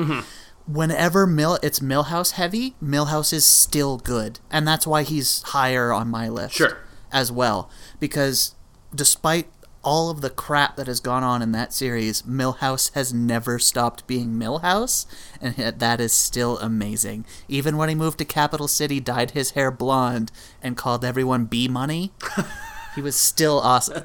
whenever 0.67 1.25
Mill 1.27 1.57
it's 1.63 1.79
Milhouse 1.79 2.31
heavy, 2.31 2.75
Milhouse 2.81 3.33
is 3.33 3.45
still 3.45 3.97
good, 3.97 4.39
and 4.51 4.65
that's 4.67 4.85
why 4.87 5.03
he's 5.03 5.41
higher 5.41 5.91
on 5.91 6.07
my 6.07 6.29
list. 6.29 6.55
Sure. 6.55 6.77
as 7.11 7.31
well 7.31 7.69
because 7.99 8.55
despite 8.95 9.47
all 9.83 10.09
of 10.09 10.21
the 10.21 10.29
crap 10.29 10.75
that 10.75 10.87
has 10.87 10.99
gone 10.99 11.23
on 11.23 11.41
in 11.41 11.51
that 11.53 11.73
series, 11.73 12.21
Milhouse 12.23 12.93
has 12.93 13.13
never 13.13 13.57
stopped 13.57 14.05
being 14.05 14.29
Milhouse, 14.39 15.05
and 15.41 15.55
that 15.55 15.99
is 15.99 16.13
still 16.13 16.59
amazing. 16.59 17.25
Even 17.47 17.77
when 17.77 17.89
he 17.89 17.95
moved 17.95 18.19
to 18.19 18.25
Capital 18.25 18.67
City, 18.67 18.99
dyed 18.99 19.31
his 19.31 19.51
hair 19.51 19.71
blonde, 19.71 20.31
and 20.61 20.77
called 20.77 21.03
everyone 21.03 21.45
B 21.45 21.67
Money, 21.67 22.11
he 22.95 23.01
was 23.01 23.15
still 23.15 23.59
awesome. 23.59 24.03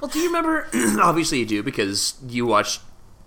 Well, 0.00 0.10
do 0.10 0.18
you 0.18 0.26
remember? 0.26 0.68
obviously, 1.00 1.38
you 1.38 1.46
do 1.46 1.62
because 1.62 2.14
you 2.28 2.44
watched 2.44 2.82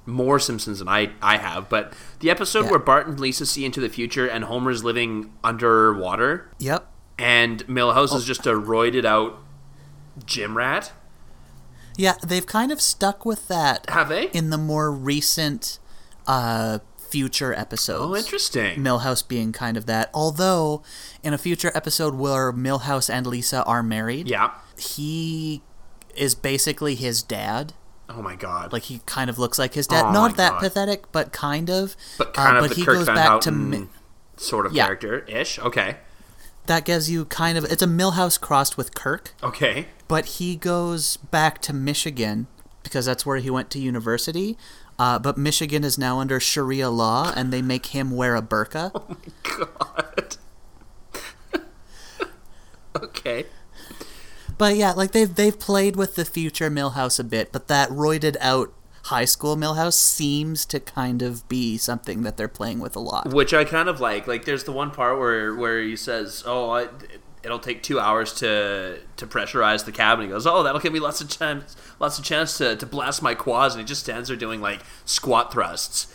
more 0.05 0.39
Simpsons 0.39 0.79
than 0.79 0.87
I, 0.87 1.11
I 1.21 1.37
have. 1.37 1.67
But 1.69 1.93
the 2.19 2.29
episode 2.29 2.65
Yeah. 2.65 2.71
where 2.71 2.79
Bart 2.79 3.07
and 3.07 3.19
Lisa 3.19 3.45
see 3.45 3.65
into 3.65 3.79
the 3.81 3.89
future 3.89 4.27
and 4.27 4.43
Homer's 4.43 4.83
living 4.83 5.33
underwater 5.43 6.49
Yep. 6.59 6.87
and 7.17 7.65
Milhouse 7.67 8.15
is 8.15 8.23
oh. 8.23 8.25
just 8.25 8.45
a 8.47 8.51
roided 8.53 9.05
out 9.05 9.39
gym 10.25 10.57
rat. 10.57 10.91
Yeah, 11.99 12.15
they've 12.25 12.45
kind 12.45 12.71
of 12.71 12.79
stuck 12.79 13.25
with 13.25 13.47
that 13.49 13.89
Have 13.89 14.07
they? 14.09 14.27
in 14.31 14.51
the 14.51 14.57
more 14.57 14.89
recent 14.91 15.79
uh, 16.27 16.79
future 16.97 17.53
episodes. 17.53 18.01
oh, 18.01 18.15
interesting. 18.15 18.79
Milhouse 18.79 19.27
being 19.27 19.51
kind 19.51 19.75
of 19.75 19.85
that. 19.87 20.09
Although, 20.13 20.81
in 21.23 21.33
a 21.33 21.37
future 21.37 21.71
episode 21.75 22.15
where 22.15 22.53
Milhouse 22.53 23.09
and 23.13 23.27
Lisa 23.27 23.63
are 23.65 23.83
married, 23.83 24.29
yeah. 24.29 24.51
he 24.77 25.61
is 26.15 26.35
basically 26.35 26.95
his 26.95 27.21
dad. 27.21 27.73
Oh 28.07 28.21
my 28.21 28.35
god. 28.35 28.71
Like 28.73 28.83
he 28.83 29.01
kind 29.05 29.29
of 29.29 29.37
looks 29.37 29.59
like 29.59 29.73
his 29.73 29.85
dad. 29.85 30.05
Oh 30.05 30.11
Not 30.11 30.37
that 30.37 30.53
God. 30.53 30.59
pathetic, 30.61 31.11
but 31.11 31.31
kind 31.33 31.69
of. 31.69 31.95
but 32.17 32.33
kind 32.33 32.55
uh, 32.57 32.59
of 32.59 32.63
but 32.63 32.69
the 32.69 32.75
he 32.75 32.85
Kirk 32.85 32.95
goes 32.95 33.05
back 33.07 33.41
to 33.41 33.51
Houten 33.51 33.69
Mi- 33.69 33.87
sort 34.37 34.65
of 34.65 34.71
Yeah. 34.73 34.85
character 34.85 35.19
ish. 35.27 35.59
Okay. 35.59 35.97
that 36.67 36.85
gives 36.85 37.09
you 37.09 37.25
kind 37.25 37.57
of 37.57 37.65
it's 37.65 37.81
a 37.83 37.87
Milhouse 37.87 38.39
crossed 38.39 38.77
with 38.77 38.95
Kirk, 38.95 39.33
Okay. 39.43 39.87
But 40.09 40.25
he 40.25 40.57
goes 40.57 41.15
back 41.17 41.61
to 41.61 41.71
Michigan 41.71 42.47
because 42.83 43.05
that's 43.05 43.25
where 43.25 43.37
he 43.37 43.49
went 43.49 43.69
to 43.69 43.79
university. 43.79 44.57
Uh, 44.97 45.17
but 45.17 45.37
Michigan 45.37 45.85
is 45.85 45.97
now 45.97 46.19
under 46.19 46.41
Sharia 46.41 46.89
law, 46.89 47.31
and 47.33 47.53
they 47.53 47.61
make 47.61 47.87
him 47.87 48.11
wear 48.11 48.35
a 48.35 48.41
burqa. 48.41 48.91
God. 49.43 50.37
okay. 53.01 53.45
But 54.57 54.75
yeah, 54.75 54.91
like 54.91 55.11
they've 55.11 55.33
they've 55.33 55.57
played 55.57 55.95
with 55.95 56.15
the 56.15 56.25
future 56.25 56.69
Milhouse 56.69 57.17
a 57.17 57.23
bit, 57.23 57.53
but 57.53 57.69
that 57.69 57.89
roided 57.89 58.35
out 58.41 58.73
high 59.03 59.25
school 59.25 59.55
Milhouse 59.55 59.93
seems 59.93 60.65
to 60.65 60.79
kind 60.79 61.21
of 61.21 61.47
be 61.47 61.77
something 61.77 62.23
that 62.23 62.35
they're 62.35 62.47
playing 62.49 62.79
with 62.79 62.95
a 62.95 62.99
lot. 62.99 63.33
which 63.33 63.53
I 63.53 63.63
kind 63.63 63.87
of 63.87 64.01
like. 64.01 64.27
Like, 64.27 64.45
there's 64.45 64.65
the 64.65 64.73
one 64.73 64.91
part 64.91 65.17
where 65.17 65.55
where 65.55 65.81
he 65.81 65.95
says, 65.95 66.43
"Oh, 66.45 66.71
I, 66.71 66.89
it'll 67.43 67.59
take 67.59 67.83
two 67.83 67.99
hours 67.99 68.33
to 68.35 68.99
to 69.17 69.27
pressurize 69.27 69.85
the 69.85 69.91
cabin." 69.91 70.25
He 70.25 70.31
goes, 70.31 70.45
"Oh, 70.47 70.63
that'll 70.63 70.81
give 70.81 70.93
me 70.93 70.99
lots 70.99 71.21
of 71.21 71.29
chance, 71.29 71.75
lots 71.99 72.17
of 72.19 72.23
chance 72.25 72.57
to 72.57 72.75
to 72.75 72.85
blast 72.85 73.21
my 73.21 73.35
quads." 73.35 73.75
And 73.75 73.81
he 73.81 73.85
just 73.87 74.01
stands 74.01 74.27
there 74.29 74.37
doing 74.37 74.61
like 74.61 74.81
squat 75.05 75.51
thrusts, 75.51 76.07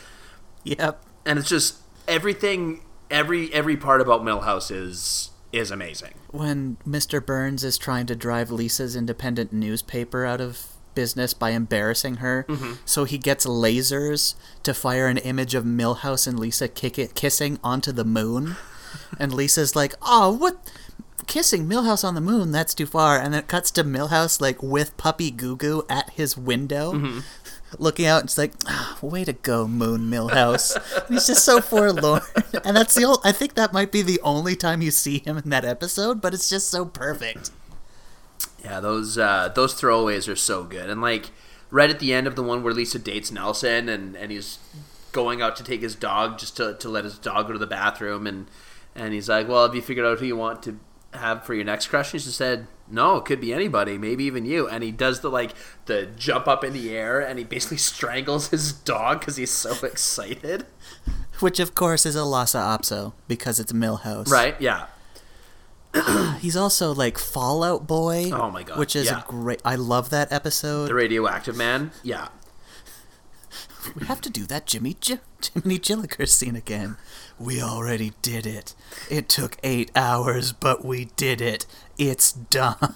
Yep. 0.65 1.03
and 1.27 1.39
it's 1.39 1.49
just 1.49 1.77
everything. 2.09 2.83
Every 3.11 3.53
every 3.53 3.77
part 3.77 4.01
about 4.01 4.23
Milhouse 4.23 4.71
is 4.71 5.31
is 5.53 5.71
amazing. 5.71 6.15
When 6.31 6.79
Mr. 6.89 7.25
Burns 7.25 7.63
is 7.63 7.79
trying 7.79 8.07
to 8.07 8.17
drive 8.17 8.51
Lisa's 8.51 8.97
independent 8.97 9.53
newspaper 9.53 10.25
out 10.25 10.41
of 10.41 10.67
business 10.97 11.35
by 11.35 11.51
embarrassing 11.51 12.17
her, 12.17 12.45
mm-hmm. 12.49 12.73
so 12.85 13.05
he 13.05 13.19
gets 13.19 13.47
lasers 13.47 14.35
to 14.63 14.73
fire 14.75 15.07
an 15.07 15.19
image 15.19 15.55
of 15.55 15.65
Milhouse 15.65 16.27
and 16.27 16.39
Lisa 16.41 16.67
kick 16.67 16.99
it, 16.99 17.15
kissing 17.15 17.59
onto 17.63 17.93
the 17.93 18.05
moon. 18.05 18.57
and 19.19 19.33
Lisa's 19.35 19.77
like, 19.77 19.95
"Oh, 20.03 20.31
what 20.31 20.57
kissing 21.27 21.69
Milhouse 21.69 22.05
on 22.05 22.15
the 22.15 22.21
moon? 22.21 22.53
That's 22.53 22.75
too 22.75 22.87
far." 22.87 23.19
And 23.19 23.35
then 23.35 23.41
it 23.41 23.49
cuts 23.49 23.71
to 23.73 23.85
Milhouse 23.85 24.41
like 24.41 24.63
with 24.63 24.97
puppy 24.97 25.31
Goo 25.31 25.57
Goo 25.57 25.85
at 25.89 26.11
his 26.11 26.37
window. 26.37 27.23
Looking 27.77 28.07
out, 28.07 28.21
and 28.21 28.29
it's 28.29 28.39
like, 28.39 28.53
ah, 28.69 28.99
"Way 29.03 29.25
to 29.25 29.33
go, 29.33 29.67
Moon 29.67 30.09
Milhouse!" 30.09 30.77
He's 31.09 31.27
just 31.27 31.45
so 31.45 31.61
forlorn, 31.61 32.23
and 32.65 32.77
that's 32.77 32.95
the. 32.95 33.05
Ol- 33.05 33.21
I 33.25 33.33
think 33.33 33.55
that 33.55 33.73
might 33.73 33.91
be 33.91 34.01
the 34.01 34.21
only 34.21 34.55
time 34.55 34.81
you 34.81 34.93
see 34.93 35.19
him 35.19 35.37
in 35.39 35.51
that 35.51 35.65
episode, 35.65 36.21
but 36.21 36.35
it's 36.35 36.49
just 36.49 36.69
so 36.69 36.85
perfect. 36.85 37.51
Yeah, 38.63 38.79
those 38.79 39.19
uh, 39.19 39.51
those 39.55 39.75
throwaways 39.75 40.31
are 40.31 40.37
so 40.37 40.63
good. 40.63 40.89
And 40.89 41.01
like 41.01 41.31
right 41.71 41.91
at 41.91 41.99
the 41.99 42.15
end 42.15 42.29
of 42.29 42.37
the 42.37 42.43
one 42.43 42.63
where 42.63 42.73
Lisa 42.73 43.01
dates 43.01 43.33
Nelson 43.33 43.89
and, 43.89 44.17
and 44.17 44.31
he's 44.31 44.59
going 45.11 45.43
out 45.43 45.57
to 45.57 45.65
take 45.65 45.83
his 45.83 45.97
dog 45.97 46.39
just 46.39 46.57
to, 46.57 46.75
to 46.75 46.89
let 46.89 47.03
his 47.05 47.19
dog 47.19 47.49
go 47.49 47.53
to 47.53 47.59
the 47.59 47.67
bathroom 47.67 48.27
and 48.27 48.47
and 48.95 49.13
he's 49.13 49.29
like, 49.29 49.49
Well, 49.49 49.67
have 49.67 49.75
you 49.75 49.83
figured 49.83 50.07
out 50.07 50.21
who 50.21 50.27
you 50.27 50.37
want 50.37 50.63
to 50.63 50.79
have 51.17 51.45
for 51.45 51.55
your 51.55 51.65
next 51.65 51.87
crush? 51.89 52.13
And 52.13 52.23
she 52.23 52.31
said, 52.31 52.67
No, 52.91 53.17
it 53.17 53.25
could 53.25 53.41
be 53.41 53.53
anybody, 53.53 53.99
maybe 53.99 54.25
even 54.25 54.45
you. 54.45 54.69
And 54.69 54.83
he 54.85 54.91
does 54.93 55.21
the 55.21 55.31
like 55.31 55.53
the 55.87 56.07
jump 56.17 56.47
up 56.49 56.65
in 56.65 56.73
the 56.73 56.95
air 56.97 57.21
and 57.21 57.39
he 57.39 57.45
basically 57.45 57.77
strangles 57.79 58.49
his 58.49 58.73
dog 58.73 59.21
because 59.21 59.37
he's 59.37 59.51
so 59.51 59.75
excited. 59.87 60.67
Which, 61.41 61.59
of 61.61 61.75
course, 61.75 62.07
is 62.07 62.15
a 62.17 62.25
Lhasa 62.25 62.59
Apso 62.59 63.13
because 63.29 63.59
it's 63.59 63.73
Milhouse. 63.73 64.29
Right? 64.29 64.59
Yeah. 64.61 64.87
He's 66.41 66.57
also 66.57 66.93
like 66.93 67.19
Fallout 67.19 67.87
Boy. 67.87 68.31
Oh 68.33 68.51
my 68.51 68.63
God, 68.65 68.79
Which 68.79 68.97
is 68.97 69.07
yeah. 69.07 69.21
a 69.21 69.25
great. 69.29 69.61
I 69.65 69.77
love 69.77 70.11
that 70.11 70.33
episode. 70.33 70.89
The 70.89 70.95
radioactive 70.95 71.57
man. 71.57 71.93
Yeah. 72.03 72.29
We 73.99 74.07
have 74.07 74.21
to 74.23 74.31
do 74.31 74.45
that 74.47 74.67
Jimmy 74.67 74.97
J- 75.01 75.21
Jiminy 75.53 75.79
Jilliker 75.79 76.27
scene 76.29 76.57
again. 76.57 76.97
We 77.39 77.61
already 77.61 78.13
did 78.23 78.47
it. 78.47 78.75
It 79.11 79.29
took 79.29 79.57
eight 79.63 79.91
hours, 79.97 80.53
but 80.53 80.85
we 80.85 81.07
did 81.17 81.41
it. 81.41 81.67
It's 81.99 82.33
done. 82.33 82.95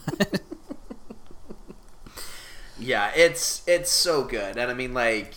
Yeah, 2.79 3.11
it's 3.15 3.63
it's 3.67 3.91
so 3.91 4.23
good, 4.23 4.57
and 4.57 4.71
I 4.71 4.75
mean 4.75 4.95
like 4.95 5.35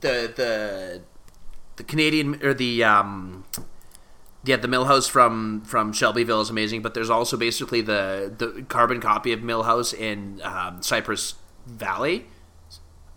the 0.00 0.32
the 0.34 1.02
the 1.76 1.82
Canadian 1.82 2.40
or 2.44 2.54
the 2.54 2.84
um 2.84 3.44
Yeah, 4.44 4.56
the 4.56 4.68
Milhouse 4.68 5.10
from 5.10 5.62
from 5.62 5.92
Shelbyville 5.92 6.40
is 6.40 6.50
amazing, 6.50 6.82
but 6.82 6.94
there's 6.94 7.10
also 7.10 7.36
basically 7.36 7.80
the 7.80 8.32
the 8.38 8.64
carbon 8.68 9.00
copy 9.00 9.32
of 9.32 9.40
Milhouse 9.40 9.92
in 9.92 10.40
um, 10.44 10.82
Cypress 10.82 11.34
Valley, 11.66 12.26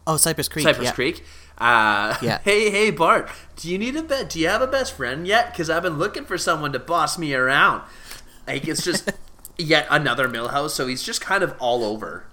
Oh, 0.07 0.17
Cypress 0.17 0.47
Creek. 0.49 0.63
Cypress 0.63 0.85
yeah. 0.85 0.93
Creek. 0.93 1.23
Uh, 1.59 2.15
Yeah. 2.21 2.39
Hey, 2.43 2.69
hey, 2.69 2.91
Bart. 2.91 3.29
Do 3.55 3.69
you 3.69 3.77
need 3.77 3.95
a 3.95 4.03
bet? 4.03 4.29
Do 4.29 4.39
you 4.39 4.47
have 4.47 4.61
a 4.61 4.67
best 4.67 4.93
friend 4.95 5.27
yet? 5.27 5.51
Because 5.51 5.69
I've 5.69 5.83
been 5.83 5.97
looking 5.97 6.25
for 6.25 6.37
someone 6.37 6.71
to 6.73 6.79
boss 6.79 7.17
me 7.17 7.33
around. 7.33 7.83
Like 8.47 8.67
it's 8.67 8.83
just 8.83 9.11
yet 9.57 9.85
another 9.89 10.27
Milhouse, 10.29 10.69
so 10.71 10.87
he's 10.87 11.03
just 11.03 11.19
kind 11.21 11.43
of 11.43 11.53
all 11.59 11.83
over. 11.83 12.25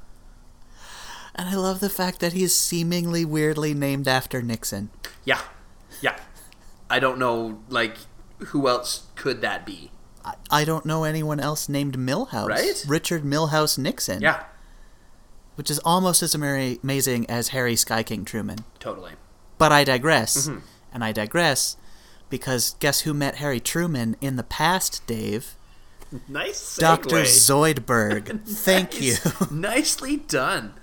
And 1.35 1.49
I 1.49 1.55
love 1.57 1.81
the 1.81 1.91
fact 1.91 2.21
that 2.21 2.33
he's 2.33 2.55
seemingly 2.55 3.25
weirdly 3.25 3.75
named 3.75 4.09
after 4.09 4.41
Nixon. 4.41 4.89
Yeah, 5.25 5.41
yeah. 6.01 6.17
I 6.89 6.99
don't 7.01 7.19
know, 7.19 7.59
like 7.69 7.97
who 8.39 8.69
else 8.69 9.07
could 9.17 9.41
that 9.43 9.67
be? 9.67 9.91
I, 10.25 10.35
I 10.51 10.65
don't 10.65 10.87
know 10.87 11.05
anyone 11.05 11.41
else 11.41 11.69
named 11.69 11.99
Milhouse. 11.99 12.47
Right? 12.49 12.85
Richard 12.89 13.23
Milhous 13.25 13.77
Nixon. 13.77 14.23
Yeah, 14.23 14.45
Which 15.57 15.71
is 15.71 15.79
almost 15.81 16.23
as 16.23 16.35
amazing 16.35 17.29
as 17.29 17.49
Harry 17.49 17.77
Sky 17.77 18.03
King 18.03 18.25
Truman. 18.25 18.59
totally. 18.79 19.13
But 19.59 19.73
I 19.73 19.85
digress. 19.85 20.49
Mm-hmm. 20.49 20.59
And 20.93 21.03
I 21.05 21.13
digress 21.13 21.77
because 22.31 22.77
guess 22.79 23.01
who 23.01 23.13
met 23.15 23.37
Harry 23.37 23.61
Truman 23.61 24.17
in 24.21 24.37
the 24.37 24.43
past, 24.43 25.07
Dave? 25.07 25.55
Nice, 26.29 26.79
Segue. 26.79 26.81
Dr. 26.81 27.17
Zoidberg. 27.23 28.41
Thank 28.47 29.01
you. 29.01 29.17
Nicely 29.51 30.17
done. 30.19 30.75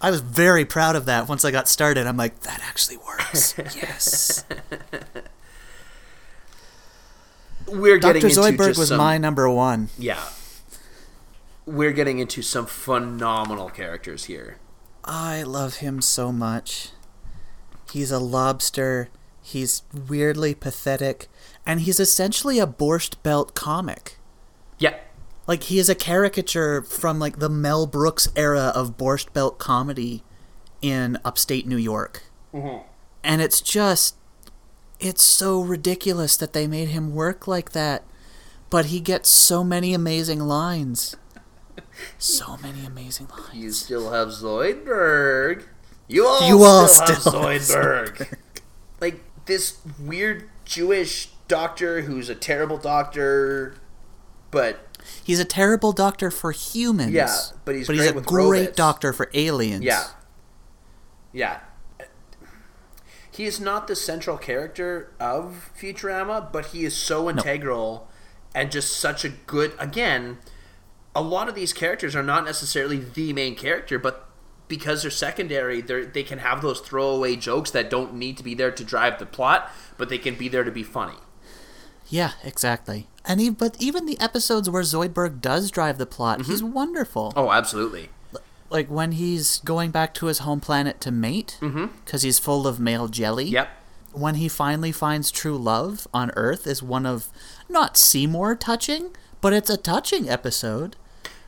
I 0.00 0.10
was 0.10 0.20
very 0.20 0.64
proud 0.64 0.96
of 0.96 1.06
that 1.06 1.28
once 1.28 1.44
I 1.44 1.50
got 1.50 1.68
started. 1.68 2.06
I'm 2.06 2.16
like, 2.16 2.40
that 2.40 2.60
actually 2.62 2.96
works. 2.98 3.56
yes. 3.74 4.44
We're 7.66 7.98
getting 7.98 8.22
Dr. 8.22 8.34
Zoidberg 8.34 8.78
was 8.78 8.88
some, 8.88 8.98
my 8.98 9.18
number 9.18 9.48
one. 9.48 9.88
yeah. 9.98 10.22
We're 11.66 11.92
getting 11.92 12.20
into 12.20 12.42
some 12.42 12.66
phenomenal 12.66 13.68
characters 13.70 14.24
here. 14.24 14.58
I 15.04 15.42
love 15.42 15.76
him 15.76 16.00
so 16.00 16.32
much. 16.32 16.90
He's 17.92 18.10
a 18.10 18.18
lobster. 18.20 19.08
He's 19.42 19.82
weirdly 20.08 20.54
pathetic. 20.54 21.28
And 21.66 21.80
he's 21.80 22.00
essentially 22.00 22.58
a 22.60 22.66
Borscht 22.66 23.22
Belt 23.22 23.54
comic. 23.54 24.18
Yeah, 24.78 24.94
Like, 25.46 25.64
he 25.64 25.78
is 25.78 25.88
a 25.88 25.94
caricature 25.94 26.82
from, 26.82 27.18
like, 27.18 27.38
the 27.38 27.48
Mel 27.48 27.86
Brooks 27.86 28.28
era 28.34 28.72
of 28.74 28.96
Borscht 28.96 29.32
Belt 29.32 29.58
comedy 29.58 30.24
in 30.82 31.18
upstate 31.24 31.66
New 31.66 31.76
York. 31.76 32.24
Mm-hmm. 32.52 32.84
And 33.22 33.40
it's 33.42 33.60
just. 33.60 34.16
It's 34.98 35.22
so 35.22 35.60
ridiculous 35.60 36.36
that 36.36 36.52
they 36.52 36.66
made 36.66 36.88
him 36.88 37.14
work 37.14 37.46
like 37.46 37.72
that. 37.72 38.02
But 38.70 38.86
he 38.86 38.98
gets 38.98 39.28
so 39.28 39.62
many 39.62 39.94
amazing 39.94 40.40
lines. 40.40 41.16
So 42.18 42.56
many 42.58 42.84
amazing 42.84 43.28
lines. 43.28 43.54
you 43.54 43.70
still 43.72 44.10
have 44.12 44.28
Zoidberg. 44.28 45.64
You 46.08 46.26
all, 46.26 46.48
You 46.48 46.62
all 46.64 46.88
still, 46.88 47.16
still 47.16 47.32
have 47.42 47.52
have 47.52 47.62
Zoidberg. 47.62 48.38
like 49.00 49.20
this 49.46 49.78
weird 49.98 50.48
Jewish 50.64 51.30
doctor 51.48 52.02
who's 52.02 52.28
a 52.28 52.34
terrible 52.34 52.78
doctor, 52.78 53.76
but 54.50 54.80
He's 55.22 55.38
a 55.38 55.44
terrible 55.44 55.92
doctor 55.92 56.30
for 56.30 56.50
humans. 56.52 57.12
Yeah, 57.12 57.34
but 57.64 57.74
he's 57.76 57.86
but 57.86 57.96
great 57.96 58.02
he's 58.14 58.16
a 58.16 58.20
great 58.24 58.58
robots. 58.60 58.76
doctor 58.76 59.12
for 59.12 59.30
aliens. 59.34 59.84
yeah, 59.84 60.04
yeah. 61.32 61.60
He 63.30 63.44
is 63.44 63.60
not 63.60 63.86
the 63.86 63.94
central 63.94 64.38
character 64.38 65.12
of 65.20 65.70
Futurama, 65.78 66.50
but 66.50 66.66
he 66.66 66.84
is 66.84 66.96
so 66.96 67.28
integral 67.28 68.08
and 68.54 68.70
just 68.72 68.96
such 68.96 69.24
a 69.24 69.28
good. 69.28 69.74
Again, 69.78 70.38
a 71.16 71.22
lot 71.22 71.48
of 71.48 71.54
these 71.54 71.72
characters 71.72 72.14
are 72.14 72.22
not 72.22 72.44
necessarily 72.44 72.98
the 72.98 73.32
main 73.32 73.54
character, 73.54 73.98
but 73.98 74.28
because 74.68 75.02
they're 75.02 75.10
secondary, 75.10 75.80
they 75.80 76.02
they 76.02 76.22
can 76.22 76.38
have 76.38 76.60
those 76.60 76.80
throwaway 76.80 77.36
jokes 77.36 77.70
that 77.70 77.88
don't 77.88 78.14
need 78.14 78.36
to 78.36 78.42
be 78.42 78.54
there 78.54 78.70
to 78.70 78.84
drive 78.84 79.18
the 79.18 79.26
plot, 79.26 79.70
but 79.96 80.10
they 80.10 80.18
can 80.18 80.34
be 80.34 80.48
there 80.48 80.62
to 80.62 80.70
be 80.70 80.82
funny. 80.82 81.16
Yeah, 82.08 82.32
exactly. 82.44 83.08
And 83.24 83.40
he, 83.40 83.50
but 83.50 83.76
even 83.80 84.06
the 84.06 84.20
episodes 84.20 84.70
where 84.70 84.82
Zoidberg 84.82 85.40
does 85.40 85.70
drive 85.70 85.98
the 85.98 86.06
plot, 86.06 86.42
he's 86.46 86.62
mm-hmm. 86.62 86.74
wonderful. 86.74 87.32
Oh, 87.34 87.50
absolutely. 87.50 88.10
Like 88.68 88.88
when 88.88 89.12
he's 89.12 89.60
going 89.60 89.90
back 89.90 90.12
to 90.14 90.26
his 90.26 90.40
home 90.40 90.60
planet 90.60 91.00
to 91.00 91.10
mate, 91.10 91.58
mm-hmm. 91.60 91.86
because 92.04 92.22
he's 92.22 92.38
full 92.38 92.66
of 92.66 92.78
male 92.78 93.08
jelly. 93.08 93.46
Yep. 93.46 93.68
When 94.12 94.36
he 94.36 94.48
finally 94.48 94.92
finds 94.92 95.30
true 95.30 95.56
love 95.56 96.06
on 96.12 96.30
Earth 96.36 96.66
is 96.66 96.82
one 96.82 97.06
of 97.06 97.28
not 97.68 97.96
Seymour 97.96 98.54
touching, 98.56 99.14
but 99.40 99.52
it's 99.52 99.70
a 99.70 99.76
touching 99.76 100.28
episode. 100.28 100.96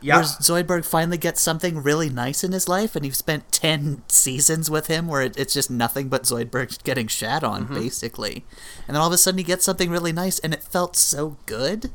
Yeah. 0.00 0.16
Where 0.16 0.24
Zoidberg 0.24 0.84
finally 0.84 1.18
gets 1.18 1.40
something 1.40 1.82
really 1.82 2.08
nice 2.08 2.44
in 2.44 2.52
his 2.52 2.68
life, 2.68 2.94
and 2.94 3.04
you've 3.04 3.16
spent 3.16 3.50
10 3.50 4.02
seasons 4.08 4.70
with 4.70 4.86
him 4.86 5.08
where 5.08 5.22
it, 5.22 5.36
it's 5.36 5.54
just 5.54 5.70
nothing 5.70 6.08
but 6.08 6.22
Zoidberg 6.22 6.82
getting 6.84 7.08
shat 7.08 7.42
on, 7.42 7.64
mm-hmm. 7.64 7.74
basically. 7.74 8.44
And 8.86 8.94
then 8.94 9.00
all 9.00 9.08
of 9.08 9.12
a 9.12 9.18
sudden 9.18 9.38
he 9.38 9.44
gets 9.44 9.64
something 9.64 9.90
really 9.90 10.12
nice, 10.12 10.38
and 10.38 10.54
it 10.54 10.62
felt 10.62 10.96
so 10.96 11.36
good. 11.46 11.90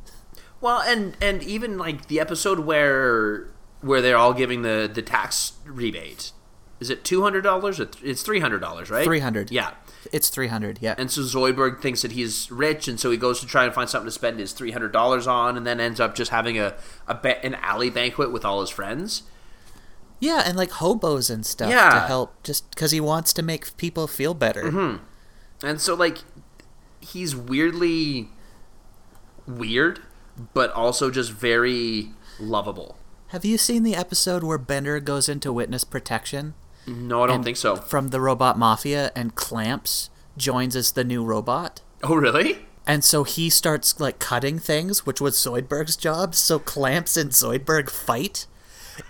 Well, 0.60 0.82
and 0.82 1.18
and 1.22 1.44
even 1.44 1.78
like 1.78 2.08
the 2.08 2.20
episode 2.20 2.60
where 2.60 3.50
where 3.82 4.02
they're 4.02 4.18
all 4.18 4.34
giving 4.34 4.62
the 4.62 4.90
the 4.92 5.02
tax 5.02 5.54
rebate. 5.66 6.32
Is 6.80 6.90
it 6.90 7.04
two 7.04 7.22
hundred 7.22 7.42
dollars? 7.42 7.80
It's 7.80 8.22
three 8.22 8.40
hundred 8.40 8.60
dollars, 8.60 8.90
right? 8.90 9.06
300. 9.06 9.52
Yeah. 9.52 9.72
It's 10.12 10.30
300, 10.30 10.80
yeah. 10.82 10.96
And 10.98 11.10
so 11.10 11.22
Zoidberg 11.22 11.82
thinks 11.82 12.02
that 12.02 12.12
he's 12.12 12.52
rich, 12.52 12.88
and 12.88 13.00
so 13.00 13.12
he 13.12 13.18
goes 13.18 13.40
to 13.40 13.46
try 13.48 13.66
and 13.66 13.74
find 13.74 13.90
something 13.90 14.08
to 14.08 14.12
spend 14.12 14.40
his 14.40 14.54
three 14.54 14.72
hundred 14.72 14.92
dollars 14.92 15.28
on, 15.28 15.56
and 15.58 15.66
then 15.66 15.80
ends 15.80 16.00
up 16.00 16.16
just 16.16 16.32
having 16.32 16.58
a, 16.58 16.76
a 17.08 17.16
ba- 17.16 17.44
an 17.46 17.56
alley 17.56 17.90
banquet 17.90 18.32
with 18.32 18.44
all 18.44 18.62
his 18.62 18.70
friends. 18.70 19.24
yeah, 20.20 20.44
and 20.46 20.58
like 20.58 20.72
hobos 20.72 21.30
and 21.30 21.46
stuff 21.46 21.70
yeah. 21.70 21.90
to 21.92 22.00
help, 22.02 22.42
just 22.44 22.70
because 22.72 22.92
he 22.92 23.00
wants 23.00 23.34
to 23.34 23.42
make 23.44 23.76
people 23.78 24.08
feel 24.08 24.34
better. 24.34 24.64
Mm-hmm. 24.64 25.04
And 25.66 25.80
so 25.80 25.94
like 25.94 26.20
he's 27.00 27.36
weirdly 27.36 28.30
weird, 29.48 30.00
but 30.54 30.72
also 30.72 31.12
just 31.12 31.32
very 31.32 32.10
lovable. 32.40 32.98
Have 33.28 33.46
you 33.46 33.58
seen 33.58 33.84
the 33.84 33.96
episode 33.96 34.44
where 34.44 34.58
Bender 34.58 35.00
goes 35.00 35.28
into 35.28 35.52
witness 35.52 35.84
protection? 35.84 36.54
No, 36.88 37.24
I 37.24 37.28
don't 37.28 37.38
and 37.38 37.46
think 37.46 37.58
so. 37.58 37.76
From 37.76 38.10
the 38.10 38.20
Robot 38.20 38.58
Mafia, 38.58 39.12
and 39.16 39.36
Clamps 39.36 40.10
joins 40.38 40.76
as 40.76 40.92
the 40.92 41.04
new 41.04 41.24
robot. 41.24 41.82
Oh, 42.02 42.16
really? 42.16 42.66
And 42.86 43.04
so 43.04 43.24
he 43.24 43.50
starts 43.50 44.00
like 44.00 44.20
cutting 44.20 44.60
things, 44.60 45.06
which 45.06 45.22
was 45.22 45.36
Zoidberg's 45.36 45.96
job. 45.96 46.36
So 46.36 46.60
Clamps 46.60 47.16
and 47.16 47.32
Zoidberg 47.32 47.90
fight. 47.90 48.46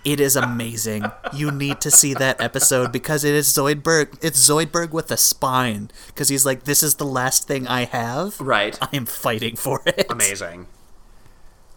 It 0.06 0.20
is 0.20 0.36
amazing. 0.36 1.06
you 1.34 1.52
need 1.52 1.82
to 1.82 1.92
see 1.92 2.14
that 2.14 2.40
episode 2.40 2.92
because 2.92 3.24
it 3.24 3.34
is 3.34 3.48
Zoidberg. 3.48 4.18
It's 4.22 4.48
Zoidberg 4.48 4.92
with 4.92 5.12
a 5.12 5.18
spine 5.18 5.90
because 6.08 6.30
he's 6.30 6.46
like, 6.46 6.64
"This 6.64 6.84
is 6.84 6.96
the 6.96 7.06
last 7.06 7.48
thing 7.48 7.68
I 7.68 7.86
have. 7.86 8.40
Right. 8.40 8.78
I 8.82 8.96
am 8.96 9.06
fighting 9.06 9.56
for 9.56 9.82
it." 9.86 10.06
amazing. 10.10 10.68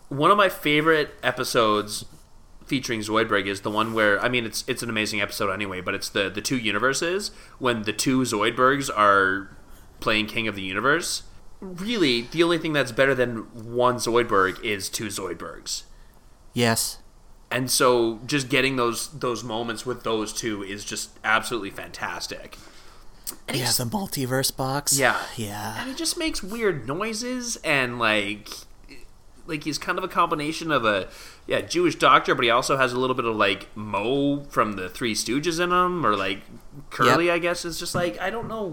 One 0.08 0.30
of 0.30 0.36
my 0.36 0.48
favorite 0.48 1.14
episodes 1.22 2.04
featuring 2.66 3.00
Zoidberg 3.00 3.46
is 3.46 3.60
the 3.62 3.70
one 3.70 3.94
where 3.94 4.20
I 4.22 4.28
mean 4.28 4.44
it's 4.44 4.64
it's 4.66 4.82
an 4.82 4.90
amazing 4.90 5.20
episode 5.20 5.50
anyway, 5.50 5.80
but 5.80 5.94
it's 5.94 6.08
the 6.08 6.28
the 6.28 6.42
two 6.42 6.58
universes 6.58 7.30
when 7.58 7.82
the 7.84 7.92
two 7.92 8.20
Zoidbergs 8.22 8.90
are 8.96 9.56
playing 10.00 10.26
King 10.26 10.46
of 10.48 10.54
the 10.54 10.62
Universe. 10.62 11.22
Really, 11.60 12.22
the 12.22 12.42
only 12.42 12.58
thing 12.58 12.72
that's 12.74 12.92
better 12.92 13.14
than 13.14 13.38
one 13.74 13.96
Zoidberg 13.96 14.62
is 14.62 14.88
two 14.90 15.06
Zoidbergs. 15.06 15.84
Yes. 16.52 16.98
And 17.50 17.70
so 17.70 18.18
just 18.26 18.48
getting 18.48 18.76
those 18.76 19.08
those 19.08 19.42
moments 19.44 19.86
with 19.86 20.02
those 20.02 20.32
two 20.32 20.62
is 20.62 20.84
just 20.84 21.10
absolutely 21.24 21.70
fantastic. 21.70 22.58
And 23.48 23.56
Yeah, 23.56 23.64
he's- 23.64 23.76
the 23.78 23.84
multiverse 23.84 24.54
box. 24.56 24.98
Yeah. 24.98 25.20
Yeah. 25.36 25.76
and 25.80 25.88
he 25.88 25.94
just 25.94 26.18
makes 26.18 26.42
weird 26.42 26.86
noises 26.86 27.56
and 27.64 27.98
like 27.98 28.48
like 29.46 29.64
he's 29.64 29.78
kind 29.78 29.98
of 29.98 30.04
a 30.04 30.08
combination 30.08 30.70
of 30.70 30.84
a 30.84 31.08
yeah 31.46 31.60
Jewish 31.60 31.96
doctor, 31.96 32.34
but 32.34 32.44
he 32.44 32.50
also 32.50 32.76
has 32.76 32.92
a 32.92 32.98
little 32.98 33.16
bit 33.16 33.24
of 33.24 33.36
like 33.36 33.68
Moe 33.76 34.44
from 34.44 34.72
the 34.72 34.88
Three 34.88 35.14
Stooges 35.14 35.60
in 35.60 35.70
him, 35.70 36.04
or 36.04 36.16
like 36.16 36.40
Curly. 36.90 37.26
Yep. 37.26 37.34
I 37.34 37.38
guess 37.38 37.64
it's 37.64 37.78
just 37.78 37.94
like 37.94 38.20
I 38.20 38.30
don't 38.30 38.48
know 38.48 38.70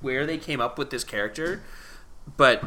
where 0.00 0.26
they 0.26 0.38
came 0.38 0.60
up 0.60 0.78
with 0.78 0.90
this 0.90 1.04
character, 1.04 1.62
but 2.36 2.62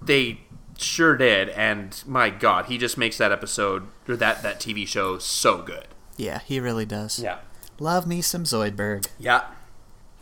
they 0.00 0.40
sure 0.78 1.16
did. 1.16 1.48
And 1.50 2.02
my 2.06 2.30
God, 2.30 2.66
he 2.66 2.78
just 2.78 2.98
makes 2.98 3.18
that 3.18 3.32
episode 3.32 3.86
or 4.08 4.16
that 4.16 4.42
that 4.42 4.60
TV 4.60 4.86
show 4.86 5.18
so 5.18 5.62
good. 5.62 5.88
Yeah, 6.16 6.40
he 6.40 6.60
really 6.60 6.86
does. 6.86 7.18
Yeah. 7.18 7.38
Love 7.78 8.06
me 8.06 8.22
some 8.22 8.44
Zoidberg. 8.44 9.06
Yeah. 9.18 9.44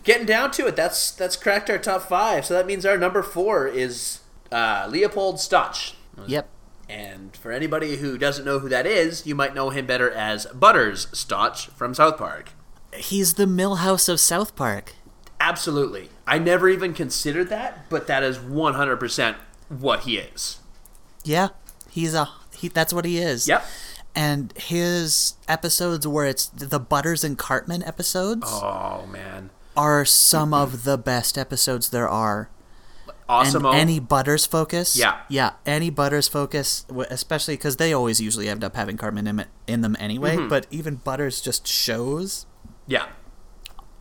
Getting 0.03 0.27
down 0.27 0.51
to 0.53 0.67
it, 0.67 0.77
that's 0.77 1.11
that's 1.13 1.37
cracked 1.37 1.71
our 1.71 1.79
top 1.79 2.03
five. 2.03 2.45
So 2.45 2.55
that 2.55 2.67
means 2.67 2.85
our 2.85 2.99
number 2.99 3.23
four 3.23 3.67
is 3.67 4.21
uh, 4.53 4.87
Leopold 4.91 5.41
Stotch. 5.41 5.94
Yep. 6.27 6.49
And 6.89 7.35
for 7.37 7.51
anybody 7.51 7.97
who 7.97 8.19
doesn't 8.19 8.45
know 8.45 8.59
who 8.59 8.69
that 8.69 8.87
is, 8.87 9.27
you 9.27 9.35
might 9.35 9.55
know 9.55 9.71
him 9.71 9.87
better 9.87 10.11
as 10.11 10.47
Butters 10.47 11.09
Stotch 11.13 11.69
from 11.69 11.95
South 11.95 12.19
Park. 12.19 12.51
He's 12.95 13.35
the 13.35 13.47
Millhouse 13.47 14.09
of 14.09 14.21
South 14.21 14.55
Park. 14.55 14.93
Absolutely. 15.41 16.11
I 16.27 16.39
never 16.39 16.69
even 16.69 16.93
considered 16.95 17.49
that, 17.49 17.89
but 17.89 18.07
that 18.07 18.23
is 18.23 18.39
100% 18.39 19.37
what 19.69 20.01
he 20.01 20.19
is. 20.19 20.59
Yeah, 21.25 21.49
he's 21.91 22.15
a 22.15 22.29
he. 22.55 22.69
That's 22.69 22.93
what 22.93 23.05
he 23.07 23.19
is. 23.19 23.49
Yep. 23.49 23.65
And 24.15 24.53
his 24.57 25.35
episodes 25.49 26.07
where 26.07 26.27
it's 26.27 26.47
the 26.47 26.79
Butters 26.79 27.25
and 27.25 27.37
Cartman 27.37 27.83
episodes 27.83 28.47
Oh 28.47 29.07
man. 29.11 29.51
are 29.77 30.05
some 30.05 30.55
of 30.55 30.85
the 30.85 30.97
best 30.99 31.37
episodes 31.37 31.89
there 31.91 32.09
are. 32.09 32.49
Awesome. 33.29 33.65
And 33.65 33.75
any 33.75 34.01
Butters 34.01 34.45
focus, 34.47 34.97
Yeah. 34.97 35.21
yeah, 35.29 35.53
any 35.65 35.89
Butters 35.91 36.29
focus, 36.29 36.85
especially 37.11 37.57
because 37.57 37.77
they 37.77 37.93
always 37.93 38.21
usually 38.21 38.49
end 38.49 38.63
up 38.63 38.77
having 38.77 38.97
Cartman 38.97 39.27
in, 39.27 39.47
in 39.67 39.81
them 39.81 39.97
anyway. 39.99 40.37
Mm-hmm. 40.37 40.49
But 40.49 40.67
even 40.71 40.97
Butters 40.97 41.41
just 41.41 41.67
shows 41.67 42.45
yeah. 42.87 43.07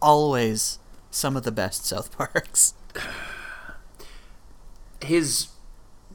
always 0.02 0.80
some 1.10 1.38
of 1.38 1.44
the 1.44 1.52
best 1.52 1.86
South 1.86 2.16
Parks. 2.18 2.74
His 5.02 5.48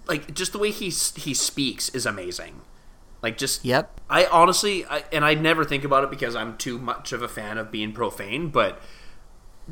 like 0.06 0.34
just 0.34 0.52
the 0.52 0.58
way 0.58 0.70
he 0.70 0.86
he 0.86 1.34
speaks 1.34 1.88
is 1.90 2.06
amazing. 2.06 2.62
Like 3.22 3.36
just 3.36 3.64
Yep. 3.64 4.00
I 4.08 4.26
honestly, 4.26 4.86
I, 4.86 5.04
and 5.12 5.24
I 5.24 5.34
never 5.34 5.64
think 5.64 5.84
about 5.84 6.04
it 6.04 6.10
because 6.10 6.34
I'm 6.34 6.56
too 6.56 6.78
much 6.78 7.12
of 7.12 7.20
a 7.22 7.28
fan 7.28 7.58
of 7.58 7.70
being 7.70 7.92
profane, 7.92 8.48
but 8.48 8.80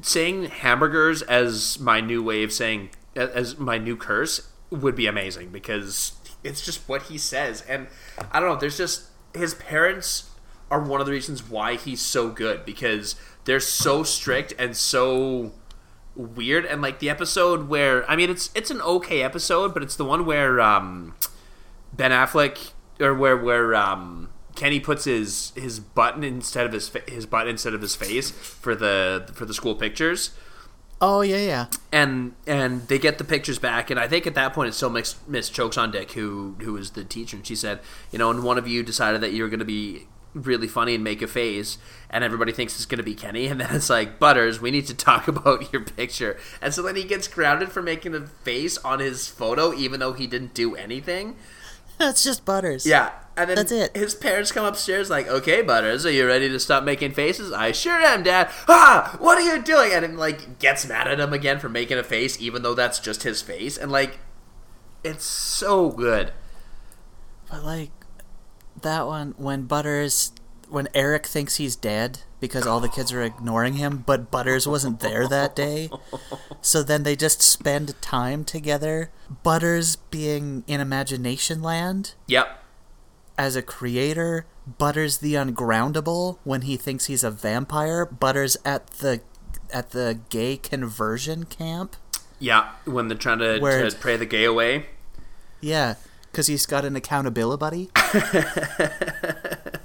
saying 0.03 0.45
hamburgers 0.47 1.23
as 1.23 1.79
my 1.79 2.01
new 2.01 2.23
way 2.23 2.43
of 2.43 2.53
saying 2.53 2.91
as 3.17 3.59
my 3.59 3.79
new 3.79 3.97
curse 3.97 4.49
would 4.71 4.95
be 4.95 5.07
amazing 5.07 5.51
because 5.51 6.13
it's 6.45 6.65
just 6.65 6.89
what 6.89 7.03
he 7.05 7.19
says, 7.19 7.63
and 7.69 7.89
I 8.31 8.41
don't 8.41 8.49
know. 8.49 8.57
There's 8.57 8.79
just 8.79 9.07
his 9.35 9.55
parents 9.55 10.31
are 10.71 10.81
one 10.81 11.01
of 11.01 11.07
the 11.07 11.13
reasons 11.13 11.49
why 11.49 11.77
he's 11.77 12.01
so 12.01 12.29
good 12.29 12.65
because 12.65 13.15
they're 13.45 13.61
so 13.61 14.03
strict 14.03 14.53
and 14.59 14.77
so 14.77 15.53
weird 16.15 16.65
and 16.65 16.81
like 16.81 16.99
the 16.99 17.11
episode 17.11 17.69
where 17.69 18.09
I 18.11 18.17
mean 18.17 18.31
it's 18.31 18.51
it's 18.55 18.71
an 18.71 18.81
okay 18.81 19.23
episode 19.23 19.75
but 19.75 19.83
it's 19.83 19.97
the 19.97 20.05
one 20.05 20.25
where 20.25 20.61
um 20.61 21.15
Ben 21.93 22.11
Affleck 22.11 22.73
or 22.99 23.15
where 23.15 23.37
where 23.37 23.75
um 23.75 24.31
Kenny 24.57 24.81
puts 24.81 25.05
his 25.05 25.53
his 25.55 25.79
button 25.79 26.25
instead 26.25 26.67
of 26.67 26.73
his 26.73 26.91
his 27.07 27.27
button 27.27 27.51
instead 27.51 27.75
of 27.75 27.83
his 27.83 27.95
face 27.95 28.31
for 28.31 28.75
the 28.75 29.31
for 29.35 29.45
the 29.45 29.55
school 29.55 29.75
pictures 29.75 30.31
Oh 31.01 31.21
yeah, 31.21 31.37
yeah. 31.37 31.67
and 31.93 32.35
and 32.47 32.89
they 32.89 32.99
get 32.99 33.19
the 33.19 33.25
pictures 33.25 33.59
back 33.59 33.91
and 33.91 34.01
I 34.01 34.09
think 34.09 34.27
at 34.27 34.35
that 34.35 34.55
point 34.55 34.69
it's 34.69 34.79
still 34.79 34.89
Miss, 34.89 35.17
Miss 35.29 35.51
Choksondik 35.51 36.13
who 36.13 36.57
who 36.61 36.73
was 36.73 36.93
the 36.93 37.05
teacher 37.05 37.37
and 37.37 37.47
she 37.47 37.55
said 37.55 37.81
you 38.11 38.19
know 38.19 38.31
and 38.31 38.43
one 38.43 38.57
of 38.57 38.67
you 38.67 38.83
decided 38.83 39.21
that 39.21 39.33
you 39.33 39.43
were 39.43 39.51
going 39.51 39.59
to 39.59 39.67
be 39.67 40.07
really 40.33 40.69
funny 40.69 40.95
and 40.95 41.05
make 41.05 41.21
a 41.21 41.27
face 41.27 41.77
and 42.09 42.25
everybody 42.25 42.53
thinks 42.53 42.77
it's 42.77 42.87
going 42.87 42.99
to 42.99 43.05
be 43.05 43.15
Kenny 43.15 43.47
and 43.49 43.61
then 43.61 43.75
it's 43.75 43.91
like 43.91 44.19
Butters 44.19 44.59
we 44.59 44.71
need 44.71 44.87
to 44.87 44.95
talk 44.95 45.29
about 45.35 45.71
your 45.71 45.85
picture 45.85 46.39
and 46.63 46.73
so 46.73 46.81
then 46.83 46.97
he 46.97 47.05
gets 47.05 47.29
grounded 47.29 47.71
for 47.71 47.83
making 47.83 48.15
a 48.15 48.27
face 48.27 48.79
on 48.79 49.01
his 49.01 49.29
photo 49.29 49.75
even 49.75 50.01
though 50.01 50.15
he 50.15 50.27
didn't 50.27 50.55
do 50.55 50.75
anything 50.77 51.37
That's 51.99 52.23
just 52.25 52.45
Butters. 52.45 52.87
yeah 52.87 53.13
and 53.37 53.51
then 53.51 53.57
That's 53.57 53.73
it. 53.73 53.97
his 53.97 54.15
parents 54.15 54.51
come 54.53 54.65
upstairs 54.65 55.11
like 55.11 55.29
okay 55.29 55.61
Butters 55.63 56.07
are 56.07 56.11
you 56.11 56.27
ready 56.27 56.49
to 56.49 56.59
stop 56.61 56.85
making 56.85 57.13
faces? 57.13 57.53
I 57.53 57.73
sure 57.73 58.01
am 58.01 58.23
dad. 58.23 58.51
Ah 58.69 59.17
what 59.19 59.39
are 59.39 59.43
you 59.57 59.63
doing? 59.63 59.93
And 59.93 60.03
then 60.05 60.17
like 60.17 60.59
gets 60.59 60.87
mad 60.87 61.07
at 61.09 61.21
him 61.21 61.33
again 61.33 61.59
for 61.59 61.69
making 61.69 61.99
a 61.99 62.03
face 62.05 62.41
even 62.41 62.63
though 62.63 62.75
that's 62.75 62.99
just 62.99 63.23
his 63.25 63.43
face 63.43 63.77
and 63.77 63.93
like 63.93 64.19
it's 65.05 65.25
so 65.25 65.91
good. 65.91 66.33
But 67.51 67.63
like 67.65 67.91
that 68.83 69.07
one 69.07 69.35
when 69.37 69.65
Butters 69.67 70.33
when 70.69 70.89
Eric 70.95 71.27
thinks 71.27 71.57
he's 71.57 71.77
dead 71.77 72.21
because 72.41 72.67
all 72.67 72.81
the 72.81 72.89
kids 72.89 73.13
are 73.13 73.23
ignoring 73.23 73.75
him, 73.75 74.05
but 74.07 74.31
Butters 74.31 74.67
wasn't 74.67 75.01
there 75.01 75.27
that 75.29 75.57
day. 75.57 75.89
So 76.61 76.83
then 76.83 77.03
they 77.03 77.17
just 77.17 77.41
spend 77.43 78.01
time 78.03 78.45
together. 78.45 79.11
Butters 79.43 79.97
being 79.97 80.63
in 80.67 80.81
imagination 80.81 81.63
land 81.63 82.15
yep 82.27 82.63
as 83.39 83.55
a 83.57 83.63
creator, 83.63 84.47
Butters 84.79 85.19
the 85.19 85.35
ungroundable 85.35 86.39
when 86.45 86.63
he 86.63 86.77
thinks 86.77 87.07
he's 87.07 87.23
a 87.25 87.31
vampire, 87.31 88.05
Butters 88.07 88.57
at 88.65 88.87
the 88.99 89.21
at 89.73 89.91
the 89.91 90.19
gay 90.31 90.57
conversion 90.57 91.45
camp. 91.45 91.97
yeah 92.39 92.71
when 92.85 93.09
they're 93.09 93.17
trying 93.19 93.39
to, 93.41 93.59
Where 93.59 93.89
to 93.89 93.97
pray 93.97 94.17
the 94.17 94.27
gay 94.27 94.45
away 94.45 94.87
Yeah, 95.61 95.95
because 96.31 96.47
he's 96.47 96.67
got 96.67 96.85
an 96.85 96.97
accountability 96.97 97.59
buddy. 97.59 97.91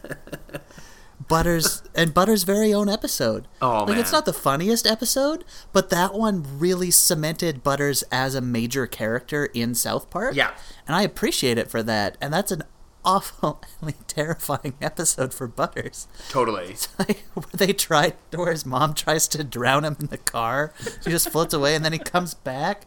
Butters 1.31 1.81
and 1.95 2.13
Butters' 2.13 2.43
very 2.43 2.73
own 2.73 2.89
episode. 2.89 3.47
Oh, 3.61 3.85
like 3.85 3.97
it's 3.97 4.11
not 4.11 4.25
the 4.25 4.33
funniest 4.33 4.85
episode, 4.85 5.43
but 5.73 5.89
that 5.89 6.13
one 6.13 6.45
really 6.59 6.91
cemented 6.91 7.63
Butters 7.63 8.03
as 8.11 8.35
a 8.35 8.41
major 8.41 8.85
character 8.85 9.45
in 9.53 9.73
South 9.73 10.09
Park. 10.09 10.35
Yeah. 10.35 10.51
and 10.85 10.95
I 10.95 11.01
appreciate 11.03 11.57
it 11.57 11.71
for 11.71 11.81
that. 11.83 12.17
And 12.21 12.31
that's 12.33 12.51
an 12.51 12.63
awfully 13.03 13.95
terrifying 14.07 14.73
episode 14.81 15.33
for 15.33 15.47
Butters. 15.47 16.07
totally 16.29 16.75
Like, 16.99 17.23
where 17.33 17.45
they 17.53 17.73
try, 17.73 18.13
where 18.35 18.51
his 18.51 18.65
mom 18.65 18.93
tries 18.93 19.27
to 19.29 19.43
drown 19.43 19.85
him 19.85 19.97
in 19.99 20.07
the 20.07 20.17
car. 20.17 20.73
She 21.03 21.09
just 21.09 21.29
floats 21.31 21.53
away, 21.53 21.75
and 21.75 21.83
then 21.83 21.93
he 21.93 21.99
comes 21.99 22.33
back, 22.35 22.83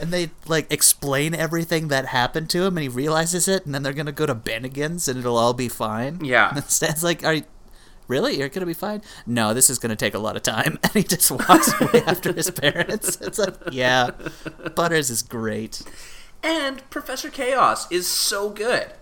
and 0.00 0.12
they 0.12 0.30
like 0.46 0.66
explain 0.72 1.34
everything 1.34 1.88
that 1.88 2.06
happened 2.06 2.50
to 2.50 2.64
him, 2.64 2.76
and 2.76 2.82
he 2.82 2.88
realizes 2.88 3.46
it, 3.48 3.64
and 3.66 3.74
then 3.74 3.82
they're 3.82 3.92
gonna 3.92 4.12
go 4.12 4.26
to 4.26 4.34
Bennigan's, 4.34 5.06
and 5.08 5.18
it'll 5.20 5.36
all 5.36 5.54
be 5.54 5.68
fine. 5.68 6.24
Yeah. 6.24 6.52
And 6.54 6.64
Stan's 6.64 7.04
like, 7.04 7.24
"Are 7.24 7.34
you 7.34 7.44
really? 8.08 8.38
You're 8.38 8.48
gonna 8.48 8.66
be 8.66 8.74
fine? 8.74 9.02
No, 9.26 9.54
this 9.54 9.68
is 9.70 9.78
gonna 9.78 9.96
take 9.96 10.14
a 10.14 10.18
lot 10.18 10.36
of 10.36 10.42
time." 10.42 10.78
And 10.82 10.92
he 10.92 11.02
just 11.02 11.30
walks 11.30 11.72
away 11.80 12.02
after 12.06 12.32
his 12.32 12.50
parents. 12.50 13.18
It's 13.26 13.38
like, 13.38 13.54
yeah, 13.72 14.10
Butters 14.74 15.10
is 15.10 15.22
great. 15.22 15.82
and 16.42 16.88
Professor 16.90 17.30
Chaos 17.30 17.90
is 17.90 18.06
so 18.06 18.50
good 18.50 18.92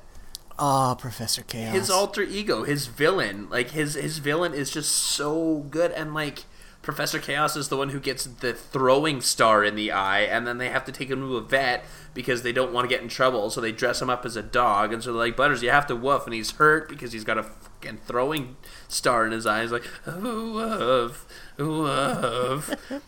Oh, 0.58 0.96
Professor 0.98 1.42
Chaos. 1.42 1.74
his 1.74 1.90
alter 1.90 2.22
ego, 2.22 2.62
his 2.62 2.86
villain, 2.86 3.48
like 3.50 3.70
his 3.70 3.94
his 3.94 4.18
villain 4.18 4.54
is 4.54 4.70
just 4.70 4.92
so 4.92 5.64
good, 5.68 5.90
and 5.92 6.14
like 6.14 6.44
Professor 6.80 7.18
Chaos 7.18 7.56
is 7.56 7.68
the 7.70 7.76
one 7.76 7.88
who 7.88 7.98
gets 7.98 8.24
the 8.24 8.52
throwing 8.52 9.20
star 9.20 9.64
in 9.64 9.74
the 9.74 9.90
eye, 9.90 10.20
and 10.20 10.46
then 10.46 10.58
they 10.58 10.68
have 10.68 10.84
to 10.84 10.92
take 10.92 11.10
him 11.10 11.20
to 11.22 11.36
a 11.38 11.40
vet 11.40 11.84
because 12.14 12.42
they 12.42 12.52
don't 12.52 12.72
want 12.72 12.88
to 12.88 12.94
get 12.94 13.02
in 13.02 13.08
trouble, 13.08 13.50
so 13.50 13.60
they 13.60 13.72
dress 13.72 14.00
him 14.00 14.08
up 14.10 14.24
as 14.24 14.36
a 14.36 14.42
dog, 14.42 14.92
and 14.92 15.02
so 15.02 15.12
they're 15.12 15.26
like 15.26 15.36
Butters, 15.36 15.60
you 15.62 15.70
have 15.70 15.88
to 15.88 15.96
woof, 15.96 16.24
and 16.24 16.34
he's 16.34 16.52
hurt 16.52 16.88
because 16.88 17.12
he's 17.12 17.24
got 17.24 17.36
a 17.38 17.46
fucking 17.84 18.00
throwing 18.06 18.56
star 18.88 19.26
in 19.26 19.32
his 19.32 19.46
eyes, 19.46 19.72
like 19.72 19.84
woof, 20.06 21.26
woof. 21.58 22.74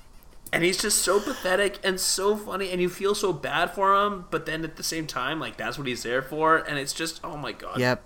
And 0.52 0.62
he's 0.62 0.78
just 0.78 0.98
so 0.98 1.18
pathetic 1.18 1.80
and 1.82 1.98
so 1.98 2.36
funny, 2.36 2.70
and 2.70 2.80
you 2.80 2.88
feel 2.88 3.16
so 3.16 3.32
bad 3.32 3.72
for 3.72 3.94
him, 3.96 4.26
but 4.30 4.46
then 4.46 4.62
at 4.62 4.76
the 4.76 4.84
same 4.84 5.06
time, 5.06 5.40
like 5.40 5.56
that's 5.56 5.76
what 5.76 5.88
he's 5.88 6.04
there 6.04 6.22
for, 6.22 6.56
and 6.56 6.78
it's 6.78 6.92
just, 6.92 7.20
oh 7.24 7.36
my 7.36 7.50
god, 7.50 7.78
Yep, 7.80 8.02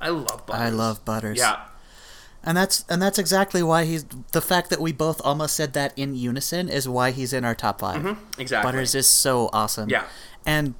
I 0.00 0.08
love 0.08 0.46
Butters. 0.46 0.62
I 0.62 0.70
love 0.70 1.04
Butters. 1.04 1.38
Yeah, 1.38 1.60
And 2.42 2.56
that's 2.56 2.86
and 2.88 3.00
that's 3.00 3.18
exactly 3.18 3.62
why 3.62 3.84
he's 3.84 4.04
the 4.32 4.40
fact 4.40 4.70
that 4.70 4.80
we 4.80 4.92
both 4.92 5.20
almost 5.22 5.54
said 5.54 5.74
that 5.74 5.96
in 5.98 6.14
unison 6.16 6.70
is 6.70 6.88
why 6.88 7.10
he's 7.10 7.34
in 7.34 7.44
our 7.44 7.54
top 7.54 7.80
5 7.80 8.02
mm-hmm. 8.02 8.40
exactly. 8.40 8.66
Butters 8.66 8.94
is 8.94 9.08
so 9.08 9.50
awesome. 9.52 9.90
Yeah. 9.90 10.04
And 10.46 10.74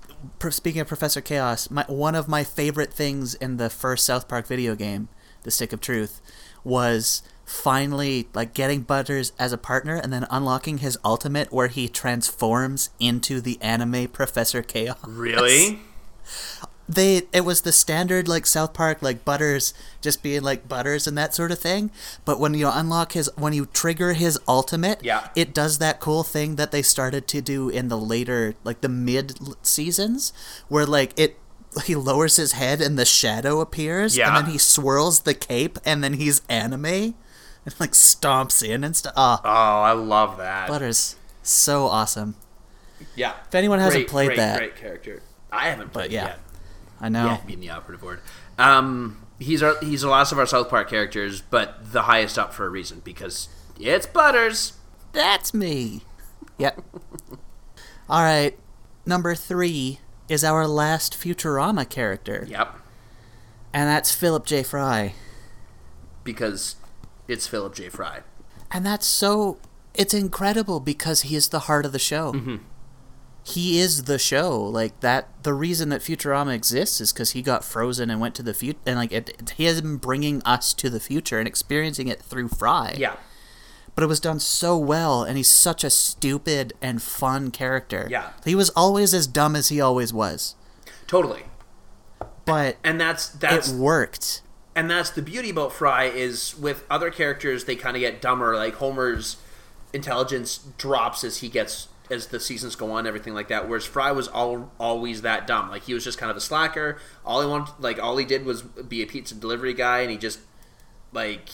speaking 0.51 0.81
of 0.81 0.89
Professor 0.89 1.21
Chaos, 1.21 1.71
my, 1.71 1.85
one 1.89 2.15
of 2.15 2.29
my 2.29 2.45
favorite 2.45 2.93
things 2.93 3.35
in 3.35 3.57
the 3.57 3.71
first 3.71 4.05
South 4.07 4.29
Park 4.29 4.47
video 4.47 4.75
game, 4.75 5.09
The 5.43 5.51
Stick 5.51 5.73
of 5.73 5.81
Truth, 5.81 6.21
was 6.65 7.23
finally 7.45 8.29
like 8.33 8.55
getting 8.55 8.83
Butters 8.83 9.33
as 9.39 9.53
a 9.53 9.59
partner 9.59 9.97
and 9.97 10.13
then 10.13 10.27
unlocking 10.31 10.79
his 10.79 10.99
ultimate 11.05 11.53
where 11.53 11.69
he 11.69 11.89
transforms 11.89 12.91
into 13.01 13.41
the 13.41 13.59
anime 13.61 14.09
Professor 14.09 14.63
Chaos. 14.63 14.99
Really? 15.07 15.81
they 16.93 17.23
it 17.33 17.45
was 17.45 17.61
the 17.63 17.73
standard 17.73 18.27
like 18.27 18.47
South 18.47 18.73
Park 18.75 19.01
like 19.01 19.25
Butters 19.25 19.73
just 20.01 20.23
being 20.23 20.43
like 20.43 20.69
Butters 20.69 21.07
and 21.07 21.17
that 21.17 21.35
sort 21.35 21.53
of 21.53 21.59
thing. 21.59 21.91
But 22.25 22.41
when 22.41 22.55
you 22.55 22.69
unlock 22.69 23.13
his 23.13 23.31
when 23.37 23.53
you 23.53 23.67
trigger 23.67 24.13
his 24.15 24.39
ultimate, 24.49 24.99
Yeah. 25.05 25.29
it 25.37 25.55
does 25.55 25.79
that 25.79 26.01
cool 26.01 26.23
thing 26.25 26.57
that 26.57 26.73
they 26.73 26.83
started 26.83 27.29
to 27.29 27.41
do 27.41 27.69
in 27.69 27.89
the 27.89 27.99
later 27.99 28.55
like 28.65 28.81
the 28.81 28.89
mid 28.89 29.39
seasons 29.63 30.33
where 30.69 30.85
like 30.87 31.13
it 31.19 31.39
he 31.87 31.95
lowers 31.95 32.35
his 32.37 32.53
head 32.53 32.81
and 32.81 32.99
the 32.99 33.05
shadow 33.05 33.61
appears 33.61 34.17
Yeah. 34.17 34.29
and 34.37 34.37
then 34.47 34.53
he 34.53 34.59
swirls 34.59 35.21
the 35.21 35.35
cape 35.35 35.79
and 35.85 36.03
then 36.03 36.15
he's 36.15 36.43
anime 36.49 36.85
and 37.65 37.75
like 37.79 37.93
stomps 37.93 38.67
in 38.69 38.83
and 38.83 38.97
stuff. 38.97 39.13
Ah, 39.17 39.41
Oh, 39.45 39.83
I 39.83 39.93
love 39.93 40.39
that. 40.39 40.67
Butters 40.69 41.15
so 41.43 41.87
awesome. 41.87 42.35
yeah. 43.15 43.35
If 43.47 43.55
anyone 43.55 43.79
hasn't 43.79 44.05
Great, 44.07 44.11
played 44.11 44.27
great, 44.29 44.37
that, 44.39 44.59
great 44.59 44.77
character. 44.77 45.23
I 45.53 45.69
haven't 45.69 45.93
played 45.93 46.07
but 46.07 46.11
yeah. 46.11 46.25
yet. 46.27 46.39
I 47.01 47.09
know. 47.09 47.25
Yeah, 47.27 47.41
being 47.47 47.61
the 47.61 47.71
operative 47.71 48.03
word. 48.03 48.21
Um, 48.59 49.25
he's 49.39 49.63
our 49.63 49.77
he's 49.81 50.03
the 50.03 50.09
last 50.09 50.33
of 50.33 50.39
our 50.39 50.47
South 50.47 50.69
Park 50.69 50.91
characters, 50.91 51.41
but 51.41 51.93
the 51.93 52.03
highest 52.03 52.39
up 52.39 52.53
for 52.53 52.67
a 52.67 52.69
reason 52.69 53.01
because 53.05 53.49
it's 53.79 54.07
Butters. 54.07 54.75
That's 55.13 55.55
me. 55.55 56.03
Yep. 56.59 56.81
All 58.09 58.23
right. 58.23 58.59
Number 59.07 59.35
three 59.35 60.01
is 60.29 60.45
our 60.45 60.67
last 60.67 61.15
Futurama 61.15 61.89
character, 61.89 62.47
Yep, 62.49 62.77
and 63.73 63.89
that's 63.89 64.15
Philip 64.15 64.45
J. 64.47 64.63
Fry. 64.63 65.15
because 66.23 66.77
it's 67.27 67.47
Philip 67.47 67.75
J. 67.75 67.89
Fry. 67.89 68.21
And 68.71 68.85
that's 68.87 69.07
so. 69.07 69.59
It's 69.95 70.15
incredible 70.15 70.79
because 70.81 71.23
he 71.23 71.35
is 71.35 71.49
the 71.49 71.61
heart 71.61 71.85
of 71.85 71.91
the 71.93 71.99
show. 71.99 72.33
He 73.51 73.79
is 73.81 74.05
the 74.05 74.19
show. 74.19 74.61
Like 74.63 74.99
that, 75.01 75.29
the 75.43 75.53
reason 75.55 75.89
that 75.91 76.01
Futurama 76.01 76.55
exists 76.55 77.01
is 77.01 77.13
because 77.13 77.31
he 77.33 77.43
got 77.43 77.65
frozen 77.65 78.11
and 78.11 78.21
went 78.21 78.35
to 78.37 78.43
the 78.43 78.55
future, 78.55 78.79
and 78.87 78.97
like 78.97 79.13
it, 79.13 79.29
it, 79.31 79.51
he 79.57 79.65
has 79.65 79.81
been 79.81 79.97
bringing 79.97 80.43
us 80.45 80.73
to 80.75 80.91
the 80.91 81.01
future 81.01 81.39
and 81.39 81.47
experiencing 81.49 82.09
it 82.09 82.21
through 82.23 82.49
Fry. 82.49 82.95
Yeah. 82.99 83.17
But 83.95 84.05
it 84.05 84.07
was 84.07 84.21
done 84.21 84.39
so 84.41 84.79
well, 84.79 85.23
and 85.25 85.37
he's 85.37 85.49
such 85.51 85.83
a 85.85 85.91
stupid 85.91 86.73
and 86.81 87.03
fun 87.03 87.51
character. 87.51 88.07
Yeah. 88.11 88.31
he 88.45 88.55
was 88.55 88.71
always 88.71 89.13
as 89.13 89.27
dumb 89.27 89.55
as 89.57 89.69
he 89.69 89.81
always 89.81 90.13
was, 90.13 90.55
Totally. 91.07 91.43
but 92.45 92.77
And 92.85 93.01
that's 93.01 93.29
that's 93.29 93.71
it 93.73 93.77
worked. 93.77 94.43
and 94.77 94.89
that's 94.91 95.11
the 95.11 95.23
beauty 95.23 95.51
about 95.51 95.73
Fry 95.73 96.05
is 96.05 96.57
with 96.59 96.85
other 96.89 97.11
characters 97.11 97.65
they 97.65 97.77
kind 97.77 97.97
of 97.97 98.01
get 98.01 98.23
dumber. 98.23 98.55
Like 98.57 98.75
Homer's 98.75 99.37
intelligence 99.93 100.59
drops 100.79 101.25
as 101.25 101.39
he 101.39 101.49
gets 101.49 101.89
as 102.11 102.29
the 102.29 102.41
seasons 102.41 102.77
go 102.77 102.93
on, 102.93 103.07
everything 103.07 103.35
like 103.35 103.49
that. 103.49 103.69
Whereas 103.69 103.85
Fry 103.85 104.13
was 104.13 104.29
all, 104.29 104.73
always 104.79 105.23
that 105.23 105.47
dumb. 105.47 105.71
Like 105.71 105.83
he 105.85 105.95
was 105.95 106.05
just 106.05 106.19
kind 106.19 106.31
of 106.31 106.37
a 106.37 106.41
slacker. 106.41 106.99
All 107.25 107.41
he 107.41 107.47
wanted, 107.47 107.75
like 107.79 108.03
all 108.03 108.17
he 108.17 108.25
did 108.25 108.45
was 108.45 108.63
be 108.63 109.03
a 109.03 109.07
pizza 109.07 109.35
delivery 109.35 109.75
guy, 109.75 110.01
and 110.01 110.11
he 110.11 110.17
just 110.17 110.41
like 111.13 111.49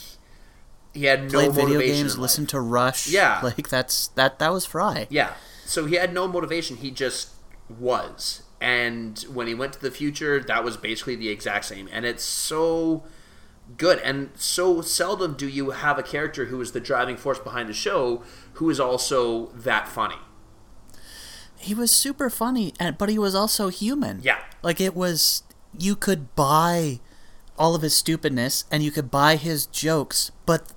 he 0.93 1.05
had 1.05 1.31
no 1.31 1.39
Played 1.39 1.51
video 1.51 1.67
motivation. 1.75 1.95
games, 1.95 2.17
listened 2.17 2.49
to 2.49 2.59
Rush. 2.59 3.07
Yeah. 3.07 3.39
like 3.43 3.69
that's 3.69 4.07
that. 4.09 4.39
That 4.39 4.51
was 4.51 4.65
Fry. 4.65 5.07
Yeah. 5.09 5.33
So 5.65 5.85
he 5.85 5.95
had 5.95 6.13
no 6.13 6.27
motivation. 6.27 6.77
He 6.77 6.91
just 6.91 7.29
was. 7.69 8.43
And 8.59 9.19
when 9.31 9.47
he 9.47 9.53
went 9.53 9.73
to 9.73 9.81
the 9.81 9.91
future, 9.91 10.39
that 10.39 10.63
was 10.63 10.77
basically 10.77 11.15
the 11.15 11.29
exact 11.29 11.65
same. 11.65 11.87
And 11.91 12.05
it's 12.05 12.23
so 12.23 13.03
good. 13.77 13.99
And 13.99 14.31
so 14.35 14.81
seldom 14.81 15.35
do 15.35 15.47
you 15.47 15.71
have 15.71 15.99
a 15.99 16.03
character 16.03 16.45
who 16.45 16.59
is 16.61 16.71
the 16.71 16.79
driving 16.79 17.17
force 17.17 17.39
behind 17.39 17.69
the 17.69 17.73
show 17.73 18.23
who 18.53 18.69
is 18.69 18.79
also 18.79 19.47
that 19.47 19.87
funny. 19.87 20.15
He 21.59 21.73
was 21.73 21.91
super 21.91 22.29
funny 22.29 22.73
and 22.79 22.97
but 22.97 23.09
he 23.09 23.17
was 23.19 23.33
also 23.35 23.69
human 23.69 24.19
Yeah. 24.23 24.37
like 24.63 24.79
it 24.81 24.95
was 24.95 25.43
you 25.77 25.95
could 25.95 26.35
buy 26.35 26.99
all 27.57 27.75
of 27.75 27.81
his 27.81 27.95
stupidness 27.95 28.65
and 28.71 28.83
you 28.83 28.91
could 28.91 29.09
buy 29.11 29.35
his 29.35 29.65
jokes 29.65 30.31
but 30.45 30.71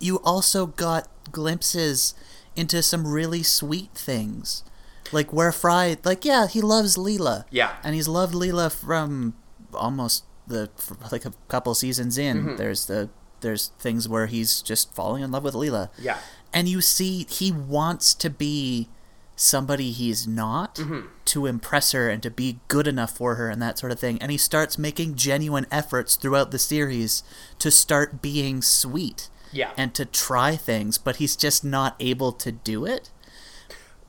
you 0.00 0.18
also 0.24 0.66
got 0.66 1.08
glimpses 1.32 2.14
into 2.56 2.82
some 2.82 3.06
really 3.06 3.42
sweet 3.42 3.90
things 3.94 4.64
like 5.12 5.32
where 5.32 5.52
fry 5.52 5.96
like 6.04 6.24
yeah 6.24 6.46
he 6.48 6.60
loves 6.60 6.96
leela 6.96 7.44
Yeah. 7.50 7.76
and 7.84 7.94
he's 7.94 8.08
loved 8.08 8.34
leela 8.34 8.72
from 8.72 9.34
almost 9.74 10.24
the 10.46 10.70
like 11.12 11.24
a 11.24 11.32
couple 11.48 11.74
seasons 11.74 12.18
in 12.18 12.36
Mm-hmm. 12.38 12.56
there's 12.56 12.86
the 12.86 13.08
there's 13.42 13.68
things 13.78 14.08
where 14.08 14.26
he's 14.26 14.62
just 14.62 14.94
falling 14.94 15.22
in 15.22 15.30
love 15.30 15.44
with 15.44 15.54
leela 15.54 15.90
Yeah. 15.98 16.18
and 16.52 16.68
you 16.68 16.80
see 16.80 17.26
he 17.28 17.52
wants 17.52 18.14
to 18.14 18.30
be 18.30 18.88
somebody 19.38 19.92
he's 19.92 20.26
not 20.26 20.76
Mm-hmm. 20.76 21.06
to 21.26 21.44
impress 21.46 21.92
her 21.92 22.08
and 22.08 22.22
to 22.22 22.30
be 22.30 22.58
good 22.68 22.86
enough 22.88 23.14
for 23.16 23.34
her 23.34 23.48
and 23.50 23.60
that 23.60 23.78
sort 23.78 23.92
of 23.92 24.00
thing 24.00 24.16
and 24.22 24.30
he 24.30 24.38
starts 24.38 24.78
making 24.78 25.14
genuine 25.14 25.66
efforts 25.70 26.16
throughout 26.16 26.50
the 26.50 26.58
series 26.58 27.22
to 27.58 27.70
start 27.70 28.22
being 28.22 28.62
sweet 28.62 29.28
Yeah. 29.52 29.72
and 29.76 29.94
to 29.94 30.06
try 30.06 30.56
things 30.56 30.96
but 30.96 31.16
he's 31.16 31.36
just 31.36 31.62
not 31.64 31.96
able 32.00 32.32
to 32.32 32.50
do 32.50 32.86
it 32.86 33.10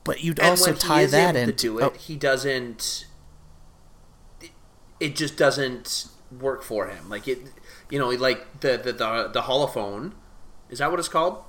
but 0.04 0.24
you'd 0.24 0.38
And 0.38 0.48
also 0.48 0.72
tie 0.72 1.04
that 1.04 1.36
able 1.36 1.40
in 1.40 1.46
to 1.48 1.52
do 1.54 1.78
it, 1.80 1.96
he 1.96 2.16
doesn't. 2.16 3.04
It 5.00 5.14
just 5.16 5.36
doesn't 5.36 6.06
work 6.40 6.62
for 6.62 6.86
him. 6.88 7.08
Like 7.10 7.28
it, 7.28 7.38
you 7.90 7.98
know, 7.98 8.08
like 8.08 8.60
the 8.60 8.78
the 8.78 8.92
the, 8.92 9.30
the 9.32 9.42
holophone. 9.42 10.12
Is 10.70 10.78
that 10.78 10.90
what 10.90 10.98
it's 10.98 11.08
called? 11.10 11.42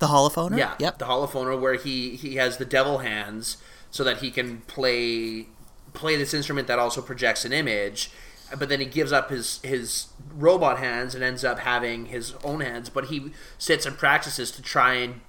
The 0.00 0.08
holophoner 0.08 0.58
Yeah, 0.58 0.74
yep 0.78 0.98
the 0.98 1.04
holophoner 1.04 1.58
where 1.58 1.74
he 1.74 2.16
he 2.16 2.36
has 2.36 2.56
the 2.56 2.64
devil 2.64 2.98
hands 2.98 3.58
so 3.90 4.02
that 4.04 4.18
he 4.18 4.30
can 4.30 4.62
play 4.62 5.46
play 5.92 6.16
this 6.16 6.34
instrument 6.34 6.66
that 6.68 6.78
also 6.78 7.00
projects 7.00 7.44
an 7.44 7.52
image. 7.52 8.10
But 8.58 8.68
then 8.68 8.80
he 8.80 8.86
gives 8.86 9.12
up 9.12 9.30
his 9.30 9.60
his 9.62 10.08
robot 10.34 10.78
hands 10.78 11.14
and 11.14 11.22
ends 11.22 11.44
up 11.44 11.60
having 11.60 12.06
his 12.06 12.34
own 12.42 12.60
hands. 12.60 12.90
But 12.90 13.06
he 13.06 13.32
sits 13.58 13.86
and 13.86 13.96
practices 13.96 14.50
to 14.52 14.62
try 14.62 14.94
and 14.94 15.20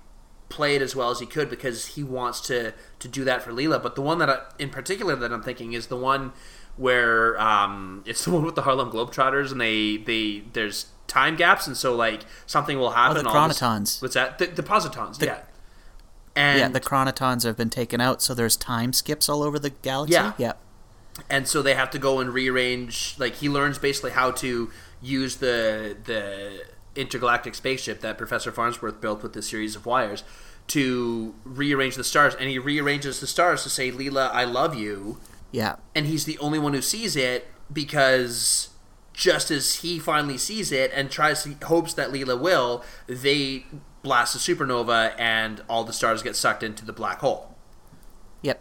play 0.49 0.75
it 0.75 0.81
as 0.81 0.95
well 0.95 1.11
as 1.11 1.19
he 1.19 1.25
could 1.25 1.49
because 1.49 1.87
he 1.87 2.03
wants 2.03 2.41
to 2.41 2.73
to 2.99 3.07
do 3.07 3.23
that 3.25 3.43
for 3.43 3.51
Leela. 3.51 3.81
But 3.81 3.95
the 3.95 4.01
one 4.01 4.17
that 4.19 4.29
I, 4.29 4.39
in 4.57 4.69
particular 4.69 5.15
that 5.15 5.31
I'm 5.31 5.43
thinking 5.43 5.73
is 5.73 5.87
the 5.87 5.97
one 5.97 6.33
where 6.77 7.39
um, 7.41 8.03
it's 8.05 8.25
the 8.25 8.31
one 8.31 8.43
with 8.43 8.55
the 8.55 8.61
Harlem 8.63 8.91
Globetrotters 8.91 9.51
and 9.51 9.59
they 9.61 9.97
they 9.97 10.43
there's 10.53 10.87
time 11.07 11.35
gaps 11.35 11.67
and 11.67 11.75
so 11.75 11.95
like 11.95 12.21
something 12.45 12.77
will 12.79 12.91
happen. 12.91 13.17
Oh, 13.17 13.23
the 13.23 13.29
all 13.29 13.35
of 13.45 13.51
a 13.51 13.53
s- 13.53 13.59
chronotons. 13.59 14.01
What's 14.01 14.13
that? 14.15 14.37
The, 14.39 14.47
the 14.47 14.63
positons. 14.63 15.21
yeah. 15.21 15.39
And 16.35 16.59
yeah 16.59 16.67
the 16.69 16.79
chronotons 16.79 17.43
have 17.43 17.57
been 17.57 17.69
taken 17.69 17.99
out 17.99 18.21
so 18.21 18.33
there's 18.33 18.55
time 18.55 18.93
skips 18.93 19.27
all 19.27 19.43
over 19.43 19.59
the 19.59 19.71
galaxy 19.71 20.13
Yeah. 20.13 20.31
yep 20.37 20.57
and 21.29 21.45
so 21.45 21.61
they 21.61 21.73
have 21.73 21.89
to 21.91 21.99
go 21.99 22.19
and 22.21 22.33
rearrange. 22.33 23.15
Like 23.17 23.35
he 23.35 23.49
learns 23.49 23.77
basically 23.77 24.11
how 24.11 24.31
to 24.31 24.71
use 25.01 25.35
the 25.37 25.97
the 26.05 26.63
intergalactic 26.95 27.53
spaceship 27.55 27.99
that 27.99 28.17
Professor 28.17 28.51
Farnsworth 28.51 29.01
built 29.01 29.21
with 29.21 29.33
the 29.33 29.41
series 29.41 29.75
of 29.75 29.85
wires 29.85 30.23
to 30.67 31.35
rearrange 31.43 31.95
the 31.95 32.03
stars, 32.05 32.33
and 32.35 32.49
he 32.49 32.57
rearranges 32.57 33.19
the 33.19 33.27
stars 33.27 33.63
to 33.63 33.69
say, 33.69 33.91
"Leela, 33.91 34.31
I 34.31 34.45
love 34.45 34.73
you." 34.73 35.17
Yeah 35.51 35.75
and 35.93 36.07
he's 36.07 36.25
the 36.25 36.37
only 36.39 36.59
one 36.59 36.73
who 36.73 36.81
sees 36.81 37.15
it 37.15 37.47
because 37.71 38.69
just 39.13 39.51
as 39.51 39.75
he 39.75 39.99
finally 39.99 40.37
sees 40.37 40.71
it 40.71 40.91
and 40.93 41.11
tries 41.11 41.43
to 41.43 41.53
hopes 41.65 41.93
that 41.93 42.09
Leela 42.09 42.39
will, 42.39 42.83
they 43.07 43.65
blast 44.01 44.35
a 44.35 44.39
supernova 44.39 45.13
and 45.19 45.61
all 45.69 45.83
the 45.83 45.93
stars 45.93 46.23
get 46.23 46.35
sucked 46.35 46.63
into 46.63 46.85
the 46.85 46.93
black 46.93 47.19
hole. 47.19 47.55
yep 48.41 48.59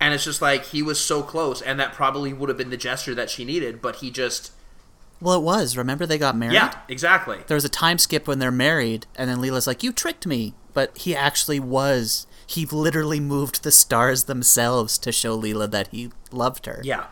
And 0.00 0.14
it's 0.14 0.24
just 0.24 0.42
like 0.42 0.64
he 0.66 0.82
was 0.82 0.98
so 1.00 1.22
close, 1.22 1.62
and 1.62 1.78
that 1.78 1.92
probably 1.92 2.32
would 2.32 2.48
have 2.48 2.58
been 2.58 2.70
the 2.70 2.76
gesture 2.76 3.14
that 3.14 3.30
she 3.30 3.44
needed, 3.44 3.80
but 3.80 3.96
he 3.96 4.10
just 4.10 4.52
well 5.20 5.38
it 5.38 5.42
was 5.42 5.76
remember 5.76 6.04
they 6.06 6.18
got 6.18 6.36
married 6.36 6.54
yeah, 6.54 6.80
exactly. 6.88 7.38
there 7.46 7.54
was 7.54 7.64
a 7.64 7.70
time 7.70 7.98
skip 7.98 8.26
when 8.26 8.38
they're 8.38 8.50
married, 8.50 9.06
and 9.16 9.30
then 9.30 9.38
Leela's 9.38 9.66
like, 9.66 9.82
"You 9.82 9.92
tricked 9.92 10.26
me," 10.26 10.54
but 10.72 10.96
he 10.98 11.14
actually 11.14 11.60
was. 11.60 12.26
He 12.46 12.64
literally 12.66 13.18
moved 13.20 13.62
the 13.64 13.72
stars 13.72 14.24
themselves 14.24 14.98
to 14.98 15.10
show 15.12 15.36
Leela 15.36 15.70
that 15.70 15.88
he 15.88 16.10
loved 16.30 16.66
her. 16.66 16.80
Yeah, 16.84 17.06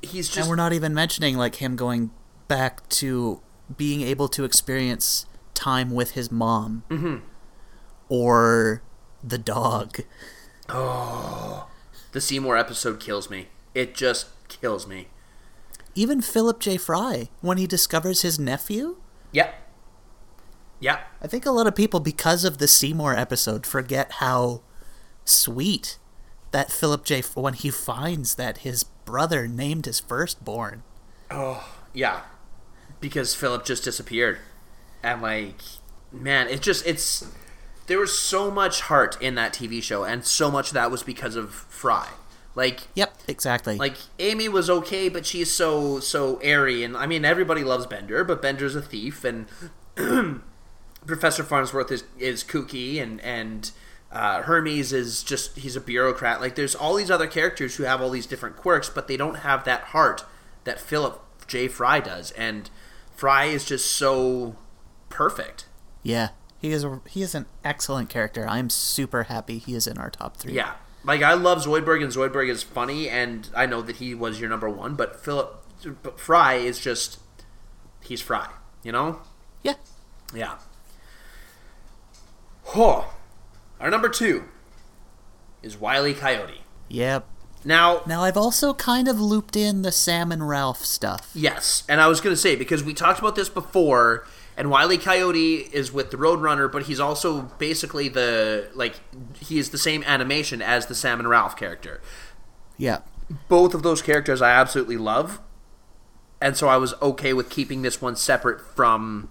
he's 0.00 0.28
just 0.28 0.38
and 0.38 0.48
we're 0.48 0.56
not 0.56 0.72
even 0.72 0.94
mentioning 0.94 1.36
like 1.36 1.56
him 1.56 1.74
going 1.76 2.10
back 2.48 2.88
to 2.90 3.40
being 3.76 4.02
able 4.02 4.28
to 4.28 4.44
experience 4.44 5.26
time 5.54 5.90
with 5.90 6.12
his 6.12 6.30
mom, 6.30 6.84
Mm-hmm. 6.90 7.16
or 8.08 8.82
the 9.22 9.38
dog. 9.38 9.98
Oh. 10.68 11.68
The 12.12 12.20
Seymour 12.20 12.56
episode 12.56 13.00
kills 13.00 13.30
me. 13.30 13.48
It 13.74 13.94
just 13.94 14.26
kills 14.48 14.86
me. 14.86 15.08
Even 15.94 16.20
Philip 16.20 16.60
J. 16.60 16.76
Fry, 16.76 17.28
when 17.40 17.58
he 17.58 17.66
discovers 17.66 18.22
his 18.22 18.38
nephew, 18.38 18.96
Yep. 19.32 19.54
Yep. 20.82 21.00
I 21.22 21.26
think 21.28 21.46
a 21.46 21.52
lot 21.52 21.68
of 21.68 21.76
people, 21.76 22.00
because 22.00 22.44
of 22.44 22.58
the 22.58 22.66
Seymour 22.66 23.14
episode, 23.16 23.64
forget 23.66 24.12
how 24.14 24.62
sweet 25.24 25.98
that 26.50 26.72
Philip 26.72 27.04
J. 27.04 27.22
when 27.34 27.54
he 27.54 27.70
finds 27.70 28.34
that 28.34 28.58
his 28.58 28.82
brother 28.82 29.46
named 29.46 29.86
his 29.86 30.00
firstborn. 30.00 30.82
Oh, 31.30 31.76
yeah, 31.94 32.22
because 33.00 33.32
Philip 33.34 33.64
just 33.64 33.84
disappeared, 33.84 34.38
and 35.04 35.22
like, 35.22 35.60
man, 36.10 36.48
it 36.48 36.60
just 36.60 36.84
it's 36.84 37.30
there 37.86 38.00
was 38.00 38.18
so 38.18 38.50
much 38.50 38.82
heart 38.82 39.16
in 39.22 39.36
that 39.36 39.54
TV 39.54 39.80
show, 39.80 40.02
and 40.02 40.24
so 40.24 40.50
much 40.50 40.68
of 40.68 40.74
that 40.74 40.90
was 40.90 41.04
because 41.04 41.36
of 41.36 41.54
Fry. 41.54 42.08
Like, 42.54 42.80
Yep, 42.94 43.14
exactly. 43.28 43.76
like 43.78 43.96
Amy 44.18 44.48
was 44.48 44.68
okay, 44.68 45.08
but 45.08 45.24
she's 45.24 45.50
so 45.50 46.00
so 46.00 46.38
airy, 46.42 46.82
and 46.82 46.96
I 46.96 47.06
mean 47.06 47.24
everybody 47.24 47.62
loves 47.62 47.86
Bender, 47.86 48.24
but 48.24 48.42
Bender's 48.42 48.74
a 48.74 48.82
thief, 48.82 49.24
and 49.24 49.46
Professor 51.06 51.42
Farnsworth 51.42 51.90
is 51.90 52.04
is 52.18 52.44
kooky, 52.44 53.00
and 53.02 53.20
and 53.20 53.70
uh, 54.10 54.42
Hermes 54.42 54.92
is 54.92 55.22
just 55.22 55.58
he's 55.58 55.76
a 55.76 55.80
bureaucrat. 55.80 56.40
Like 56.40 56.54
there's 56.54 56.74
all 56.74 56.94
these 56.94 57.10
other 57.10 57.26
characters 57.26 57.76
who 57.76 57.84
have 57.84 58.00
all 58.00 58.10
these 58.10 58.26
different 58.26 58.56
quirks, 58.56 58.88
but 58.88 59.08
they 59.08 59.16
don't 59.16 59.36
have 59.38 59.64
that 59.64 59.82
heart 59.84 60.24
that 60.64 60.80
Philip 60.80 61.20
J. 61.46 61.68
Fry 61.68 62.00
does, 62.00 62.30
and 62.32 62.70
Fry 63.14 63.44
is 63.46 63.64
just 63.64 63.90
so 63.92 64.56
perfect. 65.08 65.66
yeah, 66.02 66.30
he 66.58 66.70
is 66.70 66.84
a, 66.84 67.00
he 67.08 67.22
is 67.22 67.34
an 67.34 67.46
excellent 67.64 68.08
character. 68.08 68.46
I'm 68.48 68.70
super 68.70 69.24
happy 69.24 69.58
he 69.58 69.74
is 69.74 69.86
in 69.86 69.98
our 69.98 70.10
top 70.10 70.36
three. 70.36 70.52
Yeah. 70.54 70.74
Like 71.04 71.22
I 71.22 71.34
love 71.34 71.64
Zoidberg 71.64 72.02
and 72.02 72.12
Zoidberg 72.12 72.48
is 72.48 72.62
funny 72.62 73.08
and 73.08 73.48
I 73.56 73.66
know 73.66 73.82
that 73.82 73.96
he 73.96 74.14
was 74.14 74.38
your 74.40 74.48
number 74.48 74.70
one, 74.70 74.94
but 74.94 75.18
Philip 75.22 75.64
but 76.02 76.20
Fry 76.20 76.54
is 76.54 76.78
just 76.78 77.18
he's 78.00 78.20
Fry, 78.20 78.48
you 78.84 78.92
know? 78.92 79.20
yeah. 79.64 79.74
Yeah. 80.32 80.58
Huh. 82.64 83.04
Our 83.80 83.90
number 83.90 84.08
two 84.08 84.44
is 85.62 85.76
Wiley 85.76 86.14
Coyote. 86.14 86.62
Yep. 86.88 87.26
Now 87.64 88.02
Now 88.06 88.22
I've 88.22 88.36
also 88.36 88.74
kind 88.74 89.08
of 89.08 89.20
looped 89.20 89.56
in 89.56 89.82
the 89.82 89.92
Sam 89.92 90.32
and 90.32 90.48
Ralph 90.48 90.84
stuff. 90.84 91.30
Yes, 91.34 91.84
and 91.88 92.00
I 92.00 92.08
was 92.08 92.20
going 92.20 92.34
to 92.34 92.40
say 92.40 92.56
because 92.56 92.82
we 92.82 92.94
talked 92.94 93.18
about 93.18 93.36
this 93.36 93.48
before, 93.48 94.26
And 94.56 94.70
Wiley 94.70 94.98
Coyote 94.98 95.68
is 95.72 95.92
with 95.92 96.10
the 96.10 96.16
Roadrunner, 96.16 96.70
but 96.70 96.84
he's 96.84 97.00
also 97.00 97.42
basically 97.58 98.08
the 98.08 98.70
like 98.74 99.00
he 99.38 99.58
is 99.58 99.70
the 99.70 99.78
same 99.78 100.02
animation 100.04 100.60
as 100.60 100.86
the 100.86 100.94
Sam 100.94 101.20
and 101.20 101.28
Ralph 101.28 101.56
character. 101.56 102.00
Yeah. 102.76 103.00
Both 103.48 103.74
of 103.74 103.82
those 103.82 104.02
characters 104.02 104.42
I 104.42 104.50
absolutely 104.50 104.98
love, 104.98 105.40
and 106.40 106.56
so 106.56 106.68
I 106.68 106.76
was 106.76 106.94
okay 107.00 107.32
with 107.32 107.48
keeping 107.48 107.82
this 107.82 108.02
one 108.02 108.16
separate 108.16 108.60
from 108.60 109.30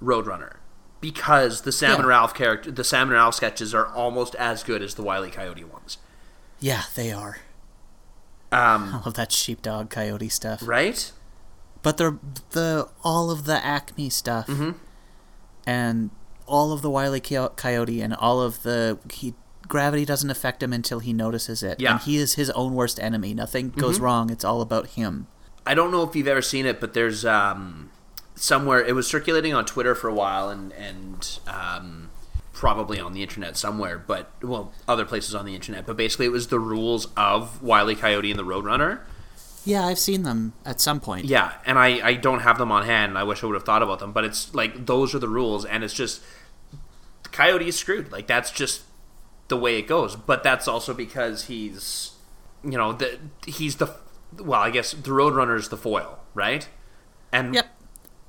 Roadrunner 0.00 0.57
because 1.00 1.62
the 1.62 1.72
Sam 1.72 1.90
Yeah. 1.90 1.96
and 1.98 2.06
Ralph 2.06 2.34
character, 2.34 2.70
the 2.70 2.84
Sam 2.84 3.02
and 3.08 3.12
Ralph 3.12 3.34
sketches 3.34 3.74
are 3.74 3.86
almost 3.86 4.34
as 4.36 4.62
good 4.62 4.82
as 4.82 4.94
the 4.94 5.02
Wiley 5.02 5.30
Coyote 5.30 5.64
ones. 5.64 5.98
Yeah, 6.60 6.82
they 6.94 7.12
are. 7.12 7.38
Um, 8.50 8.94
I 8.94 9.00
love 9.04 9.14
that 9.14 9.30
sheepdog 9.30 9.90
coyote 9.90 10.28
stuff. 10.30 10.60
right? 10.66 11.12
But 11.82 11.98
the 11.98 12.18
the 12.50 12.88
all 13.04 13.30
of 13.30 13.44
the 13.44 13.64
Acme 13.64 14.08
stuff 14.10 14.46
Mm-hmm. 14.46 14.70
and 15.66 16.10
all 16.46 16.72
of 16.72 16.80
the 16.82 16.90
Wiley 16.90 17.20
Coy- 17.20 17.48
Coyote 17.56 18.00
and 18.00 18.14
all 18.14 18.40
of 18.40 18.62
the 18.62 18.98
he 19.12 19.34
gravity 19.68 20.04
doesn't 20.06 20.30
affect 20.30 20.62
him 20.62 20.72
until 20.72 20.98
he 21.00 21.12
notices 21.12 21.62
it. 21.62 21.78
Yeah. 21.78 21.92
And 21.92 22.00
he 22.00 22.16
is 22.16 22.34
his 22.34 22.48
own 22.50 22.74
worst 22.74 22.98
enemy. 22.98 23.34
Nothing 23.34 23.70
Mm-hmm. 23.70 23.80
goes 23.80 24.00
wrong. 24.00 24.30
It's 24.30 24.44
all 24.44 24.62
about 24.62 24.88
him. 24.88 25.26
I 25.66 25.74
don't 25.74 25.90
know 25.90 26.02
if 26.02 26.16
you've 26.16 26.26
ever 26.26 26.40
seen 26.40 26.64
it, 26.64 26.80
but 26.80 26.94
there's 26.94 27.26
um, 27.26 27.90
somewhere 28.38 28.84
it 28.84 28.94
was 28.94 29.06
circulating 29.06 29.54
on 29.54 29.64
Twitter 29.66 29.94
for 29.94 30.08
a 30.08 30.14
while, 30.14 30.48
and 30.48 30.72
and 30.72 31.38
um, 31.46 32.10
probably 32.52 32.98
on 32.98 33.12
the 33.12 33.22
internet 33.22 33.56
somewhere, 33.56 33.98
but 33.98 34.30
well, 34.42 34.72
other 34.86 35.04
places 35.04 35.34
on 35.34 35.44
the 35.44 35.54
internet. 35.54 35.86
But 35.86 35.96
basically, 35.96 36.26
it 36.26 36.32
was 36.32 36.48
the 36.48 36.58
rules 36.60 37.08
of 37.16 37.62
Wile 37.62 37.90
E. 37.90 37.94
Coyote 37.94 38.30
and 38.30 38.38
the 38.38 38.44
Roadrunner. 38.44 39.00
Yeah, 39.64 39.84
I've 39.86 39.98
seen 39.98 40.22
them 40.22 40.54
at 40.64 40.80
some 40.80 40.98
point. 41.00 41.26
Yeah, 41.26 41.52
and 41.66 41.78
I 41.78 42.06
I 42.06 42.14
don't 42.14 42.40
have 42.40 42.58
them 42.58 42.72
on 42.72 42.84
hand. 42.84 43.18
I 43.18 43.22
wish 43.24 43.42
I 43.42 43.46
would 43.46 43.54
have 43.54 43.64
thought 43.64 43.82
about 43.82 43.98
them, 43.98 44.12
but 44.12 44.24
it's 44.24 44.54
like 44.54 44.86
those 44.86 45.14
are 45.14 45.18
the 45.18 45.28
rules, 45.28 45.64
and 45.64 45.84
it's 45.84 45.94
just 45.94 46.22
Coyote 47.32 47.68
is 47.68 47.78
screwed. 47.78 48.10
Like 48.10 48.26
that's 48.26 48.50
just 48.50 48.82
the 49.48 49.56
way 49.56 49.78
it 49.78 49.86
goes. 49.86 50.16
But 50.16 50.42
that's 50.42 50.68
also 50.68 50.94
because 50.94 51.44
he's 51.46 52.12
you 52.64 52.78
know 52.78 52.92
the 52.92 53.18
he's 53.46 53.76
the 53.76 53.94
well, 54.38 54.60
I 54.60 54.70
guess 54.70 54.92
the 54.92 55.10
Roadrunner 55.10 55.56
is 55.58 55.68
the 55.68 55.76
foil, 55.76 56.18
right? 56.34 56.68
And 57.32 57.54
Yep. 57.54 57.66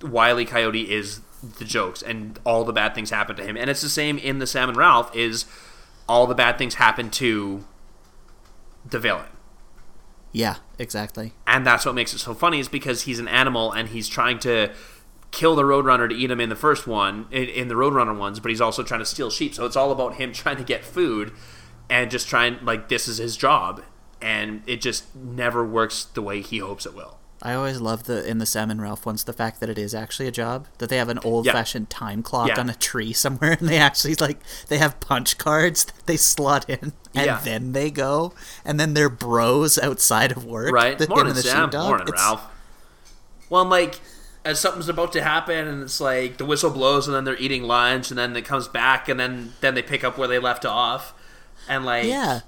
Wiley 0.01 0.45
Coyote 0.45 0.91
is 0.91 1.21
the 1.57 1.65
jokes, 1.65 2.01
and 2.01 2.39
all 2.45 2.63
the 2.63 2.73
bad 2.73 2.93
things 2.95 3.09
happen 3.09 3.35
to 3.37 3.43
him. 3.43 3.55
And 3.57 3.69
it's 3.69 3.81
the 3.81 3.89
same 3.89 4.17
in 4.17 4.39
the 4.39 4.47
Sam 4.47 4.69
and 4.69 4.77
Ralph. 4.77 5.15
Is 5.15 5.45
all 6.07 6.27
the 6.27 6.35
bad 6.35 6.57
things 6.57 6.75
happen 6.75 7.09
to 7.11 7.63
the 8.85 8.97
villain, 8.99 9.27
Yeah, 10.31 10.55
exactly. 10.79 11.33
and 11.45 11.65
that's 11.67 11.85
what 11.85 11.93
makes 11.93 12.13
it 12.13 12.19
so 12.19 12.33
funny. 12.33 12.59
Is 12.59 12.67
because 12.69 13.03
he's 13.03 13.19
an 13.19 13.27
animal 13.27 13.71
and 13.71 13.89
he's 13.89 14.07
trying 14.07 14.39
to 14.39 14.71
kill 15.31 15.55
the 15.55 15.61
Roadrunner 15.63 16.09
to 16.09 16.15
eat 16.15 16.31
him 16.31 16.39
in 16.39 16.49
the 16.49 16.55
first 16.55 16.87
one, 16.87 17.27
in, 17.29 17.43
in 17.49 17.67
the 17.67 17.75
Roadrunner 17.75 18.17
ones, 18.17 18.39
but 18.39 18.49
he's 18.49 18.61
also 18.61 18.81
trying 18.81 19.01
to 19.01 19.05
steal 19.05 19.29
sheep. 19.29 19.53
So 19.53 19.65
it's 19.65 19.75
all 19.75 19.91
about 19.91 20.15
him 20.15 20.33
trying 20.33 20.57
to 20.57 20.63
get 20.63 20.83
food 20.83 21.31
and 21.89 22.09
just 22.09 22.27
trying 22.27 22.57
like 22.63 22.89
this 22.89 23.07
is 23.07 23.17
his 23.17 23.37
job, 23.37 23.83
and 24.21 24.63
it 24.65 24.81
just 24.81 25.15
never 25.15 25.63
works 25.65 26.05
the 26.05 26.21
way 26.21 26.41
he 26.41 26.57
hopes 26.59 26.85
it 26.87 26.95
will. 26.95 27.18
I 27.41 27.53
always 27.53 27.79
love 27.79 28.03
the 28.03 28.27
in 28.27 28.37
the 28.39 28.45
Sam 28.45 28.69
and 28.69 28.81
Ralph 28.81 29.05
ones 29.05 29.23
the 29.23 29.31
fact 29.33 29.59
that 29.61 29.69
it 29.69 29.77
is 29.77 29.95
actually 29.95 30.27
a 30.27 30.31
job 30.31 30.67
that 30.79 30.89
they 30.89 30.97
have 30.97 31.07
an 31.09 31.19
old 31.23 31.45
fashioned 31.45 31.89
time 31.89 32.21
clock 32.21 32.49
Yeah. 32.49 32.59
on 32.59 32.69
a 32.69 32.73
tree 32.75 33.13
somewhere 33.13 33.51
and 33.59 33.69
they 33.69 33.77
actually 33.77 34.15
like 34.15 34.39
they 34.67 34.77
have 34.77 34.99
punch 34.99 35.37
cards 35.37 35.85
that 35.85 36.05
they 36.05 36.17
slot 36.17 36.69
in 36.69 36.91
and 37.15 37.25
Yeah. 37.25 37.39
then 37.43 37.71
they 37.71 37.91
go 37.91 38.33
and 38.65 38.77
then 38.79 38.93
they're 38.93 39.09
bros 39.09 39.77
outside 39.79 40.31
of 40.33 40.43
work. 40.45 40.73
Right. 40.73 40.97
the, 40.97 41.07
Morning, 41.07 41.27
and 41.27 41.37
the 41.37 41.41
Sam. 41.43 41.69
Morning, 41.73 42.07
It's- 42.07 42.21
Ralph. 42.21 42.45
Well, 43.49 43.61
I'm 43.61 43.69
like, 43.69 43.99
as 44.45 44.59
something's 44.59 44.89
about 44.89 45.11
to 45.13 45.23
happen, 45.23 45.67
and 45.67 45.81
it's 45.83 45.99
like 45.99 46.37
the 46.37 46.45
whistle 46.45 46.69
blows, 46.69 47.07
and 47.07 47.15
then 47.15 47.23
they're 47.23 47.35
eating 47.37 47.63
lunch, 47.63 48.09
and 48.11 48.17
then 48.17 48.35
it 48.35 48.45
comes 48.45 48.67
back, 48.67 49.09
and 49.09 49.19
then 49.19 49.53
then 49.61 49.73
they 49.75 49.81
pick 49.81 50.03
up 50.03 50.17
where 50.17 50.27
they 50.27 50.37
left 50.39 50.65
off, 50.65 51.13
and 51.67 51.83
like, 51.83 52.05
Yeah. 52.05 52.41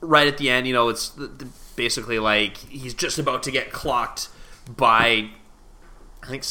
right 0.00 0.26
at 0.28 0.36
the 0.36 0.50
end, 0.50 0.66
you 0.66 0.72
know, 0.74 0.88
it's 0.90 1.08
th- 1.08 1.30
th- 1.38 1.50
basically 1.76 2.18
like 2.18 2.56
he's 2.56 2.94
just 2.94 3.18
about 3.18 3.42
to 3.44 3.50
get 3.50 3.70
clocked 3.70 4.28
by, 4.74 5.30
I 6.22 6.26
think 6.26 6.44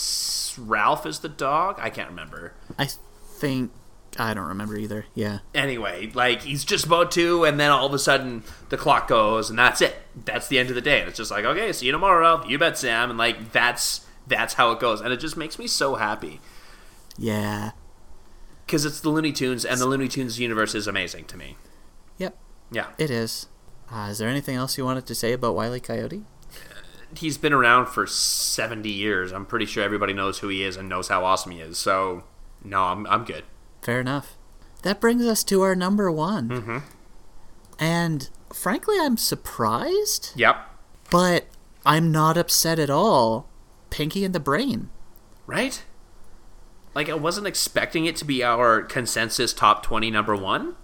Ralph 0.69 1.05
is 1.05 1.19
the 1.19 1.29
dog. 1.29 1.77
I 1.81 1.89
can't 1.89 2.09
remember. 2.09 2.53
I 2.77 2.85
think 2.85 3.71
I 4.17 4.33
don't 4.33 4.47
remember 4.47 4.77
either. 4.77 5.05
Yeah. 5.13 5.39
Anyway, 5.53 6.11
like 6.13 6.43
he's 6.43 6.63
just 6.63 6.85
about 6.85 7.11
to, 7.11 7.43
and 7.43 7.59
then 7.59 7.69
all 7.71 7.85
of 7.87 7.93
a 7.93 7.99
sudden 7.99 8.43
the 8.69 8.77
clock 8.77 9.07
goes, 9.09 9.49
and 9.49 9.59
that's 9.59 9.81
it. 9.81 9.95
That's 10.23 10.47
the 10.47 10.57
end 10.59 10.69
of 10.69 10.75
the 10.75 10.81
day. 10.81 10.99
And 11.01 11.09
it's 11.09 11.17
just 11.17 11.31
like, 11.31 11.43
okay, 11.43 11.73
see 11.73 11.87
you 11.87 11.91
tomorrow, 11.91 12.21
Ralph. 12.21 12.49
You 12.49 12.57
bet, 12.57 12.77
Sam. 12.77 13.09
And 13.09 13.19
like 13.19 13.51
that's 13.51 14.05
that's 14.27 14.53
how 14.53 14.71
it 14.71 14.79
goes, 14.79 15.01
and 15.01 15.11
it 15.11 15.17
just 15.19 15.35
makes 15.37 15.59
me 15.59 15.67
so 15.67 15.95
happy 15.95 16.39
Yeah. 17.17 17.71
because 18.65 18.83
it's 18.85 18.99
the 19.01 19.09
Looney 19.09 19.31
Tunes, 19.33 19.63
and 19.65 19.79
the 19.79 19.85
Looney 19.85 20.07
Tunes 20.07 20.39
universe 20.39 20.73
is 20.73 20.87
amazing 20.87 21.25
to 21.25 21.37
me. 21.37 21.57
Yep. 22.17 22.35
Yeah, 22.71 22.87
It 22.97 23.11
is. 23.11 23.47
Uh, 23.95 24.09
is 24.09 24.17
there 24.17 24.27
anything 24.27 24.55
else 24.57 24.77
you 24.77 24.83
wanted 24.83 25.05
to 25.05 25.15
say 25.15 25.31
about 25.33 25.55
Wiley 25.55 25.79
Coyote? 25.79 26.23
he's 27.17 27.37
been 27.37 27.53
around 27.53 27.85
for 27.85 28.05
seventy 28.05 28.89
years. 28.89 29.31
I'm 29.31 29.45
pretty 29.45 29.65
sure 29.65 29.81
everybody 29.83 30.11
knows 30.11 30.39
who 30.39 30.49
he 30.49 30.63
is 30.63 30.75
and 30.75 30.89
knows 30.89 31.07
how 31.07 31.23
awesome 31.23 31.53
he 31.53 31.61
is. 31.61 31.77
So, 31.77 32.23
no, 32.63 32.81
I'm 32.83 33.07
I'm 33.07 33.23
good. 33.23 33.45
Fair 33.81 34.01
enough. 34.01 34.35
That 34.81 34.99
brings 34.99 35.25
us 35.25 35.43
to 35.45 35.61
our 35.61 35.75
number 35.75 36.11
one. 36.11 36.49
Mhm. 36.49 36.81
And 37.79 38.29
frankly, 38.53 38.97
I'm 38.99 39.15
surprised, 39.17 40.31
Yep. 40.35 40.57
but 41.09 41.45
I'm 41.85 42.11
not 42.11 42.35
upset 42.37 42.79
at 42.79 42.89
all. 42.89 43.47
Pinky 43.91 44.25
and 44.25 44.35
the 44.35 44.39
Brain. 44.41 44.89
Right. 45.47 45.83
Like 46.93 47.07
I 47.09 47.13
wasn't 47.13 47.47
expecting 47.47 48.05
it 48.05 48.15
to 48.17 48.25
be 48.25 48.43
our 48.43 48.81
consensus 48.81 49.53
top 49.53 49.83
twenty 49.83 50.11
number 50.11 50.35
one, 50.35 50.75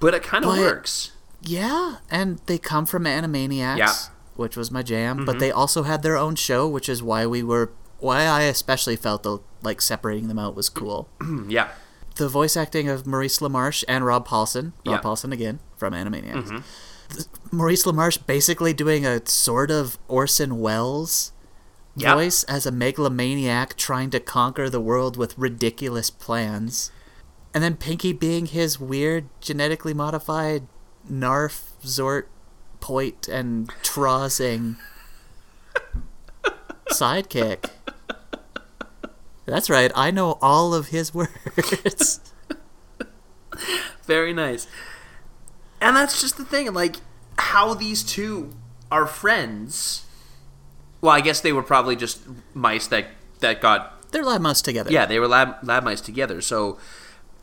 but 0.00 0.12
it 0.12 0.22
kind 0.22 0.44
of 0.44 0.56
works. 0.58 1.12
Yeah, 1.48 1.96
and 2.10 2.38
they 2.46 2.58
come 2.58 2.86
from 2.86 3.04
Animaniacs, 3.04 3.76
Yeah. 3.78 3.86
Mm-hmm. 3.86 4.42
which 4.42 4.56
was 4.56 4.70
my 4.70 4.82
jam. 4.82 5.24
But 5.24 5.38
they 5.38 5.50
also 5.50 5.82
had 5.84 6.02
their 6.02 6.16
own 6.16 6.34
show, 6.34 6.68
which 6.68 6.88
is 6.88 7.02
why 7.02 7.26
we 7.26 7.42
were, 7.42 7.70
why 7.98 8.22
I 8.24 8.42
especially 8.42 8.96
felt 8.96 9.22
the 9.22 9.38
like 9.62 9.80
separating 9.80 10.28
them 10.28 10.38
out 10.38 10.54
was 10.54 10.68
cool. 10.68 11.08
Yeah. 11.48 11.68
the 12.16 12.28
voice 12.28 12.56
acting 12.56 12.88
of 12.88 13.06
Maurice 13.06 13.38
LaMarche 13.38 13.84
and 13.88 14.04
Rob 14.04 14.26
Paulsen. 14.26 14.64
Rob 14.64 14.72
Yeah. 14.84 14.92
Mm-hmm. 14.98 15.06
Paulsen 15.06 15.32
again 15.32 15.60
from 15.76 15.92
Animaniacs. 15.94 16.62
Th- 17.10 17.24
Maurice 17.52 17.84
LaMarche 17.84 18.26
basically 18.26 18.72
doing 18.74 19.06
a 19.06 19.24
sort 19.26 19.70
of 19.70 19.98
Orson 20.08 20.58
Welles 20.60 21.32
Yeah. 21.96 22.14
voice 22.14 22.42
as 22.44 22.66
a 22.66 22.70
megalomaniac 22.72 23.76
trying 23.76 24.10
to 24.10 24.20
conquer 24.20 24.68
the 24.68 24.80
world 24.80 25.16
with 25.16 25.38
ridiculous 25.38 26.10
plans. 26.10 26.90
And 27.54 27.62
then 27.64 27.76
Pinky 27.76 28.12
being 28.12 28.46
his 28.46 28.78
weird 28.78 29.24
genetically 29.40 29.94
modified 29.94 30.66
Narf, 31.08 31.72
Zort, 31.82 32.24
Poit, 32.80 33.28
and 33.28 33.68
Trozing 33.82 34.76
sidekick. 36.90 37.70
That's 39.46 39.70
right, 39.70 39.90
I 39.94 40.10
know 40.10 40.38
all 40.42 40.74
of 40.74 40.88
his 40.88 41.14
words. 41.14 42.20
Very 44.04 44.32
nice. 44.32 44.66
And 45.80 45.96
that's 45.96 46.20
just 46.20 46.36
the 46.36 46.44
thing, 46.44 46.72
like 46.72 46.96
how 47.38 47.74
these 47.74 48.02
two 48.02 48.50
are 48.90 49.06
friends. 49.06 50.04
Well, 51.00 51.12
I 51.12 51.20
guess 51.20 51.40
they 51.40 51.52
were 51.52 51.62
probably 51.62 51.96
just 51.96 52.20
mice 52.54 52.86
that 52.88 53.06
that 53.40 53.60
got 53.60 54.10
They're 54.10 54.24
lab 54.24 54.40
mice 54.40 54.60
together. 54.60 54.90
yeah, 54.90 55.06
they 55.06 55.18
were 55.18 55.28
lab 55.28 55.56
lab 55.62 55.84
mice 55.84 56.00
together. 56.00 56.40
So 56.40 56.78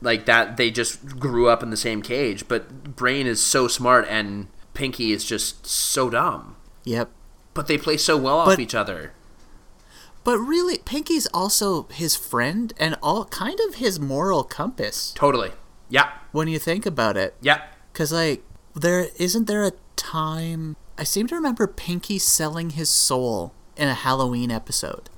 like 0.06 0.26
that 0.26 0.56
they 0.58 0.72
just 0.72 1.20
grew 1.20 1.50
up 1.50 1.62
in 1.62 1.70
the 1.70 1.78
same 1.78 2.02
cage, 2.02 2.48
but 2.48 2.96
Brain 2.96 3.28
is 3.28 3.42
so 3.42 3.68
smart 3.68 4.08
and 4.10 4.48
Pinky 4.74 5.12
is 5.12 5.26
just 5.26 5.66
so 5.66 6.10
dumb. 6.10 6.56
Yep. 6.86 7.10
But 7.54 7.68
they 7.68 7.78
play 7.78 7.98
so 7.98 8.16
well 8.18 8.40
off 8.40 8.60
each 8.60 8.76
other. 8.76 9.14
But 10.24 10.40
really, 10.40 10.80
Pinky's 10.80 11.28
also 11.28 11.84
his 11.92 12.16
friend 12.16 12.74
and 12.78 12.98
all 13.02 13.26
kind 13.26 13.60
of 13.68 13.76
his 13.76 14.00
moral 14.00 14.44
compass 14.44 15.12
Totally. 15.16 15.52
Yeah. 15.90 16.12
when 16.32 16.48
you 16.48 16.60
think 16.60 16.86
about 16.86 17.16
it. 17.18 17.36
Yeah. 17.42 17.64
Because 17.92 18.12
like 18.12 18.44
there 18.74 19.08
isn't 19.18 19.48
there 19.48 19.64
a 19.64 19.72
time 19.96 20.76
I 20.98 21.04
seem 21.04 21.28
to 21.28 21.36
remember 21.36 21.68
Pinky 21.68 22.18
selling 22.20 22.72
his 22.72 22.90
soul 22.90 23.54
in 23.76 23.90
a 23.90 23.94
Halloween 23.94 24.50
episode, 24.50 25.10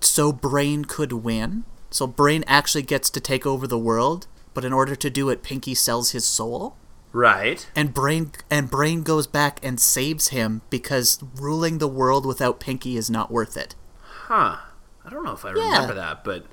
so 0.00 0.32
Brain 0.32 0.84
could 0.84 1.12
win. 1.12 1.64
So 1.90 2.06
Brain 2.06 2.44
actually 2.46 2.82
gets 2.82 3.10
to 3.10 3.20
take 3.20 3.44
over 3.44 3.66
the 3.66 3.78
world, 3.78 4.26
but 4.54 4.64
in 4.64 4.72
order 4.72 4.94
to 4.96 5.10
do 5.10 5.28
it, 5.28 5.42
Pinky 5.42 5.74
sells 5.74 6.12
his 6.12 6.24
soul. 6.24 6.76
Right. 7.12 7.70
and 7.76 7.94
brain 7.94 8.32
and 8.50 8.68
brain 8.68 9.04
goes 9.04 9.28
back 9.28 9.60
and 9.62 9.78
saves 9.78 10.28
him 10.30 10.62
because 10.68 11.22
ruling 11.36 11.78
the 11.78 11.86
world 11.86 12.26
without 12.26 12.58
pinky 12.58 12.96
is 12.96 13.08
not 13.08 13.30
worth 13.30 13.56
it 13.56 13.76
Huh. 14.02 14.56
I 15.04 15.10
don't 15.10 15.22
know 15.22 15.30
if 15.34 15.44
I 15.44 15.50
Yeah. 15.54 15.62
remember 15.74 15.94
that, 15.94 16.24
but 16.24 16.46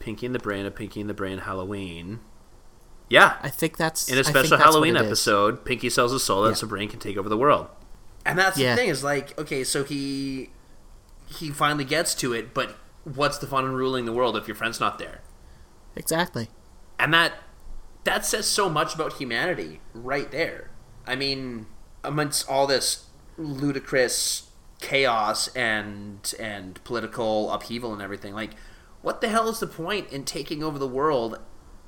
Pinky 0.00 0.26
and 0.26 0.34
the 0.34 0.40
Brain, 0.40 0.66
a 0.66 0.70
Pinky 0.72 1.00
and 1.00 1.08
the 1.08 1.14
Brain 1.14 1.38
Halloween. 1.38 2.18
Yeah. 3.08 3.36
i 3.40 3.48
think 3.50 3.76
that's 3.76 4.08
In 4.10 4.18
a 4.18 4.24
special 4.24 4.56
Halloween 4.58 4.96
it 4.96 5.02
is. 5.02 5.06
episode, 5.06 5.64
Pinky 5.64 5.88
sells 5.90 6.10
his 6.10 6.24
soul 6.24 6.42
Yeah. 6.42 6.48
that 6.50 6.56
so 6.56 6.66
Brain 6.66 6.88
can 6.88 6.98
take 6.98 7.16
over 7.16 7.28
the 7.28 7.36
world. 7.36 7.68
And 8.26 8.36
that's 8.36 8.58
Yeah. 8.58 8.74
the 8.74 8.80
thing 8.80 8.88
is 8.88 9.04
like, 9.04 9.38
okay, 9.38 9.62
so 9.62 9.84
he 9.84 10.50
he 11.26 11.50
finally 11.50 11.84
gets 11.84 12.16
to 12.16 12.32
it, 12.32 12.52
but 12.52 12.74
what's 13.04 13.38
the 13.38 13.46
fun 13.46 13.64
in 13.64 13.74
ruling 13.74 14.06
the 14.06 14.12
world 14.12 14.36
if 14.36 14.48
your 14.48 14.56
friend's 14.56 14.80
not 14.80 14.98
there? 14.98 15.20
Exactly. 15.94 16.48
And 17.00 17.14
that 17.14 17.32
that 18.04 18.26
says 18.26 18.46
so 18.46 18.68
much 18.68 18.94
about 18.94 19.14
humanity 19.14 19.80
right 19.94 20.30
there. 20.30 20.70
I 21.06 21.16
mean, 21.16 21.66
amongst 22.04 22.48
all 22.48 22.66
this 22.66 23.06
ludicrous 23.38 24.50
chaos 24.80 25.48
and 25.56 26.34
and 26.38 26.82
political 26.84 27.50
upheaval 27.50 27.92
and 27.94 28.02
everything, 28.02 28.34
like 28.34 28.50
what 29.00 29.22
the 29.22 29.28
hell 29.28 29.48
is 29.48 29.60
the 29.60 29.66
point 29.66 30.12
in 30.12 30.24
taking 30.24 30.62
over 30.62 30.78
the 30.78 30.86
world 30.86 31.38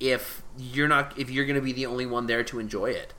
if 0.01 0.43
you're 0.59 0.89
not 0.89 1.17
if 1.19 1.31
you're 1.31 1.45
going 1.45 1.57
to 1.57 1.63
be 1.63 1.75
the 1.75 1.87
only 1.87 2.07
one 2.07 2.27
there 2.27 2.43
to 2.45 2.59
enjoy 2.59 2.87
it? 2.87 3.13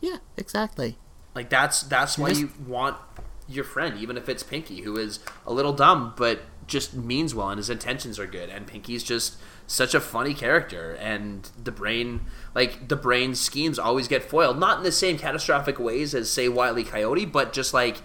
Yeah, 0.00 0.16
exactly. 0.38 0.98
Like 1.34 1.50
that's 1.50 1.82
that's 1.82 2.16
why 2.16 2.30
you 2.30 2.50
want 2.66 2.96
your 3.46 3.64
friend, 3.64 3.98
even 3.98 4.16
if 4.16 4.26
it's 4.26 4.42
Pinky, 4.42 4.82
who 4.82 4.96
is 4.96 5.20
a 5.46 5.52
little 5.52 5.74
dumb 5.74 6.14
but 6.16 6.40
just 6.66 6.94
means 6.94 7.34
well 7.34 7.50
and 7.50 7.58
his 7.58 7.68
intentions 7.68 8.18
are 8.18 8.26
good. 8.26 8.48
And 8.48 8.66
Pinky's 8.66 9.02
just 9.02 9.36
such 9.70 9.94
a 9.94 10.00
funny 10.00 10.34
character, 10.34 10.96
and 10.98 11.48
the 11.62 11.70
brain, 11.70 12.22
like 12.56 12.88
the 12.88 12.96
brain 12.96 13.36
schemes, 13.36 13.78
always 13.78 14.08
get 14.08 14.24
foiled. 14.24 14.58
Not 14.58 14.78
in 14.78 14.84
the 14.84 14.90
same 14.90 15.16
catastrophic 15.16 15.78
ways 15.78 16.12
as 16.12 16.28
say 16.28 16.48
Wiley 16.48 16.82
Coyote, 16.82 17.24
but 17.24 17.52
just 17.52 17.72
like 17.72 17.98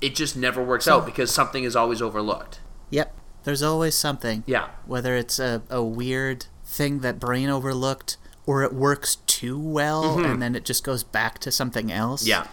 it 0.00 0.14
just 0.14 0.36
never 0.36 0.62
works 0.62 0.86
out 0.86 1.04
because 1.04 1.32
something 1.32 1.64
is 1.64 1.74
always 1.74 2.00
overlooked. 2.00 2.60
Yep. 2.90 3.14
There's 3.42 3.62
always 3.62 3.96
something. 3.96 4.44
Yeah, 4.46 4.68
Whether 4.86 5.16
it's 5.16 5.40
a, 5.40 5.62
a 5.68 5.82
weird 5.82 6.46
thing 6.64 7.00
that 7.00 7.18
Brain 7.18 7.48
overlooked 7.48 8.16
or 8.46 8.62
it 8.62 8.72
works 8.72 9.16
too 9.26 9.58
well 9.58 10.16
mm-hmm. 10.16 10.24
and 10.24 10.42
then 10.42 10.54
it 10.54 10.64
just 10.64 10.84
goes 10.84 11.02
back 11.02 11.40
to 11.40 11.50
something 11.50 11.90
else. 11.90 12.24
yeah, 12.24 12.46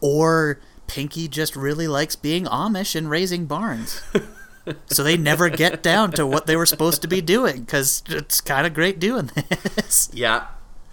Or 0.00 0.60
Pinky 0.88 1.28
just 1.28 1.54
really 1.54 1.86
likes 1.86 2.16
being 2.16 2.46
Amish 2.46 2.96
and 2.96 3.08
raising 3.08 3.46
barns. 3.46 4.02
so 4.86 5.02
they 5.02 5.16
never 5.16 5.48
get 5.48 5.82
down 5.82 6.12
to 6.12 6.26
what 6.26 6.46
they 6.46 6.56
were 6.56 6.66
supposed 6.66 7.02
to 7.02 7.08
be 7.08 7.20
doing 7.20 7.60
because 7.60 8.02
it's 8.08 8.40
kind 8.40 8.66
of 8.66 8.74
great 8.74 8.98
doing 8.98 9.30
this. 9.76 10.10
yeah. 10.12 10.46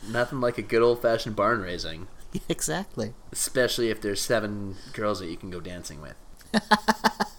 Nothing 0.10 0.42
like 0.42 0.58
a 0.58 0.62
good 0.64 0.82
old 0.82 1.02
fashioned 1.02 1.36
barn 1.36 1.62
raising, 1.62 2.08
exactly. 2.50 3.14
especially 3.32 3.90
if 3.90 4.02
there's 4.02 4.20
seven 4.22 4.76
girls 4.94 5.20
that 5.20 5.28
you 5.30 5.38
can 5.38 5.52
go 5.52 5.60
dancing 5.60 6.02
with. 6.02 6.16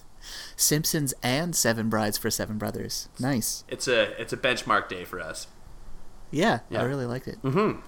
Simpsons 0.55 1.13
and 1.21 1.55
Seven 1.55 1.89
Brides 1.89 2.17
for 2.17 2.29
Seven 2.31 2.57
Brothers. 2.57 3.09
Nice. 3.19 3.63
It's 3.67 3.87
a 3.87 4.19
it's 4.21 4.31
a 4.31 4.37
benchmark 4.37 4.87
day 4.87 5.03
for 5.03 5.19
us. 5.19 5.47
Yeah, 6.31 6.59
Yeah. 6.69 6.81
I 6.81 6.85
really 6.85 7.05
liked 7.05 7.27
it. 7.27 7.41
Mm-hmm. 7.43 7.81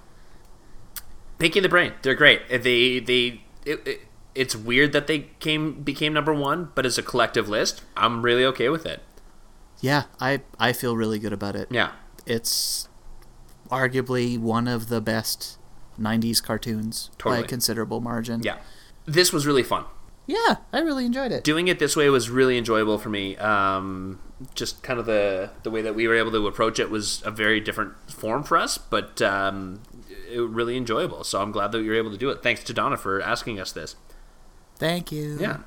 Pinky 1.40 1.60
and 1.60 1.66
the 1.66 1.70
Brain, 1.70 1.94
they're 2.02 2.16
great. 2.16 2.48
They 2.50 3.00
they 3.00 3.42
it, 3.66 3.88
it, 3.88 4.02
it's 4.36 4.56
weird 4.56 4.92
that 4.94 5.08
they 5.08 5.30
came 5.40 5.82
became 5.82 6.14
number 6.14 6.34
one, 6.34 6.70
but 6.76 6.86
as 6.86 6.98
a 6.98 7.04
collective 7.04 7.48
list, 7.50 7.82
I'm 7.98 8.22
really 8.22 8.46
okay 8.46 8.70
with 8.70 8.86
it. 8.86 9.02
Yeah, 9.80 10.04
I 10.20 10.42
I 10.60 10.74
feel 10.74 10.96
really 10.96 11.20
good 11.20 11.34
about 11.34 11.56
it. 11.56 11.68
Yeah, 11.72 11.92
It's 12.26 12.88
arguably 13.70 14.38
one 14.38 14.68
of 14.68 14.90
the 14.90 15.02
best 15.02 15.58
90s 16.00 16.42
cartoons 16.44 17.10
by 17.24 17.40
a 17.40 17.44
considerable 17.44 18.02
margin. 18.02 18.42
yeah. 18.44 18.58
This 19.06 19.32
was 19.32 19.46
really 19.46 19.64
fun. 19.64 19.86
Yeah, 20.28 20.56
I 20.74 20.80
really 20.80 21.06
enjoyed 21.06 21.32
it. 21.32 21.44
Doing 21.44 21.68
it 21.68 21.78
this 21.78 21.96
way 21.96 22.10
was 22.10 22.30
really 22.32 22.58
enjoyable 22.58 22.98
for 22.98 23.10
me. 23.10 23.38
Um, 23.38 24.20
just 24.56 24.82
kind 24.82 25.00
of 25.00 25.06
the 25.06 25.52
the 25.62 25.70
way 25.70 25.84
that 25.84 25.94
we 25.94 26.08
were 26.08 26.16
able 26.16 26.32
to 26.32 26.48
approach 26.48 26.80
it 26.80 26.90
was 26.90 27.22
a 27.24 27.30
very 27.32 27.60
different 27.60 27.94
form 28.10 28.44
for 28.44 28.58
us, 28.58 28.78
but 28.80 29.22
um, 29.22 29.82
it, 30.32 30.40
really 30.42 30.78
enjoyable. 30.78 31.24
So 31.24 31.42
I'm 31.42 31.52
glad 31.52 31.72
that 31.74 31.78
we 31.80 31.88
were 31.88 31.96
able 31.96 32.10
to 32.12 32.18
do 32.18 32.30
it. 32.32 32.42
Thanks 32.42 32.64
to 32.64 32.74
Donna 32.74 32.98
for 32.98 33.22
asking 33.22 33.60
us 33.60 33.72
this. 33.72 33.96
Thank 34.78 35.12
you. 35.12 35.38
Yeah. 35.40 35.58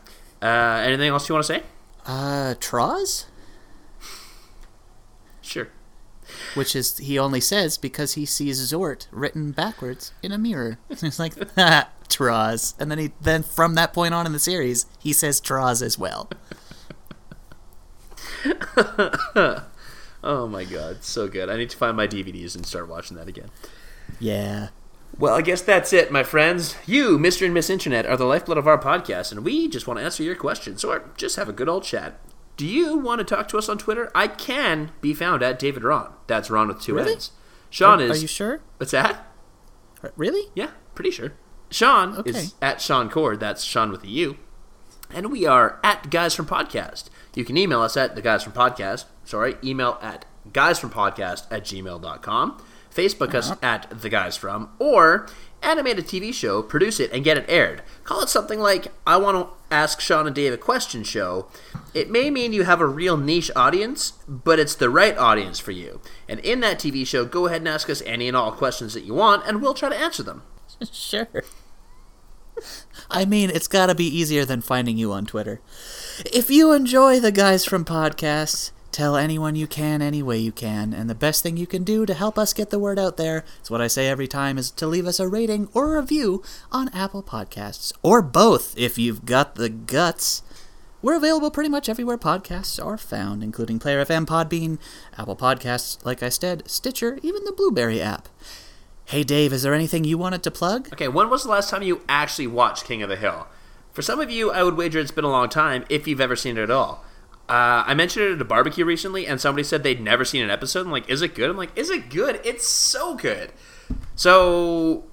Uh, 0.40 0.80
anything 0.82 1.08
else 1.08 1.28
you 1.28 1.34
want 1.34 1.46
to 1.46 1.54
say? 1.54 1.62
Uh, 2.06 2.54
Troz? 2.60 3.24
Sure. 5.40 5.68
Which 6.54 6.76
is, 6.76 6.98
he 6.98 7.18
only 7.18 7.40
says 7.40 7.78
because 7.78 8.14
he 8.14 8.26
sees 8.26 8.60
Zort 8.72 9.06
written 9.10 9.52
backwards 9.52 10.12
in 10.22 10.30
a 10.30 10.38
mirror. 10.38 10.78
He's 10.88 11.18
like, 11.18 11.34
"Ha, 11.56 11.88
Troz. 12.08 12.74
And 12.78 12.90
then 12.90 12.98
he, 12.98 13.12
then 13.20 13.42
from 13.42 13.74
that 13.74 13.92
point 13.94 14.14
on 14.14 14.26
in 14.26 14.32
the 14.32 14.38
series, 14.38 14.86
he 14.98 15.12
says 15.12 15.40
Troz 15.40 15.82
as 15.82 15.98
well. 15.98 16.28
Oh 20.22 20.48
my 20.48 20.64
god, 20.64 21.04
so 21.04 21.28
good. 21.28 21.48
I 21.48 21.56
need 21.56 21.70
to 21.70 21.76
find 21.76 21.96
my 21.96 22.08
DVDs 22.08 22.56
and 22.56 22.66
start 22.66 22.88
watching 22.88 23.16
that 23.16 23.28
again. 23.28 23.50
Yeah. 24.18 24.68
Well, 25.18 25.34
I 25.34 25.42
guess 25.42 25.62
that's 25.62 25.92
it, 25.92 26.12
my 26.12 26.22
friends. 26.22 26.76
You, 26.86 27.18
Mr. 27.18 27.44
and 27.44 27.52
Miss 27.52 27.68
Internet, 27.68 28.06
are 28.06 28.16
the 28.16 28.24
lifeblood 28.24 28.56
of 28.58 28.68
our 28.68 28.78
podcast, 28.78 29.32
and 29.32 29.44
we 29.44 29.66
just 29.68 29.86
want 29.88 29.98
to 29.98 30.04
answer 30.04 30.22
your 30.22 30.36
questions 30.36 30.84
or 30.84 31.10
just 31.16 31.34
have 31.36 31.48
a 31.48 31.52
good 31.52 31.68
old 31.68 31.82
chat. 31.82 32.20
Do 32.56 32.64
you 32.66 32.96
want 32.96 33.18
to 33.18 33.24
talk 33.24 33.48
to 33.48 33.58
us 33.58 33.68
on 33.68 33.78
Twitter? 33.78 34.10
I 34.14 34.28
can 34.28 34.92
be 35.00 35.14
found 35.14 35.42
at 35.42 35.58
David 35.58 35.82
Ronn. 35.82 36.12
That's 36.28 36.50
Ron 36.50 36.68
with 36.68 36.80
two 36.80 36.94
Really? 36.94 37.14
N's. 37.14 37.32
Shaun 37.70 38.00
are, 38.00 38.04
is. 38.04 38.18
Are 38.18 38.20
you 38.22 38.28
sure? 38.28 38.60
What's 38.78 38.92
that? 38.92 39.26
Uh, 40.02 40.08
really? 40.16 40.50
Yeah, 40.54 40.70
pretty 40.94 41.10
sure. 41.10 41.32
Shaun 41.70 42.16
Okay. 42.18 42.30
is 42.30 42.54
at 42.62 42.80
Shaun 42.80 43.10
Cord. 43.10 43.40
That's 43.40 43.64
Shaun 43.64 43.90
with 43.90 44.04
a 44.04 44.08
U. 44.08 44.36
And 45.12 45.32
we 45.32 45.46
are 45.46 45.80
at 45.82 46.10
Guys 46.10 46.34
from 46.34 46.46
Podcast. 46.46 47.10
You 47.34 47.44
can 47.44 47.56
email 47.56 47.80
us 47.80 47.96
at 47.96 48.14
the 48.14 48.22
Guys 48.22 48.42
from 48.44 48.52
Podcast. 48.52 49.06
Sorry, 49.24 49.56
email 49.64 49.98
at 50.00 50.24
Guys 50.52 50.78
from 50.78 50.90
Podcast 50.90 51.46
at 51.50 51.64
gmail.com. 51.64 52.62
Facebook 52.98 53.32
us 53.32 53.52
at 53.62 53.88
The 53.90 54.08
Guys 54.08 54.36
From. 54.36 54.70
Or 54.80 55.28
animate 55.62 55.98
a 55.98 56.02
TV 56.02 56.34
show, 56.34 56.62
produce 56.62 56.98
it, 56.98 57.12
and 57.12 57.24
get 57.24 57.38
it 57.38 57.44
aired. 57.48 57.82
Call 58.04 58.22
it 58.22 58.28
something 58.28 58.58
like 58.58 58.88
I 59.06 59.16
Want 59.16 59.36
to 59.36 59.54
Ask 59.70 60.00
Shaun 60.00 60.26
and 60.26 60.34
Dave 60.34 60.52
a 60.52 60.56
Question 60.56 61.04
Show. 61.04 61.46
It 61.94 62.10
may 62.10 62.30
mean 62.30 62.52
you 62.52 62.64
have 62.64 62.80
a 62.80 62.86
real 62.86 63.16
niche 63.16 63.50
audience, 63.54 64.12
but 64.26 64.58
it's 64.58 64.74
the 64.74 64.90
right 64.90 65.16
audience 65.16 65.58
for 65.58 65.72
you. 65.72 66.00
And 66.28 66.40
in 66.40 66.60
that 66.60 66.78
TV 66.78 67.06
show, 67.06 67.24
go 67.24 67.46
ahead 67.46 67.60
and 67.60 67.68
ask 67.68 67.88
us 67.88 68.02
any 68.06 68.28
and 68.28 68.36
all 68.36 68.52
questions 68.52 68.94
that 68.94 69.04
you 69.04 69.14
want, 69.14 69.46
and 69.46 69.62
we'll 69.62 69.74
try 69.74 69.88
to 69.90 69.96
answer 69.96 70.22
them. 70.22 70.42
sure. 70.92 71.28
I 73.10 73.24
mean, 73.24 73.50
it's 73.50 73.68
got 73.68 73.86
to 73.86 73.94
be 73.94 74.06
easier 74.06 74.44
than 74.44 74.60
finding 74.60 74.98
you 74.98 75.12
on 75.12 75.26
Twitter. 75.26 75.60
If 76.32 76.50
you 76.50 76.72
enjoy 76.72 77.20
the 77.20 77.32
guys 77.32 77.64
from 77.64 77.84
podcasts, 77.84 78.72
tell 78.92 79.16
anyone 79.16 79.56
you 79.56 79.66
can 79.66 80.02
any 80.02 80.22
way 80.22 80.38
you 80.38 80.52
can. 80.52 80.92
And 80.92 81.08
the 81.08 81.14
best 81.14 81.42
thing 81.42 81.56
you 81.56 81.66
can 81.66 81.84
do 81.84 82.06
to 82.06 82.14
help 82.14 82.38
us 82.38 82.52
get 82.52 82.70
the 82.70 82.78
word 82.78 82.98
out 82.98 83.16
there 83.16 83.44
is 83.62 83.70
what 83.70 83.80
I 83.80 83.86
say 83.86 84.08
every 84.08 84.28
time 84.28 84.58
is 84.58 84.70
to 84.72 84.86
leave 84.86 85.06
us 85.06 85.20
a 85.20 85.28
rating 85.28 85.68
or 85.74 85.96
a 85.96 86.00
review 86.00 86.42
on 86.72 86.88
Apple 86.90 87.22
Podcasts 87.22 87.92
or 88.02 88.22
both 88.22 88.76
if 88.76 88.98
you've 88.98 89.24
got 89.24 89.54
the 89.54 89.68
guts. 89.68 90.42
We're 91.00 91.16
available 91.16 91.52
pretty 91.52 91.68
much 91.68 91.88
everywhere 91.88 92.18
podcasts 92.18 92.84
are 92.84 92.98
found, 92.98 93.44
including 93.44 93.78
Player 93.78 94.04
FM, 94.04 94.26
Podbean, 94.26 94.78
Apple 95.16 95.36
Podcasts, 95.36 96.04
like 96.04 96.24
I 96.24 96.28
said, 96.28 96.68
Stitcher, 96.68 97.20
even 97.22 97.44
the 97.44 97.52
Blubrry 97.52 98.00
app. 98.00 98.28
Hey 99.04 99.22
Dave, 99.22 99.52
is 99.52 99.62
there 99.62 99.74
anything 99.74 100.04
you 100.04 100.18
wanted 100.18 100.42
to 100.42 100.50
plug? 100.50 100.92
Okay, 100.92 101.08
when 101.08 101.30
was 101.30 101.44
the 101.44 101.50
last 101.50 101.70
time 101.70 101.82
you 101.82 102.02
actually 102.08 102.48
watched 102.48 102.84
King 102.84 103.02
of 103.02 103.08
the 103.08 103.16
Hill? 103.16 103.46
For 103.92 104.02
some 104.02 104.20
of 104.20 104.30
you, 104.30 104.50
I 104.50 104.62
would 104.62 104.76
wager 104.76 104.98
it's 104.98 105.10
been 105.10 105.24
a 105.24 105.30
long 105.30 105.48
time 105.48 105.84
if 105.88 106.06
you've 106.06 106.20
ever 106.20 106.36
seen 106.36 106.58
it 106.58 106.62
at 106.62 106.70
all. 106.70 107.04
Uh, 107.48 107.82
I 107.86 107.94
mentioned 107.94 108.26
it 108.26 108.32
at 108.32 108.42
a 108.42 108.44
barbecue 108.44 108.84
recently, 108.84 109.26
and 109.26 109.40
somebody 109.40 109.64
said 109.64 109.82
they'd 109.82 110.02
never 110.02 110.24
seen 110.24 110.42
an 110.42 110.50
episode. 110.50 110.84
I'm 110.84 110.92
like, 110.92 111.08
is 111.08 111.22
it 111.22 111.34
good? 111.34 111.48
I'm 111.48 111.56
like, 111.56 111.76
is 111.76 111.88
it 111.88 112.10
good? 112.10 112.40
It's 112.44 112.66
so 112.66 113.14
good. 113.14 113.52
So, 114.16 115.04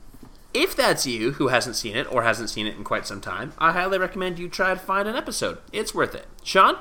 if 0.53 0.75
that's 0.75 1.07
you 1.07 1.31
who 1.33 1.47
hasn't 1.47 1.77
seen 1.77 1.95
it 1.95 2.11
or 2.11 2.23
hasn't 2.23 2.49
seen 2.49 2.67
it 2.67 2.75
in 2.75 2.83
quite 2.83 3.07
some 3.07 3.21
time, 3.21 3.53
I 3.57 3.71
highly 3.71 3.97
recommend 3.97 4.37
you 4.37 4.49
try 4.49 4.73
to 4.73 4.79
find 4.79 5.07
an 5.07 5.15
episode. 5.15 5.59
It's 5.71 5.95
worth 5.95 6.13
it. 6.13 6.27
Shaun? 6.43 6.75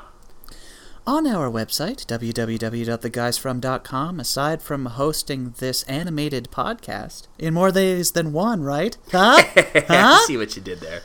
On 1.06 1.26
our 1.26 1.51
website, 1.51 2.06
www.theguysfrom.com, 2.06 4.20
aside 4.20 4.62
from 4.62 4.86
hosting 4.86 5.55
this 5.59 5.82
animated 5.82 6.48
podcast, 6.51 7.28
in 7.39 7.52
more 7.55 7.70
ways 7.70 8.12
than 8.12 8.32
one, 8.32 8.62
right? 8.62 8.97
Huh? 9.12 9.36
I 9.39 9.85
huh? 9.86 10.26
see 10.26 10.39
what 10.39 10.56
you 10.56 10.62
did 10.62 10.81
there. 10.81 11.02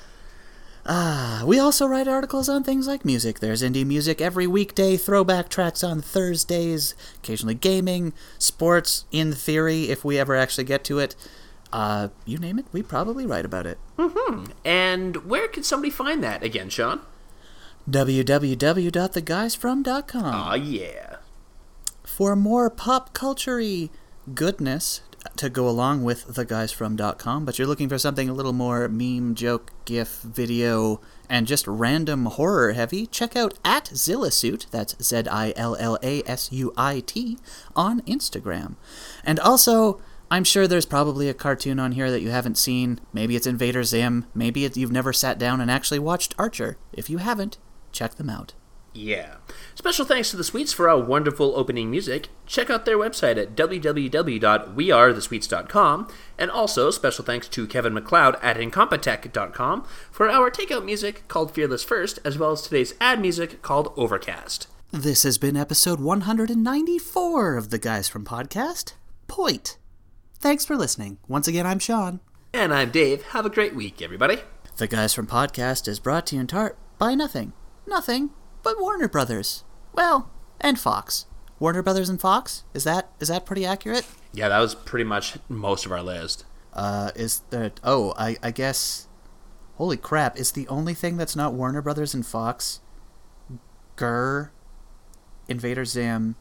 Ah, 0.92 1.44
we 1.46 1.60
also 1.60 1.86
write 1.86 2.08
articles 2.08 2.50
on 2.50 2.64
things 2.64 2.88
like 2.88 3.06
music. 3.06 3.42
There's 3.42 3.62
indie 3.62 3.86
music 3.86 4.22
every 4.22 4.48
weekday, 4.48 4.98
throwback 4.98 5.48
tracks 5.48 5.84
on 5.84 6.02
Thursdays, 6.02 6.96
occasionally 7.18 7.54
gaming, 7.54 8.12
sports, 8.40 9.06
in 9.12 9.34
theory, 9.34 9.92
if 9.92 10.04
we 10.04 10.18
ever 10.18 10.36
actually 10.36 10.64
get 10.64 10.84
to 10.86 10.98
it. 10.98 11.16
Uh, 11.72 12.08
you 12.26 12.40
name 12.40 12.58
it, 12.58 12.66
we 12.72 12.82
probably 12.82 13.28
write 13.28 13.46
about 13.46 13.68
it. 13.68 13.78
Mm-hmm. 14.00 14.46
And 14.66 15.18
where 15.28 15.48
can 15.48 15.62
somebody 15.62 15.92
find 15.92 16.24
that 16.24 16.42
again, 16.42 16.70
Shaun? 16.70 17.02
www.theguysfrom.com. 17.88 20.26
Aw, 20.26 20.54
yeah. 20.56 21.18
For 22.04 22.36
more 22.36 22.72
pop 22.72 23.14
culture 23.14 23.62
goodness 24.34 25.02
to 25.36 25.50
go 25.50 25.68
along 25.68 26.04
with 26.04 26.28
theguysfrom.com, 26.28 27.46
but 27.46 27.58
you're 27.58 27.68
looking 27.68 27.90
for 27.90 27.98
something 27.98 28.30
a 28.30 28.34
little 28.34 28.54
more 28.54 28.88
meme, 28.88 29.36
joke, 29.36 29.72
gif, 29.86 30.22
video, 30.22 31.02
and 31.30 31.48
just 31.48 31.68
random 31.68 32.26
horror 32.26 32.74
heavy, 32.74 33.06
check 33.06 33.36
out 33.36 33.58
at 33.64 33.86
Zillasuit, 33.86 34.70
that's 34.70 34.96
Z 35.02 35.24
I 35.30 35.54
L 35.56 35.76
L 35.80 35.98
A 36.02 36.24
S 36.26 36.52
U 36.52 36.74
I 36.76 37.02
T, 37.02 37.38
on 37.76 38.02
Instagram. 38.02 38.76
And 39.24 39.40
also, 39.40 40.02
I'm 40.32 40.44
sure 40.44 40.68
there's 40.68 40.86
probably 40.86 41.28
a 41.30 41.34
cartoon 41.34 41.80
on 41.80 41.94
here 41.94 42.12
that 42.12 42.22
you 42.22 42.30
haven't 42.30 42.58
seen. 42.58 43.00
Maybe 43.14 43.36
it's 43.36 43.48
Invader 43.48 43.84
Zim. 43.84 44.26
Maybe 44.36 44.62
you've 44.62 44.92
never 44.92 45.12
sat 45.12 45.40
down 45.40 45.60
and 45.60 45.72
actually 45.72 46.00
watched 46.00 46.36
Archer. 46.38 46.78
If 46.94 47.10
you 47.10 47.18
haven't, 47.18 47.58
check 47.92 48.16
them 48.16 48.30
out. 48.30 48.54
Yeah. 48.94 49.36
Special 49.76 50.06
thanks 50.06 50.32
to 50.32 50.38
the 50.38 50.44
Sweets 50.44 50.74
for 50.74 50.90
our 50.90 51.00
wonderful 51.00 51.54
opening 51.56 51.92
music. 51.92 52.30
Check 52.46 52.70
out 52.70 52.86
their 52.86 52.98
website 52.98 53.38
at 53.38 53.56
www.wearethesweets.com. 53.56 56.08
And 56.38 56.52
also, 56.52 56.92
special 56.92 57.24
thanks 57.24 57.48
to 57.50 57.68
Kevin 57.68 57.94
MacLeod 57.94 58.38
at 58.42 58.58
Incompetech.com 58.58 59.86
for 60.12 60.30
our 60.30 60.52
takeout 60.52 60.84
music 60.86 61.28
called 61.28 61.54
Fearless 61.54 61.84
First, 61.84 62.20
as 62.26 62.38
well 62.38 62.52
as 62.52 62.62
today's 62.62 62.94
ad 63.00 63.22
music 63.22 63.62
called 63.62 63.94
Overcast. 63.96 64.68
This 64.92 65.24
has 65.24 65.38
been 65.38 65.56
episode 65.56 66.00
194 66.00 67.58
of 67.58 67.70
the 67.70 67.78
Guys 67.78 68.10
from 68.10 68.26
Podcast. 68.26 68.94
Point. 69.28 69.78
Thanks 70.40 70.66
for 70.66 70.76
listening. 70.76 71.20
Once 71.28 71.48
again, 71.48 71.68
I'm 71.68 71.78
Shaun. 71.80 72.22
And 72.54 72.74
I'm 72.74 72.90
Dave. 72.90 73.22
Have 73.28 73.46
a 73.46 73.52
great 73.52 73.76
week, 73.76 74.02
everybody. 74.02 74.40
The 74.78 74.88
Guys 74.88 75.14
from 75.14 75.28
Podcast 75.28 75.88
is 75.88 76.00
brought 76.00 76.26
to 76.28 76.36
you 76.36 76.42
in 76.42 76.48
part 76.48 76.80
by 76.98 77.14
nothing. 77.14 77.54
Nothing 77.86 78.32
but 78.64 78.80
Warner 78.80 79.08
Brothers. 79.08 79.64
Well, 79.94 80.30
and 80.60 80.80
Fox. 80.80 81.26
Warner 81.60 81.82
Brothers 81.82 82.10
and 82.10 82.20
Fox? 82.20 82.64
Is 82.74 82.84
that 82.86 83.10
is 83.20 83.28
that 83.28 83.46
pretty 83.46 83.66
accurate? 83.66 84.06
Yeah, 84.34 84.50
that 84.50 84.60
was 84.60 84.76
pretty 84.76 85.04
much 85.04 85.38
most 85.50 85.86
of 85.86 85.92
our 85.92 86.02
list. 86.02 86.46
Uh, 86.74 87.12
is 87.16 87.42
that? 87.50 87.80
Oh, 87.84 88.14
I 88.18 88.38
I 88.42 88.52
guess. 88.52 89.08
Holy 89.76 89.98
crap! 89.98 90.38
Is 90.38 90.52
the 90.52 90.68
only 90.68 90.94
thing 90.94 91.18
that's 91.18 91.36
not 91.36 91.54
Warner 91.54 91.82
Brothers 91.82 92.14
and 92.14 92.26
Fox? 92.26 92.82
GIR, 93.96 94.52
Invader 95.48 95.86
Zim. 95.86 96.36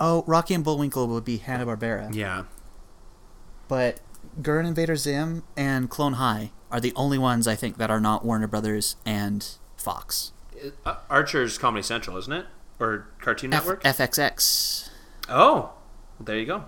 Oh, 0.00 0.24
Rocky 0.26 0.54
and 0.54 0.64
Bullwinkle 0.64 1.06
would 1.08 1.24
be 1.24 1.38
Hanna 1.38 1.66
Barbera. 1.66 2.12
Yeah. 2.14 2.44
But 3.68 4.00
GIR 4.42 4.58
and 4.60 4.68
Invader 4.68 4.96
Zim 4.96 5.44
and 5.56 5.88
Clone 5.88 6.14
High 6.14 6.50
are 6.70 6.80
the 6.80 6.92
only 6.96 7.18
ones 7.18 7.46
I 7.46 7.54
think 7.54 7.78
that 7.78 7.90
are 7.90 8.00
not 8.00 8.24
Warner 8.24 8.48
Brothers 8.48 8.96
and 9.04 9.46
Fox. 9.76 10.32
Uh, 10.84 10.94
Archer's 11.10 11.58
Comedy 11.58 11.82
Central, 11.82 12.16
isn't 12.16 12.32
it? 12.32 12.46
Or 12.78 13.08
Cartoon 13.20 13.52
F- 13.52 13.60
Network? 13.64 13.82
FXX. 13.84 14.90
oh, 15.28 15.72
there 16.20 16.38
you 16.38 16.46
go. 16.46 16.64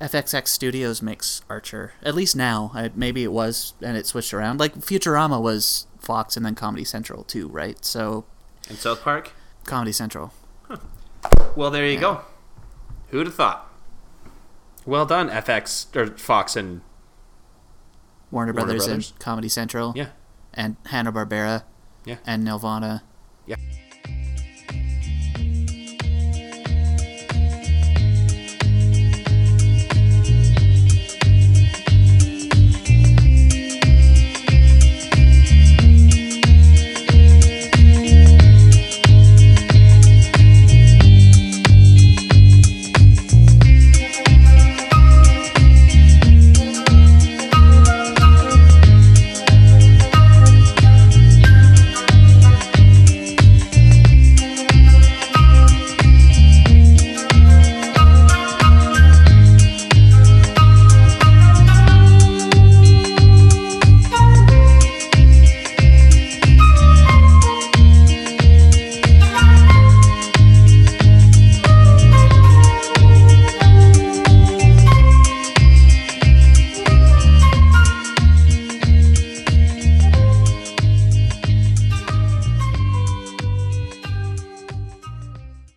FXX 0.00 0.48
Studios 0.48 1.02
makes 1.02 1.42
Archer. 1.48 1.92
At 2.02 2.14
least 2.14 2.34
now. 2.34 2.70
I, 2.74 2.90
maybe 2.94 3.22
it 3.22 3.32
was, 3.32 3.74
and 3.82 3.96
it 3.96 4.06
switched 4.06 4.32
around. 4.34 4.58
Like 4.58 4.74
Futurama 4.76 5.40
was 5.40 5.86
Fox 6.00 6.36
and 6.36 6.44
then 6.44 6.54
Comedy 6.54 6.84
Central 6.84 7.22
too, 7.24 7.48
right? 7.48 7.82
So 7.84 8.24
And 8.68 8.78
South 8.78 9.02
Park? 9.02 9.32
Comedy 9.64 9.92
Central. 9.92 10.32
Well, 11.54 11.70
there 11.70 11.86
you 11.86 12.00
go. 12.00 12.22
Who'd 13.10 13.26
have 13.26 13.34
thought? 13.34 13.68
Well 14.84 15.06
done, 15.06 15.28
FX 15.28 15.94
or 15.94 16.16
Fox 16.16 16.56
and 16.56 16.80
Warner, 18.30 18.52
Warner 18.52 18.52
Brothers, 18.54 18.86
Brothers. 18.86 19.10
and 19.10 19.18
Comedy 19.20 19.48
Central. 19.48 19.92
yeah, 19.94 20.08
And 20.54 20.76
Hanna 20.86 21.12
Barbera. 21.12 21.62
Yeah. 22.04 22.16
And 22.26 22.46
Nelvana. 22.46 23.02
yeah. 23.46 23.56